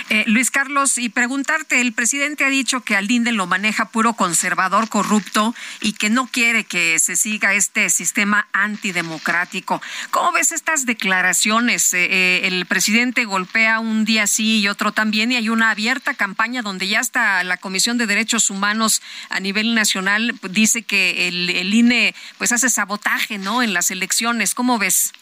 Eh, 0.10 0.24
Luis 0.28 0.52
Carlos, 0.52 0.98
y 0.98 1.10
preguntarte, 1.10 1.82
el 1.82 1.94
presidente 1.94 2.44
ha 2.46 2.50
dicho 2.50 2.82
que 2.82 2.96
al 2.96 3.10
INDE 3.10 3.32
lo 3.32 3.48
maneja 3.48 3.90
puro 3.90 4.14
conservador 4.14 4.90
corrupto 4.90 5.56
y 5.82 5.94
que 5.94 6.10
no 6.10 6.28
quiere 6.28 6.66
que 6.66 7.00
se 7.00 7.16
siga 7.16 7.54
este 7.54 7.90
sistema 7.90 8.48
antidemocrático. 8.54 9.82
¿Cómo 10.12 10.34
ves 10.34 10.52
estas 10.52 10.86
declaraciones? 10.86 11.94
el 11.94 12.66
presidente 12.66 13.26
golpea 13.26 13.80
un 13.80 14.06
día 14.06 14.28
sí 14.28 14.60
y 14.60 14.68
otro 14.68 14.92
también 14.92 15.32
y 15.32 15.36
hay 15.36 15.50
una 15.50 15.70
abierta 15.70 16.14
campaña 16.14 16.62
donde 16.62 16.88
ya 16.88 17.00
está 17.00 17.44
la 17.44 17.58
Comisión 17.58 17.98
de 17.98 18.08
Derechos 18.08 18.50
Humanos 18.50 19.02
a 19.30 19.40
nivel 19.40 19.74
nacional 19.76 20.34
dice 20.50 20.84
que 20.84 21.28
el, 21.28 21.50
el 21.50 21.74
INE 21.74 22.16
pues 22.38 22.52
hace 22.52 22.70
sabotaje, 22.70 23.38
¿no? 23.38 23.64
En 23.64 23.74
las 23.74 23.92
elecciones. 23.92 24.54
¿Cómo 24.54 24.78
ves? 24.78 25.13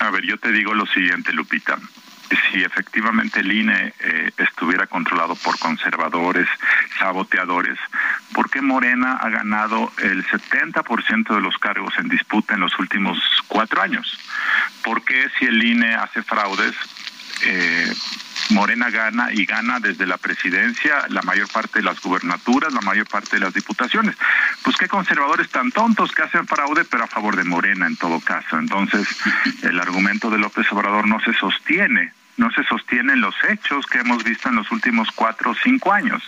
A 0.00 0.10
ver, 0.10 0.24
yo 0.24 0.38
te 0.38 0.52
digo 0.52 0.74
lo 0.74 0.86
siguiente, 0.86 1.32
Lupita. 1.32 1.78
si 2.50 2.62
efectivamente 2.62 3.40
el 3.40 3.50
INE 3.50 3.94
eh, 4.00 4.30
estuviera 4.36 4.86
controlado 4.86 5.34
por 5.34 5.58
conservadores, 5.58 6.46
saboteadores, 6.98 7.78
¿por 8.32 8.50
qué 8.50 8.60
Morena 8.60 9.14
ha 9.14 9.30
ganado 9.30 9.90
el 10.02 10.24
70% 10.26 11.34
de 11.34 11.40
los 11.40 11.56
cargos 11.58 11.94
en 11.98 12.08
disputa 12.08 12.54
en 12.54 12.60
los 12.60 12.78
últimos 12.78 13.18
cuatro 13.48 13.80
años? 13.80 14.18
¿Por 14.84 15.02
qué 15.04 15.28
si 15.38 15.46
el 15.46 15.62
INE 15.64 15.94
hace 15.94 16.22
fraudes, 16.22 16.74
eh, 17.42 17.92
Morena 18.50 18.90
gana 18.90 19.32
y 19.32 19.44
gana 19.44 19.78
desde 19.80 20.06
la 20.06 20.16
presidencia 20.16 21.04
la 21.08 21.22
mayor 21.22 21.48
parte 21.48 21.80
de 21.80 21.84
las 21.84 22.00
gubernaturas, 22.00 22.72
la 22.72 22.80
mayor 22.80 23.06
parte 23.06 23.36
de 23.36 23.40
las 23.40 23.54
diputaciones. 23.54 24.16
Pues 24.62 24.76
qué 24.76 24.88
conservadores 24.88 25.48
tan 25.50 25.70
tontos 25.70 26.12
que 26.12 26.22
hacen 26.22 26.46
fraude, 26.46 26.84
pero 26.84 27.04
a 27.04 27.08
favor 27.08 27.36
de 27.36 27.44
Morena 27.44 27.86
en 27.86 27.96
todo 27.96 28.20
caso. 28.20 28.58
Entonces, 28.58 29.06
el 29.62 29.78
argumento 29.78 30.30
de 30.30 30.38
López 30.38 30.70
Obrador 30.72 31.06
no 31.06 31.20
se 31.20 31.34
sostiene, 31.34 32.12
no 32.36 32.50
se 32.52 32.64
sostiene 32.64 33.12
en 33.14 33.20
los 33.20 33.34
hechos 33.48 33.86
que 33.86 33.98
hemos 33.98 34.24
visto 34.24 34.48
en 34.48 34.56
los 34.56 34.70
últimos 34.70 35.08
cuatro 35.14 35.50
o 35.50 35.54
cinco 35.54 35.92
años. 35.92 36.22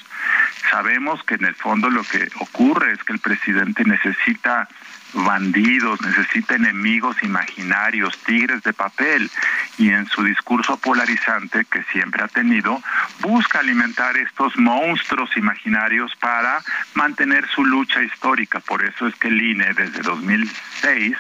Sabemos 0.71 1.23
que 1.25 1.35
en 1.37 1.45
el 1.45 1.55
fondo 1.55 1.89
lo 1.89 2.03
que 2.03 2.29
ocurre 2.41 2.93
es 2.93 3.03
que 3.05 3.13
el 3.13 3.21
presidente 3.21 3.85
necesita 3.85 4.69
bandidos, 5.13 6.01
necesita 6.03 6.55
enemigos 6.55 7.23
imaginarios, 7.23 8.17
tigres 8.19 8.63
de 8.63 8.73
papel, 8.73 9.31
y 9.79 9.91
en 9.91 10.07
su 10.07 10.23
discurso 10.25 10.77
polarizante 10.77 11.65
que 11.65 11.83
siempre 11.85 12.23
ha 12.23 12.29
tenido, 12.29 12.83
busca 13.21 13.61
alimentar 13.61 14.17
estos 14.17 14.57
monstruos 14.57 15.37
imaginarios 15.37 16.15
para 16.17 16.63
mantener 16.95 17.49
su 17.49 17.65
lucha 17.65 18.03
histórica. 18.03 18.61
Por 18.61 18.85
eso 18.85 19.07
es 19.07 19.15
que 19.17 19.29
el 19.29 19.41
INE 19.41 19.73
desde 19.75 20.03
2006 20.03 21.17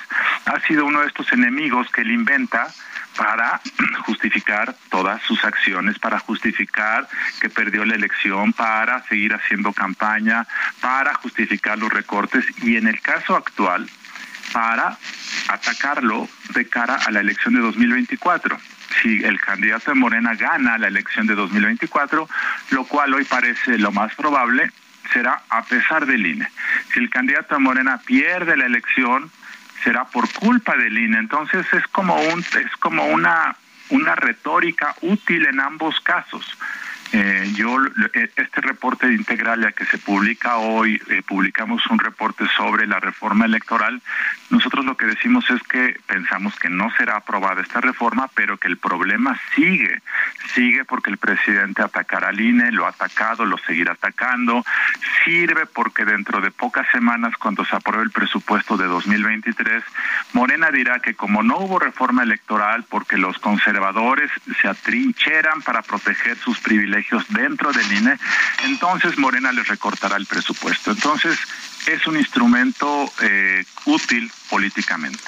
ha 0.46 0.60
sido 0.60 0.86
uno 0.86 1.00
de 1.00 1.06
estos 1.06 1.32
enemigos 1.32 1.90
que 1.90 2.02
él 2.02 2.10
inventa 2.10 2.68
para 3.16 3.60
justificar 4.06 4.74
todas 4.90 5.22
sus 5.22 5.44
acciones, 5.44 5.98
para 5.98 6.18
justificar 6.18 7.08
que 7.40 7.48
perdió 7.48 7.84
la 7.84 7.94
elección, 7.94 8.52
para 8.52 9.02
seguir 9.04 9.34
haciendo 9.34 9.72
campaña, 9.72 10.46
para 10.80 11.14
justificar 11.14 11.78
los 11.78 11.92
recortes 11.92 12.44
y 12.62 12.76
en 12.76 12.86
el 12.86 13.00
caso 13.00 13.36
actual, 13.36 13.88
para 14.52 14.98
atacarlo 15.48 16.28
de 16.54 16.68
cara 16.68 16.96
a 16.96 17.10
la 17.10 17.20
elección 17.20 17.54
de 17.54 17.60
2024 17.60 18.58
si 19.00 19.22
el 19.24 19.40
candidato 19.40 19.92
de 19.92 19.94
Morena 19.94 20.34
gana 20.34 20.78
la 20.78 20.88
elección 20.88 21.26
de 21.26 21.34
2024, 21.34 22.28
lo 22.70 22.84
cual 22.84 23.14
hoy 23.14 23.24
parece 23.24 23.78
lo 23.78 23.92
más 23.92 24.14
probable, 24.14 24.70
será 25.12 25.42
a 25.48 25.62
pesar 25.64 26.06
del 26.06 26.26
INE. 26.26 26.48
Si 26.92 27.00
el 27.00 27.10
candidato 27.10 27.54
de 27.54 27.60
Morena 27.60 28.00
pierde 28.04 28.56
la 28.56 28.66
elección, 28.66 29.30
será 29.82 30.04
por 30.04 30.30
culpa 30.34 30.76
del 30.76 30.96
INE. 30.96 31.18
Entonces 31.18 31.66
es 31.72 31.86
como 31.88 32.14
un 32.14 32.40
es 32.40 32.76
como 32.78 33.04
una 33.06 33.56
una 33.90 34.14
retórica 34.14 34.94
útil 35.00 35.46
en 35.46 35.60
ambos 35.60 36.00
casos. 36.00 36.56
Eh, 37.12 37.50
yo 37.56 37.76
eh, 38.14 38.30
este 38.36 38.60
reporte 38.60 39.08
de 39.08 39.14
Integralia 39.14 39.72
que 39.72 39.84
se 39.84 39.98
publica 39.98 40.58
hoy, 40.58 41.00
eh, 41.08 41.22
publicamos 41.26 41.84
un 41.86 41.98
reporte 41.98 42.44
sobre 42.56 42.86
la 42.86 43.00
reforma 43.00 43.46
electoral. 43.46 44.00
Nosotros 44.50 44.84
lo 44.84 44.96
que 44.96 45.06
decimos 45.06 45.48
es 45.50 45.60
que 45.64 45.98
pensamos 46.06 46.54
que 46.56 46.68
no 46.68 46.90
será 46.96 47.16
aprobada 47.16 47.62
esta 47.62 47.80
reforma, 47.80 48.30
pero 48.34 48.58
que 48.58 48.68
el 48.68 48.76
problema 48.76 49.40
sigue, 49.56 50.02
sigue 50.54 50.84
porque 50.84 51.10
el 51.10 51.18
presidente 51.18 51.82
atacará 51.82 52.28
al 52.28 52.40
INE, 52.40 52.70
lo 52.70 52.86
ha 52.86 52.90
atacado, 52.90 53.44
lo 53.44 53.58
seguirá 53.58 53.92
atacando, 53.92 54.64
sirve 55.24 55.66
porque 55.66 56.04
dentro 56.04 56.40
de 56.40 56.52
pocas 56.52 56.86
semanas, 56.92 57.36
cuando 57.38 57.64
se 57.64 57.74
apruebe 57.74 58.04
el 58.04 58.10
presupuesto 58.10 58.76
de 58.76 58.86
2023, 58.86 59.82
Morena 60.32 60.70
dirá 60.70 61.00
que 61.00 61.14
como 61.14 61.42
no 61.42 61.58
hubo 61.58 61.80
reforma 61.80 62.22
electoral, 62.22 62.84
porque 62.88 63.16
los 63.16 63.38
conservadores 63.38 64.30
se 64.60 64.68
atrincheran 64.68 65.62
para 65.62 65.82
proteger 65.82 66.36
sus 66.36 66.60
privilegios, 66.60 66.99
dentro 67.28 67.72
del 67.72 67.92
INE, 67.92 68.18
entonces 68.64 69.18
Morena 69.18 69.52
les 69.52 69.66
recortará 69.68 70.16
el 70.16 70.26
presupuesto. 70.26 70.90
Entonces 70.90 71.38
es 71.86 72.06
un 72.06 72.16
instrumento 72.16 73.12
eh, 73.20 73.64
útil 73.86 74.30
políticamente. 74.48 75.22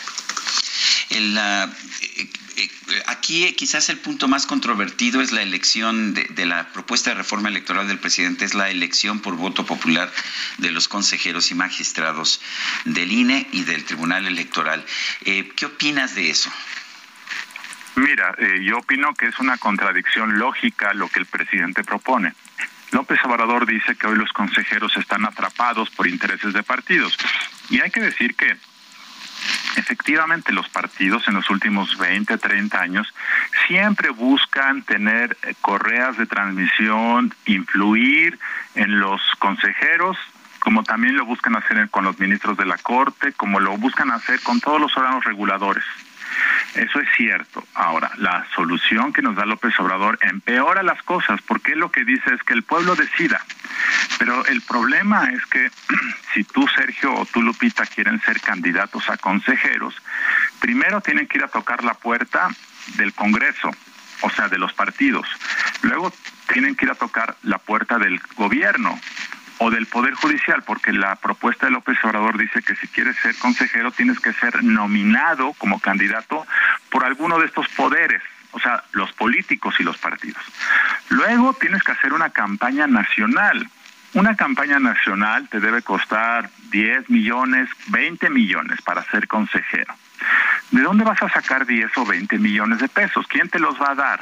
Eh, 1.11 1.67
eh, 2.57 3.03
aquí 3.07 3.53
quizás 3.55 3.89
el 3.89 3.99
punto 3.99 4.29
más 4.29 4.47
controvertido 4.47 5.21
es 5.21 5.33
la 5.33 5.43
elección 5.43 6.15
de, 6.15 6.47
la 6.47 6.73
propuesta 6.73 7.11
de 7.11 7.17
reforma 7.17 7.49
electoral 7.49 7.89
del 7.89 7.99
presidente, 7.99 8.45
es 8.45 8.55
la 8.55 8.71
elección 8.71 9.21
por 9.21 9.37
voto 9.37 9.65
popular 9.65 10.13
de 10.59 10.71
los 10.71 10.89
consejeros 10.89 11.51
y 11.51 11.55
magistrados 11.55 12.41
del 12.85 13.13
INE 13.13 13.49
y 13.53 13.65
del 13.65 13.85
Tribunal 13.85 14.27
Electoral. 14.27 14.85
¿Qué 15.25 15.67
opinas 15.67 16.15
de 16.15 16.31
eso? 16.31 16.51
Mira, 17.97 18.35
eh, 18.39 18.61
yo 18.63 18.79
opino 18.79 19.15
que 19.15 19.27
es 19.27 19.39
una 19.39 19.59
contradicción 19.59 20.39
lógica 20.39 20.95
lo 20.95 21.09
que 21.09 21.21
el 21.21 21.27
presidente 21.27 21.85
propone. 21.85 22.33
López 22.91 23.19
Obrador 23.25 23.67
dice 23.67 23.97
que 23.97 24.07
hoy 24.07 24.17
los 24.17 24.33
consejeros 24.33 24.97
están 24.97 25.25
atrapados 25.25 25.91
por 25.91 26.07
intereses 26.07 26.53
de 26.53 26.63
partidos. 26.63 27.17
Y 27.71 27.81
hay 27.81 27.91
que 27.91 28.01
decir 28.01 28.35
que 28.35 28.57
efectivamente 29.77 30.53
los 30.53 30.69
partidos 30.69 31.27
en 31.29 31.35
los 31.35 31.49
últimos 31.51 31.97
20, 31.99 32.37
30 32.39 32.81
años 32.81 33.13
siempre 33.67 34.11
buscan 34.11 34.83
tener 34.83 35.37
eh, 35.43 35.55
correas 35.61 36.17
de 36.17 36.27
transmisión, 36.27 37.35
influir 37.47 38.39
en 38.75 39.01
los 39.01 39.21
consejeros 39.39 40.17
como 40.63 40.85
también 40.85 41.17
lo 41.17 41.27
buscan 41.27 41.57
hacer 41.57 41.91
con 41.91 42.05
los 42.05 42.21
ministros 42.21 42.57
de 42.57 42.65
la 42.65 42.79
Corte, 42.79 43.33
como 43.33 43.59
lo 43.59 43.77
buscan 43.79 44.13
hacer 44.13 44.41
con 44.43 44.61
todos 44.61 44.81
los 44.81 44.97
órganos 44.97 45.25
reguladores. 45.25 45.83
Eso 46.75 47.01
es 47.01 47.09
cierto. 47.17 47.65
Ahora, 47.75 48.11
la 48.17 48.47
solución 48.55 49.13
que 49.13 49.23
nos 49.23 49.37
da 49.37 49.45
López 49.45 49.79
Obrador 49.79 50.19
empeora 50.23 50.83
las 50.83 51.03
cosas 51.03 51.41
porque 51.43 51.77
lo 51.77 51.91
que 51.91 52.05
dice 52.05 52.35
es 52.35 52.43
que 52.43 52.55
el 52.55 52.63
pueblo 52.63 52.95
decida. 52.95 53.45
Pero 54.19 54.45
el 54.47 54.63
problema 54.63 55.31
es 55.33 55.45
que 55.47 55.71
si 56.35 56.45
tú, 56.45 56.67
Sergio, 56.69 57.15
o 57.15 57.27
tú, 57.27 57.43
Lupita, 57.43 57.85
quieren 57.87 58.21
ser 58.21 58.41
candidatos 58.41 59.09
a 59.11 59.17
consejeros, 59.17 59.95
primero 60.61 61.01
tienen 61.01 61.27
que 61.27 61.39
ir 61.39 61.45
a 61.45 61.49
tocar 61.49 61.85
la 61.85 61.95
puerta 61.95 62.49
del 62.97 63.13
Congreso, 63.13 63.71
o 64.23 64.31
sea, 64.31 64.49
de 64.49 64.59
los 64.59 64.73
partidos. 64.73 65.27
Luego 65.83 66.13
tienen 66.53 66.75
que 66.75 66.87
ir 66.87 66.91
a 66.91 66.97
tocar 66.97 67.37
la 67.43 67.59
puerta 67.59 67.99
del 67.99 68.21
gobierno 68.37 68.99
o 69.63 69.71
del 69.71 69.87
Poder 69.87 70.15
Judicial, 70.15 70.63
porque 70.65 70.93
la 70.93 71.15
propuesta 71.15 71.67
de 71.67 71.73
López 71.73 71.97
Obrador 72.03 72.37
dice 72.37 72.63
que 72.63 72.75
si 72.75 72.89
quieres 72.89 73.17
ser 73.19 73.37
consejero 73.37 73.93
tienes 73.93 74.19
que 74.19 74.33
ser 74.33 74.65
nominado 74.65 75.53
como 75.53 75.79
candidato 75.79 76.45
por 76.91 77.05
alguno 77.05 77.39
de 77.39 77.47
estos 77.47 77.69
poderes, 77.69 78.21
o 78.51 78.59
sea, 78.59 78.83
los 78.91 79.13
políticos 79.13 79.77
y 79.79 79.85
los 79.85 79.99
partidos. 79.99 80.43
Luego 81.11 81.55
tienes 81.55 81.85
que 81.85 81.93
hacer 81.93 82.13
una 82.13 82.31
campaña 82.31 82.89
nacional. 82.89 83.69
Una 84.15 84.37
campaña 84.37 84.79
nacional 84.79 85.49
te 85.49 85.59
debe 85.59 85.81
costar 85.83 86.51
10 86.71 87.09
millones, 87.09 87.69
20 87.89 88.29
millones 88.29 88.83
para 88.83 89.03
ser 89.05 89.27
consejero. 89.27 89.95
¿De 90.71 90.83
dónde 90.83 91.05
vas 91.05 91.23
a 91.23 91.29
sacar 91.29 91.67
10 91.67 91.91
o 91.97 92.07
20 92.07 92.39
millones 92.39 92.81
de 92.81 92.89
pesos? 92.89 93.27
¿Quién 93.27 93.49
te 93.49 93.59
los 93.59 93.81
va 93.81 93.93
a 93.93 93.95
dar? 93.95 94.21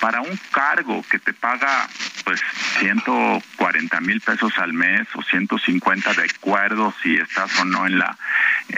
Para 0.00 0.20
un 0.20 0.38
cargo 0.50 1.04
que 1.08 1.18
te 1.18 1.32
paga 1.32 1.88
pues 2.24 2.40
140 2.78 4.00
mil 4.00 4.20
pesos 4.20 4.56
al 4.58 4.72
mes 4.72 5.06
o 5.14 5.22
150 5.22 6.14
de 6.14 6.24
acuerdo 6.24 6.92
si 7.02 7.16
estás 7.16 7.58
o 7.60 7.64
no 7.64 7.86
en 7.86 7.98
la 7.98 8.16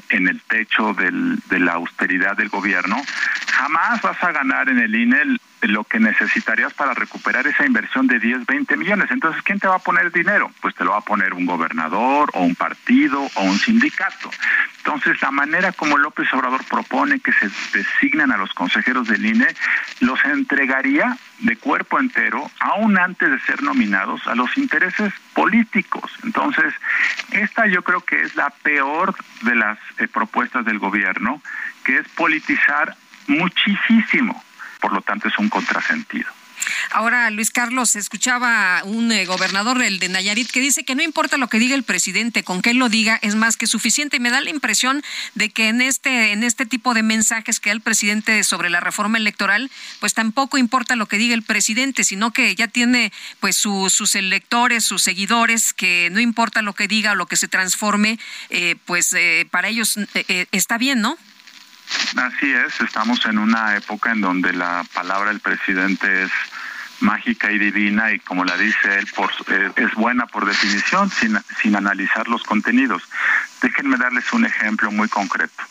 en 0.09 0.29
el 0.29 0.41
techo 0.43 0.95
del, 0.95 1.39
de 1.49 1.59
la 1.59 1.73
austeridad 1.73 2.37
del 2.37 2.49
gobierno, 2.49 2.97
jamás 3.53 4.01
vas 4.01 4.23
a 4.23 4.33
ganar 4.33 4.69
en 4.69 4.79
el 4.79 4.95
INE 4.95 5.39
lo 5.63 5.85
que 5.85 6.01
necesitarías 6.01 6.75
para 6.75 6.93
recuperar 6.95 7.47
esa 7.47 7.65
inversión 7.65 8.07
de 8.07 8.19
10, 8.19 8.47
20 8.47 8.77
millones. 8.77 9.11
Entonces, 9.11 9.43
¿quién 9.43 9.61
te 9.61 9.69
va 9.69 9.77
a 9.77 9.81
poner 9.81 10.11
dinero? 10.11 10.51
Pues 10.61 10.75
te 10.75 10.85
lo 10.85 10.91
va 10.91 10.99
a 10.99 11.03
poner 11.03 11.35
un 11.35 11.47
gobernador 11.47 12.31
o 12.35 12.43
un 12.43 12.55
partido 12.57 13.23
o 13.35 13.43
un 13.43 13.59
sindicato. 13.59 14.31
Entonces, 14.79 15.23
la 15.23 15.31
manera 15.31 15.71
como 15.73 15.99
López 15.99 16.33
Obrador 16.35 16.65
propone 16.65 17.21
que 17.21 17.33
se 17.33 17.49
designen 17.73 18.33
a 18.33 18.37
los 18.37 18.53
consejeros 18.53 19.07
del 19.07 19.25
INE, 19.25 19.47
los 20.01 20.25
entregaría 20.25 21.17
de 21.39 21.57
cuerpo 21.57 22.01
entero, 22.01 22.51
aún 22.59 22.99
antes 22.99 23.31
de 23.31 23.39
ser 23.41 23.63
nominados, 23.63 24.27
a 24.27 24.35
los 24.35 24.57
intereses 24.59 25.13
políticos. 25.35 26.11
Entonces, 26.25 26.75
esta 27.31 27.67
yo 27.67 27.83
creo 27.83 28.01
que 28.01 28.23
es 28.23 28.35
la 28.35 28.51
peor 28.51 29.15
de 29.43 29.55
las 29.55 29.79
eh, 29.99 30.09
propuestas 30.09 30.65
del 30.65 30.81
gobierno, 30.81 31.41
que 31.85 31.99
es 31.99 32.09
politizar 32.09 32.97
muchísimo 33.29 34.43
por 34.83 34.93
lo 34.93 35.01
tanto 35.01 35.29
es 35.29 35.39
un 35.39 35.49
contrasentido. 35.49 36.29
Ahora, 36.91 37.31
Luis 37.31 37.51
Carlos, 37.51 37.97
escuchaba 37.97 38.83
un 38.85 39.11
eh, 39.13 39.25
gobernador, 39.27 39.83
el 39.83 39.99
de 39.99 40.09
Nayarit, 40.09 40.51
que 40.51 40.61
dice 40.61 40.85
que 40.85 40.95
no 40.95 41.03
importa 41.03 41.37
lo 41.37 41.49
que 41.49 41.59
diga 41.59 41.75
el 41.75 41.83
presidente, 41.83 42.45
con 42.45 42.63
que 42.63 42.71
él 42.71 42.77
lo 42.77 42.89
diga 42.89 43.19
es 43.23 43.35
más 43.35 43.57
que 43.57 43.67
suficiente. 43.67 44.19
Y 44.19 44.21
me 44.21 44.31
da 44.31 44.41
la 44.41 44.51
impresión 44.51 45.03
de 45.35 45.51
que 45.51 45.69
en 45.69 45.81
este, 45.81 46.33
en 46.33 46.45
este 46.45 46.67
tipo 46.67 46.95
de 46.95 47.03
mensajes 47.03 47.61
que 47.61 47.71
da 47.71 47.75
el 47.75 47.81
presidente 47.81 48.45
sobre 48.45 48.71
la 48.71 48.81
reforma 48.81 49.19
electoral, 49.19 49.71
pues 50.01 50.15
tampoco 50.15 50.59
importa 50.59 50.97
lo 50.97 51.07
que 51.07 51.19
diga 51.19 51.35
el 51.35 51.43
presidente, 51.43 52.05
sino 52.05 52.33
que 52.33 52.55
ya 52.55 52.69
tiene 52.69 53.13
pues 53.41 53.57
sus 53.57 54.15
electores, 54.15 54.85
sus 54.85 55.03
seguidores, 55.03 55.73
que 55.73 56.11
no 56.13 56.21
importa 56.21 56.63
lo 56.63 56.75
que 56.75 56.89
diga 56.89 57.13
o 57.13 57.17
lo 57.17 57.27
que 57.27 57.37
se 57.37 57.49
transforme, 57.49 58.19
eh, 58.51 58.77
pues 58.85 59.13
eh, 59.15 59.47
para 59.51 59.69
ellos 59.69 59.99
está 60.53 60.79
bien, 60.79 61.01
¿no? 61.01 61.19
Así 62.17 62.53
es, 62.53 62.81
estamos 62.81 63.25
en 63.27 63.39
una 63.39 63.77
época 63.77 64.13
en 64.13 64.21
donde 64.21 64.53
la 64.53 64.85
palabra 64.95 65.31
del 65.31 65.41
presidente 65.41 66.25
es 66.25 66.31
mágica 67.01 67.51
y 67.51 67.59
divina 67.59 68.13
y 68.13 68.21
como 68.21 68.45
la 68.45 68.57
dice 68.57 68.99
él, 68.99 69.07
por, 69.15 69.31
eh, 69.49 69.73
es 69.77 69.93
buena 69.95 70.27
por 70.27 70.47
definición 70.47 71.11
sin, 71.11 71.39
sin 71.61 71.77
analizar 71.77 72.29
los 72.29 72.43
contenidos. 72.45 73.03
Déjenme 73.61 73.97
darles 73.97 74.33
un 74.33 74.45
ejemplo 74.45 74.91
muy 74.91 75.09
concreto. 75.09 75.63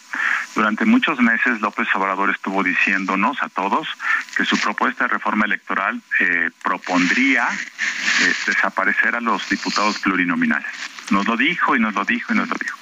Durante 0.56 0.85
muchos 0.85 1.19
meses 1.19 1.61
López 1.61 1.88
Obrador 1.95 2.30
estuvo 2.30 2.64
diciéndonos 2.64 3.41
a 3.41 3.49
todos 3.49 3.88
que 4.35 4.45
su 4.45 4.60
propuesta 4.60 5.06
de 5.06 5.14
reforma 5.14 5.45
electoral 5.45 6.02
eh, 6.19 6.49
propondría 6.61 7.48
eh, 7.48 8.34
desaparecer 8.45 9.15
a 9.15 9.22
los 9.22 9.48
diputados 9.49 9.99
plurinominales. 9.99 10.72
Nos 11.10 11.27
lo 11.27 11.38
dijo 11.38 11.76
y 11.76 11.80
nos 11.80 11.93
lo 11.93 12.03
dijo 12.03 12.34
y 12.34 12.38
nos 12.38 12.49
lo 12.49 12.56
dijo. 12.60 12.77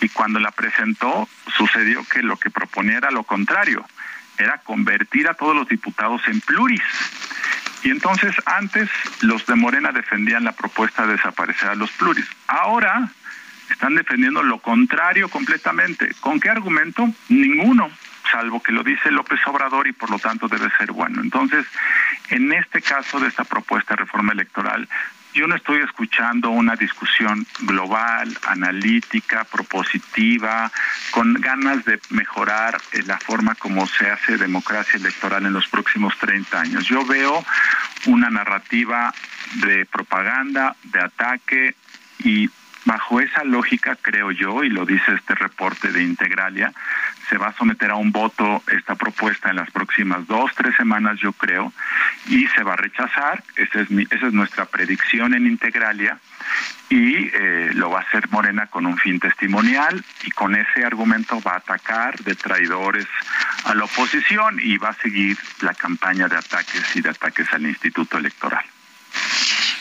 Y 0.00 0.08
cuando 0.08 0.38
la 0.38 0.50
presentó, 0.50 1.28
sucedió 1.56 2.04
que 2.04 2.22
lo 2.22 2.36
que 2.36 2.50
proponía 2.50 2.98
era 2.98 3.10
lo 3.10 3.24
contrario, 3.24 3.86
era 4.38 4.58
convertir 4.58 5.28
a 5.28 5.34
todos 5.34 5.54
los 5.54 5.68
diputados 5.68 6.22
en 6.26 6.40
pluris. 6.40 6.82
Y 7.82 7.90
entonces 7.90 8.34
antes 8.46 8.88
los 9.20 9.46
de 9.46 9.54
Morena 9.54 9.92
defendían 9.92 10.44
la 10.44 10.52
propuesta 10.52 11.06
de 11.06 11.14
desaparecer 11.14 11.70
a 11.70 11.74
los 11.74 11.90
pluris. 11.92 12.26
Ahora 12.46 13.10
están 13.70 13.94
defendiendo 13.94 14.42
lo 14.42 14.58
contrario 14.58 15.28
completamente. 15.28 16.14
¿Con 16.20 16.40
qué 16.40 16.50
argumento? 16.50 17.08
Ninguno, 17.28 17.90
salvo 18.30 18.62
que 18.62 18.72
lo 18.72 18.82
dice 18.82 19.10
López 19.10 19.40
Obrador 19.46 19.86
y 19.86 19.92
por 19.92 20.10
lo 20.10 20.18
tanto 20.18 20.48
debe 20.48 20.70
ser 20.76 20.92
bueno. 20.92 21.22
Entonces, 21.22 21.66
en 22.28 22.52
este 22.52 22.82
caso 22.82 23.20
de 23.20 23.28
esta 23.28 23.44
propuesta 23.44 23.94
de 23.94 24.02
reforma 24.02 24.32
electoral, 24.32 24.88
yo 25.32 25.46
no 25.46 25.54
estoy 25.56 25.82
escuchando 25.82 26.50
una 26.50 26.74
discusión 26.76 27.46
global, 27.60 28.36
analítica, 28.48 29.44
propositiva, 29.44 30.70
con 31.12 31.34
ganas 31.34 31.84
de 31.84 32.00
mejorar 32.10 32.80
eh, 32.92 33.02
la 33.04 33.18
forma 33.18 33.54
como 33.54 33.86
se 33.86 34.10
hace 34.10 34.36
democracia 34.36 34.98
electoral 34.98 35.46
en 35.46 35.52
los 35.52 35.68
próximos 35.68 36.16
30 36.18 36.60
años. 36.60 36.86
Yo 36.86 37.04
veo 37.04 37.44
una 38.06 38.30
narrativa 38.30 39.14
de 39.54 39.86
propaganda, 39.86 40.74
de 40.84 41.00
ataque 41.00 41.74
y 42.18 42.50
bajo 42.84 43.20
esa 43.20 43.44
lógica 43.44 43.96
creo 44.00 44.30
yo, 44.30 44.64
y 44.64 44.70
lo 44.70 44.86
dice 44.86 45.12
este 45.14 45.34
reporte 45.34 45.92
de 45.92 46.02
Integralia, 46.02 46.72
se 47.28 47.38
va 47.38 47.48
a 47.48 47.52
someter 47.52 47.90
a 47.90 47.96
un 47.96 48.10
voto 48.10 48.62
esta 48.66 48.94
propuesta 48.94 49.50
en 49.50 49.56
las 49.56 49.70
próximas 49.70 50.26
dos, 50.26 50.52
tres 50.54 50.74
semanas, 50.76 51.18
yo 51.20 51.32
creo, 51.32 51.72
y 52.26 52.46
se 52.48 52.62
va 52.62 52.72
a 52.72 52.76
rechazar. 52.76 53.42
Esa 53.56 53.80
es, 53.80 53.88
esa 54.10 54.26
es 54.26 54.32
nuestra 54.32 54.64
predicción 54.64 55.34
en 55.34 55.46
Integralia. 55.46 56.18
Y 56.88 57.30
eh, 57.32 57.70
lo 57.74 57.90
va 57.90 58.00
a 58.00 58.02
hacer 58.02 58.28
Morena 58.30 58.66
con 58.66 58.84
un 58.84 58.98
fin 58.98 59.20
testimonial 59.20 60.04
y 60.24 60.30
con 60.32 60.56
ese 60.56 60.84
argumento 60.84 61.40
va 61.40 61.52
a 61.52 61.58
atacar 61.58 62.18
de 62.18 62.34
traidores 62.34 63.06
a 63.64 63.74
la 63.76 63.84
oposición 63.84 64.58
y 64.60 64.76
va 64.76 64.88
a 64.88 64.94
seguir 64.94 65.38
la 65.60 65.74
campaña 65.74 66.26
de 66.26 66.36
ataques 66.36 66.96
y 66.96 67.00
de 67.00 67.10
ataques 67.10 67.52
al 67.52 67.66
Instituto 67.66 68.18
Electoral. 68.18 68.64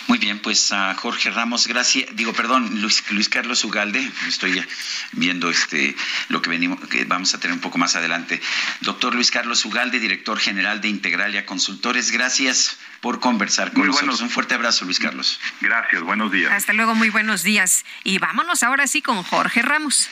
Muy 0.10 0.18
bien, 0.18 0.40
pues 0.40 0.72
a 0.72 0.96
Jorge 0.96 1.30
Ramos, 1.30 1.68
gracias. 1.68 2.10
Digo, 2.16 2.34
perdón, 2.34 2.82
Luis, 2.82 3.04
Luis 3.12 3.30
Carlos 3.30 3.64
Ugalde, 3.64 4.12
estoy 4.28 4.66
viendo 5.12 5.52
este 5.52 5.96
lo 6.30 6.42
que 6.42 6.50
venimos, 6.50 6.80
que 6.88 7.06
vamos 7.06 7.36
a 7.36 7.40
tener 7.40 7.54
un 7.54 7.62
poco 7.62 7.78
más 7.78 7.96
adelante. 7.96 8.42
Doctor 8.82 9.14
Luis 9.14 9.30
Carlos 9.30 9.64
Ugalde, 9.66 10.00
director 10.00 10.40
general 10.40 10.82
de 10.82 10.88
Integralia 10.88 11.46
Consultores, 11.46 12.10
gracias 12.10 12.78
por 13.02 13.20
conversar 13.20 13.72
con 13.72 13.86
nosotros. 13.86 14.22
Un 14.22 14.32
fuerte 14.32 14.56
abrazo, 14.56 14.84
Luis 14.86 14.98
Carlos. 14.98 15.40
Gracias, 15.62 16.02
buenos 16.02 16.32
días. 16.32 16.52
Hasta 16.54 16.74
luego, 16.74 16.96
muy 16.96 17.12
buenos 17.12 17.44
días. 17.44 17.86
Y 18.04 18.18
vámonos 18.18 18.64
ahora 18.64 18.88
sí 18.88 19.04
con 19.04 19.22
Jorge 19.22 19.62
Ramos. 19.62 20.10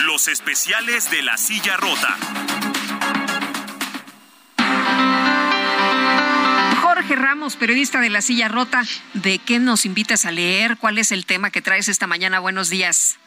Los 0.00 0.26
especiales 0.26 1.08
de 1.12 1.22
la 1.22 1.36
silla 1.36 1.76
rota. 1.76 2.18
Ramos, 7.32 7.56
periodista 7.56 7.98
de 7.98 8.10
La 8.10 8.20
Silla 8.20 8.48
Rota, 8.48 8.82
¿de 9.14 9.38
qué 9.38 9.58
nos 9.58 9.86
invitas 9.86 10.26
a 10.26 10.30
leer? 10.30 10.76
¿Cuál 10.76 10.98
es 10.98 11.12
el 11.12 11.24
tema 11.24 11.48
que 11.48 11.62
traes 11.62 11.88
esta 11.88 12.06
mañana? 12.06 12.40
Buenos 12.40 12.68
días. 12.68 13.18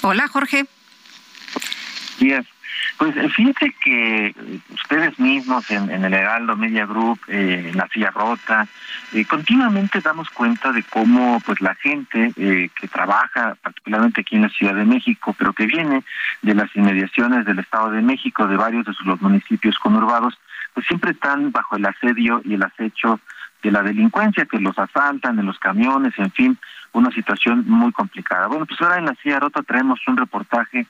Hola, 0.00 0.26
Jorge. 0.28 0.64
Días. 2.18 2.46
Pues 2.96 3.14
eh, 3.18 3.28
fíjate 3.28 3.74
que 3.84 4.34
ustedes 4.72 5.18
mismos 5.18 5.70
en, 5.70 5.90
el 5.90 6.14
Heraldo 6.14 6.56
Media 6.56 6.86
Group, 6.86 7.20
eh, 7.28 7.68
en 7.70 7.76
La 7.76 7.86
Silla 7.88 8.10
Rota, 8.10 8.66
eh, 9.12 9.26
continuamente 9.26 10.00
damos 10.00 10.30
cuenta 10.30 10.72
de 10.72 10.84
cómo 10.84 11.38
pues 11.44 11.60
la 11.60 11.74
gente 11.74 12.32
que 12.34 12.88
trabaja, 12.88 13.56
particularmente 13.62 14.22
aquí 14.22 14.36
en 14.36 14.42
la 14.42 14.48
Ciudad 14.48 14.74
de 14.74 14.86
México, 14.86 15.34
pero 15.38 15.52
que 15.52 15.66
viene 15.66 16.02
de 16.40 16.54
las 16.54 16.74
inmediaciones 16.74 17.44
del 17.44 17.58
Estado 17.58 17.90
de 17.90 18.00
México, 18.00 18.46
de 18.46 18.56
varios 18.56 18.86
de 18.86 18.94
los 19.04 19.20
municipios 19.20 19.78
conurbados, 19.78 20.38
pues 20.74 20.86
siempre 20.86 21.12
están 21.12 21.52
bajo 21.52 21.76
el 21.76 21.86
asedio 21.86 22.42
y 22.44 22.54
el 22.54 22.62
acecho 22.62 23.20
de 23.62 23.70
la 23.70 23.82
delincuencia, 23.82 24.44
que 24.44 24.60
los 24.60 24.78
asaltan 24.78 25.38
en 25.38 25.46
los 25.46 25.58
camiones, 25.58 26.12
en 26.18 26.30
fin, 26.32 26.58
una 26.92 27.10
situación 27.10 27.64
muy 27.66 27.92
complicada. 27.92 28.46
Bueno, 28.46 28.66
pues 28.66 28.80
ahora 28.82 28.98
en 28.98 29.06
la 29.06 29.14
Silla 29.16 29.40
Rota 29.40 29.62
traemos 29.62 30.00
un 30.06 30.16
reportaje 30.16 30.86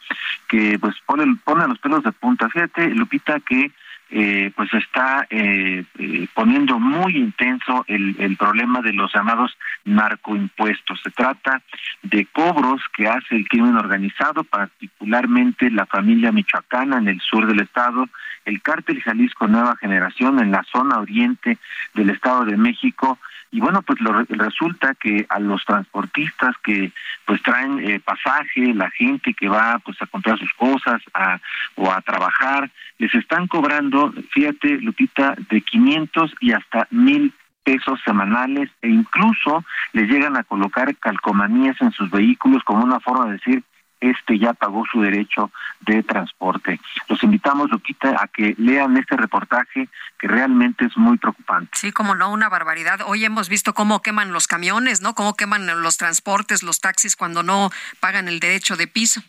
que 0.48 0.78
pues 0.78 0.94
pone, 1.06 1.26
los 1.66 1.78
pelos 1.78 2.02
de 2.02 2.12
punta. 2.12 2.48
Fíjate, 2.48 2.90
Lupita, 2.90 3.40
que 3.40 3.70
eh, 4.10 4.52
pues 4.54 4.72
está 4.74 5.26
eh, 5.30 5.84
eh, 5.98 6.28
poniendo 6.34 6.78
muy 6.78 7.16
intenso 7.16 7.84
el, 7.88 8.14
el 8.18 8.36
problema 8.36 8.82
de 8.82 8.92
los 8.92 9.12
llamados 9.14 9.56
narcoimpuestos. 9.84 11.00
Se 11.02 11.10
trata 11.10 11.62
de 12.02 12.26
cobros 12.26 12.82
que 12.94 13.08
hace 13.08 13.36
el 13.36 13.48
crimen 13.48 13.76
organizado, 13.76 14.44
particularmente 14.44 15.70
la 15.70 15.86
familia 15.86 16.32
michoacana 16.32 16.98
en 16.98 17.08
el 17.08 17.20
sur 17.20 17.46
del 17.46 17.60
estado, 17.60 18.08
el 18.44 18.62
cártel 18.62 19.02
Jalisco 19.02 19.46
Nueva 19.46 19.76
Generación 19.76 20.38
en 20.40 20.50
la 20.50 20.62
zona 20.64 20.98
oriente 20.98 21.58
del 21.94 22.10
Estado 22.10 22.44
de 22.44 22.56
México. 22.56 23.18
Y 23.50 23.60
bueno 23.60 23.82
pues 23.82 24.00
lo, 24.00 24.24
resulta 24.24 24.94
que 24.94 25.26
a 25.28 25.38
los 25.38 25.64
transportistas 25.64 26.56
que 26.64 26.92
pues 27.24 27.40
traen 27.42 27.78
eh, 27.78 28.00
pasaje 28.00 28.74
la 28.74 28.90
gente 28.90 29.32
que 29.32 29.48
va 29.48 29.78
pues 29.78 30.00
a 30.02 30.06
comprar 30.06 30.38
sus 30.38 30.52
cosas 30.54 31.00
a, 31.14 31.38
o 31.76 31.90
a 31.92 32.00
trabajar 32.00 32.70
les 32.98 33.14
están 33.14 33.46
cobrando 33.46 34.12
fíjate 34.32 34.80
Lupita 34.80 35.36
de 35.48 35.60
500 35.60 36.34
y 36.40 36.50
hasta 36.50 36.88
mil 36.90 37.32
pesos 37.62 38.00
semanales 38.04 38.70
e 38.82 38.88
incluso 38.88 39.64
les 39.92 40.08
llegan 40.08 40.36
a 40.36 40.42
colocar 40.42 40.94
calcomanías 40.96 41.80
en 41.80 41.92
sus 41.92 42.10
vehículos 42.10 42.62
como 42.64 42.84
una 42.84 42.98
forma 42.98 43.26
de 43.26 43.32
decir 43.32 43.62
este 44.10 44.38
ya 44.38 44.52
pagó 44.52 44.84
su 44.90 45.00
derecho 45.00 45.50
de 45.80 46.02
transporte. 46.02 46.80
Los 47.08 47.22
invitamos, 47.22 47.70
Luquita, 47.70 48.16
a 48.20 48.28
que 48.28 48.54
lean 48.58 48.96
este 48.96 49.16
reportaje 49.16 49.88
que 50.18 50.28
realmente 50.28 50.84
es 50.84 50.96
muy 50.96 51.18
preocupante. 51.18 51.70
Sí, 51.74 51.92
como 51.92 52.14
no, 52.14 52.30
una 52.30 52.48
barbaridad. 52.48 53.00
Hoy 53.06 53.24
hemos 53.24 53.48
visto 53.48 53.74
cómo 53.74 54.02
queman 54.02 54.32
los 54.32 54.46
camiones, 54.46 55.00
¿no? 55.00 55.14
Cómo 55.14 55.34
queman 55.34 55.66
los 55.82 55.96
transportes, 55.96 56.62
los 56.62 56.80
taxis 56.80 57.16
cuando 57.16 57.42
no 57.42 57.70
pagan 58.00 58.28
el 58.28 58.40
derecho 58.40 58.76
de 58.76 58.86
piso. 58.86 59.22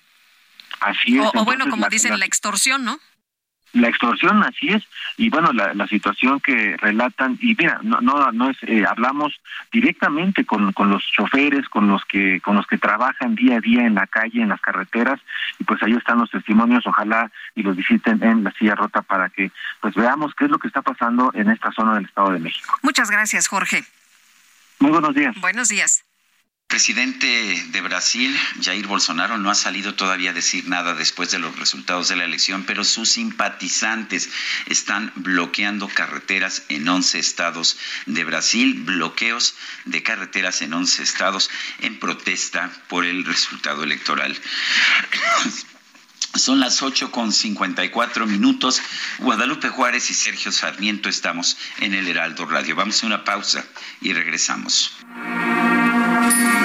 Así 0.79 1.17
es. 1.17 1.29
O, 1.33 1.45
bueno, 1.45 1.69
como 1.69 1.87
dicen, 1.87 2.19
la 2.19 2.25
extorsión, 2.25 2.83
¿no? 2.83 2.99
La 3.75 3.89
extorsión, 3.89 4.41
así 4.43 4.69
es, 4.69 4.83
y 5.17 5.29
bueno, 5.29 5.51
la, 5.53 5.73
la 5.73 5.85
situación 5.87 6.39
que 6.39 6.77
relatan, 6.77 7.37
y 7.41 7.55
mira, 7.55 7.79
no, 7.83 7.99
no, 8.01 8.31
no 8.31 8.49
es, 8.49 8.57
eh, 8.63 8.85
hablamos 8.87 9.33
directamente 9.71 10.45
con, 10.45 10.71
con 10.71 10.89
los 10.89 11.03
choferes, 11.11 11.67
con 11.67 11.87
los 11.87 12.03
que, 12.05 12.39
con 12.41 12.55
los 12.55 12.65
que 12.67 12.77
trabajan 12.77 13.35
día 13.35 13.57
a 13.57 13.59
día 13.59 13.85
en 13.85 13.95
la 13.95 14.07
calle, 14.07 14.41
en 14.41 14.49
las 14.49 14.61
carreteras, 14.61 15.19
y 15.59 15.65
pues 15.65 15.83
ahí 15.83 15.91
están 15.93 16.19
los 16.19 16.31
testimonios, 16.31 16.87
ojalá 16.87 17.29
y 17.53 17.63
los 17.63 17.75
visiten 17.75 18.23
en 18.23 18.43
la 18.45 18.51
silla 18.53 18.75
rota 18.75 19.01
para 19.01 19.29
que 19.29 19.51
pues 19.81 19.93
veamos 19.93 20.33
qué 20.35 20.45
es 20.45 20.51
lo 20.51 20.57
que 20.57 20.67
está 20.67 20.81
pasando 20.81 21.31
en 21.33 21.49
esta 21.49 21.71
zona 21.71 21.95
del 21.95 22.05
Estado 22.05 22.31
de 22.31 22.39
México. 22.39 22.77
Muchas 22.81 23.11
gracias, 23.11 23.47
Jorge. 23.47 23.83
Muy 24.79 24.91
buenos 24.91 25.13
días. 25.13 25.35
Buenos 25.41 25.69
días 25.69 26.05
presidente 26.67 27.63
de 27.69 27.81
Brasil, 27.81 28.35
Jair 28.61 28.87
Bolsonaro, 28.87 29.37
no 29.37 29.49
ha 29.49 29.55
salido 29.55 29.95
todavía 29.95 30.31
a 30.31 30.33
decir 30.33 30.67
nada 30.67 30.93
después 30.93 31.31
de 31.31 31.39
los 31.39 31.57
resultados 31.57 32.07
de 32.07 32.15
la 32.15 32.25
elección, 32.25 32.63
pero 32.65 32.83
sus 32.83 33.09
simpatizantes 33.09 34.29
están 34.65 35.11
bloqueando 35.15 35.87
carreteras 35.87 36.63
en 36.69 36.87
11 36.87 37.19
estados 37.19 37.77
de 38.07 38.23
Brasil, 38.23 38.81
bloqueos 38.83 39.55
de 39.85 40.03
carreteras 40.03 40.61
en 40.61 40.73
11 40.73 41.03
estados 41.03 41.49
en 41.79 41.99
protesta 41.99 42.71
por 42.87 43.05
el 43.05 43.25
resultado 43.25 43.83
electoral. 43.83 44.35
Son 46.33 46.59
las 46.59 46.81
8 46.81 47.11
con 47.11 47.31
54 47.31 48.25
minutos. 48.27 48.81
Guadalupe 49.19 49.69
Juárez 49.69 50.09
y 50.09 50.13
Sergio 50.13 50.51
Sarmiento 50.51 51.07
estamos 51.07 51.57
en 51.79 51.93
el 51.93 52.07
Heraldo 52.07 52.45
Radio. 52.45 52.75
Vamos 52.75 53.01
a 53.01 53.05
una 53.05 53.23
pausa 53.23 53.65
y 54.01 54.11
regresamos. 54.11 54.91
Thank 56.25 56.59
you. 56.59 56.64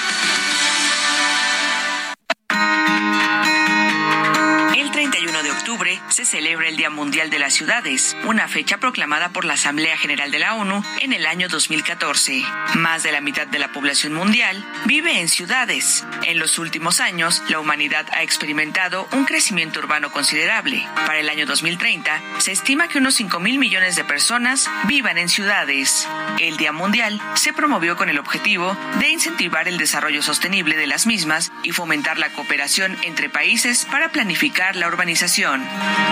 Se 6.09 6.25
celebra 6.25 6.67
el 6.67 6.75
Día 6.75 6.89
Mundial 6.89 7.29
de 7.29 7.39
las 7.39 7.53
Ciudades, 7.53 8.17
una 8.25 8.49
fecha 8.49 8.77
proclamada 8.77 9.29
por 9.29 9.45
la 9.45 9.53
Asamblea 9.53 9.97
General 9.97 10.29
de 10.29 10.39
la 10.39 10.55
ONU 10.55 10.83
en 10.99 11.13
el 11.13 11.25
año 11.25 11.47
2014. 11.47 12.43
Más 12.75 13.03
de 13.03 13.13
la 13.13 13.21
mitad 13.21 13.47
de 13.47 13.57
la 13.57 13.71
población 13.71 14.13
mundial 14.13 14.65
vive 14.85 15.21
en 15.21 15.29
ciudades. 15.29 16.05
En 16.23 16.39
los 16.39 16.59
últimos 16.59 16.99
años, 16.99 17.41
la 17.47 17.59
humanidad 17.59 18.05
ha 18.11 18.21
experimentado 18.21 19.07
un 19.13 19.23
crecimiento 19.23 19.79
urbano 19.79 20.11
considerable. 20.11 20.85
Para 21.05 21.19
el 21.19 21.29
año 21.29 21.45
2030, 21.45 22.21
se 22.39 22.51
estima 22.51 22.89
que 22.89 22.97
unos 22.97 23.15
5 23.15 23.39
mil 23.39 23.57
millones 23.57 23.95
de 23.95 24.03
personas 24.03 24.69
vivan 24.89 25.17
en 25.17 25.29
ciudades. 25.29 26.05
El 26.39 26.57
Día 26.57 26.73
Mundial 26.73 27.21
se 27.35 27.53
promovió 27.53 27.95
con 27.95 28.09
el 28.09 28.19
objetivo 28.19 28.75
de 28.99 29.07
incentivar 29.07 29.69
el 29.69 29.77
desarrollo 29.77 30.21
sostenible 30.21 30.75
de 30.75 30.87
las 30.87 31.07
mismas 31.07 31.53
y 31.63 31.71
fomentar 31.71 32.19
la 32.19 32.29
cooperación 32.33 32.97
entre 33.03 33.29
países 33.29 33.85
para 33.85 34.11
planificar 34.11 34.75
la 34.75 34.89
urbanización. 34.89 35.60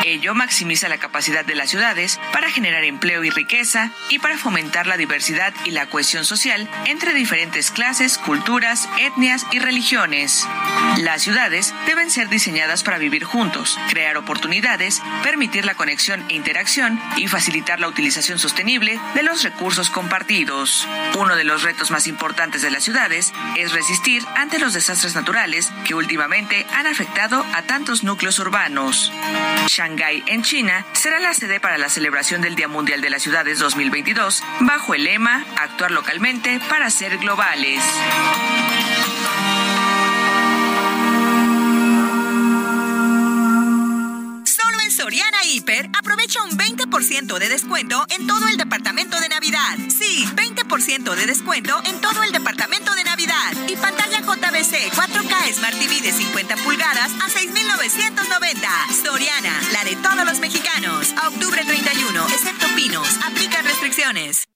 Ello 0.05 0.33
maximiza 0.33 0.89
la 0.89 0.97
capacidad 0.97 1.45
de 1.45 1.55
las 1.55 1.69
ciudades 1.69 2.19
para 2.33 2.49
generar 2.49 2.83
empleo 2.83 3.23
y 3.23 3.29
riqueza 3.29 3.91
y 4.09 4.19
para 4.19 4.37
fomentar 4.37 4.87
la 4.87 4.97
diversidad 4.97 5.53
y 5.65 5.71
la 5.71 5.87
cohesión 5.87 6.25
social 6.25 6.69
entre 6.85 7.13
diferentes 7.13 7.71
clases, 7.71 8.17
culturas, 8.17 8.89
etnias 8.99 9.45
y 9.51 9.59
religiones. 9.59 10.47
Las 10.97 11.21
ciudades 11.21 11.73
deben 11.85 12.09
ser 12.09 12.29
diseñadas 12.29 12.83
para 12.83 12.97
vivir 12.97 13.23
juntos, 13.23 13.77
crear 13.89 14.17
oportunidades, 14.17 15.01
permitir 15.23 15.65
la 15.65 15.75
conexión 15.75 16.25
e 16.29 16.33
interacción 16.33 16.99
y 17.17 17.27
facilitar 17.27 17.79
la 17.79 17.87
utilización 17.87 18.39
sostenible 18.39 18.99
de 19.15 19.23
los 19.23 19.43
recursos 19.43 19.89
compartidos. 19.89 20.87
Uno 21.17 21.35
de 21.35 21.43
los 21.43 21.63
retos 21.63 21.91
más 21.91 22.07
importantes 22.07 22.61
de 22.61 22.71
las 22.71 22.83
ciudades 22.83 23.33
es 23.57 23.73
resistir 23.73 24.23
ante 24.35 24.59
los 24.59 24.73
desastres 24.73 25.15
naturales 25.15 25.71
que 25.85 25.95
últimamente 25.95 26.65
han 26.75 26.87
afectado 26.87 27.45
a 27.53 27.61
tantos 27.63 28.03
núcleos 28.03 28.39
urbanos. 28.39 29.11
Shanghái, 29.67 30.23
en 30.27 30.41
China, 30.43 30.85
será 30.93 31.19
la 31.19 31.33
sede 31.33 31.59
para 31.59 31.77
la 31.77 31.89
celebración 31.89 32.41
del 32.41 32.55
Día 32.55 32.67
Mundial 32.67 33.01
de 33.01 33.09
las 33.09 33.21
Ciudades 33.21 33.59
2022, 33.59 34.43
bajo 34.61 34.93
el 34.93 35.03
lema 35.03 35.45
Actuar 35.57 35.91
localmente 35.91 36.59
para 36.69 36.89
ser 36.89 37.17
globales. 37.17 37.83
Soriana 44.99 45.45
Hiper 45.45 45.89
aprovecha 45.97 46.43
un 46.43 46.57
20% 46.57 47.39
de 47.39 47.47
descuento 47.47 48.05
en 48.09 48.27
todo 48.27 48.49
el 48.49 48.57
departamento 48.57 49.17
de 49.21 49.29
Navidad. 49.29 49.77
Sí, 49.87 50.25
20% 50.35 51.15
de 51.15 51.25
descuento 51.25 51.81
en 51.85 52.01
todo 52.01 52.21
el 52.21 52.33
departamento 52.33 52.93
de 52.93 53.05
Navidad. 53.05 53.53
Y 53.69 53.77
pantalla 53.77 54.19
JBC 54.19 54.91
4K 54.91 55.53
Smart 55.53 55.79
TV 55.79 56.01
de 56.01 56.11
50 56.11 56.57
pulgadas 56.57 57.11
a 57.23 57.29
6,990. 57.29 58.67
Soriana, 59.01 59.61
la 59.71 59.85
de 59.85 59.95
todos 59.95 60.25
los 60.25 60.39
mexicanos. 60.39 61.13
A 61.23 61.29
octubre 61.29 61.63
31, 61.63 62.27
excepto 62.27 62.67
Pinos. 62.75 63.07
Aplica 63.23 63.61
restricciones. 63.61 64.49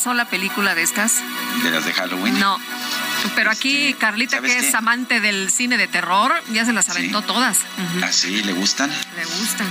Sola 0.00 0.24
película 0.24 0.74
de 0.74 0.82
estas? 0.82 1.20
¿De 1.62 1.70
las 1.70 1.84
de 1.84 1.92
Halloween? 1.92 2.38
No. 2.40 2.58
Pero 3.34 3.50
aquí 3.50 3.94
Carlita, 3.94 4.36
¿sabes 4.36 4.52
que 4.52 4.58
es 4.60 4.70
qué? 4.70 4.76
amante 4.76 5.20
del 5.20 5.50
cine 5.50 5.76
de 5.76 5.86
terror, 5.86 6.32
ya 6.52 6.64
se 6.64 6.72
las 6.72 6.88
aventó 6.88 7.22
todas. 7.22 7.58
Ujú. 7.58 8.04
¿Ah, 8.04 8.10
sí? 8.10 8.42
¿Le 8.42 8.52
gustan? 8.52 8.90
Le 8.90 9.24
gustan. 9.24 9.70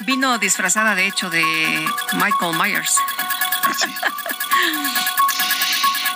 Vino 0.00 0.38
disfrazada, 0.38 0.94
de 0.94 1.06
hecho, 1.06 1.30
de 1.30 1.44
Michael 2.14 2.56
Myers. 2.58 2.96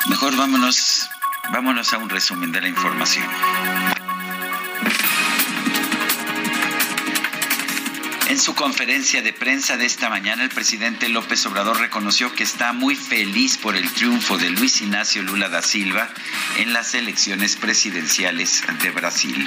Mejor 0.06 0.36
vámonos, 0.36 1.08
vámonos 1.52 1.92
a 1.92 1.98
un 1.98 2.08
resumen 2.08 2.50
de 2.50 2.60
la 2.60 2.68
información. 2.68 3.26
En 8.32 8.38
su 8.38 8.54
conferencia 8.54 9.20
de 9.20 9.34
prensa 9.34 9.76
de 9.76 9.84
esta 9.84 10.08
mañana, 10.08 10.42
el 10.42 10.48
presidente 10.48 11.10
López 11.10 11.44
Obrador 11.44 11.78
reconoció 11.78 12.34
que 12.34 12.44
está 12.44 12.72
muy 12.72 12.96
feliz 12.96 13.58
por 13.58 13.76
el 13.76 13.92
triunfo 13.92 14.38
de 14.38 14.48
Luis 14.48 14.80
Ignacio 14.80 15.22
Lula 15.22 15.50
da 15.50 15.60
Silva 15.60 16.08
en 16.56 16.72
las 16.72 16.94
elecciones 16.94 17.56
presidenciales 17.56 18.64
de 18.82 18.90
Brasil. 18.90 19.46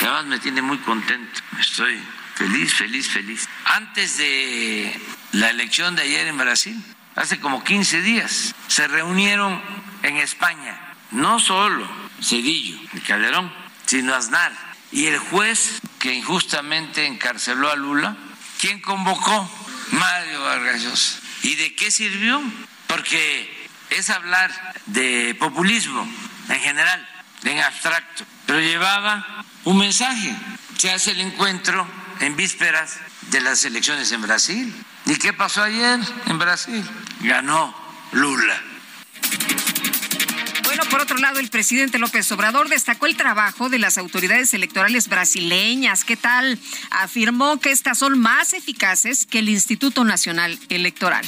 Además 0.00 0.26
me 0.26 0.38
tiene 0.40 0.60
muy 0.60 0.78
contento. 0.78 1.40
Estoy 1.60 2.00
feliz, 2.34 2.74
feliz, 2.74 3.08
feliz. 3.08 3.48
Antes 3.64 4.18
de 4.18 5.00
la 5.30 5.50
elección 5.50 5.94
de 5.94 6.02
ayer 6.02 6.26
en 6.26 6.36
Brasil, 6.36 6.82
hace 7.14 7.38
como 7.38 7.62
15 7.62 8.02
días, 8.02 8.56
se 8.66 8.88
reunieron 8.88 9.62
en 10.02 10.16
España, 10.16 10.96
no 11.12 11.38
solo 11.38 11.88
Cedillo 12.20 12.76
y 12.92 12.98
Calderón, 13.02 13.52
sino 13.86 14.16
Aznar 14.16 14.69
y 14.92 15.06
el 15.06 15.18
juez 15.18 15.80
que 15.98 16.14
injustamente 16.14 17.06
encarceló 17.06 17.70
a 17.70 17.76
Lula, 17.76 18.16
¿quién 18.58 18.80
convocó? 18.80 19.50
Mario 19.92 20.42
Vargas 20.42 20.82
Llosa. 20.82 21.20
¿Y 21.42 21.54
de 21.56 21.74
qué 21.74 21.90
sirvió? 21.90 22.42
Porque 22.86 23.68
es 23.90 24.10
hablar 24.10 24.50
de 24.86 25.34
populismo 25.38 26.08
en 26.48 26.60
general, 26.60 27.08
en 27.44 27.58
abstracto, 27.60 28.24
pero 28.46 28.60
llevaba 28.60 29.44
un 29.64 29.78
mensaje. 29.78 30.34
Se 30.76 30.90
hace 30.90 31.12
el 31.12 31.20
encuentro 31.20 31.86
en 32.20 32.36
vísperas 32.36 32.98
de 33.30 33.40
las 33.40 33.64
elecciones 33.64 34.12
en 34.12 34.22
Brasil. 34.22 34.84
¿Y 35.06 35.16
qué 35.16 35.32
pasó 35.32 35.62
ayer 35.62 36.00
en 36.26 36.38
Brasil? 36.38 36.84
Ganó 37.20 37.74
Lula. 38.12 38.69
Por 40.90 41.00
otro 41.00 41.18
lado, 41.18 41.38
el 41.38 41.48
presidente 41.50 41.98
López 41.98 42.30
Obrador 42.32 42.68
destacó 42.68 43.06
el 43.06 43.16
trabajo 43.16 43.68
de 43.68 43.78
las 43.78 43.96
autoridades 43.96 44.52
electorales 44.54 45.08
brasileñas. 45.08 46.04
¿Qué 46.04 46.16
tal? 46.16 46.58
Afirmó 46.90 47.60
que 47.60 47.70
estas 47.70 47.98
son 47.98 48.18
más 48.18 48.54
eficaces 48.54 49.24
que 49.24 49.38
el 49.38 49.48
Instituto 49.48 50.04
Nacional 50.04 50.58
Electoral. 50.68 51.24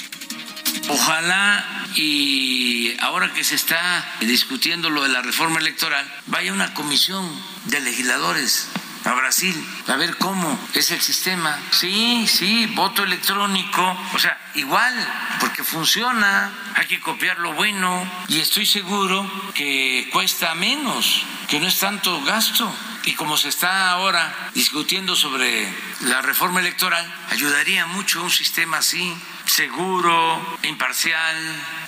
Ojalá 0.89 1.87
y 1.95 2.97
ahora 3.01 3.33
que 3.35 3.45
se 3.45 3.55
está 3.55 4.05
discutiendo 4.21 4.91
lo 4.91 5.03
de 5.05 5.11
la 5.11 5.23
reforma 5.23 5.61
electoral, 5.61 6.11
vaya 6.27 6.53
una 6.53 6.75
comisión 6.75 7.31
de 7.67 7.81
legisladores 7.81 8.69
a 9.05 9.13
Brasil, 9.15 9.55
a 9.89 9.97
ver 9.97 10.17
cómo 10.17 10.59
es 10.75 10.91
el 10.91 11.01
sistema. 11.01 11.59
Sí, 11.71 12.27
sí, 12.27 12.67
voto 12.75 13.03
electrónico, 13.03 13.97
o 14.15 14.19
sea, 14.19 14.39
igual, 14.55 14.95
porque 15.41 15.65
funciona, 15.65 16.53
hay 16.75 16.87
que 16.87 17.01
copiar 17.01 17.39
lo 17.39 17.53
bueno 17.55 18.07
y 18.29 18.41
estoy 18.41 18.67
seguro 18.67 19.29
que 19.55 20.09
cuesta 20.13 20.55
menos, 20.55 21.25
que 21.49 21.61
no 21.61 21.67
es 21.67 21.79
tanto 21.79 22.23
gasto. 22.23 22.73
Y 23.05 23.15
como 23.15 23.37
se 23.37 23.49
está 23.49 23.91
ahora 23.91 24.33
discutiendo 24.55 25.17
sobre 25.17 25.69
la 26.03 26.23
reforma 26.23 26.61
electoral, 26.61 27.05
ayudaría 27.31 27.85
mucho 27.87 28.23
un 28.23 28.31
sistema 28.31 28.79
así, 28.79 29.13
seguro, 29.45 30.59
imparcial, 30.63 31.37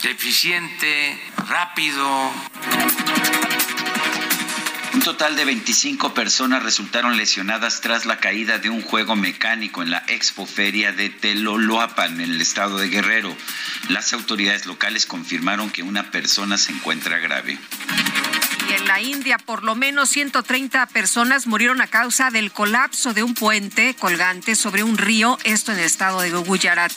eficiente, 0.03 1.33
rápido. 1.49 2.33
Total 5.05 5.37
de 5.37 5.45
25 5.45 6.15
personas 6.15 6.63
resultaron 6.63 7.19
lesionadas 7.19 7.83
tras 7.83 8.07
la 8.07 8.21
caída 8.21 8.57
de 8.57 8.71
un 8.71 8.81
juego 8.81 9.17
mecánico 9.17 9.83
en 9.83 9.91
la 9.91 10.03
expoferia 10.09 10.93
de 10.93 11.11
Teloloapan, 11.11 12.23
en 12.23 12.33
el 12.33 12.41
estado 12.41 12.79
de 12.79 12.89
Guerrero. 12.89 13.37
Las 13.91 14.15
autoridades 14.15 14.65
locales 14.65 15.05
confirmaron 15.05 15.69
que 15.69 15.83
una 15.83 16.11
persona 16.11 16.57
se 16.57 16.73
encuentra 16.73 17.19
grave. 17.19 17.59
Y 18.71 18.73
en 18.73 18.87
la 18.87 19.03
India, 19.03 19.37
por 19.37 19.63
lo 19.63 19.75
menos 19.75 20.09
130 20.09 20.87
personas 20.87 21.47
murieron 21.47 21.83
a 21.83 21.87
causa 21.87 22.31
del 22.31 22.51
colapso 22.51 23.13
de 23.13 23.23
un 23.23 23.35
puente 23.35 23.95
colgante 23.95 24.57
sobre 24.57 24.85
un 24.85 24.97
río, 24.97 25.39
esto 25.45 25.73
en 25.73 25.81
el 25.81 25.85
estado 25.85 26.23
de 26.23 26.31
Gujarat. 26.31 26.93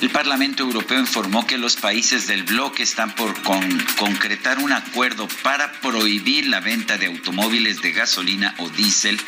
El 0.00 0.10
Parlamento 0.10 0.62
Europeo 0.62 1.00
informó 1.00 1.44
que 1.44 1.58
los 1.58 1.74
países 1.74 2.28
del 2.28 2.44
bloque 2.44 2.84
están 2.84 3.16
por 3.16 3.34
concretar 3.42 4.58
un 4.58 4.72
acuerdo 4.72 5.26
para 5.42 5.72
prohibir 5.80 6.46
la 6.46 6.60
venta 6.60 6.96
de 6.96 7.06
automóviles 7.06 7.82
de 7.82 7.90
gasolina 7.90 8.54
o 8.58 8.68
diésel 8.68 9.20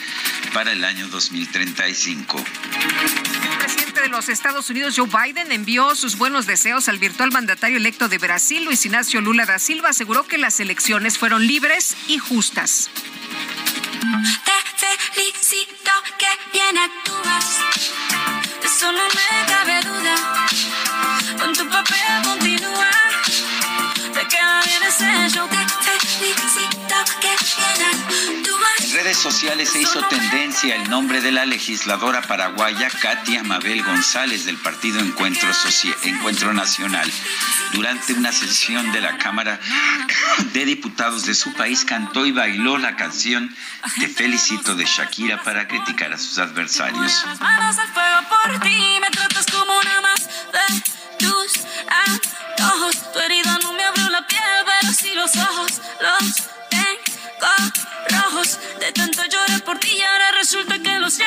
para 0.55 0.71
el 0.71 0.85
año 0.85 1.09
2035. 1.09 2.39
El 2.39 3.59
presidente 3.59 4.01
de 4.03 4.09
los 4.09 4.29
Estados 4.29 4.71
Unidos, 4.71 4.95
Joe 4.97 5.09
Biden, 5.09 5.51
envió 5.51 5.97
sus 5.97 6.17
buenos 6.17 6.47
deseos 6.47 6.89
al 6.89 6.99
virtual 6.99 7.33
mandatario 7.33 7.77
electo 7.77 8.09
de 8.09 8.19
Brasil, 8.19 8.65
Luis 8.65 8.87
Ignacio 8.87 9.21
Lula 9.21 9.47
da 9.47 9.59
Silva. 9.59 9.89
Aseguró 9.89 10.25
que 10.25 10.39
las 10.39 10.61
elecciones 10.61 11.19
fueron 11.19 11.49
libres 11.49 11.97
y 12.07 12.19
justas. 12.19 12.91
Te 14.45 15.21
felicito 15.21 15.91
que 16.17 16.27
bien 16.53 16.79
actúas 16.79 18.40
eso 18.81 18.93
no 18.93 19.09
me 19.09 19.47
cabe 19.47 19.79
duda. 19.83 20.15
Con 21.39 21.53
tu 21.53 21.69
papel 21.69 22.23
continúa. 22.25 22.91
Te 24.15 24.27
queda 24.27 24.63
bien 24.65 24.83
ese 24.89 25.29
show 25.29 25.47
que 25.51 25.59
felicito 25.87 26.97
que 27.21 27.33
bien 27.45 27.81
En 28.31 28.43
redes 29.03 29.17
sociales 29.17 29.71
se 29.71 29.81
hizo 29.81 30.03
tendencia 30.09 30.75
el 30.75 30.91
nombre 30.91 31.23
de 31.23 31.33
la 31.33 31.47
legisladora 31.47 32.21
paraguaya 32.21 32.91
Katia 32.91 33.43
Mabel 33.43 33.83
González 33.83 34.45
del 34.45 34.59
partido 34.59 35.01
Encuentro, 35.01 36.53
Nacional. 36.53 37.11
Durante 37.73 38.13
una 38.13 38.31
sesión 38.31 38.93
de 38.93 39.01
la 39.01 39.17
Cámara 39.17 39.59
de 40.53 40.65
Diputados 40.67 41.25
de 41.25 41.35
su 41.35 41.55
país 41.55 41.87
cantó 41.87 42.27
y 42.27 42.33
bailó 42.33 42.77
la 42.77 42.97
canción 42.97 43.55
Te 43.99 44.07
felicito 44.07 44.75
de 44.75 44.85
Shakira 44.85 45.43
para 45.45 45.67
criticar 45.67 46.13
a 46.13 46.19
sus 46.19 46.39
adversarios. 46.39 47.25
Tu 53.13 53.19
herida 53.19 53.59
no 53.63 53.73
me 53.73 53.83
abrió 53.83 54.11
la 54.11 54.27
piel, 54.27 54.41
pero 54.67 55.15
los 55.15 55.37
ojos, 55.37 55.81
los 56.01 56.60
rojos. 58.09 58.59
De 58.79 58.93
tanto 58.93 59.23
lloré 59.25 59.59
por 59.61 59.79
ti 59.79 59.89
y 59.93 60.01
ahora 60.03 60.33
resulta 60.33 60.79
que 60.79 60.99
los 60.99 61.15
sé. 61.15 61.25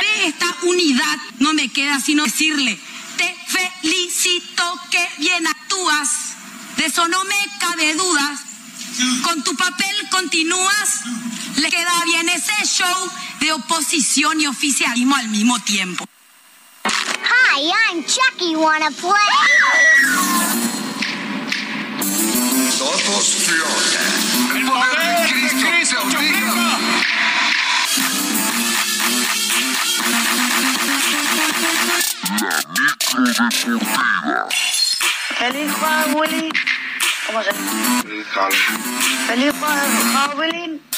De 0.00 0.26
esta 0.28 0.46
unidad 0.62 1.16
no 1.38 1.52
me 1.52 1.70
queda 1.70 2.00
sino 2.00 2.24
decirle, 2.24 2.78
te 3.16 3.36
felicito 3.48 4.80
que 4.90 5.08
bien 5.18 5.46
actúas. 5.46 6.08
De 6.76 6.86
eso 6.86 7.08
no 7.08 7.24
me 7.24 7.36
cabe 7.60 7.94
dudas. 7.94 8.40
Con 9.24 9.44
tu 9.44 9.54
papel 9.56 9.94
continúas. 10.10 11.00
Le 11.56 11.68
queda 11.70 12.04
bien 12.04 12.28
ese 12.28 12.66
show 12.66 13.10
de 13.40 13.52
oposición 13.52 14.40
y 14.40 14.46
oficialismo 14.46 15.16
al 15.16 15.28
mismo 15.28 15.58
tiempo. 15.60 16.06
Hi, 16.84 17.72
I'm 17.90 18.04
Chucky. 18.04 18.54
Wanna 18.54 18.90
play? 18.90 20.65
Todos 22.78 23.26
flotan. 23.46 24.56
El 24.56 24.66
poder 24.66 24.98
de 25.00 25.32
Cristo 25.32 25.66
te 25.88 25.96
obliga. 25.96 26.54
La 32.40 32.56
micro 32.68 33.20
deportiva. 33.24 34.48
Feliz 35.38 35.72
Halloween. 35.72 36.52
¿Cómo 37.26 37.42
se 37.42 37.52
llama? 37.52 38.02
Feliz 39.26 39.54
Halloween. 39.62 40.80
The 40.90 40.95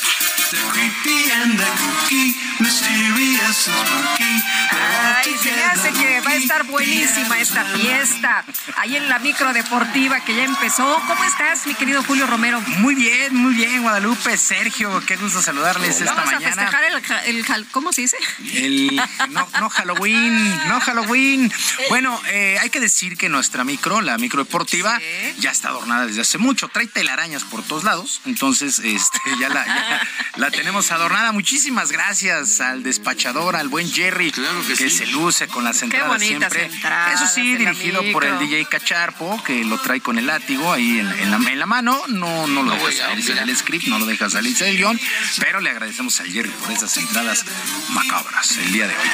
Ay, 4.70 5.36
se 5.42 5.52
me 5.52 5.62
hace 5.64 5.92
que 5.92 6.20
va 6.20 6.30
a 6.30 6.34
estar 6.36 6.64
buenísima 6.64 7.38
esta 7.38 7.64
fiesta. 7.64 8.44
Ahí 8.76 8.96
en 8.96 9.08
la 9.08 9.18
micro 9.18 9.52
deportiva 9.52 10.20
que 10.20 10.34
ya 10.34 10.44
empezó. 10.44 11.00
¿Cómo 11.06 11.22
estás, 11.24 11.66
mi 11.66 11.74
querido 11.74 12.02
Julio 12.02 12.26
Romero? 12.26 12.60
Muy 12.78 12.94
bien, 12.94 13.34
muy 13.34 13.54
bien, 13.54 13.82
Guadalupe, 13.82 14.36
Sergio, 14.38 15.02
qué 15.06 15.16
gusto 15.16 15.42
saludarles 15.42 16.00
esta 16.00 16.14
Vamos 16.14 16.32
mañana. 16.32 16.46
a 16.46 16.56
festejar 16.56 16.84
el, 17.26 17.66
¿cómo 17.70 17.92
se 17.92 18.02
dice? 18.02 18.16
El, 18.54 18.96
no, 19.30 19.46
no 19.60 19.68
Halloween, 19.68 20.68
no 20.68 20.80
Halloween. 20.80 21.52
Bueno, 21.88 22.18
eh, 22.28 22.56
hay 22.60 22.70
que 22.70 22.80
decir 22.80 23.16
que 23.16 23.28
nuestra 23.28 23.64
micro, 23.64 24.00
la 24.00 24.16
micro 24.16 24.44
deportiva, 24.44 24.98
ya 25.40 25.50
está 25.50 25.68
adornada 25.68 26.06
desde 26.06 26.22
hace 26.22 26.38
mucho. 26.38 26.68
Trae 26.68 26.86
telarañas 26.86 27.44
por 27.44 27.62
todos 27.62 27.84
lados. 27.84 28.20
Entonces, 28.24 28.78
este, 28.78 29.18
ya 29.38 29.48
la, 29.48 29.66
ya 29.66 30.00
la 30.39 30.51
tenemos 30.51 30.90
adornada. 30.93 31.32
Muchísimas 31.32 31.90
gracias 31.90 32.60
al 32.60 32.82
despachador, 32.82 33.56
al 33.56 33.69
buen 33.69 33.90
Jerry, 33.90 34.32
que, 34.32 34.89
se 34.89 35.06
luce 35.06 35.48
con 35.48 35.65
las 35.65 35.82
entradas 35.82 36.23
siempre. 36.23 36.66
entradas 36.66 37.20
Eso 37.20 37.35
sí, 37.35 37.56
dirigido 37.56 38.02
por 38.12 38.24
el. 38.24 38.39
DJ 38.39 38.66
Cacharpo, 38.66 39.43
que 39.43 39.65
lo 39.65 39.78
trae 39.78 40.01
con 40.01 40.16
el 40.16 40.27
látigo 40.27 40.73
ahí 40.73 41.01
en, 41.01 41.09
en 41.09 41.31
la, 41.32 41.36
en 41.51 41.59
la 41.59 41.66
mano. 41.66 42.01
No, 42.09 42.47
no 42.47 42.62
lo 42.62 42.73
deja 42.73 43.09
salirse 43.09 43.35
del 43.35 43.56
script, 43.56 43.89
no 43.89 43.98
lo 43.98 44.06
deja 44.06 44.31
salirse 44.31 44.66
del 44.66 44.77
guion. 44.77 45.01
Pero 45.40 45.60
le 45.60 45.70
agradecemos 45.70 46.20
a 46.20 46.24
Jerry 46.24 46.51
por 46.51 46.70
esas 46.70 46.97
entradas 46.97 47.44
macabras 47.90 48.56
el 48.59 48.73
día 48.73 48.86
de 48.86 48.94
hoy. 48.94 49.09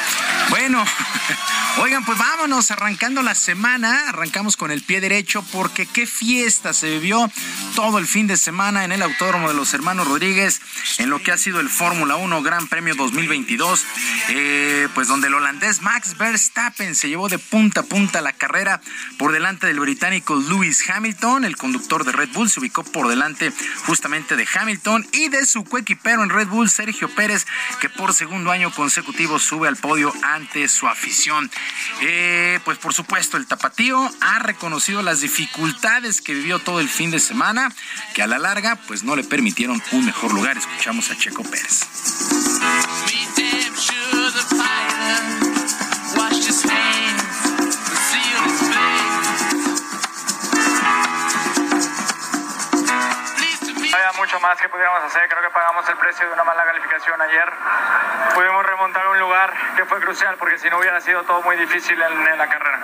Bueno, 0.51 0.85
oigan, 1.79 2.05
pues 2.05 2.19
vámonos 2.19 2.71
arrancando 2.71 3.23
la 3.23 3.35
semana. 3.35 4.11
Arrancamos 4.11 4.59
con 4.59 4.71
el 4.71 4.83
pie 4.83 5.01
derecho 5.01 5.43
porque 5.53 5.87
qué 5.87 6.07
fiesta 6.07 6.75
se 6.75 6.91
vivió 6.91 7.31
todo 7.75 7.99
el 7.99 8.07
fin 8.07 8.27
de 8.27 8.37
semana 8.37 8.85
en 8.85 8.93
el 8.93 9.01
Autódromo 9.01 9.49
de 9.49 9.55
los 9.55 9.73
Hermanos 9.73 10.07
Rodríguez 10.07 10.61
en 10.99 11.14
lo 11.15 11.23
que 11.23 11.31
ha 11.31 11.39
sido 11.39 11.61
el 11.61 11.69
Fórmula 11.69 12.17
1 12.17 12.43
Gran 12.43 12.67
Premio 12.67 12.97
2022. 12.97 13.87
eh, 14.31 14.89
pues 14.95 15.07
donde 15.07 15.29
el 15.29 15.35
holandés 15.35 15.81
Max 15.83 16.17
Verstappen 16.19 16.97
se 16.97 17.09
llevó 17.09 17.29
de 17.29 17.39
punta 17.39 17.81
a 17.81 17.83
punta 17.85 18.21
la 18.21 18.33
carrera 18.33 18.81
por 19.17 19.31
delante 19.31 19.69
del 19.69 19.79
británico 19.79 20.35
Lewis 20.35 20.83
Hamilton. 20.89 21.45
El 21.45 21.57
conductor 21.57 22.05
de 22.05 22.11
Red 22.11 22.31
Bull 22.33 22.51
se 22.51 22.59
ubicó 22.59 22.83
por 22.83 23.07
delante 23.07 23.53
justamente 23.87 24.35
de 24.35 24.49
Hamilton 24.53 25.07
y 25.13 25.29
de 25.29 25.47
su 25.47 25.63
coequipero 25.65 26.25
en 26.25 26.31
Red 26.31 26.49
Bull, 26.49 26.69
Sergio 26.69 27.09
Pérez, 27.09 27.47
que 27.81 27.89
por 27.89 28.13
segundo 28.13 28.51
año 28.51 28.73
consecutivo 28.73 29.39
sube 29.39 29.69
al 29.69 29.77
podio 29.77 30.13
ante 30.23 30.67
su 30.69 30.89
afición. 30.89 31.51
Eh, 32.01 32.59
pues 32.65 32.79
por 32.79 32.93
supuesto, 32.93 33.37
el 33.37 33.47
tapatío 33.47 34.11
ha 34.21 34.41
reconocido 34.41 35.03
las 35.03 35.21
dificultades 35.21 36.21
que 36.21 36.35
vivió 36.35 36.59
todo 36.59 36.81
el 36.81 36.89
fin 36.89 37.13
de 37.13 37.21
semana, 37.21 37.73
que 38.15 38.23
a 38.23 38.27
la 38.27 38.39
larga 38.39 38.81
pues 38.89 39.05
no 39.05 39.15
le 39.15 39.23
permitieron 39.23 39.83
un 39.93 40.07
mejor 40.07 40.33
lugar. 40.35 40.57
Escuchamos 40.57 41.04
a 41.11 41.17
Checo 41.17 41.43
Pérez. 41.43 41.87
Había 53.93 54.13
mucho 54.17 54.41
más 54.41 54.59
que 54.59 54.69
pudiéramos 54.69 55.05
hacer, 55.05 55.29
creo 55.29 55.43
que 55.43 55.51
pagamos 55.51 55.87
el 55.89 55.97
precio 55.97 56.27
de 56.27 56.33
una 56.33 56.45
mala 56.45 56.65
calificación 56.65 57.21
ayer. 57.21 57.53
Pudimos 58.35 58.65
remontar 58.65 59.07
un 59.09 59.19
lugar 59.19 59.53
que 59.77 59.85
fue 59.85 60.01
crucial 60.01 60.37
porque 60.39 60.59
si 60.59 60.71
no 60.71 60.79
hubiera 60.79 61.01
sido 61.03 61.23
todo 61.25 61.43
muy 61.43 61.57
difícil 61.57 62.01
en, 62.01 62.27
en 62.29 62.39
la 62.39 62.49
carrera. 62.49 62.81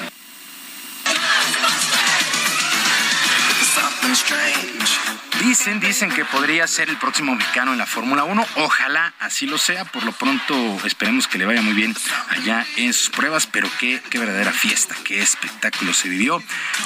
Dicen, 5.43 5.81
dicen 5.81 6.09
que 6.09 6.25
podría 6.25 6.69
ser 6.69 6.89
el 6.89 6.97
próximo 6.99 7.35
mexicano 7.35 7.73
en 7.73 7.79
la 7.79 7.87
Fórmula 7.87 8.23
1. 8.23 8.47
Ojalá 8.59 9.13
así 9.19 9.47
lo 9.47 9.59
sea. 9.59 9.85
Por 9.85 10.05
lo 10.05 10.13
pronto 10.13 10.55
esperemos 10.85 11.27
que 11.27 11.37
le 11.37 11.45
vaya 11.47 11.61
muy 11.63 11.73
bien 11.73 11.97
allá 12.29 12.65
en 12.77 12.93
sus 12.93 13.11
pruebas. 13.11 13.49
Pero 13.49 13.69
qué, 13.81 14.01
qué 14.09 14.21
verdadera 14.21 14.53
fiesta, 14.53 14.95
qué 15.03 15.21
espectáculo 15.21 15.95
se 15.95 16.09
vivió. 16.09 16.41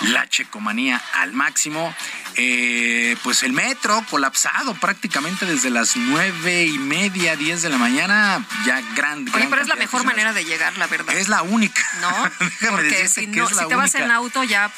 La 0.04 0.26
checomanía 0.26 1.02
al 1.12 1.34
máximo. 1.34 1.94
Eh, 2.38 3.16
pues 3.22 3.42
el 3.42 3.52
metro 3.52 4.02
colapsado 4.10 4.74
prácticamente 4.74 5.44
desde 5.44 5.68
las 5.68 5.96
nueve 5.96 6.64
y 6.64 6.78
media, 6.78 7.36
diez 7.36 7.60
de 7.60 7.68
la 7.68 7.76
mañana. 7.76 8.42
Ya 8.64 8.80
grande. 8.94 9.32
Oye, 9.34 9.48
pero 9.50 9.60
es 9.60 9.68
la 9.68 9.76
mejor 9.76 10.04
manera 10.04 10.32
de 10.32 10.46
llegar, 10.46 10.76
la 10.78 10.86
verdad. 10.86 11.14
Es 11.14 11.28
la 11.28 11.42
única. 11.42 11.82
No, 12.00 12.30
porque 12.70 13.06
si, 13.08 13.26
no, 13.26 13.48
si 13.48 13.68
te 13.68 13.74
vas 13.74 13.94
en 13.96 14.10
auto 14.10 14.44
ya 14.44 14.72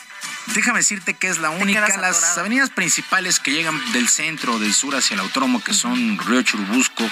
Déjame 0.54 0.78
decirte 0.78 1.14
que 1.14 1.28
es 1.28 1.38
la 1.38 1.50
única. 1.50 1.86
Las 1.98 2.38
avenidas 2.38 2.70
principales 2.70 3.38
que 3.38 3.50
llegan 3.50 3.80
del 3.92 4.08
centro 4.08 4.54
o 4.54 4.58
del 4.58 4.72
sur 4.72 4.96
hacia 4.96 5.14
el 5.14 5.20
autónomo, 5.20 5.62
que 5.62 5.74
son 5.74 6.18
Río 6.18 6.42
Churubusco 6.42 7.08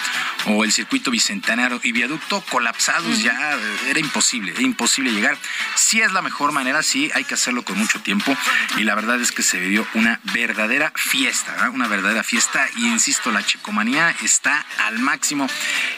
o 0.46 0.64
el 0.64 0.72
circuito 0.72 1.10
bicentenario 1.10 1.78
y 1.82 1.92
viaducto, 1.92 2.40
colapsados 2.50 3.22
ya, 3.22 3.58
era 3.88 3.98
imposible, 4.00 4.52
era 4.52 4.62
imposible 4.62 5.12
llegar. 5.12 5.36
Sí 5.74 6.00
es 6.00 6.12
la 6.12 6.22
mejor 6.22 6.52
manera, 6.52 6.82
sí, 6.82 7.10
hay 7.14 7.24
que 7.24 7.34
hacerlo 7.34 7.62
con 7.62 7.78
mucho 7.78 8.00
tiempo. 8.00 8.34
Y 8.78 8.84
la 8.84 8.94
verdad 8.94 9.20
es 9.20 9.32
que 9.32 9.42
se 9.42 9.58
vivió 9.58 9.86
una 9.94 10.20
verdadera 10.32 10.92
fiesta, 10.94 11.70
una 11.72 11.88
verdadera 11.88 12.22
fiesta. 12.22 12.66
Y 12.76 12.86
insisto, 12.86 13.32
la 13.32 13.44
checomanía 13.44 14.14
está 14.22 14.64
al 14.86 14.98
máximo 14.98 15.46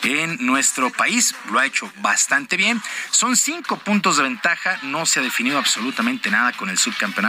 en 0.02 0.44
nuestro 0.44 0.90
país. 0.90 1.34
Lo 1.50 1.60
ha 1.60 1.66
hecho 1.66 1.90
bastante 2.00 2.56
bien. 2.56 2.82
Son 3.10 3.36
cinco 3.36 3.78
puntos 3.78 4.16
de 4.16 4.24
ventaja, 4.24 4.78
no 4.82 5.06
se 5.06 5.20
ha 5.20 5.22
definido 5.22 5.58
absolutamente 5.58 6.30
nada 6.30 6.52
con 6.52 6.68
el 6.68 6.78
subcampeonato 6.78 7.27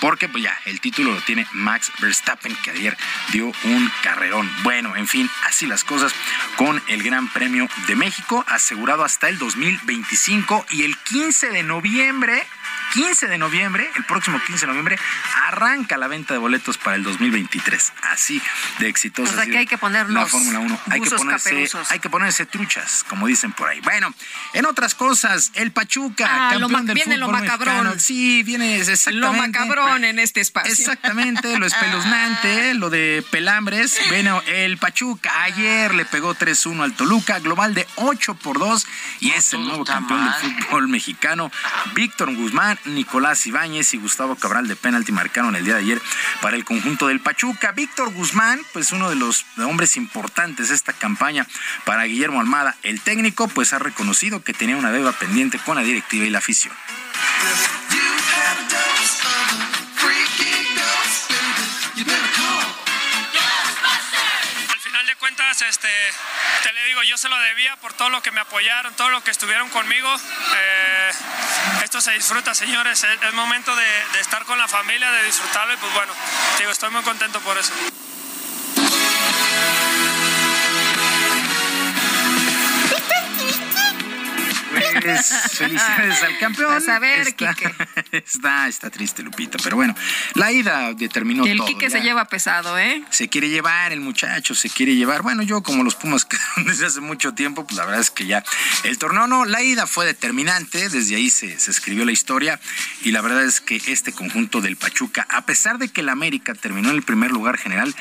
porque 0.00 0.28
pues 0.28 0.44
ya 0.44 0.58
el 0.64 0.80
título 0.80 1.12
lo 1.12 1.20
tiene 1.22 1.46
Max 1.52 1.90
Verstappen, 2.00 2.54
que 2.56 2.70
ayer 2.70 2.96
dio 3.32 3.46
un 3.64 3.92
carrerón. 4.02 4.50
Bueno, 4.62 4.96
en 4.96 5.06
fin, 5.06 5.30
así 5.46 5.66
las 5.66 5.84
cosas 5.84 6.12
con 6.56 6.82
el 6.88 7.02
Gran 7.02 7.28
Premio 7.28 7.68
de 7.86 7.96
México, 7.96 8.44
asegurado 8.48 9.04
hasta 9.04 9.28
el 9.28 9.38
2025 9.38 10.66
y 10.70 10.82
el 10.84 10.96
15 10.98 11.50
de 11.50 11.62
noviembre 11.62 12.46
15 12.94 13.26
de 13.26 13.38
noviembre, 13.38 13.90
el 13.96 14.04
próximo 14.04 14.40
15 14.46 14.60
de 14.60 14.66
noviembre, 14.68 14.98
arranca 15.48 15.96
la 15.98 16.06
venta 16.06 16.32
de 16.32 16.38
boletos 16.38 16.78
para 16.78 16.94
el 16.94 17.02
2023. 17.02 17.92
Así 18.02 18.40
de 18.78 18.88
exitosa. 18.88 19.32
O 19.32 19.34
sea 19.34 19.46
que 19.46 19.58
hay 19.58 19.66
que 19.66 19.78
ponernos 19.78 20.14
la 20.14 20.26
Fórmula 20.26 20.60
1. 20.60 20.80
Hay 20.90 21.00
que, 21.00 21.10
ponerse, 21.10 21.68
hay 21.90 21.98
que 21.98 22.08
ponerse 22.08 22.46
truchas, 22.46 23.04
como 23.08 23.26
dicen 23.26 23.52
por 23.52 23.68
ahí. 23.68 23.80
Bueno, 23.80 24.14
en 24.52 24.66
otras 24.66 24.94
cosas, 24.94 25.50
el 25.54 25.72
Pachuca, 25.72 26.50
ah, 26.50 26.50
campeón 26.60 26.86
del 26.86 26.94
viene 26.94 27.16
lo 27.16 27.28
macabrón. 27.28 27.98
Sí, 27.98 28.44
viene 28.44 28.76
exactamente. 28.76 29.20
Lo 29.20 29.32
macabrón 29.32 30.04
en 30.04 30.20
este 30.20 30.40
espacio. 30.40 30.72
Exactamente, 30.72 31.58
lo 31.58 31.66
espeluznante, 31.66 32.74
lo 32.74 32.90
de 32.90 33.24
pelambres. 33.30 33.98
Bueno, 34.08 34.40
el 34.46 34.78
Pachuca 34.78 35.42
ayer 35.42 35.94
le 35.94 36.04
pegó 36.04 36.36
3-1 36.36 36.84
al 36.84 36.94
Toluca, 36.94 37.40
global 37.40 37.74
de 37.74 37.88
8 37.96 38.34
por 38.34 38.60
2 38.60 38.86
y 39.20 39.30
es 39.32 39.52
el 39.52 39.64
nuevo 39.64 39.84
campeón 39.84 40.24
del 40.24 40.34
fútbol 40.34 40.86
mexicano. 40.86 41.50
Víctor 41.94 42.32
Guzmán 42.34 42.78
Nicolás 42.86 43.46
Ibáñez 43.46 43.94
y 43.94 43.98
Gustavo 43.98 44.36
Cabral 44.36 44.68
de 44.68 44.76
penalti 44.76 45.12
marcaron 45.12 45.56
el 45.56 45.64
día 45.64 45.74
de 45.74 45.80
ayer 45.80 46.02
para 46.40 46.56
el 46.56 46.64
conjunto 46.64 47.08
del 47.08 47.20
Pachuca. 47.20 47.72
Víctor 47.72 48.12
Guzmán, 48.12 48.60
pues 48.72 48.92
uno 48.92 49.10
de 49.10 49.16
los 49.16 49.46
hombres 49.58 49.96
importantes 49.96 50.68
de 50.68 50.74
esta 50.74 50.92
campaña 50.92 51.46
para 51.84 52.04
Guillermo 52.04 52.40
Almada, 52.40 52.76
el 52.82 53.00
técnico, 53.00 53.48
pues 53.48 53.72
ha 53.72 53.78
reconocido 53.78 54.42
que 54.42 54.52
tenía 54.52 54.76
una 54.76 54.92
deuda 54.92 55.12
pendiente 55.12 55.58
con 55.58 55.76
la 55.76 55.82
directiva 55.82 56.24
y 56.24 56.30
la 56.30 56.38
afición 56.38 56.74
cuentas, 65.44 65.68
este, 65.68 65.88
te 66.62 66.72
le 66.72 66.84
digo, 66.84 67.02
yo 67.02 67.18
se 67.18 67.28
lo 67.28 67.38
debía 67.38 67.76
por 67.76 67.92
todo 67.92 68.08
lo 68.08 68.22
que 68.22 68.30
me 68.30 68.40
apoyaron, 68.40 68.94
todo 68.94 69.10
lo 69.10 69.22
que 69.22 69.30
estuvieron 69.30 69.68
conmigo. 69.70 70.08
Eh, 70.56 71.10
esto 71.82 72.00
se 72.00 72.12
disfruta, 72.12 72.54
señores. 72.54 73.04
Es, 73.04 73.34
momento 73.34 73.74
de, 73.74 74.06
de, 74.12 74.20
estar 74.20 74.44
con 74.44 74.58
la 74.58 74.68
familia, 74.68 75.10
de 75.10 75.24
disfrutarlo 75.24 75.74
y 75.74 75.76
pues 75.76 75.92
bueno, 75.92 76.12
digo, 76.58 76.70
estoy 76.70 76.90
muy 76.90 77.02
contento 77.02 77.40
por 77.40 77.58
eso. 77.58 77.72
Felicidades 85.22 86.22
al 86.22 86.38
campeón. 86.38 86.90
a 86.90 86.98
ver, 86.98 87.28
está, 87.28 87.54
está, 88.12 88.68
está, 88.68 88.90
triste, 88.90 89.22
Lupita. 89.22 89.58
Pero 89.62 89.76
bueno, 89.76 89.94
la 90.34 90.52
ida 90.52 90.92
determinó 90.94 91.44
el 91.44 91.56
todo. 91.56 91.68
El 91.68 91.74
Quique 91.74 91.90
se 91.90 92.00
lleva 92.00 92.24
pesado, 92.26 92.78
¿eh? 92.78 93.04
Se 93.10 93.28
quiere 93.28 93.48
llevar, 93.48 93.92
el 93.92 94.00
muchacho 94.00 94.54
se 94.54 94.70
quiere 94.70 94.94
llevar. 94.94 95.22
Bueno, 95.22 95.42
yo 95.42 95.62
como 95.62 95.82
los 95.84 95.94
Pumas 95.94 96.26
desde 96.64 96.86
hace 96.86 97.00
mucho 97.00 97.34
tiempo, 97.34 97.64
pues 97.66 97.76
la 97.76 97.84
verdad 97.84 98.00
es 98.00 98.10
que 98.10 98.26
ya 98.26 98.44
el 98.84 98.98
torneo 98.98 99.26
no, 99.26 99.44
la 99.44 99.62
ida 99.62 99.86
fue 99.86 100.06
determinante. 100.06 100.88
Desde 100.88 101.16
ahí 101.16 101.30
se, 101.30 101.58
se 101.58 101.70
escribió 101.70 102.04
la 102.04 102.12
historia. 102.12 102.60
Y 103.02 103.10
la 103.10 103.20
verdad 103.20 103.44
es 103.44 103.60
que 103.60 103.80
este 103.86 104.12
conjunto 104.12 104.60
del 104.60 104.76
Pachuca, 104.76 105.26
a 105.30 105.44
pesar 105.46 105.78
de 105.78 105.88
que 105.88 106.00
el 106.00 106.08
América 106.08 106.54
terminó 106.54 106.90
en 106.90 106.96
el 106.96 107.02
primer 107.02 107.30
lugar 107.30 107.58
general, 107.58 107.94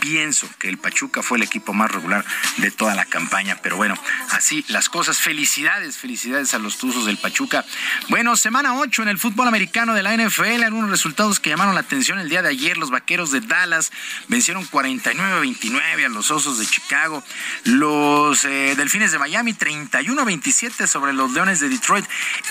pienso 0.00 0.48
que 0.58 0.68
el 0.68 0.78
Pachuca 0.78 1.22
fue 1.22 1.38
el 1.38 1.44
equipo 1.44 1.72
más 1.72 1.90
regular 1.90 2.24
de 2.58 2.70
toda 2.70 2.94
la 2.94 3.04
campaña. 3.04 3.58
Pero 3.62 3.76
bueno, 3.76 3.94
así 4.30 4.64
las 4.68 4.88
cosas. 4.88 5.18
Felicidades, 5.18 5.96
felicidades 5.96 6.54
a 6.54 6.57
los 6.58 6.78
Tuzos 6.78 7.06
del 7.06 7.16
Pachuca. 7.16 7.64
Bueno, 8.08 8.36
semana 8.36 8.76
8 8.76 9.02
en 9.02 9.08
el 9.08 9.18
fútbol 9.18 9.48
americano 9.48 9.94
de 9.94 10.02
la 10.02 10.16
NFL, 10.16 10.62
algunos 10.64 10.90
resultados 10.90 11.40
que 11.40 11.50
llamaron 11.50 11.74
la 11.74 11.80
atención 11.80 12.18
el 12.18 12.28
día 12.28 12.42
de 12.42 12.48
ayer. 12.48 12.76
Los 12.76 12.90
Vaqueros 12.90 13.30
de 13.30 13.40
Dallas 13.40 13.92
vencieron 14.28 14.68
49-29 14.68 16.04
a 16.04 16.08
los 16.08 16.30
Osos 16.30 16.58
de 16.58 16.66
Chicago. 16.66 17.22
Los 17.64 18.44
eh, 18.44 18.74
Delfines 18.76 19.12
de 19.12 19.18
Miami 19.18 19.54
31-27 19.54 20.86
sobre 20.86 21.12
los 21.12 21.32
Leones 21.32 21.60
de 21.60 21.68
Detroit. 21.68 22.04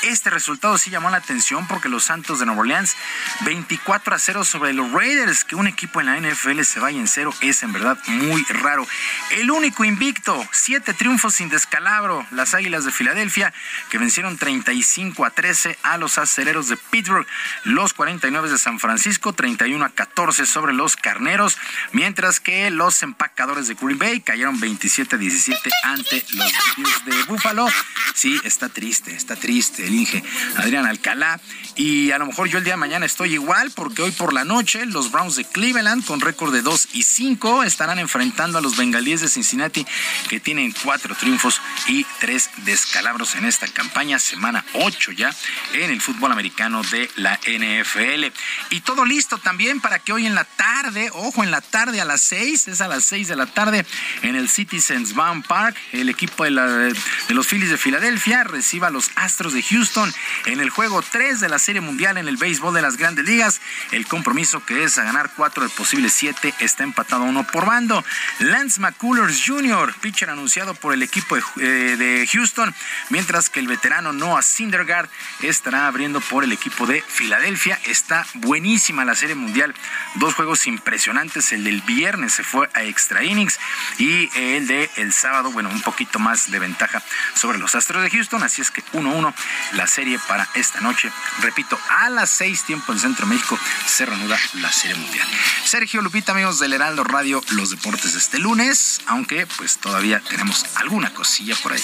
Este 0.03 0.29
resultado 0.29 0.77
sí 0.77 0.89
llamó 0.89 1.09
la 1.09 1.17
atención 1.17 1.67
porque 1.67 1.89
los 1.89 2.03
Santos 2.03 2.39
de 2.39 2.45
Nueva 2.45 2.61
Orleans 2.61 2.95
24 3.41 4.15
a 4.15 4.19
0 4.19 4.43
sobre 4.43 4.73
los 4.73 4.91
Raiders, 4.91 5.43
que 5.43 5.55
un 5.55 5.67
equipo 5.67 6.01
en 6.01 6.07
la 6.07 6.19
NFL 6.19 6.61
se 6.61 6.79
vaya 6.79 6.99
en 6.99 7.07
cero 7.07 7.33
es 7.41 7.63
en 7.63 7.73
verdad 7.73 7.97
muy 8.07 8.43
raro. 8.49 8.87
El 9.31 9.51
único 9.51 9.85
invicto, 9.85 10.47
siete 10.51 10.93
triunfos 10.93 11.35
sin 11.35 11.49
descalabro, 11.49 12.25
las 12.31 12.53
Águilas 12.53 12.85
de 12.85 12.91
Filadelfia 12.91 13.53
que 13.89 13.96
vencieron 13.97 14.37
35 14.37 15.25
a 15.25 15.31
13 15.31 15.77
a 15.83 15.97
los 15.97 16.17
acereros 16.17 16.67
de 16.69 16.77
Pittsburgh. 16.77 17.27
Los 17.63 17.93
49 17.93 18.49
de 18.49 18.57
San 18.57 18.79
Francisco 18.79 19.33
31 19.33 19.83
a 19.83 19.89
14 19.89 20.45
sobre 20.45 20.73
los 20.73 20.95
carneros, 20.95 21.57
mientras 21.91 22.39
que 22.39 22.69
los 22.71 23.03
empacadores 23.03 23.67
de 23.67 23.75
Green 23.75 23.97
Bay 23.97 24.21
cayeron 24.21 24.59
27 24.59 25.15
a 25.15 25.19
17 25.19 25.69
ante 25.83 26.25
los 26.33 27.05
de 27.05 27.23
Buffalo. 27.23 27.67
Sí, 28.13 28.39
está 28.43 28.69
triste, 28.69 29.15
está 29.15 29.35
triste 29.35 29.85
el 29.85 29.95
Inge 29.95 30.23
Adrián 30.57 30.85
Alcalá. 30.85 31.39
Y 31.75 32.11
a 32.11 32.17
lo 32.17 32.25
mejor 32.25 32.47
yo 32.47 32.57
el 32.57 32.63
día 32.63 32.73
de 32.73 32.77
mañana 32.77 33.05
estoy 33.05 33.33
igual, 33.33 33.71
porque 33.75 34.01
hoy 34.01 34.11
por 34.11 34.33
la 34.33 34.43
noche 34.43 34.85
los 34.85 35.11
Browns 35.11 35.35
de 35.35 35.45
Cleveland, 35.45 36.05
con 36.05 36.21
récord 36.21 36.53
de 36.53 36.61
2 36.61 36.89
y 36.93 37.03
5, 37.03 37.63
estarán 37.63 37.99
enfrentando 37.99 38.57
a 38.57 38.61
los 38.61 38.77
bengalíes 38.77 39.21
de 39.21 39.29
Cincinnati, 39.29 39.85
que 40.29 40.39
tienen 40.39 40.73
cuatro 40.83 41.15
triunfos 41.15 41.61
y 41.87 42.05
tres 42.19 42.49
descalabros 42.65 43.35
en 43.35 43.45
esta 43.45 43.67
campaña, 43.87 44.19
semana 44.19 44.65
8 44.73 45.13
ya, 45.13 45.33
en 45.73 45.89
el 45.89 46.01
fútbol 46.01 46.33
americano 46.33 46.81
de 46.83 47.09
la 47.15 47.35
NFL. 47.35 48.25
Y 48.69 48.81
todo 48.81 49.05
listo 49.05 49.37
también 49.37 49.79
para 49.79 49.99
que 49.99 50.11
hoy 50.11 50.25
en 50.25 50.35
la 50.35 50.43
tarde, 50.43 51.09
ojo, 51.13 51.41
en 51.41 51.51
la 51.51 51.61
tarde 51.61 52.01
a 52.01 52.05
las 52.05 52.21
6, 52.23 52.67
es 52.67 52.81
a 52.81 52.89
las 52.89 53.05
6 53.05 53.29
de 53.29 53.35
la 53.37 53.45
tarde, 53.45 53.85
en 54.23 54.35
el 54.35 54.49
Citizens 54.49 55.13
Bank 55.13 55.47
Park, 55.47 55.77
el 55.93 56.09
equipo 56.09 56.43
de, 56.43 56.51
los 56.51 57.47
Phillies 57.47 57.69
de 57.69 57.77
Filadelfia 57.77 58.43
reciba 58.43 58.87
a 58.87 58.91
los 58.91 59.09
Astros 59.15 59.53
de 59.53 59.63
Houston 59.63 60.13
en 60.47 60.59
el 60.59 60.69
juego 60.69 61.01
3 61.01 61.39
de 61.39 61.47
la 61.47 61.59
Serie 61.59 61.79
Mundial 61.79 62.17
en 62.17 62.27
el 62.27 62.35
béisbol 62.35 62.73
de 62.73 62.81
las 62.81 62.97
grandes 62.97 63.25
ligas. 63.25 63.61
El 63.91 64.05
compromiso 64.05 64.65
que 64.65 64.83
es 64.83 64.97
a 64.97 65.03
ganar 65.03 65.31
4 65.37 65.63
de 65.63 65.69
posibles 65.69 66.11
7 66.13 66.55
está 66.59 66.83
empatado 66.83 67.23
uno 67.23 67.47
por 67.47 67.65
bando. 67.65 68.03
Lance 68.39 68.81
McCullers 68.81 69.41
Jr., 69.45 69.93
pitcher 70.01 70.29
anunciado 70.29 70.73
por 70.75 70.93
el 70.93 71.03
equipo 71.03 71.35
de, 71.35 71.43
eh, 71.61 71.95
de 71.95 72.27
Houston, 72.27 72.75
mientras 73.09 73.49
que 73.49 73.61
el 73.61 73.67
veterano 73.77 74.11
Noah 74.11 74.41
Syndergaard 74.41 75.07
estará 75.43 75.85
abriendo 75.85 76.19
por 76.19 76.43
el 76.43 76.51
equipo 76.51 76.87
de 76.87 77.03
Filadelfia. 77.07 77.79
Está 77.85 78.25
buenísima 78.33 79.05
la 79.05 79.13
Serie 79.13 79.35
Mundial. 79.35 79.75
Dos 80.15 80.33
juegos 80.33 80.65
impresionantes. 80.65 81.51
El 81.51 81.63
del 81.63 81.81
viernes 81.81 82.33
se 82.33 82.43
fue 82.43 82.67
a 82.73 82.83
extra 82.83 83.23
innings 83.23 83.59
y 83.99 84.31
el 84.35 84.65
de 84.65 84.89
el 84.95 85.13
sábado, 85.13 85.51
bueno, 85.51 85.69
un 85.69 85.81
poquito 85.81 86.17
más 86.17 86.49
de 86.49 86.57
ventaja 86.57 87.03
sobre 87.35 87.59
los 87.59 87.75
Astros 87.75 88.01
de 88.01 88.09
Houston. 88.09 88.41
Así 88.41 88.63
es 88.63 88.71
que 88.71 88.83
1-1 88.93 89.31
la 89.73 89.85
serie 89.85 90.17
para 90.27 90.49
esta 90.55 90.81
noche. 90.81 91.11
Repito, 91.41 91.79
a 91.89 92.09
las 92.09 92.31
6 92.31 92.63
tiempo 92.63 92.93
en 92.93 92.99
Centro 92.99 93.27
México 93.27 93.59
se 93.85 94.07
reanuda 94.07 94.39
la 94.53 94.71
Serie 94.71 94.95
Mundial. 94.95 95.27
Sergio 95.65 96.01
Lupita, 96.01 96.31
amigos 96.31 96.57
del 96.57 96.73
Heraldo 96.73 97.03
Radio, 97.03 97.43
los 97.51 97.69
deportes 97.69 98.15
este 98.15 98.39
lunes, 98.39 99.01
aunque 99.05 99.45
pues 99.45 99.77
todavía 99.77 100.19
tenemos 100.21 100.65
alguna 100.77 101.13
cosilla 101.13 101.55
por 101.61 101.73
ahí. 101.73 101.83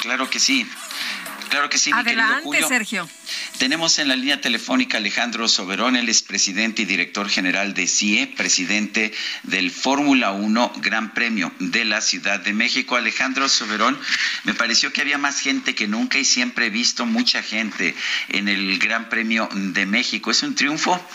Claro 0.00 0.28
que 0.28 0.40
sí. 0.40 0.61
Claro 1.52 1.68
que 1.68 1.76
sí, 1.76 1.92
mi 1.92 2.00
Adelante, 2.00 2.44
Julio. 2.44 2.66
Sergio. 2.66 3.06
Tenemos 3.58 3.98
en 3.98 4.08
la 4.08 4.16
línea 4.16 4.40
telefónica 4.40 4.96
Alejandro 4.96 5.48
Soberón, 5.48 5.96
él 5.96 6.08
es 6.08 6.22
presidente 6.22 6.80
y 6.80 6.84
director 6.86 7.28
general 7.28 7.74
de 7.74 7.86
CIE, 7.86 8.26
presidente 8.26 9.12
del 9.42 9.70
Fórmula 9.70 10.32
1 10.32 10.72
Gran 10.76 11.12
Premio 11.12 11.52
de 11.58 11.84
la 11.84 12.00
Ciudad 12.00 12.40
de 12.40 12.54
México. 12.54 12.96
Alejandro 12.96 13.50
Soberón, 13.50 13.98
me 14.44 14.54
pareció 14.54 14.94
que 14.94 15.02
había 15.02 15.18
más 15.18 15.40
gente 15.40 15.74
que 15.74 15.86
nunca 15.86 16.18
y 16.18 16.24
siempre 16.24 16.66
he 16.66 16.70
visto 16.70 17.04
mucha 17.04 17.42
gente 17.42 17.94
en 18.30 18.48
el 18.48 18.78
Gran 18.78 19.10
Premio 19.10 19.46
de 19.52 19.84
México. 19.84 20.30
¿Es 20.30 20.42
un 20.42 20.54
triunfo? 20.54 21.06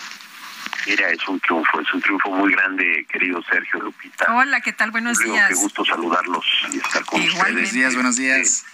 Mira, 0.85 1.09
es 1.09 1.27
un 1.27 1.39
triunfo, 1.39 1.81
es 1.81 1.93
un 1.93 2.01
triunfo 2.01 2.29
muy 2.29 2.51
grande, 2.51 3.07
querido 3.11 3.41
Sergio 3.49 3.79
Lupita. 3.79 4.31
Hola, 4.35 4.61
¿qué 4.61 4.71
tal? 4.71 4.91
Buenos 4.91 5.17
Julio, 5.17 5.33
días. 5.33 5.49
Qué 5.49 5.55
gusto 5.55 5.83
saludarlos 5.83 6.45
y 6.71 6.77
estar 6.77 7.03
con 7.05 7.21
Igualmente. 7.21 7.63
ustedes. 7.63 7.73
Buenos 7.73 7.73
días, 7.73 7.95
buenos 7.95 8.15
días. 8.15 8.65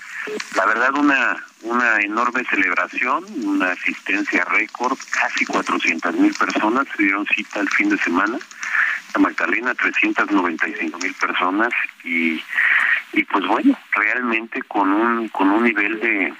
La 0.56 0.66
verdad, 0.66 0.94
una, 0.96 1.44
una 1.64 1.98
enorme 1.98 2.44
celebración, 2.50 3.26
una 3.44 3.72
asistencia 3.72 4.46
récord, 4.46 4.98
casi 5.12 5.46
400 5.46 6.16
mil 6.16 6.34
personas 6.34 6.88
se 6.96 7.04
dieron 7.04 7.26
cita 7.26 7.60
el 7.60 7.70
fin 7.70 7.90
de 7.90 7.98
semana. 7.98 8.38
La 9.14 9.22
Magdalena, 9.22 9.74
395 9.76 10.98
mil 11.00 11.14
personas 11.16 11.70
y, 12.04 12.42
y 13.14 13.24
pues 13.26 13.46
bueno, 13.46 13.78
realmente 13.92 14.62
con 14.64 14.92
un, 14.92 15.28
con 15.30 15.50
un 15.50 15.64
nivel 15.64 16.00
de 16.00 16.34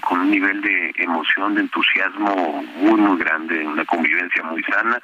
con 0.00 0.20
un 0.20 0.30
nivel 0.30 0.60
de 0.60 0.92
emoción, 0.96 1.54
de 1.54 1.60
entusiasmo 1.60 2.64
muy, 2.76 3.00
muy 3.00 3.16
grande, 3.16 3.64
una 3.64 3.84
convivencia 3.84 4.42
muy 4.42 4.62
sana, 4.64 5.00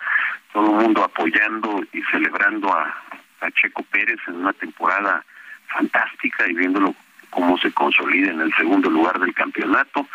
todo 0.53 0.67
el 0.67 0.85
mundo 0.85 1.05
apoyando 1.05 1.85
y 1.93 2.03
celebrando 2.11 2.73
a, 2.73 2.93
a 3.41 3.51
Checo 3.53 3.85
Pérez 3.85 4.19
en 4.27 4.37
una 4.37 4.53
temporada 4.53 5.25
fantástica 5.69 6.49
y 6.49 6.55
viéndolo 6.55 6.95
cómo 7.31 7.57
se 7.59 7.73
consolida 7.73 8.31
en 8.31 8.40
el 8.40 8.52
segundo 8.55 8.90
lugar 8.90 9.19
del 9.19 9.35
campeonato. 9.35 10.07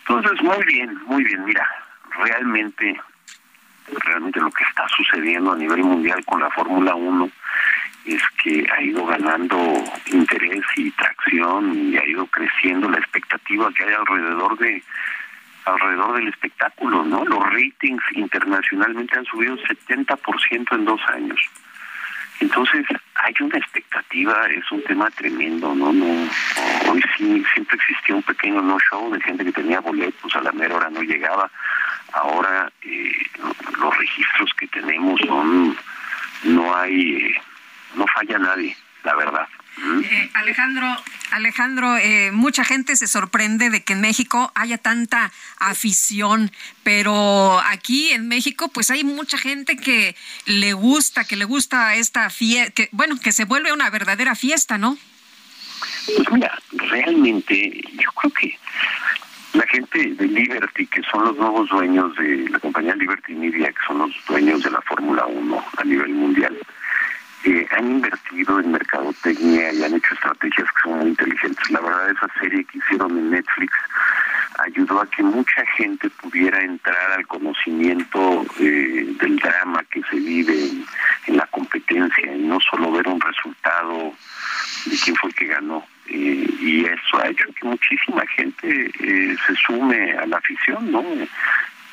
Entonces, 0.00 0.42
muy 0.42 0.64
bien, 0.64 0.98
muy 1.06 1.22
bien. 1.24 1.44
Mira, 1.44 1.68
realmente, 2.18 3.00
realmente 4.04 4.40
lo 4.40 4.50
que 4.50 4.64
está 4.64 4.86
sucediendo 4.88 5.52
a 5.52 5.56
nivel 5.56 5.82
mundial 5.82 6.24
con 6.24 6.40
la 6.40 6.50
Fórmula 6.50 6.94
1 6.94 7.30
es 8.06 8.22
que 8.42 8.66
ha 8.72 8.82
ido 8.82 9.06
ganando 9.06 9.56
interés 10.06 10.64
y 10.76 10.90
tracción 10.92 11.74
y 11.74 11.96
ha 11.98 12.06
ido 12.06 12.26
creciendo 12.26 12.88
la 12.88 12.98
expectativa 12.98 13.70
que 13.72 13.84
hay 13.84 13.94
alrededor 13.94 14.58
de 14.58 14.82
alrededor 15.66 16.16
del 16.16 16.28
espectáculo, 16.28 17.04
¿no? 17.04 17.24
Los 17.24 17.44
ratings 17.52 18.02
internacionalmente 18.12 19.18
han 19.18 19.26
subido 19.26 19.56
70% 19.58 20.74
en 20.74 20.84
dos 20.84 21.00
años. 21.08 21.38
Entonces, 22.40 22.86
hay 23.14 23.34
una 23.40 23.58
expectativa, 23.58 24.46
es 24.48 24.70
un 24.72 24.82
tema 24.84 25.10
tremendo, 25.10 25.74
¿no? 25.74 25.92
no 25.92 26.28
hoy 26.90 27.02
sí 27.16 27.44
siempre 27.52 27.76
existía 27.76 28.16
un 28.16 28.22
pequeño 28.22 28.62
no-show 28.62 29.12
de 29.12 29.20
gente 29.20 29.44
que 29.44 29.52
tenía 29.52 29.80
boletos, 29.80 30.34
a 30.34 30.40
la 30.40 30.52
mera 30.52 30.76
hora 30.76 30.90
no 30.90 31.02
llegaba. 31.02 31.50
Ahora, 32.12 32.72
eh, 32.82 33.12
los 33.78 33.98
registros 33.98 34.50
que 34.58 34.66
tenemos 34.68 35.20
son, 35.26 35.76
no 36.44 36.76
hay, 36.76 37.16
eh, 37.16 37.42
no 37.94 38.06
falla 38.06 38.38
nadie, 38.38 38.76
la 39.04 39.14
verdad. 39.14 39.46
Eh, 40.02 40.30
Alejandro, 40.34 40.86
Alejandro, 41.30 41.96
eh, 41.96 42.32
mucha 42.32 42.64
gente 42.64 42.96
se 42.96 43.06
sorprende 43.06 43.70
de 43.70 43.82
que 43.82 43.94
en 43.94 44.00
México 44.00 44.52
haya 44.54 44.78
tanta 44.78 45.32
afición, 45.58 46.50
pero 46.82 47.60
aquí 47.60 48.10
en 48.10 48.28
México, 48.28 48.68
pues 48.68 48.90
hay 48.90 49.04
mucha 49.04 49.38
gente 49.38 49.76
que 49.76 50.16
le 50.46 50.72
gusta, 50.74 51.24
que 51.24 51.36
le 51.36 51.44
gusta 51.44 51.94
esta 51.94 52.28
fiesta, 52.30 52.72
que 52.72 52.88
bueno, 52.92 53.16
que 53.18 53.32
se 53.32 53.44
vuelve 53.44 53.72
una 53.72 53.88
verdadera 53.90 54.34
fiesta, 54.34 54.76
¿no? 54.76 54.98
Pues 56.16 56.30
mira, 56.30 56.58
realmente 56.72 57.82
yo 57.92 58.10
creo 58.12 58.32
que 58.32 58.58
la 59.54 59.66
gente 59.66 60.14
de 60.14 60.26
Liberty, 60.26 60.86
que 60.86 61.02
son 61.10 61.24
los 61.24 61.36
nuevos 61.36 61.68
dueños 61.70 62.14
de 62.16 62.48
la 62.50 62.58
compañía 62.58 62.94
Liberty 62.94 63.34
Media, 63.34 63.68
que 63.68 63.86
son 63.86 63.98
los 63.98 64.10
dueños 64.28 64.62
de 64.62 64.70
la 64.70 64.80
Fórmula 64.82 65.26
1 65.26 65.64
a 65.76 65.84
nivel 65.84 66.10
mundial, 66.10 66.56
eh, 67.44 67.66
han 67.70 67.90
invertido 67.90 68.60
en 68.60 68.72
mercadotecnia 68.72 69.72
y 69.72 69.82
han 69.82 69.94
hecho 69.94 70.14
estrategias 70.14 70.68
que 70.68 70.82
son 70.82 70.98
muy 70.98 71.08
inteligentes. 71.08 71.70
La 71.70 71.80
verdad, 71.80 72.10
esa 72.10 72.28
serie 72.40 72.64
que 72.64 72.78
hicieron 72.78 73.16
en 73.16 73.30
Netflix 73.30 73.72
ayudó 74.58 75.00
a 75.00 75.06
que 75.06 75.22
mucha 75.22 75.64
gente 75.76 76.10
pudiera 76.10 76.60
entrar 76.62 77.12
al 77.12 77.26
conocimiento 77.26 78.44
eh, 78.58 79.14
del 79.20 79.36
drama 79.36 79.82
que 79.90 80.02
se 80.10 80.16
vive 80.16 80.70
en, 81.26 81.36
la 81.36 81.46
competencia 81.46 82.34
y 82.34 82.40
no 82.40 82.58
solo 82.60 82.92
ver 82.92 83.06
un 83.08 83.20
resultado 83.20 84.12
de 84.86 84.96
quién 85.02 85.16
fue 85.16 85.30
el 85.30 85.36
que 85.36 85.46
ganó. 85.46 85.84
Eh, 86.08 86.46
y 86.60 86.84
eso 86.84 87.18
ha 87.22 87.28
hecho 87.28 87.44
que 87.54 87.68
muchísima 87.68 88.26
gente 88.26 88.90
eh, 89.00 89.36
se 89.46 89.54
sume 89.54 90.12
a 90.12 90.26
la 90.26 90.38
afición, 90.38 90.90
¿no? 90.90 91.04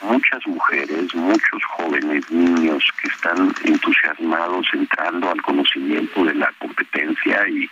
Muchas 0.02 0.46
mujeres, 0.48 1.14
muchos 1.16 1.64
jóvenes, 1.66 2.30
niños 2.30 2.84
que 3.02 3.08
están 3.08 3.54
entusiasmados 3.64 4.68
entrando 4.74 5.32
al 5.32 5.42
conocimiento 5.42 6.24
de 6.24 6.36
la 6.36 6.52
competencia 6.60 7.48
y, 7.50 7.70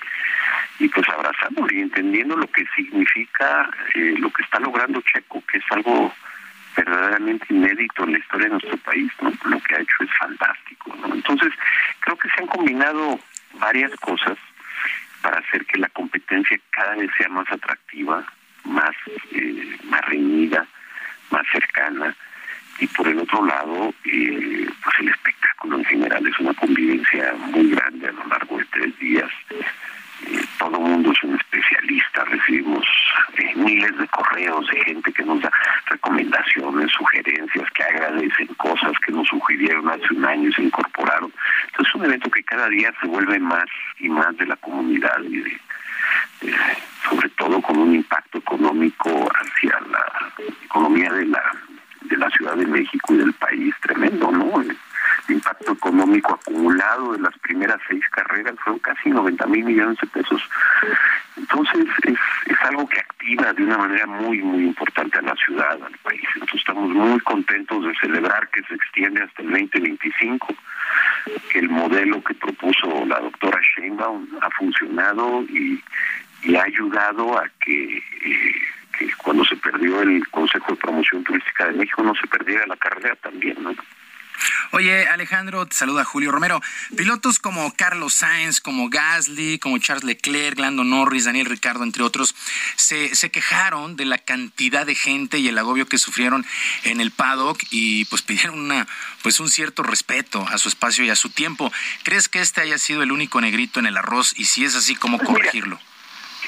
y 0.79 0.89
pues 0.89 1.07
abrazándolo 1.09 1.67
y 1.71 1.81
entendiendo 1.81 2.35
lo 2.35 2.47
que 2.47 2.65
significa 2.75 3.69
eh, 3.93 4.15
lo 4.17 4.29
que 4.31 4.43
está 4.43 4.59
logrando 4.59 5.01
Checo, 5.01 5.43
que 5.51 5.57
es 5.57 5.63
algo 5.71 6.13
verdaderamente 6.75 7.45
inédito 7.49 8.03
en 8.03 8.13
la 8.13 8.19
historia 8.19 8.45
de 8.47 8.51
nuestro 8.51 8.77
país, 8.77 9.11
¿no? 9.21 9.31
Lo 9.45 9.59
que 9.61 9.75
ha 9.75 9.79
hecho 9.79 10.03
es 10.03 10.09
fantástico, 10.19 10.95
¿no? 10.95 11.13
Entonces, 11.13 11.53
creo 12.01 12.17
que 12.17 12.29
se 12.29 12.41
han 12.41 12.47
combinado 12.47 13.19
varias 13.53 13.91
cosas 14.01 14.37
para 15.21 15.39
hacer 15.39 15.65
que 15.65 15.79
la 15.79 15.89
competencia 15.89 16.59
cada 16.71 16.95
vez 16.95 17.09
sea 17.17 17.29
más 17.29 17.49
atractiva, 17.49 18.25
más, 18.65 18.95
eh, 19.31 19.77
más 19.85 20.01
reñida, 20.05 20.67
más 21.31 21.45
cercana 21.51 22.15
y 22.79 22.87
por 22.87 23.07
el 23.07 23.19
otro 23.19 23.45
lado 23.45 23.93
pues 24.03 24.95
el 24.99 25.09
espectáculo 25.09 25.77
en 25.77 25.85
general 25.85 26.27
es 26.27 26.39
una 26.39 26.53
convivencia 26.53 27.33
muy 27.37 27.71
grande 27.71 28.07
a 28.07 28.11
lo 28.11 28.25
largo 28.27 28.57
de 28.57 28.65
tres 28.65 28.99
días 28.99 29.31
todo 30.57 30.79
mundo 30.79 31.11
es 31.11 31.23
un 31.23 31.35
especialista 31.35 32.23
recibimos 32.25 32.85
eh, 33.37 33.53
miles 33.55 33.97
de 33.97 34.07
correos 34.07 34.67
de 34.67 34.83
gente 34.83 35.11
que 35.11 35.23
nos 35.23 35.41
da 35.41 35.51
recomendaciones 35.87 36.91
sugerencias 36.91 37.69
que 37.71 37.83
agradecen 37.83 38.47
cosas 38.55 38.93
que 39.05 39.11
nos 39.11 39.27
sugirieron 39.27 39.89
hace 39.89 40.13
un 40.13 40.25
año 40.25 40.49
y 40.49 40.53
se 40.53 40.63
incorporaron 40.63 41.31
entonces 41.67 41.89
es 41.89 41.95
un 41.95 42.05
evento 42.05 42.29
que 42.31 42.43
cada 42.43 42.67
día 42.69 42.93
se 43.01 43.07
vuelve 43.07 43.39
más 43.39 43.65
y 43.99 44.09
más 44.09 44.35
de 44.37 44.45
la 44.45 44.55
comunidad 44.57 45.21
y 45.23 45.37
de, 45.37 45.59
sobre 47.09 47.29
todo 47.29 47.61
con 47.61 47.77
un 47.77 47.95
impacto 47.95 48.37
económico 48.37 49.09
hacia 49.33 49.79
la 49.91 50.05
economía 50.65 51.11
de 51.11 51.25
la 51.27 51.41
de 52.01 52.17
la 52.17 52.29
Ciudad 52.29 52.55
de 52.55 52.67
México 52.67 53.13
y 53.13 53.17
del 53.17 53.33
país 53.33 53.73
tremendo, 53.81 54.31
¿no? 54.31 54.63
El, 55.27 55.35
impacto 55.35 55.73
económico 55.73 56.33
acumulado 56.33 57.13
de 57.13 57.19
las 57.19 57.37
primeras 57.39 57.79
seis 57.87 58.03
carreras 58.09 58.55
fueron 58.63 58.79
casi 58.79 59.09
90 59.09 59.45
mil 59.47 59.65
millones 59.65 59.97
de 60.01 60.07
pesos. 60.07 60.41
Entonces 61.37 61.85
es, 62.03 62.17
algo 62.63 62.87
que 62.87 62.99
activa 62.99 63.53
de 63.53 63.63
una 63.63 63.77
manera 63.77 64.07
muy, 64.07 64.41
muy 64.41 64.63
importante 64.63 65.19
a 65.19 65.21
la 65.21 65.35
ciudad, 65.35 65.73
al 65.73 65.97
país. 65.99 66.23
Entonces 66.33 66.61
estamos 66.61 66.89
muy 66.89 67.19
contentos 67.19 67.85
de 67.85 67.93
celebrar 68.01 68.49
que 68.49 68.63
se 68.63 68.73
extiende 68.73 69.21
hasta 69.21 69.43
el 69.43 69.51
2025, 69.51 70.47
que 71.51 71.59
el 71.59 71.69
modelo 71.69 72.23
que 72.23 72.33
propuso 72.33 73.05
la 73.05 73.19
doctora 73.19 73.59
Sheinbaum 73.61 74.27
ha 74.41 74.49
funcionado 74.51 75.43
y, 75.43 75.83
y 76.43 76.55
ha 76.55 76.63
ayudado 76.63 77.37
a 77.37 77.47
que... 77.59 77.97
Eh, 77.97 78.55
que 78.97 79.11
cuando 79.17 79.43
se 79.45 79.55
perdió 79.57 80.01
el 80.01 80.27
Consejo 80.29 80.71
de 80.71 80.77
Promoción 80.77 81.23
Turística 81.23 81.67
de 81.67 81.73
México 81.73 82.03
no 82.03 82.15
se 82.15 82.27
perdiera 82.27 82.65
la 82.65 82.77
carrera 82.77 83.15
también, 83.17 83.61
¿no? 83.61 83.73
Oye, 84.71 85.07
Alejandro, 85.07 85.65
te 85.65 85.75
saluda 85.75 86.03
Julio 86.03 86.31
Romero. 86.31 86.61
Pilotos 86.95 87.39
como 87.39 87.73
Carlos 87.75 88.13
Sainz, 88.13 88.59
como 88.59 88.89
Gasly, 88.89 89.59
como 89.59 89.77
Charles 89.77 90.03
Leclerc, 90.03 90.59
Lando 90.59 90.83
Norris, 90.83 91.25
Daniel 91.25 91.45
Ricardo, 91.45 91.83
entre 91.83 92.03
otros, 92.03 92.35
se, 92.75 93.15
se 93.15 93.31
quejaron 93.31 93.95
de 93.95 94.05
la 94.05 94.17
cantidad 94.17 94.85
de 94.85 94.95
gente 94.95 95.37
y 95.37 95.47
el 95.47 95.57
agobio 95.57 95.87
que 95.87 95.97
sufrieron 95.97 96.45
en 96.83 97.01
el 97.01 97.11
paddock 97.11 97.61
y 97.71 98.05
pues 98.05 98.21
pidieron 98.21 98.59
una, 98.59 98.87
pues 99.21 99.39
un 99.39 99.49
cierto 99.49 99.83
respeto 99.83 100.45
a 100.47 100.57
su 100.57 100.69
espacio 100.69 101.05
y 101.05 101.09
a 101.09 101.15
su 101.15 101.29
tiempo. 101.29 101.71
¿Crees 102.03 102.29
que 102.29 102.41
este 102.41 102.61
haya 102.61 102.77
sido 102.77 103.03
el 103.03 103.11
único 103.11 103.39
negrito 103.41 103.79
en 103.79 103.85
el 103.85 103.97
arroz? 103.97 104.33
Y 104.37 104.45
si 104.45 104.65
es 104.65 104.75
así, 104.75 104.95
¿cómo 104.95 105.19
corregirlo? 105.19 105.79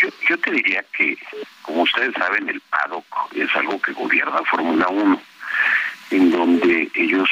Yo, 0.02 0.10
yo 0.30 0.38
te 0.38 0.52
diría 0.52 0.86
que, 0.96 1.18
como 1.62 1.82
ustedes 1.84 2.14
saben, 2.14 2.48
el 2.50 2.62
paddock 2.62 3.06
es 3.34 3.50
algo 3.56 3.82
que 3.82 3.94
gobierna 3.94 4.42
Fórmula 4.50 4.88
1, 4.90 5.22
en 6.12 6.32
donde 6.32 6.90
ellos 6.94 7.30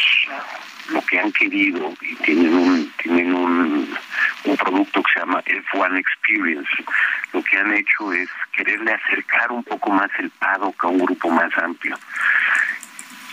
lo 0.89 1.02
que 1.02 1.19
han 1.19 1.31
querido 1.31 1.93
y 2.02 2.15
tienen 2.15 2.53
un 2.53 2.91
tienen 3.02 3.34
un, 3.34 3.97
un 4.43 4.57
producto 4.57 5.02
que 5.02 5.14
se 5.14 5.19
llama 5.19 5.41
F1 5.43 5.97
Experience. 5.97 6.69
Lo 7.34 7.41
que 7.43 7.57
han 7.57 7.73
hecho 7.73 8.14
es 8.14 8.30
quererle 8.52 8.93
acercar 8.93 9.52
un 9.52 9.64
poco 9.64 9.89
más 9.91 10.10
el 10.19 10.30
paddock 10.31 10.84
a 10.84 10.88
un 10.88 10.99
grupo 10.99 11.30
más 11.30 11.52
amplio. 11.57 11.97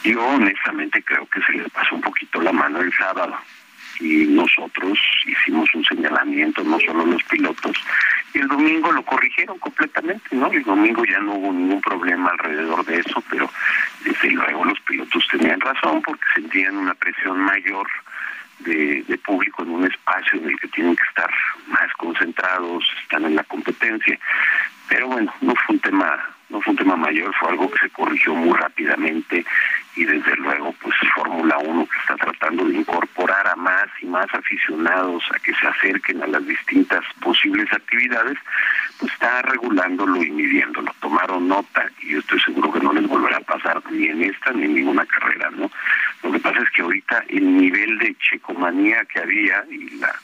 Yo 0.04 0.24
honestamente 0.24 1.02
creo 1.02 1.26
que 1.26 1.40
se 1.42 1.52
les 1.52 1.70
pasó 1.70 1.94
un 1.94 2.00
poquito 2.00 2.40
la 2.40 2.52
mano 2.52 2.80
el 2.80 2.92
sábado 2.94 3.36
y 4.02 4.26
nosotros 4.26 4.98
hicimos 5.26 5.68
un 5.74 5.84
señalamiento, 5.84 6.64
no 6.64 6.78
solo 6.80 7.06
los 7.06 7.22
pilotos, 7.24 7.76
y 8.34 8.38
el 8.38 8.48
domingo 8.48 8.90
lo 8.90 9.02
corrigieron 9.04 9.58
completamente, 9.58 10.34
¿no? 10.34 10.50
El 10.50 10.64
domingo 10.64 11.04
ya 11.04 11.20
no 11.20 11.34
hubo 11.34 11.52
ningún 11.52 11.80
problema 11.80 12.30
alrededor 12.30 12.84
de 12.84 12.98
eso, 12.98 13.22
pero 13.30 13.48
desde 14.04 14.30
luego 14.30 14.64
los 14.64 14.80
pilotos 14.80 15.26
tenían 15.30 15.60
razón 15.60 16.02
porque 16.02 16.24
sentían 16.34 16.76
una 16.76 16.94
presión 16.94 17.38
mayor 17.38 17.86
de, 18.60 19.02
de 19.06 19.18
público 19.18 19.62
en 19.62 19.70
un 19.70 19.84
espacio 19.84 20.40
en 20.40 20.48
el 20.48 20.58
que 20.58 20.68
tienen 20.68 20.96
que 20.96 21.04
estar 21.04 21.30
más 21.68 21.92
concentrados, 21.98 22.84
están 23.02 23.24
en 23.24 23.36
la 23.36 23.44
competencia. 23.44 24.18
Pero 24.88 25.08
bueno, 25.08 25.32
no 25.40 25.54
fue 25.54 25.76
un 25.76 25.80
tema 25.80 26.18
no 26.52 26.60
fue 26.60 26.72
un 26.72 26.78
tema 26.78 26.96
mayor, 26.96 27.34
fue 27.34 27.48
algo 27.48 27.70
que 27.70 27.78
se 27.78 27.90
corrigió 27.90 28.34
muy 28.34 28.56
rápidamente 28.56 29.44
y 29.96 30.04
desde 30.04 30.36
luego 30.36 30.74
pues 30.82 30.94
Fórmula 31.14 31.58
1 31.58 31.86
que 31.86 31.98
está 31.98 32.14
tratando 32.16 32.64
de 32.66 32.76
incorporar 32.76 33.46
a 33.48 33.56
más 33.56 33.86
y 34.00 34.06
más 34.06 34.26
aficionados 34.34 35.24
a 35.34 35.38
que 35.38 35.54
se 35.54 35.66
acerquen 35.66 36.22
a 36.22 36.26
las 36.26 36.46
distintas 36.46 37.02
posibles 37.20 37.72
actividades, 37.72 38.38
pues 38.98 39.12
está 39.12 39.42
regulándolo 39.42 40.22
y 40.22 40.30
midiéndolo. 40.30 40.94
Tomaron 41.00 41.48
nota 41.48 41.86
y 42.02 42.10
yo 42.10 42.18
estoy 42.18 42.40
seguro 42.40 42.70
que 42.70 42.80
no 42.80 42.92
les 42.92 43.06
volverá 43.06 43.38
a 43.38 43.40
pasar 43.40 43.82
ni 43.90 44.06
en 44.06 44.22
esta 44.22 44.52
ni 44.52 44.64
en 44.64 44.74
ninguna 44.74 45.06
carrera, 45.06 45.50
¿no? 45.50 45.70
Lo 46.22 46.32
que 46.32 46.38
pasa 46.38 46.60
es 46.60 46.70
que 46.70 46.82
ahorita 46.82 47.24
el 47.28 47.56
nivel 47.56 47.98
de 47.98 48.14
checomanía 48.16 49.04
que 49.06 49.20
había 49.20 49.64
y 49.70 49.90
la, 49.98 50.14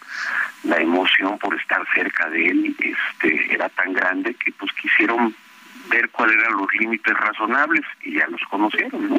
la 0.64 0.76
emoción 0.76 1.38
por 1.38 1.54
estar 1.58 1.82
cerca 1.94 2.28
de 2.30 2.48
él 2.48 2.76
este 2.78 3.54
era 3.54 3.68
tan 3.70 3.92
grande 3.92 4.34
que 4.34 4.52
pues 4.52 4.72
quisieron 4.72 5.34
ver 5.88 6.08
cuáles 6.10 6.36
eran 6.36 6.56
los 6.56 6.68
límites 6.78 7.14
razonables 7.14 7.82
y 8.02 8.14
ya 8.14 8.26
los 8.28 8.40
conocieron, 8.50 9.08
¿no? 9.08 9.18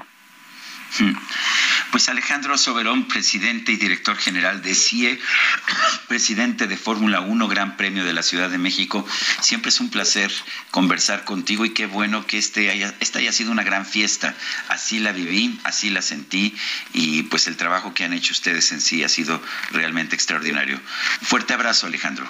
Pues 1.91 2.09
Alejandro 2.09 2.57
Soberón, 2.57 3.07
presidente 3.07 3.71
y 3.71 3.77
director 3.77 4.15
general 4.17 4.61
de 4.61 4.75
CIE, 4.75 5.19
presidente 6.07 6.67
de 6.67 6.77
Fórmula 6.77 7.21
1, 7.21 7.47
Gran 7.47 7.77
Premio 7.77 8.03
de 8.03 8.13
la 8.13 8.23
Ciudad 8.23 8.49
de 8.49 8.57
México. 8.57 9.05
Siempre 9.41 9.69
es 9.69 9.79
un 9.79 9.89
placer 9.89 10.31
conversar 10.71 11.25
contigo 11.25 11.65
y 11.65 11.71
qué 11.71 11.85
bueno 11.85 12.25
que 12.27 12.37
este 12.37 12.69
haya, 12.69 12.93
esta 12.99 13.19
haya 13.19 13.31
sido 13.31 13.51
una 13.51 13.63
gran 13.63 13.85
fiesta. 13.85 14.35
Así 14.67 14.99
la 14.99 15.11
viví, 15.11 15.59
así 15.63 15.89
la 15.89 16.01
sentí 16.01 16.55
y 16.93 17.23
pues 17.23 17.47
el 17.47 17.57
trabajo 17.57 17.93
que 17.93 18.03
han 18.03 18.13
hecho 18.13 18.33
ustedes 18.33 18.71
en 18.71 18.81
sí 18.81 19.03
ha 19.03 19.09
sido 19.09 19.41
realmente 19.71 20.15
extraordinario. 20.15 20.79
Fuerte 21.21 21.53
abrazo, 21.53 21.87
Alejandro. 21.87 22.29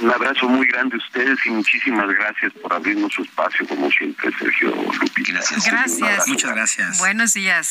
Un 0.00 0.10
abrazo 0.10 0.48
muy 0.48 0.66
grande 0.66 0.96
a 0.96 0.98
ustedes 0.98 1.38
y 1.44 1.50
muchísimas 1.50 2.08
gracias 2.08 2.52
por 2.54 2.72
abrirnos 2.72 3.12
su 3.12 3.22
espacio, 3.22 3.66
como 3.66 3.90
siempre, 3.90 4.30
Sergio 4.38 4.70
Lupita. 4.70 5.32
Gracias. 5.32 5.66
Gracias. 5.66 6.28
Muchas 6.28 6.50
gracias. 6.52 6.98
Buenos 6.98 7.34
días. 7.34 7.69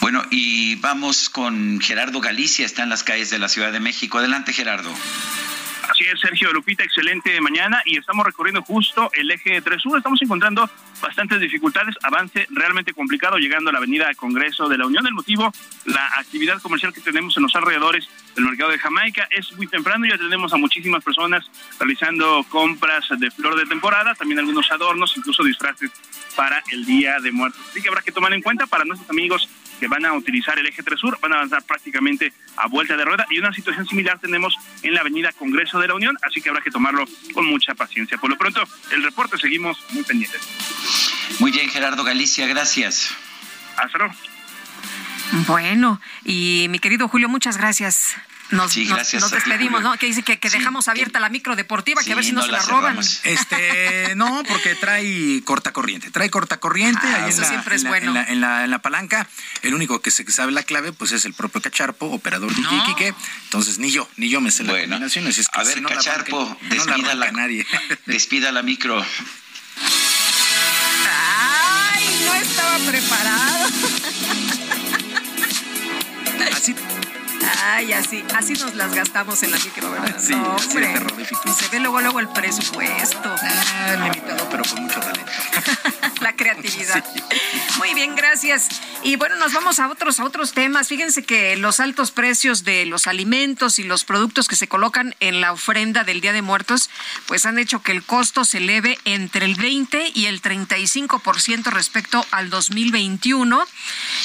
Bueno, 0.00 0.22
y 0.30 0.74
vamos 0.76 1.30
con 1.30 1.80
Gerardo 1.80 2.20
Galicia, 2.20 2.66
está 2.66 2.82
en 2.82 2.90
las 2.90 3.02
calles 3.02 3.30
de 3.30 3.38
la 3.38 3.48
Ciudad 3.48 3.72
de 3.72 3.80
México. 3.80 4.18
Adelante, 4.18 4.52
Gerardo. 4.52 4.92
Así 5.88 6.04
es, 6.04 6.20
Sergio 6.20 6.52
Lupita, 6.52 6.82
excelente 6.82 7.40
mañana 7.40 7.82
y 7.84 7.98
estamos 7.98 8.26
recorriendo 8.26 8.62
justo 8.62 9.10
el 9.14 9.30
eje 9.30 9.60
3 9.60 9.80
Sur. 9.80 9.98
Estamos 9.98 10.20
encontrando 10.22 10.68
bastantes 11.00 11.40
dificultades, 11.40 11.94
avance 12.02 12.46
realmente 12.50 12.92
complicado 12.92 13.36
llegando 13.36 13.70
a 13.70 13.72
la 13.72 13.78
avenida 13.78 14.12
Congreso 14.14 14.68
de 14.68 14.78
la 14.78 14.86
Unión. 14.86 15.06
El 15.06 15.14
motivo, 15.14 15.52
la 15.84 16.06
actividad 16.18 16.60
comercial 16.60 16.92
que 16.92 17.00
tenemos 17.00 17.36
en 17.36 17.44
los 17.44 17.54
alrededores 17.54 18.08
del 18.34 18.44
mercado 18.44 18.70
de 18.70 18.78
Jamaica 18.78 19.28
es 19.30 19.52
muy 19.52 19.66
temprano, 19.66 20.06
ya 20.06 20.18
tenemos 20.18 20.52
a 20.52 20.56
muchísimas 20.56 21.02
personas 21.04 21.44
realizando 21.78 22.44
compras 22.48 23.06
de 23.18 23.30
flor 23.30 23.56
de 23.56 23.66
temporada, 23.66 24.14
también 24.14 24.38
algunos 24.38 24.70
adornos, 24.70 25.14
incluso 25.16 25.44
disfraces 25.44 25.90
para 26.36 26.62
el 26.72 26.84
Día 26.84 27.20
de 27.20 27.30
Muertos. 27.30 27.60
Así 27.70 27.80
que 27.80 27.88
habrá 27.88 28.02
que 28.02 28.12
tomar 28.12 28.32
en 28.32 28.42
cuenta 28.42 28.66
para 28.66 28.84
nuestros 28.84 29.08
amigos 29.10 29.48
que 29.78 29.88
van 29.88 30.04
a 30.04 30.12
utilizar 30.12 30.58
el 30.58 30.66
eje 30.66 30.82
3 30.82 30.98
Sur, 30.98 31.18
van 31.20 31.32
a 31.32 31.36
avanzar 31.36 31.62
prácticamente 31.64 32.32
a 32.56 32.68
vuelta 32.68 32.96
de 32.96 33.04
rueda 33.04 33.26
y 33.30 33.38
una 33.38 33.52
situación 33.52 33.86
similar 33.86 34.18
tenemos 34.18 34.56
en 34.82 34.94
la 34.94 35.00
avenida 35.00 35.32
Congreso 35.32 35.78
de 35.78 35.88
la 35.88 35.94
Unión, 35.94 36.16
así 36.22 36.40
que 36.40 36.48
habrá 36.48 36.62
que 36.62 36.70
tomarlo 36.70 37.04
con 37.32 37.46
mucha 37.46 37.74
paciencia. 37.74 38.18
Por 38.18 38.30
lo 38.30 38.36
pronto, 38.36 38.62
el 38.92 39.02
reporte 39.02 39.38
seguimos 39.38 39.78
muy 39.90 40.02
pendientes. 40.04 40.40
Muy 41.38 41.50
bien, 41.50 41.68
Gerardo 41.68 42.04
Galicia, 42.04 42.46
gracias. 42.46 43.14
Hasta 43.76 43.98
luego. 43.98 44.33
Bueno, 45.46 46.00
y 46.24 46.66
mi 46.70 46.78
querido 46.78 47.08
Julio, 47.08 47.28
muchas 47.28 47.56
gracias. 47.56 48.14
Nos, 48.50 48.72
Sí, 48.72 48.84
gracias 48.84 49.22
nos 49.22 49.30
despedimos. 49.30 49.82
¿no? 49.82 49.96
Que 49.96 50.06
dice 50.06 50.22
que, 50.22 50.38
que 50.38 50.50
dejamos 50.50 50.86
abierta 50.88 51.18
la 51.18 51.28
micro 51.30 51.56
deportiva, 51.56 52.02
que 52.04 52.12
a 52.12 52.14
ver 52.14 52.24
si 52.24 52.32
no, 52.32 52.40
no 52.40 52.46
se 52.46 52.52
la 52.52 52.58
la 52.58 52.64
roban. 52.64 53.02
cerramos. 53.02 53.20
Este, 53.24 54.14
no, 54.16 54.42
porque 54.46 54.74
trae 54.74 55.42
corta 55.44 55.72
corriente. 55.72 56.10
Trae 56.10 56.28
corta 56.30 56.58
corriente 56.58 57.00
Ah, 57.04 57.14
ahí 57.16 57.22
en 57.24 57.28
eso 57.30 57.40
la, 57.40 57.48
siempre 57.48 57.76
es 57.76 57.80
en 57.82 57.84
la- 57.84 57.90
bueno. 57.90 58.06
en 58.10 58.14
la- 58.14 58.24
en 58.24 58.40
la- 58.40 58.64
en 58.64 58.70
la 58.70 58.78
palanca. 58.80 59.26
El 59.62 59.74
único 59.74 60.00
que 60.02 60.10
se 60.10 60.30
sabe 60.30 60.52
la 60.52 60.62
clave, 60.62 60.92
pues 60.92 61.10
es 61.12 61.24
el 61.24 61.32
propio 61.34 61.62
Cacharpo, 61.62 62.06
operador 62.06 62.54
DJ 62.54 62.70
No. 62.70 62.84
Quique. 62.84 63.14
Entonces, 63.44 63.78
ni 63.78 63.90
yo, 63.90 64.08
ni 64.18 64.28
yo 64.28 64.40
me 64.42 64.50
sé 64.50 64.62
la 64.62 64.72
Bueno, 64.72 64.84
combinación. 64.90 65.26
así 65.26 65.40
es 65.40 65.48
que 65.48 65.60
a 65.60 65.64
ver, 65.64 65.74
si 65.76 65.80
no 65.80 65.88
la 65.88 65.96
Cacharpo, 65.96 66.58
la 66.62 66.68
despida 66.68 67.14
la- 67.14 67.32
nadie. 67.32 67.66
Despida 68.06 68.52
la 68.52 68.62
micro. 68.62 69.04
Ay, 71.10 72.22
no 72.26 72.34
estaba 72.34 72.78
preparado. 72.78 73.63
Así, 76.64 76.74
Ay, 77.62 77.92
así, 77.92 78.24
así 78.34 78.54
nos 78.54 78.74
las 78.74 78.94
gastamos 78.94 79.42
en 79.42 79.50
la 79.50 79.58
micro, 79.58 79.90
¿verdad? 79.90 80.16
Sí, 80.18 80.32
No, 80.34 80.56
terrorífico. 80.56 81.42
Y 81.44 81.50
se 81.52 81.68
ve 81.68 81.78
luego, 81.78 82.00
luego 82.00 82.20
el 82.20 82.28
presupuesto. 82.28 83.34
ah, 83.42 83.96
limitado, 84.02 84.48
pero 84.48 84.62
con 84.64 84.82
mucho 84.84 84.98
talento. 84.98 85.30
la 86.24 86.34
creatividad. 86.34 87.04
Muy 87.76 87.92
bien, 87.92 88.16
gracias. 88.16 88.68
Y 89.02 89.16
bueno, 89.16 89.36
nos 89.36 89.52
vamos 89.52 89.78
a 89.78 89.90
otros, 89.90 90.18
a 90.20 90.24
otros 90.24 90.52
temas. 90.52 90.88
Fíjense 90.88 91.22
que 91.22 91.54
los 91.56 91.80
altos 91.80 92.12
precios 92.12 92.64
de 92.64 92.86
los 92.86 93.06
alimentos 93.06 93.78
y 93.78 93.82
los 93.82 94.06
productos 94.06 94.48
que 94.48 94.56
se 94.56 94.66
colocan 94.66 95.14
en 95.20 95.42
la 95.42 95.52
ofrenda 95.52 96.02
del 96.02 96.22
Día 96.22 96.32
de 96.32 96.40
Muertos, 96.40 96.88
pues 97.26 97.44
han 97.44 97.58
hecho 97.58 97.82
que 97.82 97.92
el 97.92 98.02
costo 98.02 98.46
se 98.46 98.56
eleve 98.56 98.98
entre 99.04 99.44
el 99.44 99.54
20 99.54 100.12
y 100.14 100.24
el 100.24 100.40
35% 100.40 101.64
respecto 101.64 102.24
al 102.30 102.48
2021. 102.48 103.62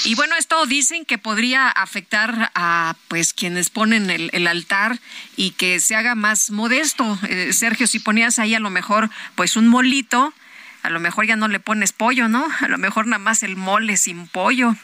Y 0.06 0.16
bueno, 0.16 0.36
esto 0.38 0.66
dicen 0.68 1.04
que 1.04 1.18
podría 1.18 1.68
afectar 1.68 2.52
a 2.56 2.96
pues 3.10 3.34
quienes 3.34 3.70
ponen 3.70 4.10
el, 4.10 4.30
el 4.32 4.48
altar 4.48 5.02
y 5.36 5.52
que 5.52 5.82
se 5.82 5.96
haga 5.96 6.16
más 6.16 6.50
modesto. 6.50 7.20
Eh, 7.28 7.52
Sergio, 7.52 7.88
si 7.88 8.00
ponías 8.00 8.40
ahí 8.40 8.56
a 8.56 8.62
lo 8.62 8.70
mejor 8.70 9.10
pues 9.36 9.58
un 9.58 9.68
molito, 9.68 10.34
a 10.84 10.90
lo 10.90 11.00
mejor 11.00 11.26
ya 11.26 11.36
no 11.36 11.48
le 11.48 11.60
pones 11.60 11.92
pollo, 11.92 12.28
¿no? 12.28 12.46
A 12.62 12.68
lo 12.68 12.78
mejor 12.78 13.08
nada 13.08 13.20
más 13.20 13.44
el 13.44 13.56
mole 13.56 13.98
sin 13.98 14.28
pollo. 14.28 14.76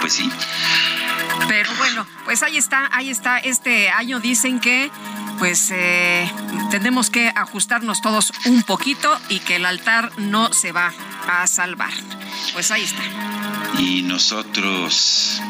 Pues 0.00 0.14
sí. 0.14 0.30
Pero 1.48 1.70
bueno, 1.76 2.06
pues 2.24 2.42
ahí 2.42 2.56
está, 2.56 2.88
ahí 2.92 3.10
está. 3.10 3.38
Este 3.38 3.90
año 3.90 4.20
dicen 4.20 4.60
que 4.60 4.90
pues 5.38 5.70
eh, 5.72 6.30
tenemos 6.70 7.10
que 7.10 7.32
ajustarnos 7.34 8.02
todos 8.02 8.32
un 8.44 8.62
poquito 8.62 9.18
y 9.28 9.40
que 9.40 9.56
el 9.56 9.64
altar 9.64 10.12
no 10.18 10.52
se 10.52 10.72
va 10.72 10.92
a 11.28 11.46
salvar. 11.46 11.92
Pues 12.52 12.70
ahí 12.70 12.84
está. 12.84 13.02
Y 13.78 14.02
nosotros 14.02 15.40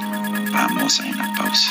vamos 0.53 1.01
a 1.01 1.05
una 1.05 1.35
pausa. 1.35 1.71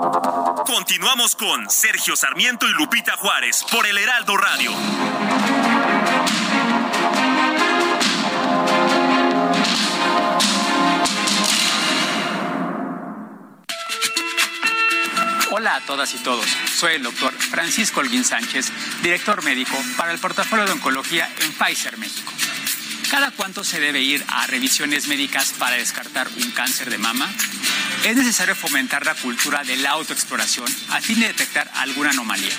Continuamos 0.73 1.35
con 1.35 1.69
Sergio 1.69 2.15
Sarmiento 2.15 2.65
y 2.65 2.71
Lupita 2.71 3.17
Juárez 3.17 3.65
por 3.69 3.85
el 3.85 3.97
Heraldo 3.97 4.37
Radio. 4.37 4.71
Hola 15.51 15.75
a 15.75 15.81
todas 15.81 16.13
y 16.13 16.19
todos. 16.19 16.45
Soy 16.73 16.93
el 16.93 17.03
doctor 17.03 17.33
Francisco 17.33 17.99
Olguín 17.99 18.23
Sánchez, 18.23 18.71
director 19.03 19.43
médico 19.43 19.75
para 19.97 20.13
el 20.13 20.19
portafolio 20.19 20.63
de 20.63 20.71
oncología 20.71 21.29
en 21.41 21.51
Pfizer 21.51 21.97
México. 21.97 22.31
¿Cada 23.11 23.29
cuánto 23.31 23.65
se 23.65 23.81
debe 23.81 23.99
ir 24.01 24.23
a 24.29 24.47
revisiones 24.47 25.09
médicas 25.09 25.51
para 25.59 25.75
descartar 25.75 26.29
un 26.29 26.51
cáncer 26.51 26.89
de 26.89 26.97
mama? 26.97 27.29
Es 28.05 28.15
necesario 28.15 28.55
fomentar 28.55 29.05
la 29.05 29.15
cultura 29.15 29.65
de 29.65 29.75
la 29.75 29.89
autoexploración 29.89 30.65
a 30.91 31.01
fin 31.01 31.19
de 31.19 31.27
detectar 31.27 31.69
alguna 31.75 32.11
anomalía. 32.11 32.53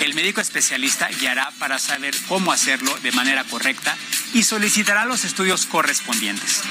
El 0.00 0.14
médico 0.14 0.40
especialista 0.40 1.06
guiará 1.20 1.52
para 1.60 1.78
saber 1.78 2.16
cómo 2.26 2.50
hacerlo 2.50 2.98
de 3.04 3.12
manera 3.12 3.44
correcta 3.44 3.96
y 4.34 4.42
solicitará 4.42 5.04
los 5.04 5.24
estudios 5.24 5.66
correspondientes. 5.66 6.62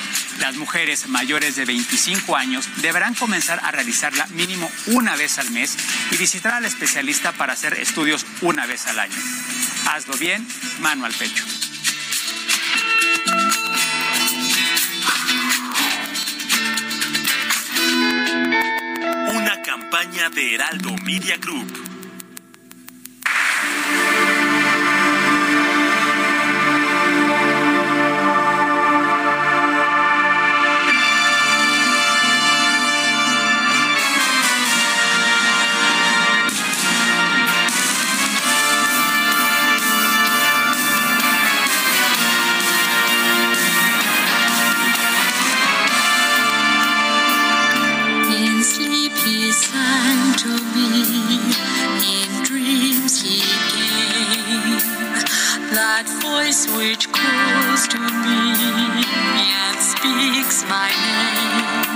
Las 0.42 0.58
mujeres 0.58 1.08
mayores 1.08 1.56
de 1.56 1.64
25 1.64 2.36
años 2.36 2.68
deberán 2.82 3.16
comenzar 3.16 3.62
a 3.64 3.72
realizarla 3.72 4.28
mínimo 4.32 4.70
una 4.88 5.16
vez 5.16 5.40
al 5.40 5.52
mes 5.52 5.78
y 6.12 6.18
visitar 6.18 6.54
al 6.54 6.66
especialista 6.66 7.32
para 7.32 7.54
hacer 7.54 7.80
estudios 7.80 8.26
una 8.42 8.66
vez 8.66 8.88
al 8.88 9.00
año. 9.00 9.18
Hazlo 9.86 10.18
bien, 10.18 10.46
mano 10.82 11.06
al 11.06 11.14
pecho. 11.14 11.46
Una 19.34 19.62
campaña 19.62 20.30
de 20.30 20.56
Heraldo 20.56 20.96
Media 21.04 21.38
Group. 21.38 21.96
Voice 56.56 56.68
which 56.78 57.12
calls 57.12 57.88
to 57.88 58.00
me 58.00 59.04
and 59.38 59.80
speaks 59.80 60.64
my 60.70 60.90
name. 60.90 61.95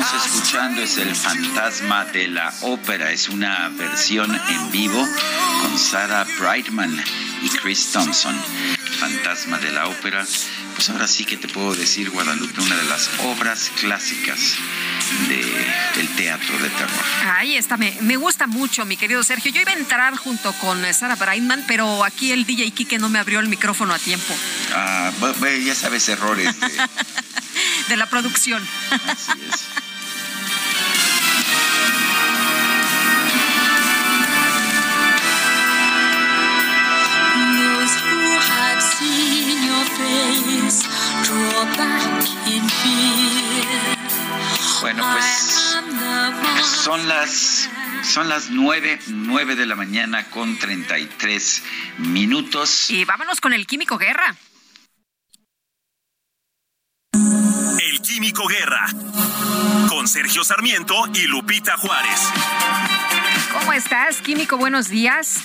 Estamos 0.00 0.26
escuchando 0.26 0.82
es 0.82 0.98
el 0.98 1.14
fantasma 1.14 2.04
de 2.06 2.28
la 2.28 2.52
ópera. 2.62 3.10
Es 3.10 3.28
una 3.28 3.68
versión 3.70 4.34
en 4.48 4.70
vivo 4.70 5.06
con 5.62 5.78
Sarah 5.78 6.26
Brightman 6.38 7.02
y 7.42 7.48
Chris 7.48 7.90
Thompson. 7.92 8.34
Fantasma 8.98 9.58
de 9.58 9.70
la 9.72 9.88
ópera. 9.88 10.24
Pues 10.74 10.90
ahora 10.90 11.06
sí 11.06 11.24
que 11.24 11.36
te 11.36 11.46
puedo 11.46 11.74
decir, 11.74 12.10
Guadalupe, 12.10 12.60
una 12.60 12.74
de 12.76 12.84
las 12.84 13.08
obras 13.20 13.70
clásicas 13.80 14.56
de- 15.28 15.72
del 15.96 16.08
teatro 16.16 16.58
de 16.58 16.68
terror. 16.70 17.04
Ahí 17.36 17.54
está, 17.56 17.76
me, 17.76 17.96
me 18.00 18.16
gusta 18.16 18.46
mucho, 18.48 18.84
mi 18.84 18.96
querido 18.96 19.22
Sergio. 19.22 19.52
Yo 19.52 19.60
iba 19.60 19.70
a 19.70 19.74
entrar 19.74 20.16
junto 20.16 20.52
con 20.54 20.82
Sara 20.92 21.14
Brightman, 21.14 21.64
pero 21.68 22.02
aquí 22.04 22.32
el 22.32 22.44
DJ 22.44 22.72
Kike 22.72 22.98
no 22.98 23.08
me 23.08 23.20
abrió 23.20 23.38
el 23.38 23.48
micrófono 23.48 23.94
a 23.94 23.98
tiempo 24.00 24.34
Ah, 24.74 25.12
ya 25.64 25.74
sabes, 25.76 26.08
errores 26.08 26.58
de, 26.58 26.68
de 27.88 27.96
la 27.96 28.06
producción. 28.10 28.66
Así 28.90 29.30
es. 29.48 29.83
Bueno, 44.80 45.02
pues 45.12 45.74
son 46.82 47.08
las 47.08 47.70
son 48.02 48.28
las 48.28 48.50
nueve, 48.50 48.98
nueve 49.08 49.56
de 49.56 49.66
la 49.66 49.74
mañana 49.74 50.24
con 50.30 50.58
33 50.58 51.62
minutos. 51.98 52.90
Y 52.90 53.04
vámonos 53.04 53.40
con 53.40 53.52
el 53.52 53.66
Químico 53.66 53.96
Guerra. 53.98 54.36
El 57.12 58.00
Químico 58.02 58.46
Guerra. 58.46 58.86
Con 59.88 60.06
Sergio 60.06 60.44
Sarmiento 60.44 60.94
y 61.14 61.26
Lupita 61.26 61.76
Juárez. 61.78 62.20
¿Cómo 63.58 63.72
estás, 63.72 64.20
Químico? 64.20 64.58
Buenos 64.58 64.88
días. 64.88 65.44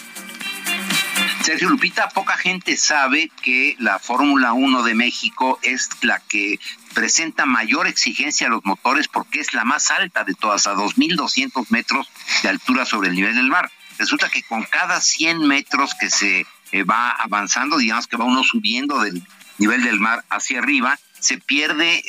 Sergio 1.43 1.69
Lupita, 1.69 2.09
poca 2.09 2.37
gente 2.37 2.75
sabe 2.77 3.31
que 3.41 3.75
la 3.79 3.97
Fórmula 3.97 4.53
1 4.53 4.83
de 4.83 4.93
México 4.93 5.57
es 5.63 5.89
la 6.01 6.19
que 6.19 6.59
presenta 6.93 7.45
mayor 7.45 7.87
exigencia 7.87 8.47
a 8.47 8.49
los 8.49 8.65
motores 8.65 9.07
porque 9.07 9.39
es 9.39 9.53
la 9.53 9.63
más 9.63 9.89
alta 9.89 10.23
de 10.23 10.33
todas, 10.33 10.67
a 10.67 10.75
2.200 10.75 11.67
metros 11.69 12.09
de 12.43 12.49
altura 12.49 12.85
sobre 12.85 13.09
el 13.09 13.15
nivel 13.15 13.35
del 13.35 13.47
mar. 13.47 13.71
Resulta 13.97 14.29
que 14.29 14.43
con 14.43 14.63
cada 14.63 15.01
100 15.01 15.47
metros 15.47 15.95
que 15.99 16.09
se 16.09 16.45
eh, 16.71 16.83
va 16.83 17.11
avanzando, 17.11 17.77
digamos 17.77 18.07
que 18.07 18.17
va 18.17 18.25
uno 18.25 18.43
subiendo 18.43 18.99
del 18.99 19.23
nivel 19.57 19.83
del 19.83 19.99
mar 19.99 20.23
hacia 20.29 20.59
arriba, 20.59 20.99
se 21.19 21.37
pierde 21.37 22.03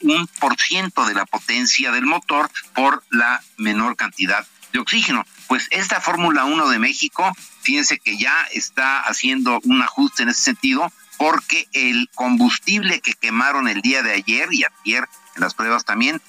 un 0.00 0.26
por 0.40 0.56
ciento 0.60 1.06
de 1.06 1.14
la 1.14 1.26
potencia 1.26 1.92
del 1.92 2.04
motor 2.04 2.50
por 2.74 3.04
la 3.10 3.42
menor 3.56 3.96
cantidad 3.96 4.46
de 4.72 4.78
oxígeno. 4.80 5.24
Pues 5.46 5.68
esta 5.70 6.00
Fórmula 6.00 6.44
1 6.44 6.68
de 6.68 6.78
México, 6.78 7.32
fíjense 7.66 7.98
que 7.98 8.16
ya 8.16 8.46
está 8.52 9.00
haciendo 9.00 9.60
un 9.64 9.82
ajuste 9.82 10.22
en 10.22 10.28
ese 10.28 10.40
sentido, 10.40 10.92
porque 11.18 11.66
el 11.72 12.08
combustible 12.14 13.00
que 13.00 13.12
quemaron 13.14 13.66
el 13.66 13.82
día 13.82 14.04
de 14.04 14.12
ayer 14.12 14.48
y 14.52 14.62
ayer 14.64 15.08
en 15.34 15.42
las 15.42 15.54
pruebas 15.54 15.84
también 15.84 16.22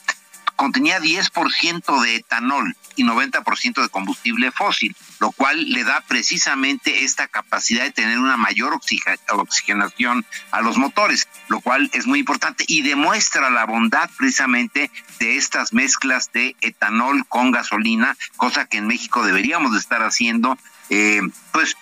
contenía 0.56 1.00
10% 1.00 2.02
de 2.02 2.16
etanol 2.16 2.76
y 2.96 3.04
90% 3.04 3.84
de 3.84 3.90
combustible 3.90 4.52
fósil, 4.52 4.96
lo 5.20 5.32
cual 5.32 5.70
le 5.70 5.84
da 5.84 6.02
precisamente 6.08 7.04
esta 7.04 7.28
capacidad 7.28 7.84
de 7.84 7.92
tener 7.92 8.18
una 8.18 8.38
mayor 8.38 8.74
oxigenación 8.74 10.26
a 10.50 10.62
los 10.62 10.78
motores, 10.78 11.28
lo 11.50 11.60
cual 11.60 11.92
es 11.94 12.08
muy 12.08 12.18
importante 12.18 12.66
y 12.68 12.82
demuestra 12.82 13.52
la 13.52 13.68
bondad 13.68 14.10
precisamente 14.18 14.90
de 15.20 15.38
estas 15.38 15.72
mezclas 15.72 16.32
de 16.34 16.56
etanol 16.62 17.28
con 17.28 17.52
gasolina, 17.52 18.18
cosa 18.38 18.66
que 18.66 18.78
en 18.78 18.88
México 18.88 19.24
deberíamos 19.24 19.74
de 19.74 19.80
estar 19.80 20.02
haciendo, 20.02 20.58
eh, 20.90 21.22
pues 21.52 21.76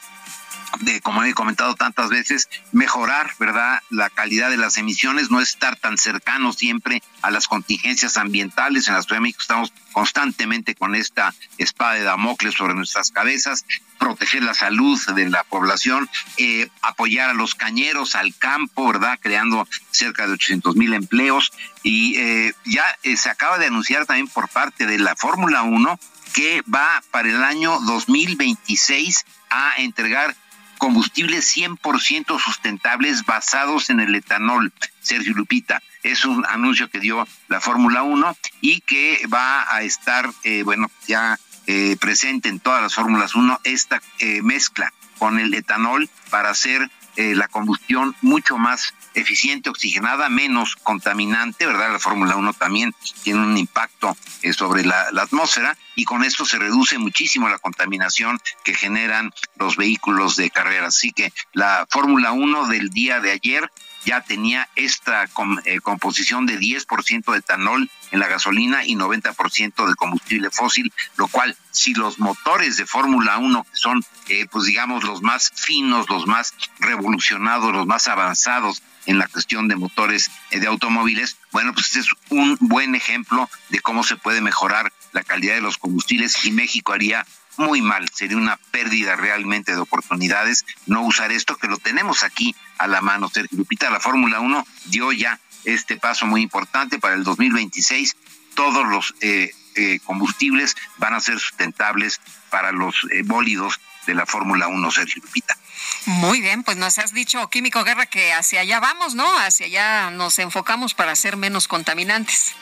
de, 0.81 1.01
como 1.01 1.23
he 1.23 1.33
comentado 1.33 1.75
tantas 1.75 2.09
veces, 2.09 2.49
mejorar, 2.71 3.31
¿verdad?, 3.39 3.81
la 3.89 4.09
calidad 4.09 4.49
de 4.49 4.57
las 4.57 4.77
emisiones, 4.77 5.31
no 5.31 5.41
estar 5.41 5.75
tan 5.77 5.97
cercano 5.97 6.53
siempre 6.53 7.01
a 7.21 7.31
las 7.31 7.47
contingencias 7.47 8.17
ambientales. 8.17 8.87
En 8.87 8.95
la 8.95 9.01
Ciudad 9.01 9.17
de 9.17 9.21
México 9.21 9.41
estamos 9.41 9.73
constantemente 9.93 10.75
con 10.75 10.95
esta 10.95 11.33
espada 11.57 11.93
de 11.93 12.03
Damocles 12.03 12.55
sobre 12.55 12.73
nuestras 12.73 13.11
cabezas, 13.11 13.65
proteger 13.97 14.43
la 14.43 14.53
salud 14.53 14.99
de 15.15 15.29
la 15.29 15.43
población, 15.43 16.09
eh, 16.37 16.69
apoyar 16.81 17.29
a 17.29 17.33
los 17.33 17.55
cañeros, 17.55 18.15
al 18.15 18.35
campo, 18.35 18.87
¿verdad?, 18.87 19.19
creando 19.21 19.67
cerca 19.91 20.27
de 20.27 20.33
800 20.33 20.75
mil 20.75 20.93
empleos. 20.93 21.51
Y 21.83 22.17
eh, 22.17 22.53
ya 22.65 22.83
eh, 23.03 23.15
se 23.15 23.29
acaba 23.29 23.57
de 23.57 23.67
anunciar 23.67 24.05
también 24.05 24.27
por 24.27 24.49
parte 24.49 24.85
de 24.85 24.99
la 24.99 25.15
Fórmula 25.15 25.63
1 25.63 25.99
que 26.35 26.61
va 26.63 27.01
para 27.11 27.29
el 27.29 27.41
año 27.43 27.79
2026 27.79 29.25
a 29.49 29.75
entregar 29.77 30.35
combustibles 30.77 31.55
100% 31.55 32.37
sustentables 32.39 33.25
basados 33.25 33.89
en 33.89 34.01
el 34.01 34.13
etanol. 34.13 34.73
Sergio 34.99 35.33
Lupita, 35.33 35.81
es 36.03 36.25
un 36.25 36.45
anuncio 36.45 36.89
que 36.89 36.99
dio 36.99 37.25
la 37.47 37.61
Fórmula 37.61 38.03
1 38.03 38.35
y 38.59 38.81
que 38.81 39.25
va 39.33 39.73
a 39.73 39.83
estar, 39.83 40.29
eh, 40.43 40.63
bueno, 40.63 40.91
ya 41.07 41.39
eh, 41.67 41.95
presente 42.01 42.49
en 42.49 42.59
todas 42.59 42.81
las 42.81 42.95
Fórmulas 42.95 43.33
1 43.33 43.61
esta 43.63 44.01
eh, 44.19 44.41
mezcla 44.41 44.93
con 45.17 45.39
el 45.39 45.53
etanol 45.53 46.09
para 46.29 46.49
hacer 46.49 46.91
la 47.17 47.47
combustión 47.47 48.13
mucho 48.21 48.57
más 48.57 48.93
eficiente, 49.15 49.69
oxigenada, 49.69 50.29
menos 50.29 50.75
contaminante, 50.75 51.65
¿verdad? 51.65 51.93
La 51.93 51.99
Fórmula 51.99 52.35
1 52.35 52.53
también 52.53 52.93
tiene 53.23 53.39
un 53.39 53.57
impacto 53.57 54.15
eh, 54.41 54.53
sobre 54.53 54.85
la, 54.85 55.07
atmósfera 55.19 55.75
y 55.95 56.03
con 56.03 56.23
esto 56.23 56.45
se 56.45 56.59
reduce 56.59 56.97
muchísimo 56.97 57.49
la 57.49 57.57
contaminación 57.57 58.39
que 58.63 58.75
generan 58.75 59.31
los 59.57 59.77
vehículos 59.77 60.35
de 60.35 60.49
carrera. 60.49 60.87
Así 60.87 61.11
que 61.11 61.33
la 61.53 61.87
Fórmula 61.89 62.31
1 62.31 62.67
del 62.67 62.89
día 62.89 63.19
de 63.21 63.31
ayer 63.31 63.71
ya 64.05 64.21
tenía 64.21 64.69
esta 64.75 65.23
eh, 65.65 65.79
composición 65.81 66.45
de 66.45 66.59
10% 66.59 67.31
de 67.31 67.39
etanol 67.39 67.89
en 68.11 68.19
la 68.19 68.27
gasolina 68.27 68.85
y 68.85 68.95
90% 68.95 69.87
de 69.87 69.95
combustible 69.95 70.51
fósil, 70.51 70.93
lo 71.17 71.27
cual 71.27 71.57
si 71.71 71.93
los 71.93 72.19
motores 72.19 72.77
de 72.77 72.85
Fórmula 72.85 73.37
1, 73.37 73.63
que 73.63 73.77
son, 73.77 74.05
eh, 74.29 74.45
pues 74.51 74.65
digamos, 74.65 75.03
los 75.03 75.23
más 75.23 75.51
finos, 75.55 76.07
los 76.09 76.27
más 76.27 76.53
revolucionados, 76.79 77.73
los 77.73 77.87
más 77.87 78.07
avanzados 78.07 78.83
en 79.05 79.19
la 79.19 79.27
cuestión 79.27 79.67
de 79.67 79.75
motores 79.75 80.31
eh, 80.51 80.59
de 80.59 80.67
automóviles, 80.67 81.37
bueno, 81.51 81.73
pues 81.73 81.87
este 81.87 81.99
es 81.99 82.07
un 82.29 82.57
buen 82.59 82.95
ejemplo 82.95 83.49
de 83.69 83.79
cómo 83.79 84.03
se 84.03 84.15
puede 84.15 84.41
mejorar 84.41 84.91
la 85.11 85.23
calidad 85.23 85.55
de 85.55 85.61
los 85.61 85.77
combustibles 85.77 86.45
y 86.45 86.51
México 86.51 86.93
haría 86.93 87.25
muy 87.57 87.81
mal, 87.81 88.09
sería 88.13 88.37
una 88.37 88.57
pérdida 88.71 89.15
realmente 89.15 89.71
de 89.71 89.79
oportunidades 89.79 90.65
no 90.85 91.01
usar 91.01 91.31
esto 91.31 91.55
que 91.55 91.67
lo 91.67 91.77
tenemos 91.77 92.23
aquí 92.23 92.55
a 92.77 92.87
la 92.87 93.01
mano. 93.01 93.29
Sergio 93.29 93.57
Lupita, 93.57 93.89
la 93.89 93.99
Fórmula 93.99 94.39
1 94.39 94.65
dio 94.85 95.11
ya 95.11 95.39
este 95.63 95.97
paso 95.97 96.25
muy 96.25 96.41
importante 96.41 96.99
para 96.99 97.15
el 97.15 97.23
2026. 97.23 98.15
Todos 98.55 98.85
los 98.87 99.15
eh, 99.21 99.51
eh, 99.75 99.99
combustibles 100.03 100.75
van 100.97 101.13
a 101.13 101.19
ser 101.19 101.39
sustentables 101.39 102.21
para 102.49 102.71
los 102.71 102.95
eh, 103.11 103.23
bólidos 103.23 103.79
de 104.05 104.15
la 104.15 104.25
Fórmula 104.25 104.67
1, 104.67 104.91
Sergio 104.91 105.21
Lupita. 105.23 105.57
Muy 106.05 106.41
bien, 106.41 106.63
pues 106.63 106.77
nos 106.77 106.97
has 106.97 107.13
dicho, 107.13 107.49
Químico 107.49 107.83
Guerra, 107.83 108.05
que 108.05 108.33
hacia 108.33 108.61
allá 108.61 108.79
vamos, 108.79 109.15
¿no? 109.15 109.25
Hacia 109.39 109.65
allá 109.65 110.11
nos 110.11 110.39
enfocamos 110.39 110.93
para 110.93 111.15
ser 111.15 111.37
menos 111.37 111.67
contaminantes 111.67 112.55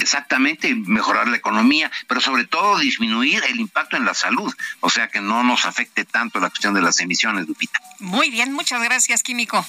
exactamente 0.00 0.74
mejorar 0.74 1.28
la 1.28 1.36
economía, 1.36 1.90
pero 2.06 2.20
sobre 2.20 2.46
todo 2.46 2.78
disminuir 2.78 3.42
el 3.44 3.60
impacto 3.60 3.96
en 3.96 4.06
la 4.06 4.14
salud, 4.14 4.54
o 4.80 4.88
sea 4.88 5.08
que 5.08 5.20
no 5.20 5.44
nos 5.44 5.66
afecte 5.66 6.06
tanto 6.06 6.40
la 6.40 6.48
cuestión 6.48 6.72
de 6.72 6.80
las 6.80 6.98
emisiones, 7.00 7.46
Lupita. 7.46 7.78
Muy 7.98 8.30
bien, 8.30 8.52
muchas 8.52 8.82
gracias, 8.82 9.22
Químico. 9.22 9.64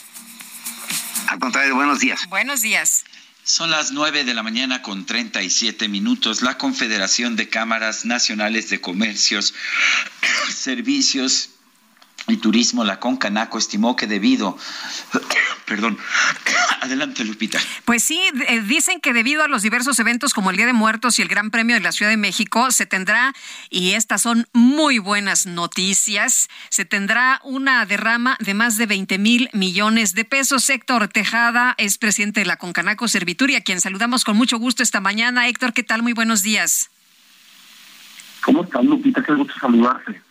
Al 1.27 1.39
contrario, 1.39 1.75
buenos 1.75 1.99
días. 1.99 2.25
Buenos 2.29 2.61
días. 2.61 3.03
Son 3.43 3.69
las 3.69 3.91
nueve 3.91 4.23
de 4.23 4.33
la 4.33 4.43
mañana 4.43 4.81
con 4.81 5.05
treinta 5.05 5.41
y 5.41 5.49
siete 5.49 5.87
minutos. 5.87 6.41
La 6.41 6.57
Confederación 6.57 7.35
de 7.35 7.49
Cámaras 7.49 8.05
Nacionales 8.05 8.69
de 8.69 8.79
Comercios, 8.79 9.53
Servicios 10.53 11.49
y 12.31 12.37
Turismo, 12.37 12.83
la 12.83 12.99
Concanaco, 12.99 13.57
estimó 13.57 13.95
que 13.95 14.07
debido, 14.07 14.57
perdón, 15.65 15.97
adelante 16.81 17.23
Lupita. 17.25 17.59
Pues 17.85 18.03
sí, 18.03 18.21
eh, 18.47 18.61
dicen 18.61 19.01
que 19.01 19.13
debido 19.13 19.43
a 19.43 19.47
los 19.47 19.61
diversos 19.61 19.99
eventos 19.99 20.33
como 20.33 20.51
el 20.51 20.57
Día 20.57 20.65
de 20.65 20.73
Muertos 20.73 21.19
y 21.19 21.21
el 21.21 21.27
Gran 21.27 21.51
Premio 21.51 21.75
de 21.75 21.81
la 21.81 21.91
Ciudad 21.91 22.11
de 22.11 22.17
México, 22.17 22.71
se 22.71 22.85
tendrá, 22.85 23.33
y 23.69 23.91
estas 23.91 24.21
son 24.21 24.47
muy 24.53 24.99
buenas 24.99 25.45
noticias, 25.45 26.49
se 26.69 26.85
tendrá 26.85 27.41
una 27.43 27.85
derrama 27.85 28.37
de 28.39 28.53
más 28.53 28.77
de 28.77 28.85
20 28.85 29.17
mil 29.17 29.49
millones 29.53 30.13
de 30.13 30.25
pesos. 30.25 30.69
Héctor 30.69 31.07
Tejada 31.07 31.75
es 31.77 31.97
presidente 31.97 32.41
de 32.41 32.45
la 32.45 32.57
Concanaco 32.57 33.07
Servitur 33.07 33.49
a 33.55 33.61
quien 33.61 33.81
saludamos 33.81 34.23
con 34.23 34.37
mucho 34.37 34.57
gusto 34.57 34.83
esta 34.83 34.99
mañana. 34.99 35.47
Héctor, 35.47 35.73
¿qué 35.73 35.83
tal? 35.83 36.03
Muy 36.03 36.13
buenos 36.13 36.41
días. 36.41 36.89
¿Cómo 38.41 38.63
estás, 38.63 38.83
Lupita? 38.85 39.23
Qué 39.23 39.33
gusto 39.33 39.53
saludarte. 39.59 40.21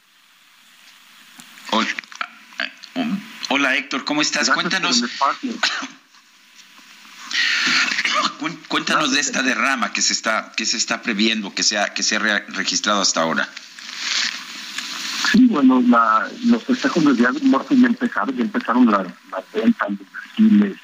Hola, 3.50 3.76
Héctor, 3.76 4.04
¿cómo 4.04 4.22
estás? 4.22 4.50
Cuéntanos. 4.50 5.04
Cuéntanos 8.68 9.12
de 9.12 9.20
esta 9.20 9.42
derrama 9.42 9.92
que 9.92 10.00
se 10.02 10.12
está 10.12 10.52
que 10.56 10.64
se 10.64 10.76
está 10.76 11.02
previendo, 11.02 11.54
que 11.54 11.62
se 11.62 11.78
ha 11.78 11.92
que 11.94 12.02
se 12.02 12.16
ha 12.16 12.18
registrado 12.48 13.00
hasta 13.00 13.22
ahora. 13.22 13.48
Sí, 15.32 15.46
bueno, 15.46 15.82
los 16.46 16.64
festejos 16.64 17.04
del 17.04 17.16
Día 17.16 17.30
de 17.32 17.40
Muertos 17.40 17.78
ya 17.78 17.86
empezaron, 17.86 18.36
ya 18.36 18.42
empezaron 18.42 18.86
las, 18.90 19.06
ventas, 19.52 19.90
los 19.90 19.98
desfiles, 19.98 20.76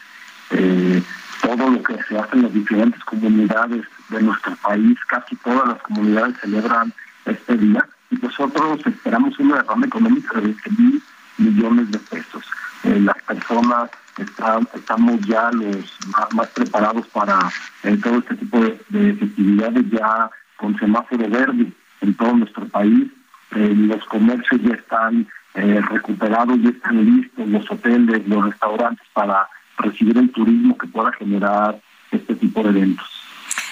eh, 0.50 1.02
todo 1.40 1.70
lo 1.70 1.82
que 1.82 1.94
se 2.08 2.18
hace 2.18 2.36
en 2.36 2.42
las 2.42 2.52
diferentes 2.52 3.02
comunidades 3.04 3.86
de 4.10 4.22
nuestro 4.22 4.54
país, 4.56 4.98
casi 5.06 5.36
todas 5.36 5.68
las 5.68 5.80
comunidades 5.82 6.36
celebran 6.40 6.92
este 7.24 7.56
día 7.56 7.88
y 8.14 8.24
nosotros 8.24 8.80
esperamos 8.86 9.38
una 9.38 9.56
derrama 9.56 9.86
económica 9.86 10.40
de 10.40 10.46
20 10.46 10.70
mil 10.78 11.02
millones 11.38 11.90
de 11.90 11.98
pesos. 11.98 12.44
Eh, 12.84 13.00
las 13.00 13.20
personas 13.22 13.90
están, 14.18 14.68
estamos 14.74 15.20
ya 15.22 15.50
los 15.52 15.98
más, 16.32 16.48
preparados 16.48 17.06
para 17.08 17.50
eh, 17.82 17.98
todo 18.02 18.18
este 18.18 18.36
tipo 18.36 18.60
de, 18.60 18.80
de, 18.90 19.14
festividades 19.14 19.84
ya 19.90 20.30
con 20.56 20.78
semáforo 20.78 21.28
verde 21.28 21.72
en 22.00 22.14
todo 22.14 22.36
nuestro 22.36 22.66
país. 22.68 23.08
Eh, 23.54 23.74
los 23.74 24.04
comercios 24.04 24.60
ya 24.62 24.74
están 24.74 25.26
recuperados, 25.54 26.60
ya 26.62 26.70
están 26.70 27.04
listos, 27.04 27.46
los 27.46 27.70
hoteles, 27.70 28.26
los 28.26 28.44
restaurantes 28.44 29.06
para 29.12 29.46
recibir 29.78 30.18
el 30.18 30.28
turismo 30.32 30.76
que 30.76 30.88
pueda 30.88 31.12
generar 31.12 31.80
este 32.10 32.34
tipo 32.34 32.64
de 32.64 32.70
eventos. 32.70 33.13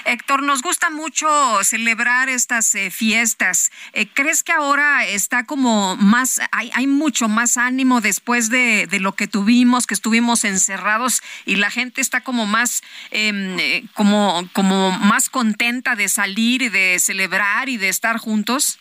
Héctor, 0.04 0.42
nos 0.42 0.62
gusta 0.62 0.90
mucho 0.90 1.28
celebrar 1.62 2.28
estas 2.28 2.74
eh, 2.74 2.90
fiestas. 2.90 3.70
Eh, 3.92 4.06
¿Crees 4.12 4.42
que 4.42 4.52
ahora 4.52 5.06
está 5.06 5.44
como 5.44 5.96
más, 5.96 6.40
hay, 6.50 6.70
hay 6.74 6.86
mucho 6.86 7.28
más 7.28 7.56
ánimo 7.56 8.00
después 8.00 8.50
de, 8.50 8.88
lo 9.00 9.12
que 9.12 9.26
tuvimos, 9.26 9.86
que 9.86 9.94
estuvimos 9.94 10.44
encerrados 10.44 11.22
y 11.46 11.56
la 11.56 11.70
gente 11.70 12.00
está 12.00 12.20
como 12.20 12.46
más, 12.46 12.82
em, 13.10 13.58
eh, 13.58 13.84
como, 13.94 14.48
como 14.52 14.90
más 14.92 15.30
contenta 15.30 15.96
de 15.96 16.08
salir 16.08 16.62
y 16.62 16.68
de 16.68 16.98
celebrar 16.98 17.68
y 17.68 17.76
de 17.76 17.88
estar 17.88 18.18
juntos? 18.18 18.78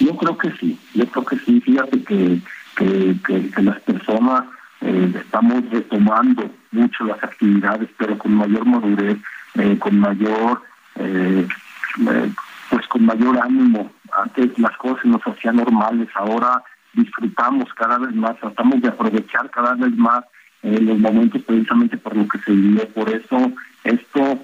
Yo 0.00 0.16
creo 0.16 0.38
que 0.38 0.52
sí, 0.60 0.78
yo 0.94 1.06
creo 1.06 1.24
que 1.24 1.38
sí. 1.38 1.60
Fíjate 1.60 2.02
que, 2.04 2.40
que, 2.76 3.16
que 3.50 3.62
las 3.62 3.80
personas 3.80 4.44
estamos 4.80 5.68
retomando 5.70 6.54
mucho 6.70 7.04
las 7.04 7.22
actividades, 7.24 7.88
pero 7.98 8.16
con 8.16 8.32
mayor 8.34 8.64
madurez 8.64 9.18
eh, 9.58 9.76
con 9.76 9.98
mayor 9.98 10.62
eh, 10.94 11.48
eh, 12.08 12.32
pues 12.70 12.86
con 12.86 13.04
mayor 13.04 13.40
ánimo 13.42 13.90
antes 14.16 14.56
las 14.58 14.76
cosas 14.76 15.04
nos 15.04 15.22
hacían 15.26 15.56
normales. 15.56 16.08
Ahora 16.14 16.62
disfrutamos 16.92 17.72
cada 17.74 17.98
vez 17.98 18.14
más 18.14 18.36
tratamos 18.38 18.80
de 18.80 18.88
aprovechar 18.88 19.50
cada 19.50 19.74
vez 19.74 19.96
más 19.96 20.24
los 20.62 20.98
momentos 20.98 21.42
precisamente 21.42 21.96
por 21.96 22.16
lo 22.16 22.26
que 22.28 22.38
se 22.38 22.52
vivió. 22.52 22.88
Por 22.88 23.08
eso 23.08 23.52
esto 23.84 24.38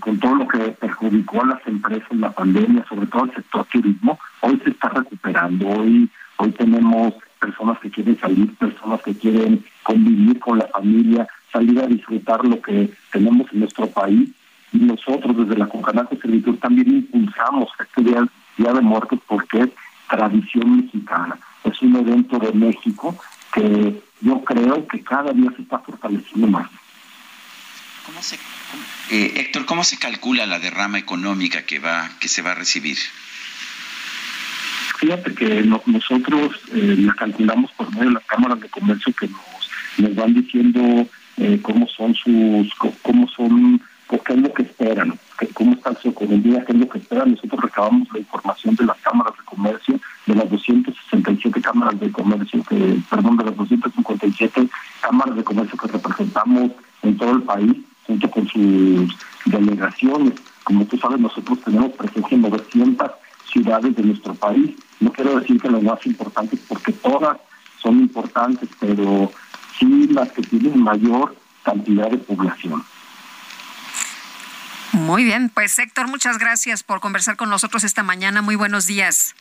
con 0.00 0.18
todo 0.18 0.34
lo 0.36 0.48
que 0.48 0.58
perjudicó 0.58 1.42
a 1.42 1.46
las 1.46 1.66
empresas 1.66 2.10
la 2.12 2.30
pandemia 2.30 2.84
sobre 2.88 3.06
todo 3.06 3.24
el 3.24 3.34
sector 3.34 3.64
turismo 3.66 4.18
hoy 4.40 4.60
se 4.62 4.70
está 4.70 4.88
recuperando. 4.90 5.68
Hoy 5.68 6.08
hoy 6.36 6.50
tenemos 6.52 7.14
personas 7.40 7.78
que 7.80 7.90
quieren 7.90 8.18
salir 8.18 8.54
personas 8.56 9.02
que 9.02 9.16
quieren 9.16 9.64
convivir 9.82 10.38
con 10.38 10.58
la 10.58 10.66
familia 10.68 11.26
salir 11.52 11.80
a 11.80 11.86
disfrutar 11.86 12.44
lo 12.44 12.60
que 12.60 12.90
tenemos 13.10 13.50
en 13.52 13.60
nuestro 13.60 13.86
país 13.86 14.30
nosotros 14.72 15.36
desde 15.36 15.56
la 15.56 15.68
Concanaco 15.68 16.16
Servitur 16.16 16.58
también 16.58 16.88
impulsamos 16.88 17.70
este 17.78 18.02
día, 18.02 18.26
día 18.56 18.72
de 18.72 18.80
Muertos 18.80 19.20
porque 19.26 19.60
es 19.60 19.68
tradición 20.08 20.76
mexicana, 20.76 21.38
es 21.64 21.80
un 21.82 21.96
evento 21.96 22.38
de 22.38 22.52
México 22.52 23.16
que 23.52 24.02
yo 24.20 24.44
creo 24.44 24.86
que 24.86 25.02
cada 25.02 25.32
día 25.32 25.50
se 25.56 25.62
está 25.62 25.78
fortaleciendo 25.78 26.46
más. 26.46 26.68
¿Cómo 28.04 28.22
se, 28.22 28.36
eh, 29.10 29.32
Héctor, 29.36 29.66
¿cómo 29.66 29.82
se 29.82 29.98
calcula 29.98 30.46
la 30.46 30.58
derrama 30.58 30.98
económica 30.98 31.66
que 31.66 31.78
va 31.78 32.08
que 32.20 32.28
se 32.28 32.42
va 32.42 32.52
a 32.52 32.54
recibir? 32.54 32.98
Fíjate 34.98 35.34
que 35.34 35.62
nosotros 35.86 36.58
eh, 36.72 36.96
la 36.98 37.12
calculamos 37.14 37.70
por 37.72 37.90
medio 37.92 38.08
de 38.08 38.14
las 38.14 38.24
cámaras 38.24 38.60
de 38.60 38.68
comercio 38.68 39.12
que 39.12 39.28
nos, 39.28 39.70
nos 39.98 40.14
van 40.14 40.32
diciendo 40.32 41.06
eh, 41.36 41.58
cómo 41.60 41.86
son 41.88 42.14
sus, 42.14 42.74
cómo 43.02 43.28
son, 43.28 43.82
qué 44.08 44.32
es 44.32 44.38
lo 44.38 44.52
que 44.52 44.62
esperan, 44.62 45.18
cómo 45.54 45.72
está 45.72 45.94
su 45.94 46.08
economía, 46.08 46.64
qué 46.64 46.72
es 46.72 46.78
lo 46.78 46.88
que 46.88 46.98
esperan. 46.98 47.32
Nosotros 47.32 47.60
recabamos 47.60 48.08
la 48.12 48.20
información 48.20 48.74
de 48.76 48.84
las 48.84 48.96
cámaras 48.98 49.34
de 49.36 49.44
comercio, 49.44 50.00
de 50.26 50.34
las 50.34 50.50
267 50.50 51.60
cámaras 51.60 51.98
de 51.98 52.12
comercio, 52.12 52.62
que, 52.64 52.98
perdón, 53.10 53.36
de 53.36 53.44
las 53.44 53.56
257 53.56 54.68
cámaras 55.00 55.36
de 55.36 55.44
comercio 55.44 55.78
que 55.78 55.88
representamos 55.88 56.72
en 57.02 57.16
todo 57.16 57.32
el 57.32 57.42
país, 57.42 57.76
junto 58.06 58.30
con 58.30 58.46
sus 58.46 59.16
delegaciones. 59.44 60.34
Como 60.64 60.84
tú 60.86 60.96
sabes, 60.98 61.20
nosotros 61.20 61.60
tenemos 61.62 61.92
presencia 61.92 62.34
en 62.34 62.42
900 62.42 63.10
ciudades 63.52 63.96
de 63.96 64.02
nuestro 64.02 64.34
país. 64.34 64.76
No 65.00 65.12
quiero 65.12 65.38
decir 65.38 65.60
que 65.60 65.70
las 65.70 65.82
más 65.82 66.04
importantes, 66.06 66.60
porque 66.68 66.92
todas 66.92 67.38
son 67.82 68.00
importantes, 68.00 68.68
pero 68.80 69.30
sí 69.78 70.08
las 70.08 70.30
que 70.32 70.42
tienen 70.42 70.80
mayor 70.80 71.36
cantidad 71.64 72.10
de 72.10 72.18
población. 72.18 72.82
Muy 74.96 75.24
bien, 75.24 75.50
pues 75.50 75.78
Héctor, 75.78 76.08
muchas 76.08 76.38
gracias 76.38 76.82
por 76.82 77.00
conversar 77.00 77.36
con 77.36 77.50
nosotros 77.50 77.84
esta 77.84 78.02
mañana. 78.02 78.40
Muy 78.40 78.56
buenos 78.56 78.86
días. 78.86 79.34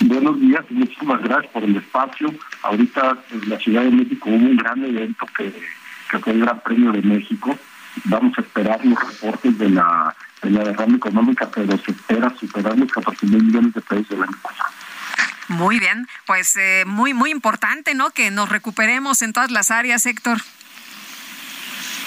Buenos 0.00 0.38
días 0.38 0.62
y 0.68 0.74
muchísimas 0.74 1.22
gracias 1.22 1.50
por 1.54 1.64
el 1.64 1.74
espacio. 1.76 2.28
Ahorita 2.64 3.16
en 3.30 3.48
la 3.48 3.58
Ciudad 3.58 3.82
de 3.82 3.90
México 3.90 4.28
hubo 4.28 4.36
un 4.36 4.58
gran 4.58 4.84
evento 4.84 5.26
que, 5.34 5.50
que 6.10 6.18
fue 6.18 6.34
el 6.34 6.40
Gran 6.40 6.60
Premio 6.60 6.92
de 6.92 7.00
México. 7.00 7.58
Vamos 8.04 8.36
a 8.36 8.42
esperar 8.42 8.84
los 8.84 8.98
reportes 8.98 9.56
de 9.56 9.70
la, 9.70 10.14
de 10.42 10.50
la 10.50 10.64
derrama 10.64 10.96
económica, 10.96 11.48
pero 11.50 11.74
se 11.78 11.92
espera 11.92 12.30
superar 12.38 12.76
los 12.76 12.92
14 12.92 13.24
mil 13.24 13.42
millones 13.42 13.72
de 13.72 13.80
pesos 13.80 14.10
del 14.10 14.22
año 14.22 14.36
pasado. 14.42 14.70
Muy 15.48 15.78
bien, 15.78 16.06
pues 16.26 16.56
eh, 16.56 16.84
muy, 16.86 17.14
muy 17.14 17.30
importante, 17.30 17.94
¿no? 17.94 18.10
Que 18.10 18.30
nos 18.30 18.50
recuperemos 18.50 19.22
en 19.22 19.32
todas 19.32 19.50
las 19.50 19.70
áreas, 19.70 20.04
Héctor. 20.04 20.42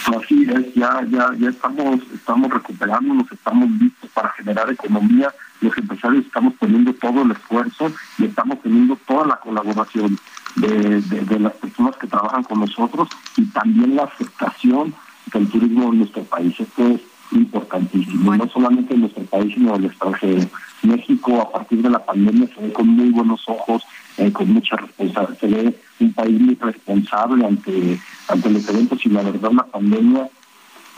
Así 0.08 0.48
es, 0.50 0.74
ya, 0.74 1.06
ya, 1.10 1.32
ya 1.38 1.50
estamos, 1.50 2.00
estamos 2.14 2.50
recuperándonos, 2.50 3.30
estamos 3.30 3.70
listos 3.72 4.10
para 4.12 4.30
generar 4.30 4.72
economía. 4.72 5.34
Los 5.60 5.78
empresarios 5.78 6.26
estamos 6.26 6.54
poniendo 6.54 6.94
todo 6.94 7.24
el 7.24 7.32
esfuerzo 7.32 7.92
y 8.18 8.26
estamos 8.26 8.62
teniendo 8.62 8.96
toda 9.06 9.28
la 9.28 9.36
colaboración 9.38 10.18
de, 10.56 11.02
de 11.02 11.40
las 11.40 11.54
personas 11.54 11.98
que 11.98 12.08
trabajan 12.08 12.44
con 12.44 12.62
nosotros 12.62 13.10
y 13.36 13.46
también 13.48 13.98
la 13.98 14.04
aceptación 14.04 14.94
del 15.34 15.50
turismo 15.50 15.92
en 15.92 16.00
nuestro 16.00 16.24
país. 16.24 16.58
Esto 16.58 16.88
es 16.88 17.02
importantísimo, 17.32 18.34
no 18.34 18.48
solamente 18.50 18.94
en 18.94 19.02
nuestro 19.02 19.24
país, 19.24 19.54
sino 19.54 19.76
en 19.76 19.84
el 19.84 19.90
extranjero. 19.90 20.48
México, 20.84 21.42
a 21.42 21.52
partir 21.52 21.82
de 21.82 21.90
la 21.90 22.06
pandemia, 22.06 22.48
se 22.48 22.62
ve 22.62 22.72
con 22.72 22.88
muy 22.88 23.10
buenos 23.10 23.44
ojos, 23.48 23.84
eh, 24.18 24.32
con 24.32 24.54
mucha 24.54 24.78
responsabilidad. 24.78 25.38
Se 25.40 25.48
ve 25.48 25.80
un 26.00 26.14
país 26.14 26.40
muy 26.40 26.56
responsable 26.56 27.46
ante, 27.46 28.00
ante 28.28 28.50
los 28.50 28.68
eventos 28.70 29.06
y 29.06 29.10
la 29.10 29.24
verdad, 29.24 29.52
la 29.52 29.66
pandemia 29.66 30.30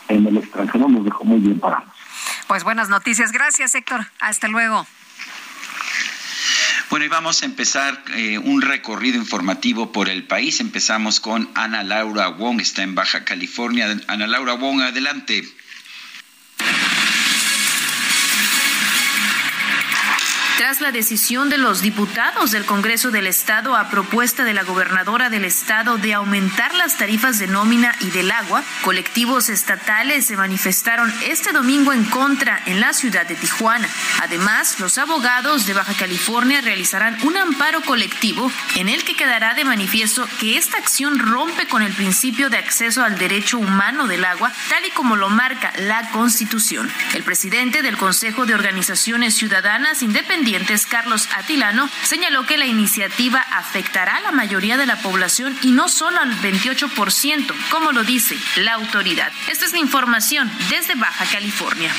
en 0.08 0.28
el 0.28 0.38
extranjero 0.38 0.88
nos 0.90 1.06
dejó 1.06 1.24
muy 1.24 1.40
bien 1.40 1.60
parados. 1.60 1.94
Pues 2.48 2.64
buenas 2.64 2.90
noticias. 2.90 3.32
Gracias, 3.32 3.76
Héctor. 3.76 4.08
Hasta 4.20 4.48
luego. 4.48 4.86
Bueno, 6.90 7.06
y 7.06 7.08
vamos 7.08 7.44
a 7.44 7.46
empezar 7.46 8.04
eh, 8.16 8.40
un 8.40 8.64
recorrido 8.64 9.18
informativo 9.18 9.92
por 9.92 10.10
el 10.10 10.24
país. 10.24 10.60
Empezamos 10.60 11.20
con 11.20 11.48
Ana 11.54 11.84
Laura 11.84 12.30
Wong, 12.30 12.60
está 12.60 12.82
en 12.82 12.96
Baja 12.96 13.24
California. 13.24 13.96
Ana 14.08 14.26
Laura 14.26 14.54
Wong, 14.54 14.82
adelante. 14.82 15.44
Tras 20.70 20.82
la 20.82 20.92
decisión 20.92 21.50
de 21.50 21.58
los 21.58 21.82
diputados 21.82 22.52
del 22.52 22.64
Congreso 22.64 23.10
del 23.10 23.26
Estado 23.26 23.76
a 23.76 23.90
propuesta 23.90 24.44
de 24.44 24.54
la 24.54 24.62
gobernadora 24.62 25.32
del 25.32 25.44
Estado 25.44 25.98
de 25.98 26.14
aumentar 26.14 26.76
las 26.76 26.96
tarifas 26.96 27.40
de 27.40 27.48
nómina 27.48 27.96
y 28.02 28.12
del 28.12 28.30
agua, 28.30 28.64
colectivos 28.84 29.50
estatales 29.50 30.28
se 30.28 30.38
manifestaron 30.38 31.12
este 31.24 31.54
domingo 31.54 31.92
en 31.92 32.04
contra 32.06 32.62
en 32.68 32.82
la 32.82 32.94
ciudad 32.94 33.26
de 33.26 33.34
Tijuana. 33.34 33.90
Además, 34.22 34.80
los 34.80 35.00
abogados 35.00 35.66
de 35.66 35.74
Baja 35.74 35.96
California 35.96 36.62
realizarán 36.62 37.18
un 37.24 37.36
amparo 37.36 37.82
colectivo 37.82 38.52
en 38.76 38.90
el 38.90 39.04
que 39.04 39.16
quedará 39.16 39.56
de 39.56 39.66
manifiesto 39.66 40.28
que 40.40 40.56
esta 40.56 40.78
acción 40.78 41.18
rompe 41.18 41.68
con 41.68 41.82
el 41.82 41.94
principio 41.94 42.52
de 42.52 42.58
acceso 42.58 43.04
al 43.04 43.18
derecho 43.18 43.58
humano 43.58 44.06
del 44.06 44.24
agua, 44.24 44.54
tal 44.70 44.86
y 44.86 44.92
como 44.92 45.16
lo 45.16 45.30
marca 45.30 45.74
la 45.78 46.12
Constitución. 46.12 46.92
El 47.16 47.24
presidente 47.24 47.82
del 47.82 47.98
Consejo 47.98 48.46
de 48.46 48.54
Organizaciones 48.54 49.34
Ciudadanas 49.34 50.04
Independientes 50.04 50.59
Carlos 50.90 51.28
Atilano, 51.36 51.90
señaló 52.04 52.46
que 52.46 52.58
la 52.58 52.66
iniciativa 52.66 53.40
afectará 53.52 54.18
a 54.18 54.22
la 54.22 54.32
mayoría 54.32 54.78
de 54.78 54.86
la 54.86 54.98
población 54.98 55.58
y 55.62 55.72
no 55.72 55.90
solo 55.90 56.20
al 56.20 56.36
28%, 56.42 57.54
como 57.70 57.92
lo 57.92 58.04
dice 58.04 58.38
la 58.58 58.74
autoridad. 58.74 59.32
Esta 59.48 59.66
es 59.66 59.72
la 59.72 59.80
información 59.80 60.52
desde 60.70 60.96
Baja 60.96 61.26
California. 61.26 61.92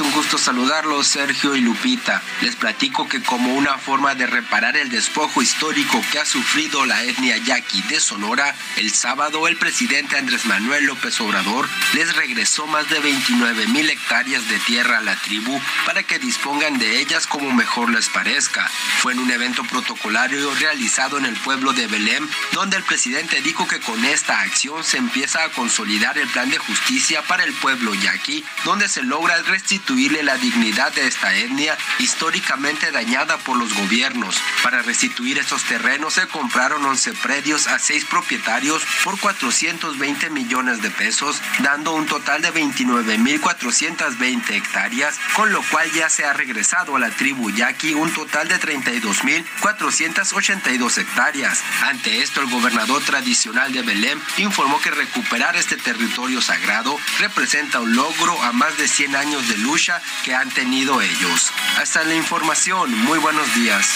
Es 0.00 0.06
un 0.06 0.12
gusto 0.12 0.38
saludarlos, 0.38 1.06
Sergio 1.06 1.54
y 1.54 1.60
Lupita. 1.60 2.22
Les 2.40 2.56
platico 2.56 3.06
que 3.06 3.20
como 3.20 3.52
una 3.54 3.76
forma 3.76 4.14
de 4.14 4.26
reparar 4.26 4.74
el 4.78 4.88
despojo 4.88 5.42
histórico 5.42 6.02
que 6.10 6.18
ha 6.18 6.24
sufrido 6.24 6.86
la 6.86 7.04
etnia 7.04 7.36
yaqui 7.36 7.82
de 7.82 8.00
Sonora, 8.00 8.54
el 8.76 8.94
sábado 8.94 9.46
el 9.46 9.58
presidente 9.58 10.16
Andrés 10.16 10.46
Manuel 10.46 10.86
López 10.86 11.20
Obrador 11.20 11.68
les 11.92 12.16
regresó 12.16 12.66
más 12.66 12.88
de 12.88 12.98
29 12.98 13.66
mil 13.66 13.90
hectáreas 13.90 14.48
de 14.48 14.58
tierra 14.60 14.96
a 14.96 15.02
la 15.02 15.16
tribu 15.16 15.60
para 15.84 16.02
que 16.02 16.18
dispongan 16.18 16.78
de 16.78 16.98
ellas 17.00 17.26
como 17.26 17.52
mejor 17.52 17.90
les 17.90 18.08
parezca. 18.08 18.70
Fue 19.00 19.12
en 19.12 19.18
un 19.18 19.30
evento 19.30 19.64
protocolario 19.64 20.54
realizado 20.54 21.18
en 21.18 21.26
el 21.26 21.36
pueblo 21.36 21.74
de 21.74 21.88
Belém, 21.88 22.26
donde 22.52 22.78
el 22.78 22.84
presidente 22.84 23.42
dijo 23.42 23.68
que 23.68 23.80
con 23.80 24.02
esta 24.06 24.40
acción 24.40 24.82
se 24.82 24.96
empieza 24.96 25.44
a 25.44 25.50
consolidar 25.50 26.16
el 26.16 26.28
plan 26.28 26.48
de 26.48 26.56
justicia 26.56 27.20
para 27.20 27.44
el 27.44 27.52
pueblo 27.52 27.92
yaqui, 27.92 28.42
donde 28.64 28.88
se 28.88 29.02
logra 29.02 29.36
restituir 29.42 29.89
restituirle 29.90 30.22
la 30.22 30.36
dignidad 30.36 30.92
de 30.92 31.08
esta 31.08 31.34
etnia 31.34 31.76
históricamente 31.98 32.92
dañada 32.92 33.38
por 33.38 33.56
los 33.56 33.74
gobiernos. 33.74 34.40
Para 34.62 34.82
restituir 34.82 35.36
estos 35.36 35.64
terrenos 35.64 36.14
se 36.14 36.28
compraron 36.28 36.86
11 36.86 37.14
predios 37.14 37.66
a 37.66 37.80
6 37.80 38.04
propietarios 38.04 38.84
por 39.02 39.18
420 39.18 40.30
millones 40.30 40.80
de 40.80 40.90
pesos, 40.90 41.42
dando 41.58 41.92
un 41.92 42.06
total 42.06 42.40
de 42.40 42.54
29.420 42.54 44.52
hectáreas, 44.52 45.18
con 45.34 45.52
lo 45.52 45.60
cual 45.62 45.90
ya 45.90 46.08
se 46.08 46.24
ha 46.24 46.34
regresado 46.34 46.94
a 46.94 47.00
la 47.00 47.10
tribu 47.10 47.50
yaqui 47.50 47.94
un 47.94 48.12
total 48.12 48.46
de 48.46 48.60
32.482 48.60 50.98
hectáreas. 50.98 51.64
Ante 51.82 52.22
esto, 52.22 52.42
el 52.42 52.46
gobernador 52.48 53.02
tradicional 53.02 53.72
de 53.72 53.82
Belém 53.82 54.20
informó 54.38 54.80
que 54.80 54.92
recuperar 54.92 55.56
este 55.56 55.76
territorio 55.76 56.40
sagrado 56.40 56.96
representa 57.18 57.80
un 57.80 57.96
logro 57.96 58.40
a 58.44 58.52
más 58.52 58.78
de 58.78 58.86
100 58.86 59.16
años 59.16 59.48
de 59.48 59.58
lucha 59.58 59.79
que 60.24 60.34
han 60.34 60.50
tenido 60.50 61.00
ellos. 61.00 61.52
Hasta 61.78 62.04
la 62.04 62.14
información, 62.14 62.94
muy 62.98 63.18
buenos 63.18 63.54
días. 63.54 63.88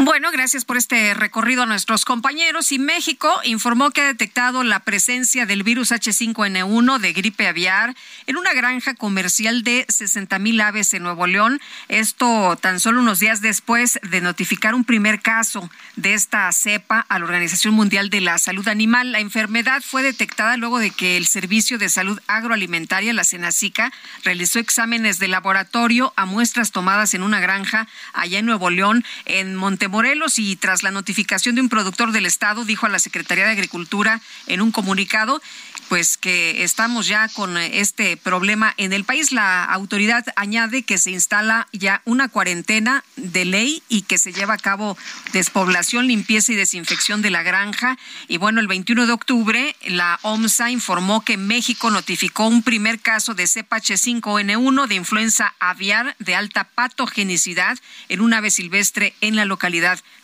Bueno, 0.00 0.30
gracias 0.30 0.64
por 0.64 0.76
este 0.76 1.12
recorrido 1.14 1.64
a 1.64 1.66
nuestros 1.66 2.04
compañeros. 2.04 2.70
Y 2.70 2.78
México 2.78 3.40
informó 3.42 3.90
que 3.90 4.02
ha 4.02 4.06
detectado 4.06 4.62
la 4.62 4.78
presencia 4.78 5.44
del 5.44 5.64
virus 5.64 5.90
H5N1 5.90 6.98
de 7.00 7.12
gripe 7.12 7.48
aviar 7.48 7.96
en 8.28 8.36
una 8.36 8.54
granja 8.54 8.94
comercial 8.94 9.64
de 9.64 9.86
60 9.88 10.38
mil 10.38 10.60
aves 10.60 10.94
en 10.94 11.02
Nuevo 11.02 11.26
León. 11.26 11.60
Esto 11.88 12.56
tan 12.60 12.78
solo 12.78 13.00
unos 13.00 13.18
días 13.18 13.40
después 13.40 13.98
de 14.08 14.20
notificar 14.20 14.76
un 14.76 14.84
primer 14.84 15.20
caso 15.20 15.68
de 15.96 16.14
esta 16.14 16.52
cepa 16.52 17.04
a 17.08 17.18
la 17.18 17.24
Organización 17.24 17.74
Mundial 17.74 18.08
de 18.08 18.20
la 18.20 18.38
Salud 18.38 18.68
Animal. 18.68 19.10
La 19.10 19.18
enfermedad 19.18 19.82
fue 19.84 20.04
detectada 20.04 20.56
luego 20.56 20.78
de 20.78 20.92
que 20.92 21.16
el 21.16 21.26
Servicio 21.26 21.76
de 21.76 21.88
Salud 21.88 22.20
Agroalimentaria, 22.28 23.12
la 23.12 23.24
Senacica, 23.24 23.92
realizó 24.22 24.60
exámenes 24.60 25.18
de 25.18 25.26
laboratorio 25.26 26.12
a 26.14 26.24
muestras 26.24 26.70
tomadas 26.70 27.14
en 27.14 27.24
una 27.24 27.40
granja 27.40 27.88
allá 28.12 28.38
en 28.38 28.46
Nuevo 28.46 28.70
León, 28.70 29.04
en 29.24 29.56
Morelos 29.88 30.38
y 30.38 30.56
tras 30.56 30.82
la 30.82 30.90
notificación 30.90 31.54
de 31.54 31.60
un 31.60 31.68
productor 31.68 32.12
del 32.12 32.26
estado 32.26 32.64
dijo 32.64 32.86
a 32.86 32.88
la 32.88 32.98
Secretaría 32.98 33.44
de 33.44 33.52
Agricultura 33.52 34.20
en 34.46 34.60
un 34.60 34.72
comunicado 34.72 35.40
pues 35.88 36.18
que 36.18 36.62
estamos 36.64 37.06
ya 37.06 37.28
con 37.28 37.56
este 37.56 38.16
problema 38.16 38.74
en 38.76 38.92
el 38.92 39.04
país. 39.04 39.32
La 39.32 39.64
autoridad 39.64 40.24
añade 40.36 40.82
que 40.82 40.98
se 40.98 41.10
instala 41.10 41.66
ya 41.72 42.02
una 42.04 42.28
cuarentena 42.28 43.04
de 43.16 43.44
ley 43.44 43.82
y 43.88 44.02
que 44.02 44.18
se 44.18 44.32
lleva 44.32 44.54
a 44.54 44.58
cabo 44.58 44.98
despoblación, 45.32 46.06
limpieza 46.06 46.52
y 46.52 46.56
desinfección 46.56 47.22
de 47.22 47.30
la 47.30 47.42
granja. 47.42 47.96
Y 48.28 48.36
bueno, 48.36 48.60
el 48.60 48.68
21 48.68 49.06
de 49.06 49.12
octubre 49.12 49.76
la 49.86 50.18
OMSA 50.22 50.70
informó 50.70 51.24
que 51.24 51.36
México 51.36 51.90
notificó 51.90 52.46
un 52.46 52.62
primer 52.62 53.00
caso 53.00 53.34
de 53.34 53.46
cepa 53.46 53.78
H5N1 53.78 54.86
de 54.86 54.94
influenza 54.94 55.54
aviar 55.58 56.16
de 56.18 56.34
alta 56.34 56.64
patogenicidad 56.64 57.78
en 58.08 58.20
un 58.20 58.34
ave 58.34 58.50
silvestre 58.50 59.14
en 59.20 59.36
la 59.36 59.44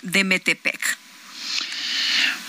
de 0.02 0.24
Metepec. 0.24 0.98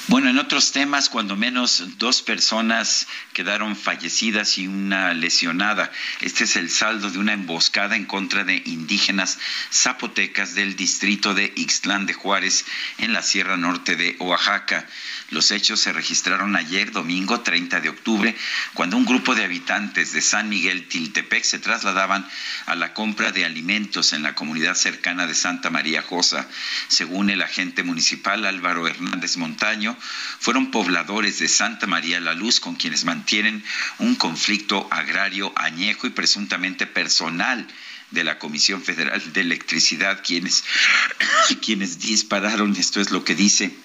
Bueno, 0.08 0.30
en 0.30 0.38
otros 0.38 0.72
temas, 0.72 1.09
cuando 1.09 1.35
menos 1.35 1.98
dos 1.98 2.22
personas 2.22 3.08
quedaron 3.34 3.75
fallecidas 3.75 4.59
y 4.59 4.67
una 4.67 5.16
lesionada. 5.16 5.92
Este 6.22 6.43
es 6.43 6.56
el 6.58 6.69
saldo 6.69 7.09
de 7.09 7.17
una 7.17 7.34
emboscada 7.34 7.95
en 7.95 8.06
contra 8.06 8.43
de 8.43 8.61
indígenas 8.66 9.40
zapotecas 9.74 10.53
del 10.53 10.75
distrito 10.75 11.34
de 11.34 11.51
Ixtlán 11.56 12.06
de 12.06 12.14
Juárez 12.14 12.66
en 13.00 13.14
la 13.14 13.24
Sierra 13.24 13.58
Norte 13.58 13.95
de 13.95 14.16
Oaxaca. 14.19 14.88
Los 15.32 15.50
hechos 15.50 15.80
se 15.80 15.92
registraron 15.92 16.56
ayer, 16.56 16.92
domingo 16.92 17.42
30 17.42 17.80
de 17.80 17.90
octubre, 17.90 18.36
cuando 18.76 18.95
un 18.95 19.06
grupo 19.06 19.34
de 19.34 19.44
habitantes 19.44 20.14
de 20.14 20.22
San 20.22 20.50
Miguel 20.50 20.88
Tiltepec 20.88 21.44
se 21.44 21.58
trasladaban 21.58 22.28
a 22.68 22.76
la 22.76 22.94
compra 22.94 23.32
de 23.32 23.44
alimentos 23.44 24.14
en 24.14 24.22
la 24.22 24.36
comunidad 24.36 24.76
cercana 24.76 25.26
de 25.26 25.34
Santa 25.34 25.72
María 25.72 26.04
Josa. 26.04 26.48
Según 26.90 27.32
el 27.32 27.42
agente 27.42 27.82
municipal 27.82 28.45
Álvaro 28.45 28.88
Hernández 28.88 29.38
Montaño, 29.38 29.98
fueron 30.40 30.70
pobladores 30.70 31.40
de 31.40 31.48
Santa 31.48 31.88
María 31.88 32.20
la 32.20 32.34
Luz 32.34 32.60
con 32.60 32.76
quienes 32.76 33.04
mantienen 33.04 33.64
un 33.98 34.16
conflicto 34.16 34.88
agrario 34.92 35.52
añejo 35.56 36.06
y 36.06 36.12
presuntamente 36.12 36.86
personal 36.86 37.68
de 38.12 38.24
la 38.24 38.38
Comisión 38.38 38.84
Federal 38.84 39.34
de 39.34 39.42
Electricidad, 39.42 40.22
quienes, 40.24 40.64
quienes 41.66 42.00
dispararon, 42.00 42.76
esto 42.76 43.02
es 43.02 43.10
lo 43.10 43.24
que 43.24 43.34
dice 43.34 43.76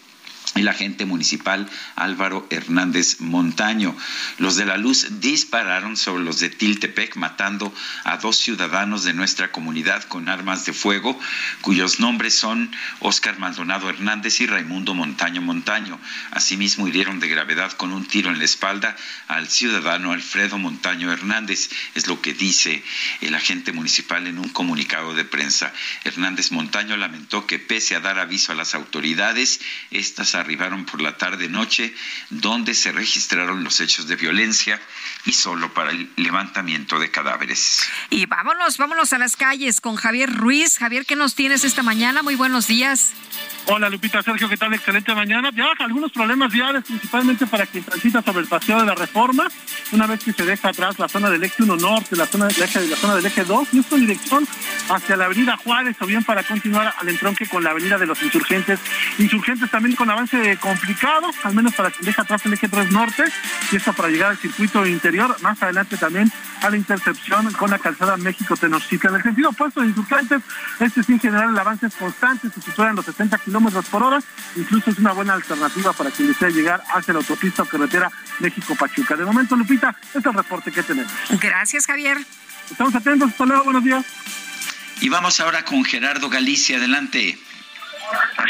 el 0.55 0.69
agente 0.69 1.05
municipal 1.05 1.69
Álvaro 1.97 2.47
Hernández 2.51 3.21
Montaño. 3.21 3.97
Los 4.39 4.57
de 4.57 4.67
la 4.67 4.77
luz 4.77 5.21
dispararon 5.21 5.97
sobre 5.97 6.25
los 6.25 6.41
de 6.41 6.51
Tiltepec, 6.51 7.17
matando 7.17 7.73
a 8.05 8.17
dos 8.17 8.37
ciudadanos 8.37 9.05
de 9.05 9.13
nuestra 9.13 9.53
comunidad 9.53 10.03
con 10.05 10.29
armas 10.29 10.65
de 10.67 10.73
fuego, 10.73 11.19
cuyos 11.61 12.01
nombres 12.01 12.35
son 12.35 12.71
Óscar 13.01 13.39
Maldonado 13.39 13.89
Hernández 13.89 14.41
y 14.41 14.47
Raimundo 14.47 14.95
Montaño 14.95 15.41
Montaño. 15.41 16.01
Asimismo, 16.33 16.89
hirieron 16.89 17.21
de 17.21 17.29
gravedad 17.29 17.73
con 17.73 17.93
un 17.93 18.07
tiro 18.07 18.31
en 18.31 18.39
la 18.39 18.45
espalda 18.45 18.97
al 19.29 19.49
ciudadano 19.49 20.13
Alfredo 20.13 20.59
Montaño 20.59 21.13
Hernández, 21.13 21.71
es 21.95 22.07
lo 22.07 22.21
que 22.21 22.35
dice 22.35 22.83
el 23.21 23.35
agente 23.35 23.73
municipal 23.73 24.27
en 24.27 24.39
un 24.39 24.49
comunicado 24.49 25.15
de 25.15 25.25
prensa. 25.25 25.73
Hernández 26.05 26.51
Montaño 26.51 26.97
lamentó 26.97 27.47
que 27.47 27.59
pese 27.59 27.95
a 27.95 28.01
dar 28.01 28.19
aviso 28.19 28.53
a 28.53 28.57
las 28.57 28.75
autoridades, 28.75 29.61
estas 29.91 30.35
arribaron 30.41 30.85
por 30.85 31.01
la 31.01 31.17
tarde-noche, 31.17 31.95
donde 32.31 32.75
se 32.75 32.93
registraron 32.93 33.65
los 33.65 33.81
hechos 33.81 34.09
de 34.09 34.17
violencia 34.17 34.81
y 35.25 35.33
solo 35.33 35.73
para 35.73 35.91
el 35.91 36.11
levantamiento 36.17 36.99
de 36.99 37.11
cadáveres. 37.11 37.89
Y 38.11 38.27
vámonos, 38.27 38.79
vámonos 38.79 39.13
a 39.13 39.19
las 39.19 39.37
calles 39.37 39.81
con 39.81 39.97
Javier 39.97 40.33
Ruiz. 40.35 40.79
Javier, 40.79 41.07
¿qué 41.07 41.17
nos 41.17 41.35
tienes 41.35 41.65
esta 41.65 41.83
mañana? 41.83 42.23
Muy 42.23 42.35
buenos 42.35 42.67
días. 42.67 43.13
Hola 43.67 43.89
Lupita, 43.89 44.23
Sergio, 44.23 44.49
¿qué 44.49 44.57
tal? 44.57 44.75
Excelente 44.75 45.15
mañana. 45.15 45.51
Ya 45.55 45.67
algunos 45.79 46.11
problemas 46.11 46.51
viales, 46.51 46.85
principalmente 46.85 47.47
para 47.47 47.67
quien 47.67 47.85
transita 47.85 48.23
sobre 48.23 48.41
el 48.41 48.49
paseo 48.49 48.81
de 48.81 48.87
la 48.87 48.95
Reforma, 48.95 49.49
una 49.93 50.07
vez 50.07 50.25
que 50.25 50.33
se 50.33 50.45
deja 50.45 50.71
atrás 50.71 50.99
la 50.99 51.09
zona 51.09 51.31
del 51.31 51.45
eje 51.45 51.63
1 51.63 51.77
norte, 51.77 52.17
la 52.17 52.27
zona 52.27 52.47
del 52.47 52.63
eje, 52.63 52.81
la 52.87 52.97
zona 52.97 53.17
del 53.17 53.27
eje 53.27 53.45
2, 53.45 53.69
y 53.73 53.79
esto 53.79 53.97
en 53.97 54.01
dirección 54.03 54.49
hacia 54.89 55.17
la 55.17 55.27
avenida 55.27 55.57
Juárez, 55.57 55.97
o 56.01 56.07
bien 56.07 56.25
para 56.25 56.43
continuar 56.43 56.95
al 56.99 57.09
entronque 57.09 57.47
con 57.47 57.63
la 57.63 57.71
avenida 57.71 57.99
de 57.99 58.07
los 58.07 58.21
insurgentes. 58.23 58.81
Insurgentes 59.19 59.71
también 59.71 59.95
con 59.95 60.11
avance 60.11 60.30
complicado, 60.61 61.31
al 61.43 61.55
menos 61.55 61.75
para 61.75 61.91
quien 61.91 62.05
deja 62.05 62.23
atrás 62.23 62.45
el 62.47 62.53
eje 62.53 62.69
3 62.69 62.91
norte, 62.91 63.25
y 63.73 63.77
esto 63.77 63.93
para 63.93 64.09
llegar 64.09 64.31
al 64.31 64.39
circuito 64.39 64.87
interior, 64.87 65.37
más 65.43 65.63
adelante 65.63 65.97
también 65.97 66.31
a 66.63 66.71
la 66.71 66.77
intercepción 66.77 67.53
con 67.53 67.71
la 67.71 67.79
calzada 67.79 68.17
México-Tenochtitlan. 68.17 69.15
En 69.15 69.17
el 69.19 69.23
sentido 69.23 69.51
opuesto 69.51 69.81
de 69.81 69.89
insurgentes, 69.89 70.43
este 70.79 71.03
sin 71.03 71.19
general 71.19 71.51
el 71.51 71.59
avance 71.59 71.87
es 71.87 71.95
constante, 71.95 72.49
se 72.51 72.83
en 72.83 72.97
los 72.97 73.05
60 73.05 73.39
kilómetros 73.39 73.87
por 73.87 74.03
hora, 74.03 74.21
incluso 74.57 74.91
es 74.91 74.99
una 74.99 75.13
buena 75.13 75.35
alternativa 75.35 75.93
para 75.93 76.11
quien 76.11 76.29
desea 76.29 76.49
llegar 76.49 76.83
hacia 76.95 77.15
la 77.15 77.21
autopista 77.21 77.63
o 77.63 77.67
carretera 77.67 78.11
México-Pachuca. 78.39 79.17
De 79.17 79.25
momento, 79.25 79.57
Lupita, 79.57 79.95
este 80.03 80.19
es 80.19 80.27
el 80.27 80.35
reporte 80.35 80.71
que 80.71 80.83
tenemos. 80.83 81.13
Gracias, 81.41 81.87
Javier. 81.87 82.19
Estamos 82.71 82.95
atentos, 82.95 83.31
hasta 83.31 83.45
luego, 83.45 83.65
buenos 83.65 83.85
días. 83.85 84.05
Y 85.01 85.09
vamos 85.09 85.41
ahora 85.41 85.65
con 85.65 85.85
Gerardo 85.85 86.29
Galicia, 86.29 86.77
adelante. 86.77 87.39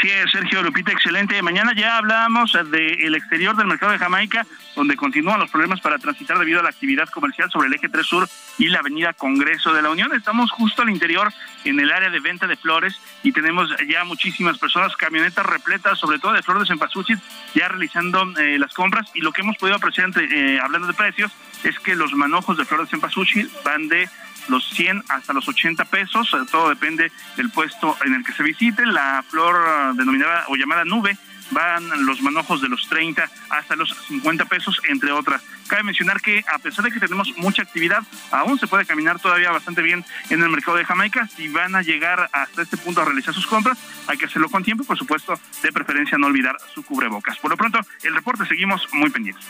Así 0.01 0.09
es, 0.09 0.31
Sergio 0.31 0.63
Lupita, 0.63 0.91
excelente. 0.91 1.39
Mañana 1.43 1.73
ya 1.75 1.97
hablábamos 1.97 2.57
del 2.71 3.13
exterior 3.13 3.55
del 3.55 3.67
mercado 3.67 3.91
de 3.91 3.99
Jamaica, 3.99 4.47
donde 4.75 4.95
continúan 4.95 5.39
los 5.39 5.51
problemas 5.51 5.79
para 5.79 5.99
transitar 5.99 6.39
debido 6.39 6.59
a 6.59 6.63
la 6.63 6.69
actividad 6.69 7.07
comercial 7.09 7.51
sobre 7.51 7.67
el 7.67 7.75
eje 7.75 7.87
3 7.87 8.03
Sur 8.03 8.27
y 8.57 8.69
la 8.69 8.79
avenida 8.79 9.13
Congreso 9.13 9.71
de 9.75 9.83
la 9.83 9.91
Unión. 9.91 10.11
Estamos 10.15 10.49
justo 10.49 10.81
al 10.81 10.89
interior, 10.89 11.31
en 11.65 11.79
el 11.79 11.91
área 11.91 12.09
de 12.09 12.19
venta 12.19 12.47
de 12.47 12.57
flores, 12.57 12.99
y 13.21 13.31
tenemos 13.31 13.69
ya 13.87 14.03
muchísimas 14.03 14.57
personas, 14.57 14.95
camionetas 14.95 15.45
repletas, 15.45 15.99
sobre 15.99 16.17
todo 16.17 16.33
de 16.33 16.41
flores 16.41 16.67
en 16.71 16.79
Pasuchit, 16.79 17.19
ya 17.53 17.67
realizando 17.67 18.23
eh, 18.39 18.57
las 18.57 18.73
compras. 18.73 19.07
Y 19.13 19.21
lo 19.21 19.31
que 19.31 19.41
hemos 19.41 19.57
podido 19.57 19.75
apreciar, 19.75 20.07
entre, 20.07 20.25
eh, 20.25 20.59
hablando 20.59 20.87
de 20.87 20.95
precios, 20.95 21.31
es 21.63 21.77
que 21.77 21.95
los 21.95 22.11
manojos 22.13 22.57
de 22.57 22.65
flores 22.65 22.91
en 22.91 23.01
Pasuchit 23.01 23.47
van 23.63 23.87
de 23.87 24.09
los 24.47 24.67
100 24.69 25.03
hasta 25.09 25.33
los 25.33 25.47
80 25.47 25.85
pesos, 25.85 26.33
eh, 26.33 26.45
todo 26.51 26.69
depende 26.69 27.11
del 27.37 27.49
puesto 27.49 27.97
en 28.05 28.13
el 28.13 28.23
que 28.23 28.33
se 28.33 28.43
visite. 28.43 28.85
La 28.85 29.23
flor 29.27 29.55
eh, 29.55 29.93
denominada 29.95 30.45
o 30.47 30.55
llamada 30.55 30.85
nube 30.85 31.17
van 31.51 32.05
los 32.05 32.21
manojos 32.21 32.61
de 32.61 32.69
los 32.69 32.87
30 32.87 33.29
hasta 33.49 33.75
los 33.75 33.95
50 34.07 34.45
pesos, 34.45 34.81
entre 34.87 35.11
otras. 35.11 35.41
Cabe 35.67 35.83
mencionar 35.83 36.21
que 36.21 36.43
a 36.51 36.59
pesar 36.59 36.83
de 36.83 36.91
que 36.91 36.99
tenemos 36.99 37.31
mucha 37.37 37.61
actividad, 37.61 38.03
aún 38.31 38.57
se 38.59 38.67
puede 38.67 38.85
caminar 38.85 39.19
todavía 39.19 39.51
bastante 39.51 39.81
bien 39.81 40.03
en 40.29 40.41
el 40.41 40.49
mercado 40.49 40.77
de 40.77 40.85
Jamaica. 40.85 41.27
Si 41.35 41.47
van 41.49 41.75
a 41.75 41.81
llegar 41.81 42.29
hasta 42.33 42.61
este 42.61 42.77
punto 42.77 43.01
a 43.01 43.05
realizar 43.05 43.33
sus 43.33 43.47
compras, 43.47 43.77
hay 44.07 44.17
que 44.17 44.25
hacerlo 44.25 44.49
con 44.49 44.63
tiempo 44.63 44.83
y 44.83 44.87
por 44.87 44.97
supuesto, 44.97 45.39
de 45.61 45.71
preferencia 45.71 46.17
no 46.17 46.27
olvidar 46.27 46.57
su 46.73 46.83
cubrebocas. 46.83 47.37
Por 47.37 47.51
lo 47.51 47.57
pronto, 47.57 47.79
el 48.03 48.15
reporte 48.15 48.45
seguimos 48.45 48.87
muy 48.93 49.09
pendientes. 49.09 49.45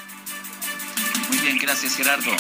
Muy 1.30 1.38
bien, 1.40 1.58
gracias 1.58 1.95
Gerardo. 1.95 2.32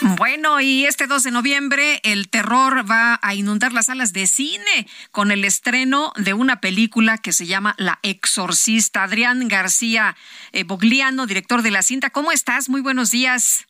Bueno, 0.00 0.60
y 0.60 0.84
este 0.84 1.08
2 1.08 1.24
de 1.24 1.30
noviembre 1.32 2.00
el 2.04 2.28
terror 2.28 2.88
va 2.88 3.18
a 3.20 3.34
inundar 3.34 3.72
las 3.72 3.86
salas 3.86 4.12
de 4.12 4.28
cine 4.28 4.86
con 5.10 5.32
el 5.32 5.44
estreno 5.44 6.12
de 6.16 6.34
una 6.34 6.60
película 6.60 7.18
que 7.18 7.32
se 7.32 7.46
llama 7.46 7.74
La 7.78 7.98
Exorcista. 8.02 9.02
Adrián 9.02 9.48
García 9.48 10.16
eh, 10.52 10.62
Bogliano, 10.62 11.26
director 11.26 11.62
de 11.62 11.72
la 11.72 11.82
cinta, 11.82 12.10
¿cómo 12.10 12.30
estás? 12.30 12.68
Muy 12.68 12.80
buenos 12.80 13.10
días. 13.10 13.66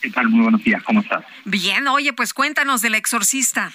¿Qué 0.00 0.10
tal? 0.10 0.28
Muy 0.28 0.42
buenos 0.42 0.64
días, 0.64 0.82
¿cómo 0.82 1.00
estás? 1.00 1.24
Bien, 1.44 1.86
oye, 1.86 2.12
pues 2.12 2.34
cuéntanos 2.34 2.82
de 2.82 2.90
La 2.90 2.96
Exorcista. 2.96 3.70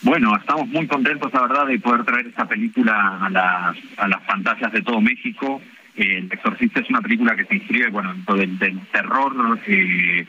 Bueno, 0.00 0.34
estamos 0.36 0.66
muy 0.68 0.86
contentos, 0.86 1.32
la 1.34 1.42
verdad, 1.42 1.66
de 1.66 1.78
poder 1.78 2.04
traer 2.04 2.26
esta 2.26 2.48
película 2.48 3.18
a 3.20 3.28
las, 3.28 3.76
a 3.98 4.08
las 4.08 4.22
pantallas 4.22 4.72
de 4.72 4.82
todo 4.82 5.00
México. 5.00 5.60
El 6.02 6.32
Exorcista 6.32 6.80
es 6.80 6.90
una 6.90 7.00
película 7.00 7.36
que 7.36 7.44
se 7.44 7.54
inscribe, 7.54 7.90
bueno, 7.90 8.12
dentro 8.12 8.36
del, 8.36 8.58
del 8.58 8.80
terror, 8.88 9.60
eh, 9.66 10.26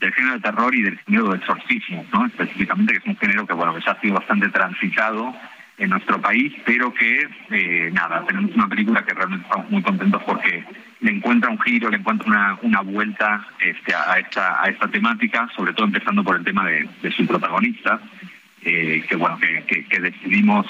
del 0.00 0.12
género 0.12 0.34
de 0.34 0.40
terror 0.40 0.74
y 0.74 0.82
del 0.82 0.98
género 0.98 1.30
de 1.30 1.38
exorcismo, 1.38 2.06
¿no? 2.12 2.26
Específicamente, 2.26 2.92
que 2.92 2.98
es 2.98 3.06
un 3.06 3.16
género 3.16 3.46
que, 3.46 3.54
bueno, 3.54 3.76
ya 3.78 3.92
ha 3.92 4.00
sido 4.00 4.14
bastante 4.14 4.48
transitado 4.50 5.34
en 5.78 5.90
nuestro 5.90 6.20
país, 6.20 6.52
pero 6.64 6.92
que, 6.94 7.28
eh, 7.50 7.90
nada, 7.92 8.24
tenemos 8.26 8.54
una 8.54 8.68
película 8.68 9.04
que 9.04 9.14
realmente 9.14 9.44
estamos 9.46 9.70
muy 9.70 9.82
contentos 9.82 10.22
porque 10.22 10.64
le 11.00 11.10
encuentra 11.10 11.50
un 11.50 11.60
giro, 11.60 11.90
le 11.90 11.98
encuentra 11.98 12.26
una, 12.28 12.58
una 12.62 12.80
vuelta 12.80 13.46
este, 13.60 13.94
a, 13.94 14.18
esta, 14.18 14.62
a 14.62 14.68
esta 14.68 14.88
temática, 14.88 15.48
sobre 15.54 15.74
todo 15.74 15.86
empezando 15.86 16.24
por 16.24 16.36
el 16.36 16.44
tema 16.44 16.66
de, 16.66 16.88
de 17.02 17.10
su 17.10 17.26
protagonista, 17.26 18.00
eh, 18.62 19.04
que, 19.08 19.16
bueno, 19.16 19.38
que, 19.38 19.84
que 19.84 20.00
decidimos 20.00 20.66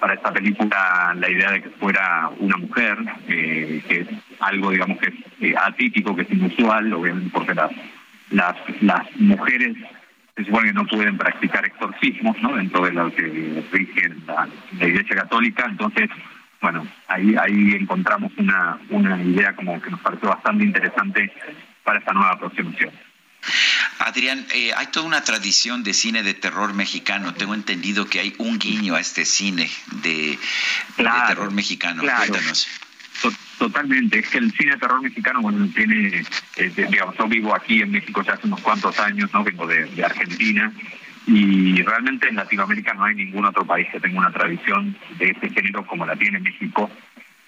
para 0.00 0.14
esta 0.14 0.32
película 0.32 1.14
la 1.16 1.30
idea 1.30 1.52
de 1.52 1.62
que 1.62 1.70
fuera 1.70 2.30
una 2.38 2.56
mujer, 2.56 2.96
eh, 3.28 3.82
que 3.86 4.00
es 4.00 4.08
algo, 4.40 4.70
digamos, 4.70 4.98
que 4.98 5.10
es 5.10 5.14
eh, 5.42 5.54
atípico, 5.56 6.16
que 6.16 6.22
es 6.22 6.30
inusual, 6.32 6.92
obviamente 6.92 7.30
porque 7.32 7.54
las, 7.54 7.70
las, 8.30 9.16
mujeres 9.16 9.76
se 10.34 10.44
supone 10.44 10.68
que 10.68 10.72
no 10.72 10.86
pueden 10.86 11.18
practicar 11.18 11.66
exorcismos, 11.66 12.40
¿no? 12.42 12.56
Dentro 12.56 12.84
de 12.84 12.92
lo 12.92 13.14
que 13.14 13.62
rige 13.70 14.08
la, 14.26 14.48
la 14.78 14.86
Iglesia 14.86 15.16
Católica, 15.16 15.66
entonces, 15.68 16.08
bueno, 16.62 16.86
ahí 17.08 17.36
ahí 17.36 17.76
encontramos 17.78 18.32
una, 18.38 18.78
una 18.88 19.22
idea 19.22 19.54
como 19.54 19.80
que 19.82 19.90
nos 19.90 20.00
pareció 20.00 20.30
bastante 20.30 20.64
interesante 20.64 21.30
para 21.84 21.98
esta 21.98 22.12
nueva 22.12 22.32
aproximación. 22.32 22.90
Adrián, 23.98 24.46
eh, 24.54 24.72
hay 24.76 24.86
toda 24.88 25.06
una 25.06 25.22
tradición 25.22 25.82
de 25.82 25.94
cine 25.94 26.22
de 26.22 26.34
terror 26.34 26.72
mexicano. 26.74 27.34
Tengo 27.34 27.54
entendido 27.54 28.06
que 28.06 28.20
hay 28.20 28.34
un 28.38 28.58
guiño 28.58 28.94
a 28.94 29.00
este 29.00 29.24
cine 29.24 29.70
de, 30.02 30.38
terror 30.96 31.50
mexicano. 31.50 32.02
Cuéntanos. 32.02 32.68
Totalmente, 33.58 34.20
es 34.20 34.28
que 34.28 34.38
el 34.38 34.50
cine 34.52 34.72
de 34.72 34.78
terror 34.78 35.02
mexicano, 35.02 35.42
bueno, 35.42 35.68
tiene, 35.74 36.24
eh, 36.56 36.72
digamos, 36.74 37.14
yo 37.18 37.28
vivo 37.28 37.54
aquí 37.54 37.82
en 37.82 37.90
México 37.90 38.22
ya 38.22 38.32
hace 38.32 38.46
unos 38.46 38.60
cuantos 38.62 38.98
años, 38.98 39.30
¿no? 39.34 39.44
Vengo 39.44 39.66
de 39.66 40.02
Argentina 40.02 40.72
y 41.26 41.82
realmente 41.82 42.28
en 42.28 42.36
Latinoamérica 42.36 42.94
no 42.94 43.04
hay 43.04 43.14
ningún 43.14 43.44
otro 43.44 43.64
país 43.64 43.86
que 43.92 44.00
tenga 44.00 44.18
una 44.18 44.32
tradición 44.32 44.96
de 45.18 45.30
este 45.30 45.50
género 45.50 45.86
como 45.86 46.06
la 46.06 46.16
tiene 46.16 46.40
México. 46.40 46.90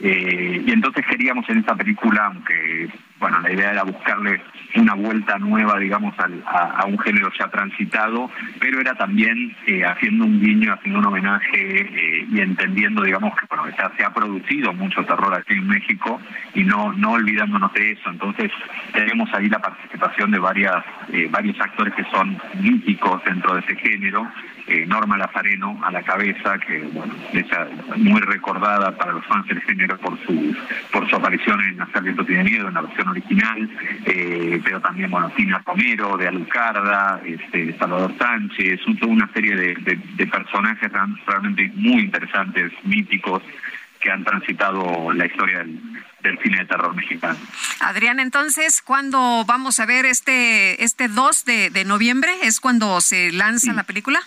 Eh, 0.04 0.64
y 0.66 0.72
entonces 0.72 1.06
queríamos 1.06 1.48
en 1.48 1.58
esta 1.58 1.76
película, 1.76 2.26
aunque 2.26 2.88
bueno, 3.20 3.38
la 3.38 3.52
idea 3.52 3.70
era 3.70 3.84
buscarle 3.84 4.42
una 4.74 4.94
vuelta 4.94 5.38
nueva, 5.38 5.78
digamos, 5.78 6.12
a, 6.18 6.84
un 6.86 6.98
género 6.98 7.30
ya 7.38 7.46
transitado, 7.48 8.28
pero 8.58 8.80
era 8.80 8.94
también 8.94 9.54
eh, 9.64 9.84
haciendo 9.84 10.24
un 10.24 10.40
guiño, 10.40 10.72
haciendo 10.72 10.98
un 10.98 11.06
homenaje 11.06 11.52
eh, 11.54 12.26
y 12.28 12.40
entendiendo, 12.40 13.04
digamos, 13.04 13.32
que 13.36 13.46
bueno, 13.48 13.72
ya 13.78 13.92
se 13.96 14.04
ha 14.04 14.12
producido 14.12 14.72
mucho 14.72 15.04
terror 15.04 15.32
aquí 15.34 15.52
en 15.52 15.68
México 15.68 16.20
y 16.54 16.64
no 16.64 16.92
no 16.94 17.12
olvidándonos 17.12 17.72
de 17.72 17.92
eso. 17.92 18.10
Entonces 18.10 18.50
tenemos 18.92 19.32
ahí 19.34 19.48
la 19.48 19.60
participación 19.60 20.32
de 20.32 20.40
varias 20.40 20.84
varios 21.30 21.60
actores 21.60 21.94
que 21.94 22.04
son 22.10 22.40
míticos 22.60 23.22
dentro 23.24 23.54
de 23.54 23.60
ese 23.60 23.76
género 23.76 24.26
eh, 24.72 24.86
Norma 24.86 25.18
Lazareno 25.18 25.78
a 25.84 25.90
la 25.90 26.02
cabeza, 26.02 26.58
que 26.58 26.78
bueno, 26.92 27.14
es 27.32 27.98
muy 27.98 28.20
recordada 28.22 28.96
para 28.96 29.12
los 29.12 29.24
fans 29.26 29.46
del 29.48 29.60
género 29.62 29.98
por 29.98 30.18
su 30.24 30.56
por 30.90 31.08
su 31.10 31.16
aparición 31.16 31.60
en 31.60 31.80
Hacer 31.80 32.02
Viento 32.02 32.24
tiene 32.24 32.44
miedo, 32.44 32.68
en 32.68 32.74
la 32.74 32.80
versión 32.80 33.08
original, 33.08 33.70
eh, 34.06 34.60
pero 34.64 34.80
también 34.80 35.10
bueno 35.10 35.30
Tina 35.36 35.62
Romero, 35.66 36.16
de 36.16 36.28
Alucarda, 36.28 37.20
este, 37.24 37.76
Salvador 37.78 38.14
Sánchez, 38.18 38.80
toda 38.98 39.12
una 39.12 39.30
serie 39.32 39.54
de, 39.56 40.26
personajes 40.26 40.90
realmente 41.26 41.70
muy 41.74 42.02
interesantes, 42.02 42.72
míticos, 42.84 43.42
que 44.00 44.10
han 44.10 44.24
transitado 44.24 45.12
la 45.12 45.26
historia 45.26 45.58
del, 45.58 46.38
cine 46.42 46.58
de 46.58 46.64
terror 46.64 46.94
mexicano. 46.94 47.38
Adrián, 47.80 48.20
entonces, 48.20 48.82
¿cuándo 48.82 49.44
vamos 49.44 49.80
a 49.80 49.86
ver 49.86 50.06
este, 50.06 50.82
este 50.82 51.08
2 51.08 51.44
de, 51.44 51.84
noviembre? 51.84 52.30
¿Es 52.42 52.60
cuando 52.60 53.00
se 53.00 53.32
lanza 53.32 53.72
la 53.72 53.84
película? 53.84 54.20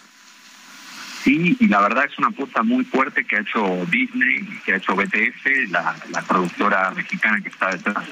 Sí, 1.25 1.57
y 1.59 1.67
la 1.69 1.81
verdad 1.81 2.05
es 2.05 2.15
una 2.19 2.27
apuesta 2.27 2.61
muy 2.61 2.85
fuerte 2.85 3.25
que 3.25 3.37
ha 3.37 3.39
hecho 3.39 3.83
Disney, 3.89 4.47
que 4.63 4.73
ha 4.73 4.77
hecho 4.77 4.95
BTS, 4.95 5.71
la, 5.71 5.95
productora 6.27 6.91
mexicana 6.91 7.41
que 7.41 7.49
está 7.49 7.71
detrás 7.71 8.05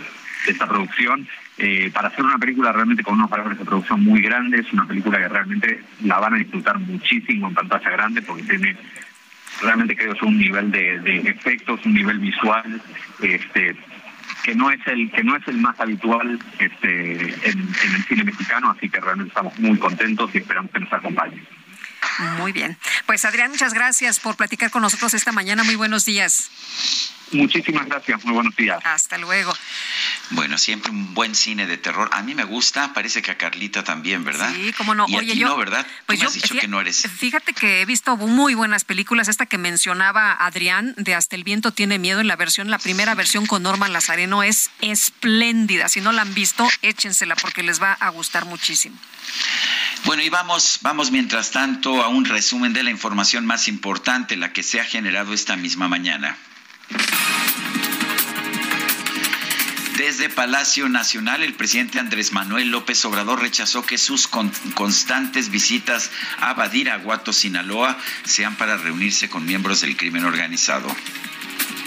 de 0.48 0.52
esta 0.52 0.68
producción, 0.68 1.28
eh, 1.60 1.92
para 1.94 2.08
hacer 2.08 2.26
una 2.26 2.40
película 2.40 2.72
realmente 2.72 3.04
con 3.04 3.14
unos 3.14 3.30
valores 3.30 3.60
de 3.60 3.66
producción 3.66 4.04
muy 4.04 4.20
grandes, 4.20 4.66
una 4.74 4.88
película 4.88 5.20
que 5.20 5.28
realmente 5.28 5.84
la 6.02 6.20
van 6.20 6.34
a 6.34 6.38
disfrutar 6.38 6.80
muchísimo 6.80 7.50
en 7.50 7.54
pantalla 7.54 7.92
grande 7.92 8.24
porque 8.24 8.42
tiene 8.42 8.76
realmente 9.62 9.96
creo 9.96 10.16
que 10.16 10.26
un 10.26 10.40
nivel 10.40 10.72
de, 10.72 11.20
efectos, 11.30 11.86
un 11.86 11.94
nivel 11.94 12.18
visual, 12.18 12.82
este 13.22 13.76
que 14.44 14.56
no 14.56 14.72
es 14.72 14.80
el 14.88 15.12
que 15.12 15.24
no 15.24 15.36
es 15.36 15.48
el 15.48 15.58
más 15.60 15.80
habitual 15.80 16.40
este 16.58 17.14
en, 17.48 17.60
en 17.60 17.96
el 17.96 18.04
cine 18.06 18.24
mexicano, 18.24 18.72
así 18.72 18.90
que 18.90 19.00
realmente 19.00 19.30
estamos 19.30 19.58
muy 19.60 19.78
contentos 19.78 20.34
y 20.34 20.40
esperamos 20.40 20.72
que 20.72 20.80
nos 20.80 20.92
acompañen. 20.92 21.46
Muy 22.38 22.52
bien. 22.52 22.78
Pues 23.06 23.26
Adrián, 23.26 23.52
muchas 23.52 23.74
gracias 23.74 24.20
por 24.20 24.36
platicar 24.36 24.72
con 24.72 24.82
nosotros 24.82 25.14
esta 25.14 25.32
mañana. 25.32 25.64
Muy 25.64 25.76
buenos 25.76 26.06
días. 26.06 26.50
Muchísimas 27.34 27.86
gracias, 27.88 28.24
muy 28.24 28.34
buenos 28.34 28.56
días. 28.56 28.80
Hasta 28.84 29.18
luego. 29.18 29.54
Bueno, 30.32 30.58
siempre 30.58 30.92
un 30.92 31.14
buen 31.14 31.36
cine 31.36 31.68
de 31.68 31.78
terror. 31.78 32.10
A 32.12 32.22
mí 32.24 32.34
me 32.34 32.44
gusta, 32.44 32.94
parece 32.94 33.22
que 33.22 33.32
a 33.32 33.38
Carlita 33.38 33.84
también, 33.84 34.24
¿verdad? 34.24 34.52
Sí, 34.54 34.74
cómo 34.74 34.96
no. 34.96 35.06
Y 35.08 35.16
Oye, 35.16 35.36
yo, 35.36 35.48
no, 35.48 35.58
¿verdad? 35.58 35.86
Pues 36.06 36.20
yo, 36.20 36.28
has 36.28 36.34
dicho 36.34 36.56
que 36.56 36.68
no 36.68 36.80
eres. 36.80 37.08
Fíjate 37.18 37.54
que 37.54 37.82
he 37.82 37.86
visto 37.86 38.16
muy 38.18 38.56
buenas 38.56 38.84
películas. 38.84 39.28
Esta 39.28 39.46
que 39.46 39.58
mencionaba 39.58 40.34
Adrián, 40.34 40.94
de 40.98 41.16
Hasta 41.16 41.36
el 41.36 41.44
viento 41.44 41.72
tiene 41.72 42.00
miedo, 42.00 42.22
en 42.22 42.28
la 42.28 42.36
versión, 42.36 42.72
la 42.72 42.80
primera 42.80 43.16
versión 43.16 43.46
con 43.46 43.64
Norma 43.64 43.88
Lazareno 43.90 44.44
es 44.44 44.72
espléndida. 44.82 45.90
Si 45.90 46.02
no 46.02 46.12
la 46.12 46.24
han 46.24 46.34
visto, 46.34 46.68
échensela 46.82 47.36
porque 47.36 47.64
les 47.64 47.82
va 47.82 47.94
a 47.94 48.10
gustar 48.10 48.46
muchísimo. 48.46 48.98
Bueno, 50.06 50.24
y 50.24 50.30
vamos, 50.30 50.80
vamos 50.82 51.12
mientras 51.12 51.52
tanto 51.52 52.02
a 52.02 52.08
un 52.08 52.26
resumen 52.26 52.74
de 52.74 52.84
la 52.84 52.90
información 52.90 53.46
más 53.46 53.68
importante, 53.68 54.36
la 54.36 54.52
que 54.52 54.64
se 54.64 54.80
ha 54.80 54.86
generado 54.86 55.34
esta 55.34 55.56
misma 55.56 55.88
mañana. 55.88 56.38
Desde 59.98 60.30
Palacio 60.30 60.90
Nacional, 60.90 61.44
el 61.44 61.54
presidente 61.54 62.00
Andrés 62.00 62.34
Manuel 62.34 62.70
López 62.70 63.06
Obrador 63.06 63.42
rechazó 63.42 63.86
que 63.86 63.98
sus 63.98 64.28
constantes 64.28 65.50
visitas 65.50 66.12
a 66.40 66.54
Badiraguato, 66.54 67.32
Sinaloa, 67.32 67.98
sean 68.26 68.56
para 68.56 68.78
reunirse 68.78 69.30
con 69.30 69.46
miembros 69.46 69.82
del 69.82 69.96
crimen 69.96 70.26
organizado. 70.26 70.94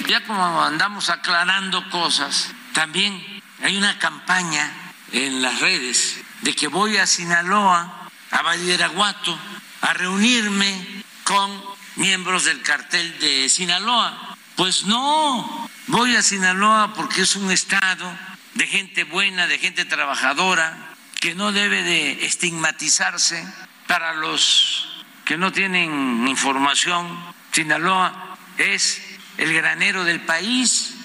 Ya 0.08 0.24
como 0.24 0.62
andamos 0.62 1.10
aclarando 1.10 1.88
cosas, 1.90 2.52
también 2.72 3.22
hay 3.62 3.76
una 3.76 3.98
campaña 3.98 4.72
en 5.12 5.42
las 5.42 5.60
redes 5.60 6.20
de 6.42 6.54
que 6.54 6.68
voy 6.68 6.96
a 6.96 7.06
Sinaloa, 7.06 8.08
a 8.30 8.42
Badiraguato, 8.42 9.38
a 9.82 9.92
reunirme 9.94 11.04
con 11.24 11.62
miembros 11.96 12.44
del 12.44 12.62
cartel 12.62 13.18
de 13.18 13.48
Sinaloa. 13.48 14.25
Pues 14.56 14.86
no, 14.86 15.68
voy 15.88 16.16
a 16.16 16.22
Sinaloa 16.22 16.94
porque 16.94 17.20
es 17.20 17.36
un 17.36 17.50
estado 17.50 18.10
de 18.54 18.66
gente 18.66 19.04
buena, 19.04 19.46
de 19.46 19.58
gente 19.58 19.84
trabajadora, 19.84 20.94
que 21.20 21.34
no 21.34 21.52
debe 21.52 21.82
de 21.82 22.24
estigmatizarse 22.24 23.46
para 23.86 24.14
los 24.14 25.04
que 25.26 25.36
no 25.36 25.52
tienen 25.52 26.26
información. 26.26 27.06
Sinaloa 27.52 28.38
es 28.56 29.02
el 29.36 29.52
granero 29.52 30.04
del 30.04 30.22
país. 30.22 30.95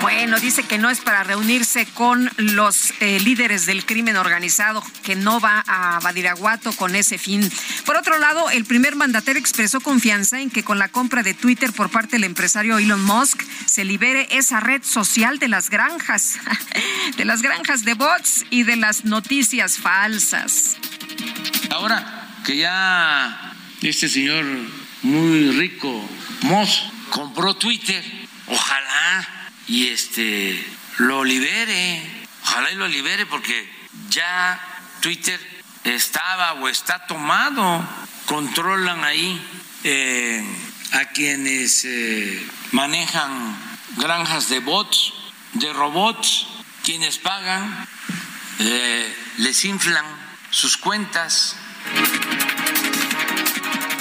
Bueno, 0.00 0.38
dice 0.38 0.62
que 0.62 0.78
no 0.78 0.90
es 0.90 1.00
para 1.00 1.24
reunirse 1.24 1.86
con 1.86 2.30
los 2.36 2.92
eh, 3.00 3.18
líderes 3.20 3.66
del 3.66 3.86
crimen 3.86 4.16
organizado, 4.16 4.82
que 5.02 5.16
no 5.16 5.40
va 5.40 5.64
a 5.66 5.98
Badiraguato 6.00 6.72
con 6.72 6.94
ese 6.94 7.18
fin. 7.18 7.50
Por 7.84 7.96
otro 7.96 8.18
lado, 8.18 8.50
el 8.50 8.64
primer 8.64 8.96
mandatario 8.96 9.40
expresó 9.40 9.80
confianza 9.80 10.40
en 10.40 10.50
que 10.50 10.64
con 10.64 10.78
la 10.78 10.88
compra 10.88 11.22
de 11.22 11.34
Twitter 11.34 11.72
por 11.72 11.90
parte 11.90 12.16
del 12.16 12.24
empresario 12.24 12.78
Elon 12.78 13.02
Musk 13.04 13.42
se 13.66 13.84
libere 13.84 14.28
esa 14.30 14.60
red 14.60 14.82
social 14.82 15.38
de 15.38 15.48
las 15.48 15.70
granjas, 15.70 16.38
de 17.16 17.24
las 17.24 17.42
granjas 17.42 17.84
de 17.84 17.94
bots 17.94 18.44
y 18.50 18.64
de 18.64 18.76
las 18.76 19.04
noticias 19.04 19.78
falsas. 19.78 20.76
Ahora 21.70 22.28
que 22.44 22.58
ya 22.58 23.54
este 23.82 24.08
señor 24.08 24.44
muy 25.02 25.50
rico, 25.52 26.08
Musk, 26.42 26.82
compró 27.10 27.54
Twitter, 27.54 28.02
ojalá 28.46 29.35
y 29.66 29.88
este 29.88 30.64
lo 30.98 31.24
libere, 31.24 32.26
ojalá 32.42 32.70
y 32.70 32.76
lo 32.76 32.88
libere 32.88 33.26
porque 33.26 33.70
ya 34.08 34.60
Twitter 35.00 35.38
estaba 35.84 36.54
o 36.54 36.68
está 36.68 37.06
tomado, 37.06 37.86
controlan 38.26 39.04
ahí 39.04 39.40
eh, 39.84 40.44
a 40.92 41.04
quienes 41.06 41.84
eh, 41.84 42.46
manejan 42.72 43.56
granjas 43.96 44.48
de 44.48 44.60
bots, 44.60 45.12
de 45.52 45.72
robots, 45.72 46.46
quienes 46.82 47.18
pagan, 47.18 47.86
eh, 48.60 49.14
les 49.38 49.64
inflan 49.64 50.04
sus 50.50 50.76
cuentas 50.76 51.56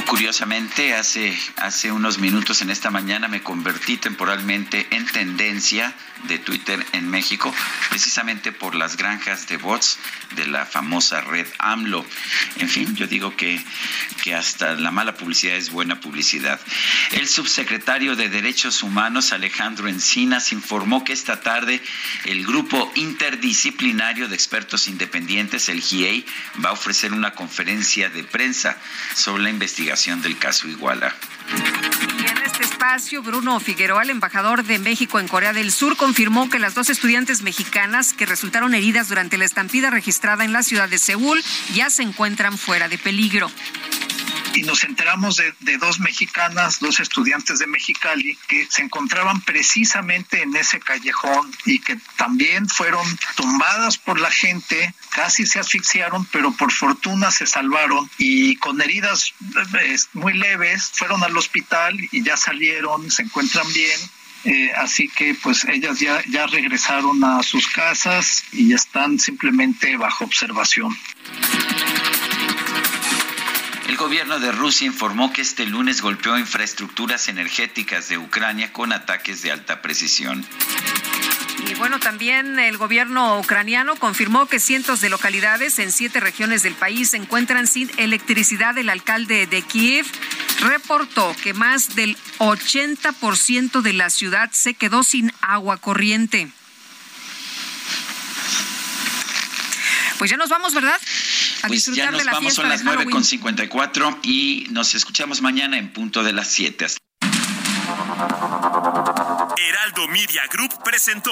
Curiosamente, 0.08 0.94
hace, 0.94 1.38
hace 1.58 1.92
unos 1.92 2.20
minutos 2.20 2.62
en 2.62 2.70
esta 2.70 2.92
mañana 2.92 3.28
me 3.28 3.42
convertí 3.42 3.98
temporalmente 3.98 4.88
en 4.92 5.06
tendencia 5.08 5.94
de 6.28 6.40
Twitter 6.40 6.86
en 6.94 7.10
México, 7.10 7.54
precisamente 7.90 8.52
por 8.52 8.76
las 8.76 8.98
granjas 8.98 9.48
de 9.48 9.58
bots 9.58 10.00
de 10.36 10.48
la 10.48 10.66
famosa 10.66 11.22
red 11.22 11.48
AMLO. 11.60 12.06
En 12.58 12.70
fin, 12.70 12.96
yo 12.96 13.08
digo 13.08 13.36
que, 13.36 13.64
que 14.24 14.34
hasta 14.34 14.76
la 14.76 14.92
mala 14.92 15.16
publicidad 15.16 15.56
es 15.56 15.70
buena 15.70 16.00
publicidad. 16.00 16.60
El 17.12 17.28
subsecretario 17.28 18.16
de 18.16 18.30
Derechos 18.30 18.84
Humanos, 18.84 19.32
Alejandro 19.32 19.88
Encinas, 19.88 20.52
informó 20.52 21.04
que 21.04 21.14
esta 21.14 21.42
tarde 21.42 21.82
el 22.26 22.46
grupo 22.46 22.92
interdisciplinario 22.96 24.28
de 24.28 24.36
expertos 24.36 24.88
independientes, 24.88 25.70
el 25.70 25.82
GIEI, 25.82 26.26
va 26.64 26.70
a 26.70 26.74
ofrecer 26.74 27.14
una 27.14 27.32
conferencia 27.32 28.10
de 28.10 28.24
prensa 28.24 28.78
sobre 29.14 29.44
la 29.44 29.50
investigación 29.50 30.22
del 30.22 30.38
caso 30.38 30.68
Iguala. 30.68 31.16
Y 31.52 32.26
en 32.30 32.38
este 32.46 32.64
espacio, 32.64 33.22
Bruno 33.22 33.60
Figueroa, 33.60 34.04
el 34.04 34.10
embajador 34.10 34.64
de 34.64 34.80
México 34.80 35.20
en 35.20 35.28
Corea 35.28 35.54
del 35.54 35.72
Sur, 35.72 35.98
confirmó 35.98 36.50
que 36.50 36.60
las 36.60 36.74
dos 36.76 36.90
estudiantes 36.90 37.42
mexicanas 37.42 38.14
que 38.14 38.26
resultaron 38.26 38.74
heridas 38.74 39.10
durante 39.10 39.38
la 39.38 39.46
estampida 39.46 39.90
registrada 39.90 40.46
en 40.46 40.54
la 40.54 40.64
ciudad 40.64 40.90
de 40.90 40.98
Seúl 40.98 41.44
ya 41.74 41.90
se 41.90 42.04
encuentran 42.04 42.58
fuera 42.58 42.88
de 42.88 42.98
peligro. 42.98 43.52
Y 44.56 44.64
nos 44.64 44.84
enteramos 44.84 45.38
de, 45.38 45.54
de 45.60 45.78
dos 45.78 46.00
mexicanas, 46.00 46.80
dos 46.80 47.00
estudiantes 47.00 47.60
de 47.60 47.68
Mexicali, 47.68 48.38
que 48.48 48.68
se 48.70 48.82
encontraban 48.82 49.42
precisamente 49.42 50.42
en 50.42 50.56
ese 50.56 50.80
callejón 50.80 51.52
y 51.66 51.80
que 51.80 51.98
también 52.16 52.68
fueron 52.70 53.06
tumbadas 53.36 53.98
por 53.98 54.20
la 54.20 54.32
gente, 54.32 54.94
casi 55.10 55.46
se 55.46 55.60
asfixiaron, 55.60 56.26
pero 56.32 56.52
por 56.52 56.72
fortuna 56.72 57.32
se 57.32 57.46
salvaron 57.46 58.10
y 58.18 58.56
con 58.56 58.82
heridas 58.82 59.34
eh, 59.82 59.98
muy 60.14 60.34
leves 60.34 60.92
fueron 60.94 61.24
al 61.24 61.38
hospital 61.38 61.98
y 62.12 62.24
ya 62.24 62.38
salieron, 62.38 63.12
se 63.12 63.24
encuentran 63.24 63.72
bien 63.74 64.00
eh, 64.46 64.72
así 64.78 65.10
que 65.10 65.34
pues 65.42 65.66
ellas 65.66 66.00
ya, 66.00 66.24
ya 66.30 66.46
regresaron 66.46 67.24
a 67.24 67.42
sus 67.42 67.68
casas 67.68 68.44
y 68.52 68.74
están 68.74 69.18
simplemente 69.18 69.98
bajo 69.98 70.24
observación. 70.24 70.96
El 73.88 73.98
gobierno 73.98 74.40
de 74.40 74.52
Rusia 74.52 74.88
informó 74.88 75.32
que 75.32 75.42
este 75.42 75.66
lunes 75.66 76.02
golpeó 76.02 76.38
infraestructuras 76.40 77.28
energéticas 77.28 78.10
de 78.10 78.18
Ucrania 78.18 78.74
con 78.74 78.92
ataques 78.92 79.44
de 79.44 79.52
alta 79.52 79.82
precisión. 79.82 80.44
Y 81.68 81.76
bueno, 81.76 82.00
también 82.00 82.60
el 82.60 82.78
gobierno 82.78 83.40
ucraniano 83.40 83.96
confirmó 83.96 84.48
que 84.48 84.60
cientos 84.60 85.02
de 85.02 85.10
localidades 85.10 85.80
en 85.80 85.92
siete 85.92 86.20
regiones 86.20 86.64
del 86.64 86.74
país 86.74 87.12
se 87.12 87.18
encuentran 87.18 87.68
sin 87.68 87.90
electricidad. 87.98 88.78
El 88.78 88.90
alcalde 88.90 89.48
de 89.48 89.62
Kiev 89.62 90.06
reportó 90.62 91.36
que 91.44 91.54
más 91.54 91.96
del 91.96 92.18
80% 92.40 93.82
de 93.82 93.94
la 93.94 94.10
ciudad 94.10 94.50
se 94.52 94.74
quedó 94.74 95.04
sin 95.04 95.32
agua 95.42 95.78
corriente. 95.78 96.50
Pues 100.18 100.32
ya 100.32 100.38
nos 100.38 100.50
vamos, 100.50 100.74
¿verdad? 100.74 101.00
A 101.64 101.68
pues 101.68 101.86
ya 101.86 102.12
nos 102.12 102.24
vamos, 102.26 102.54
son 102.54 102.70
las 102.70 102.84
nueve 102.84 103.06
con 103.10 103.24
54 103.24 104.20
y 104.24 104.68
nos 104.70 104.96
escuchamos 104.96 105.42
mañana 105.42 105.78
en 105.78 105.92
punto 105.92 106.24
de 106.24 106.34
las 106.34 106.48
7. 106.48 106.88
Heraldo 109.58 110.08
Media 110.08 110.44
Group 110.52 110.84
presentó 110.84 111.32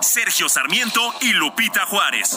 Sergio 0.00 0.48
Sarmiento 0.48 1.14
y 1.20 1.32
Lupita 1.32 1.86
Juárez. 1.86 2.36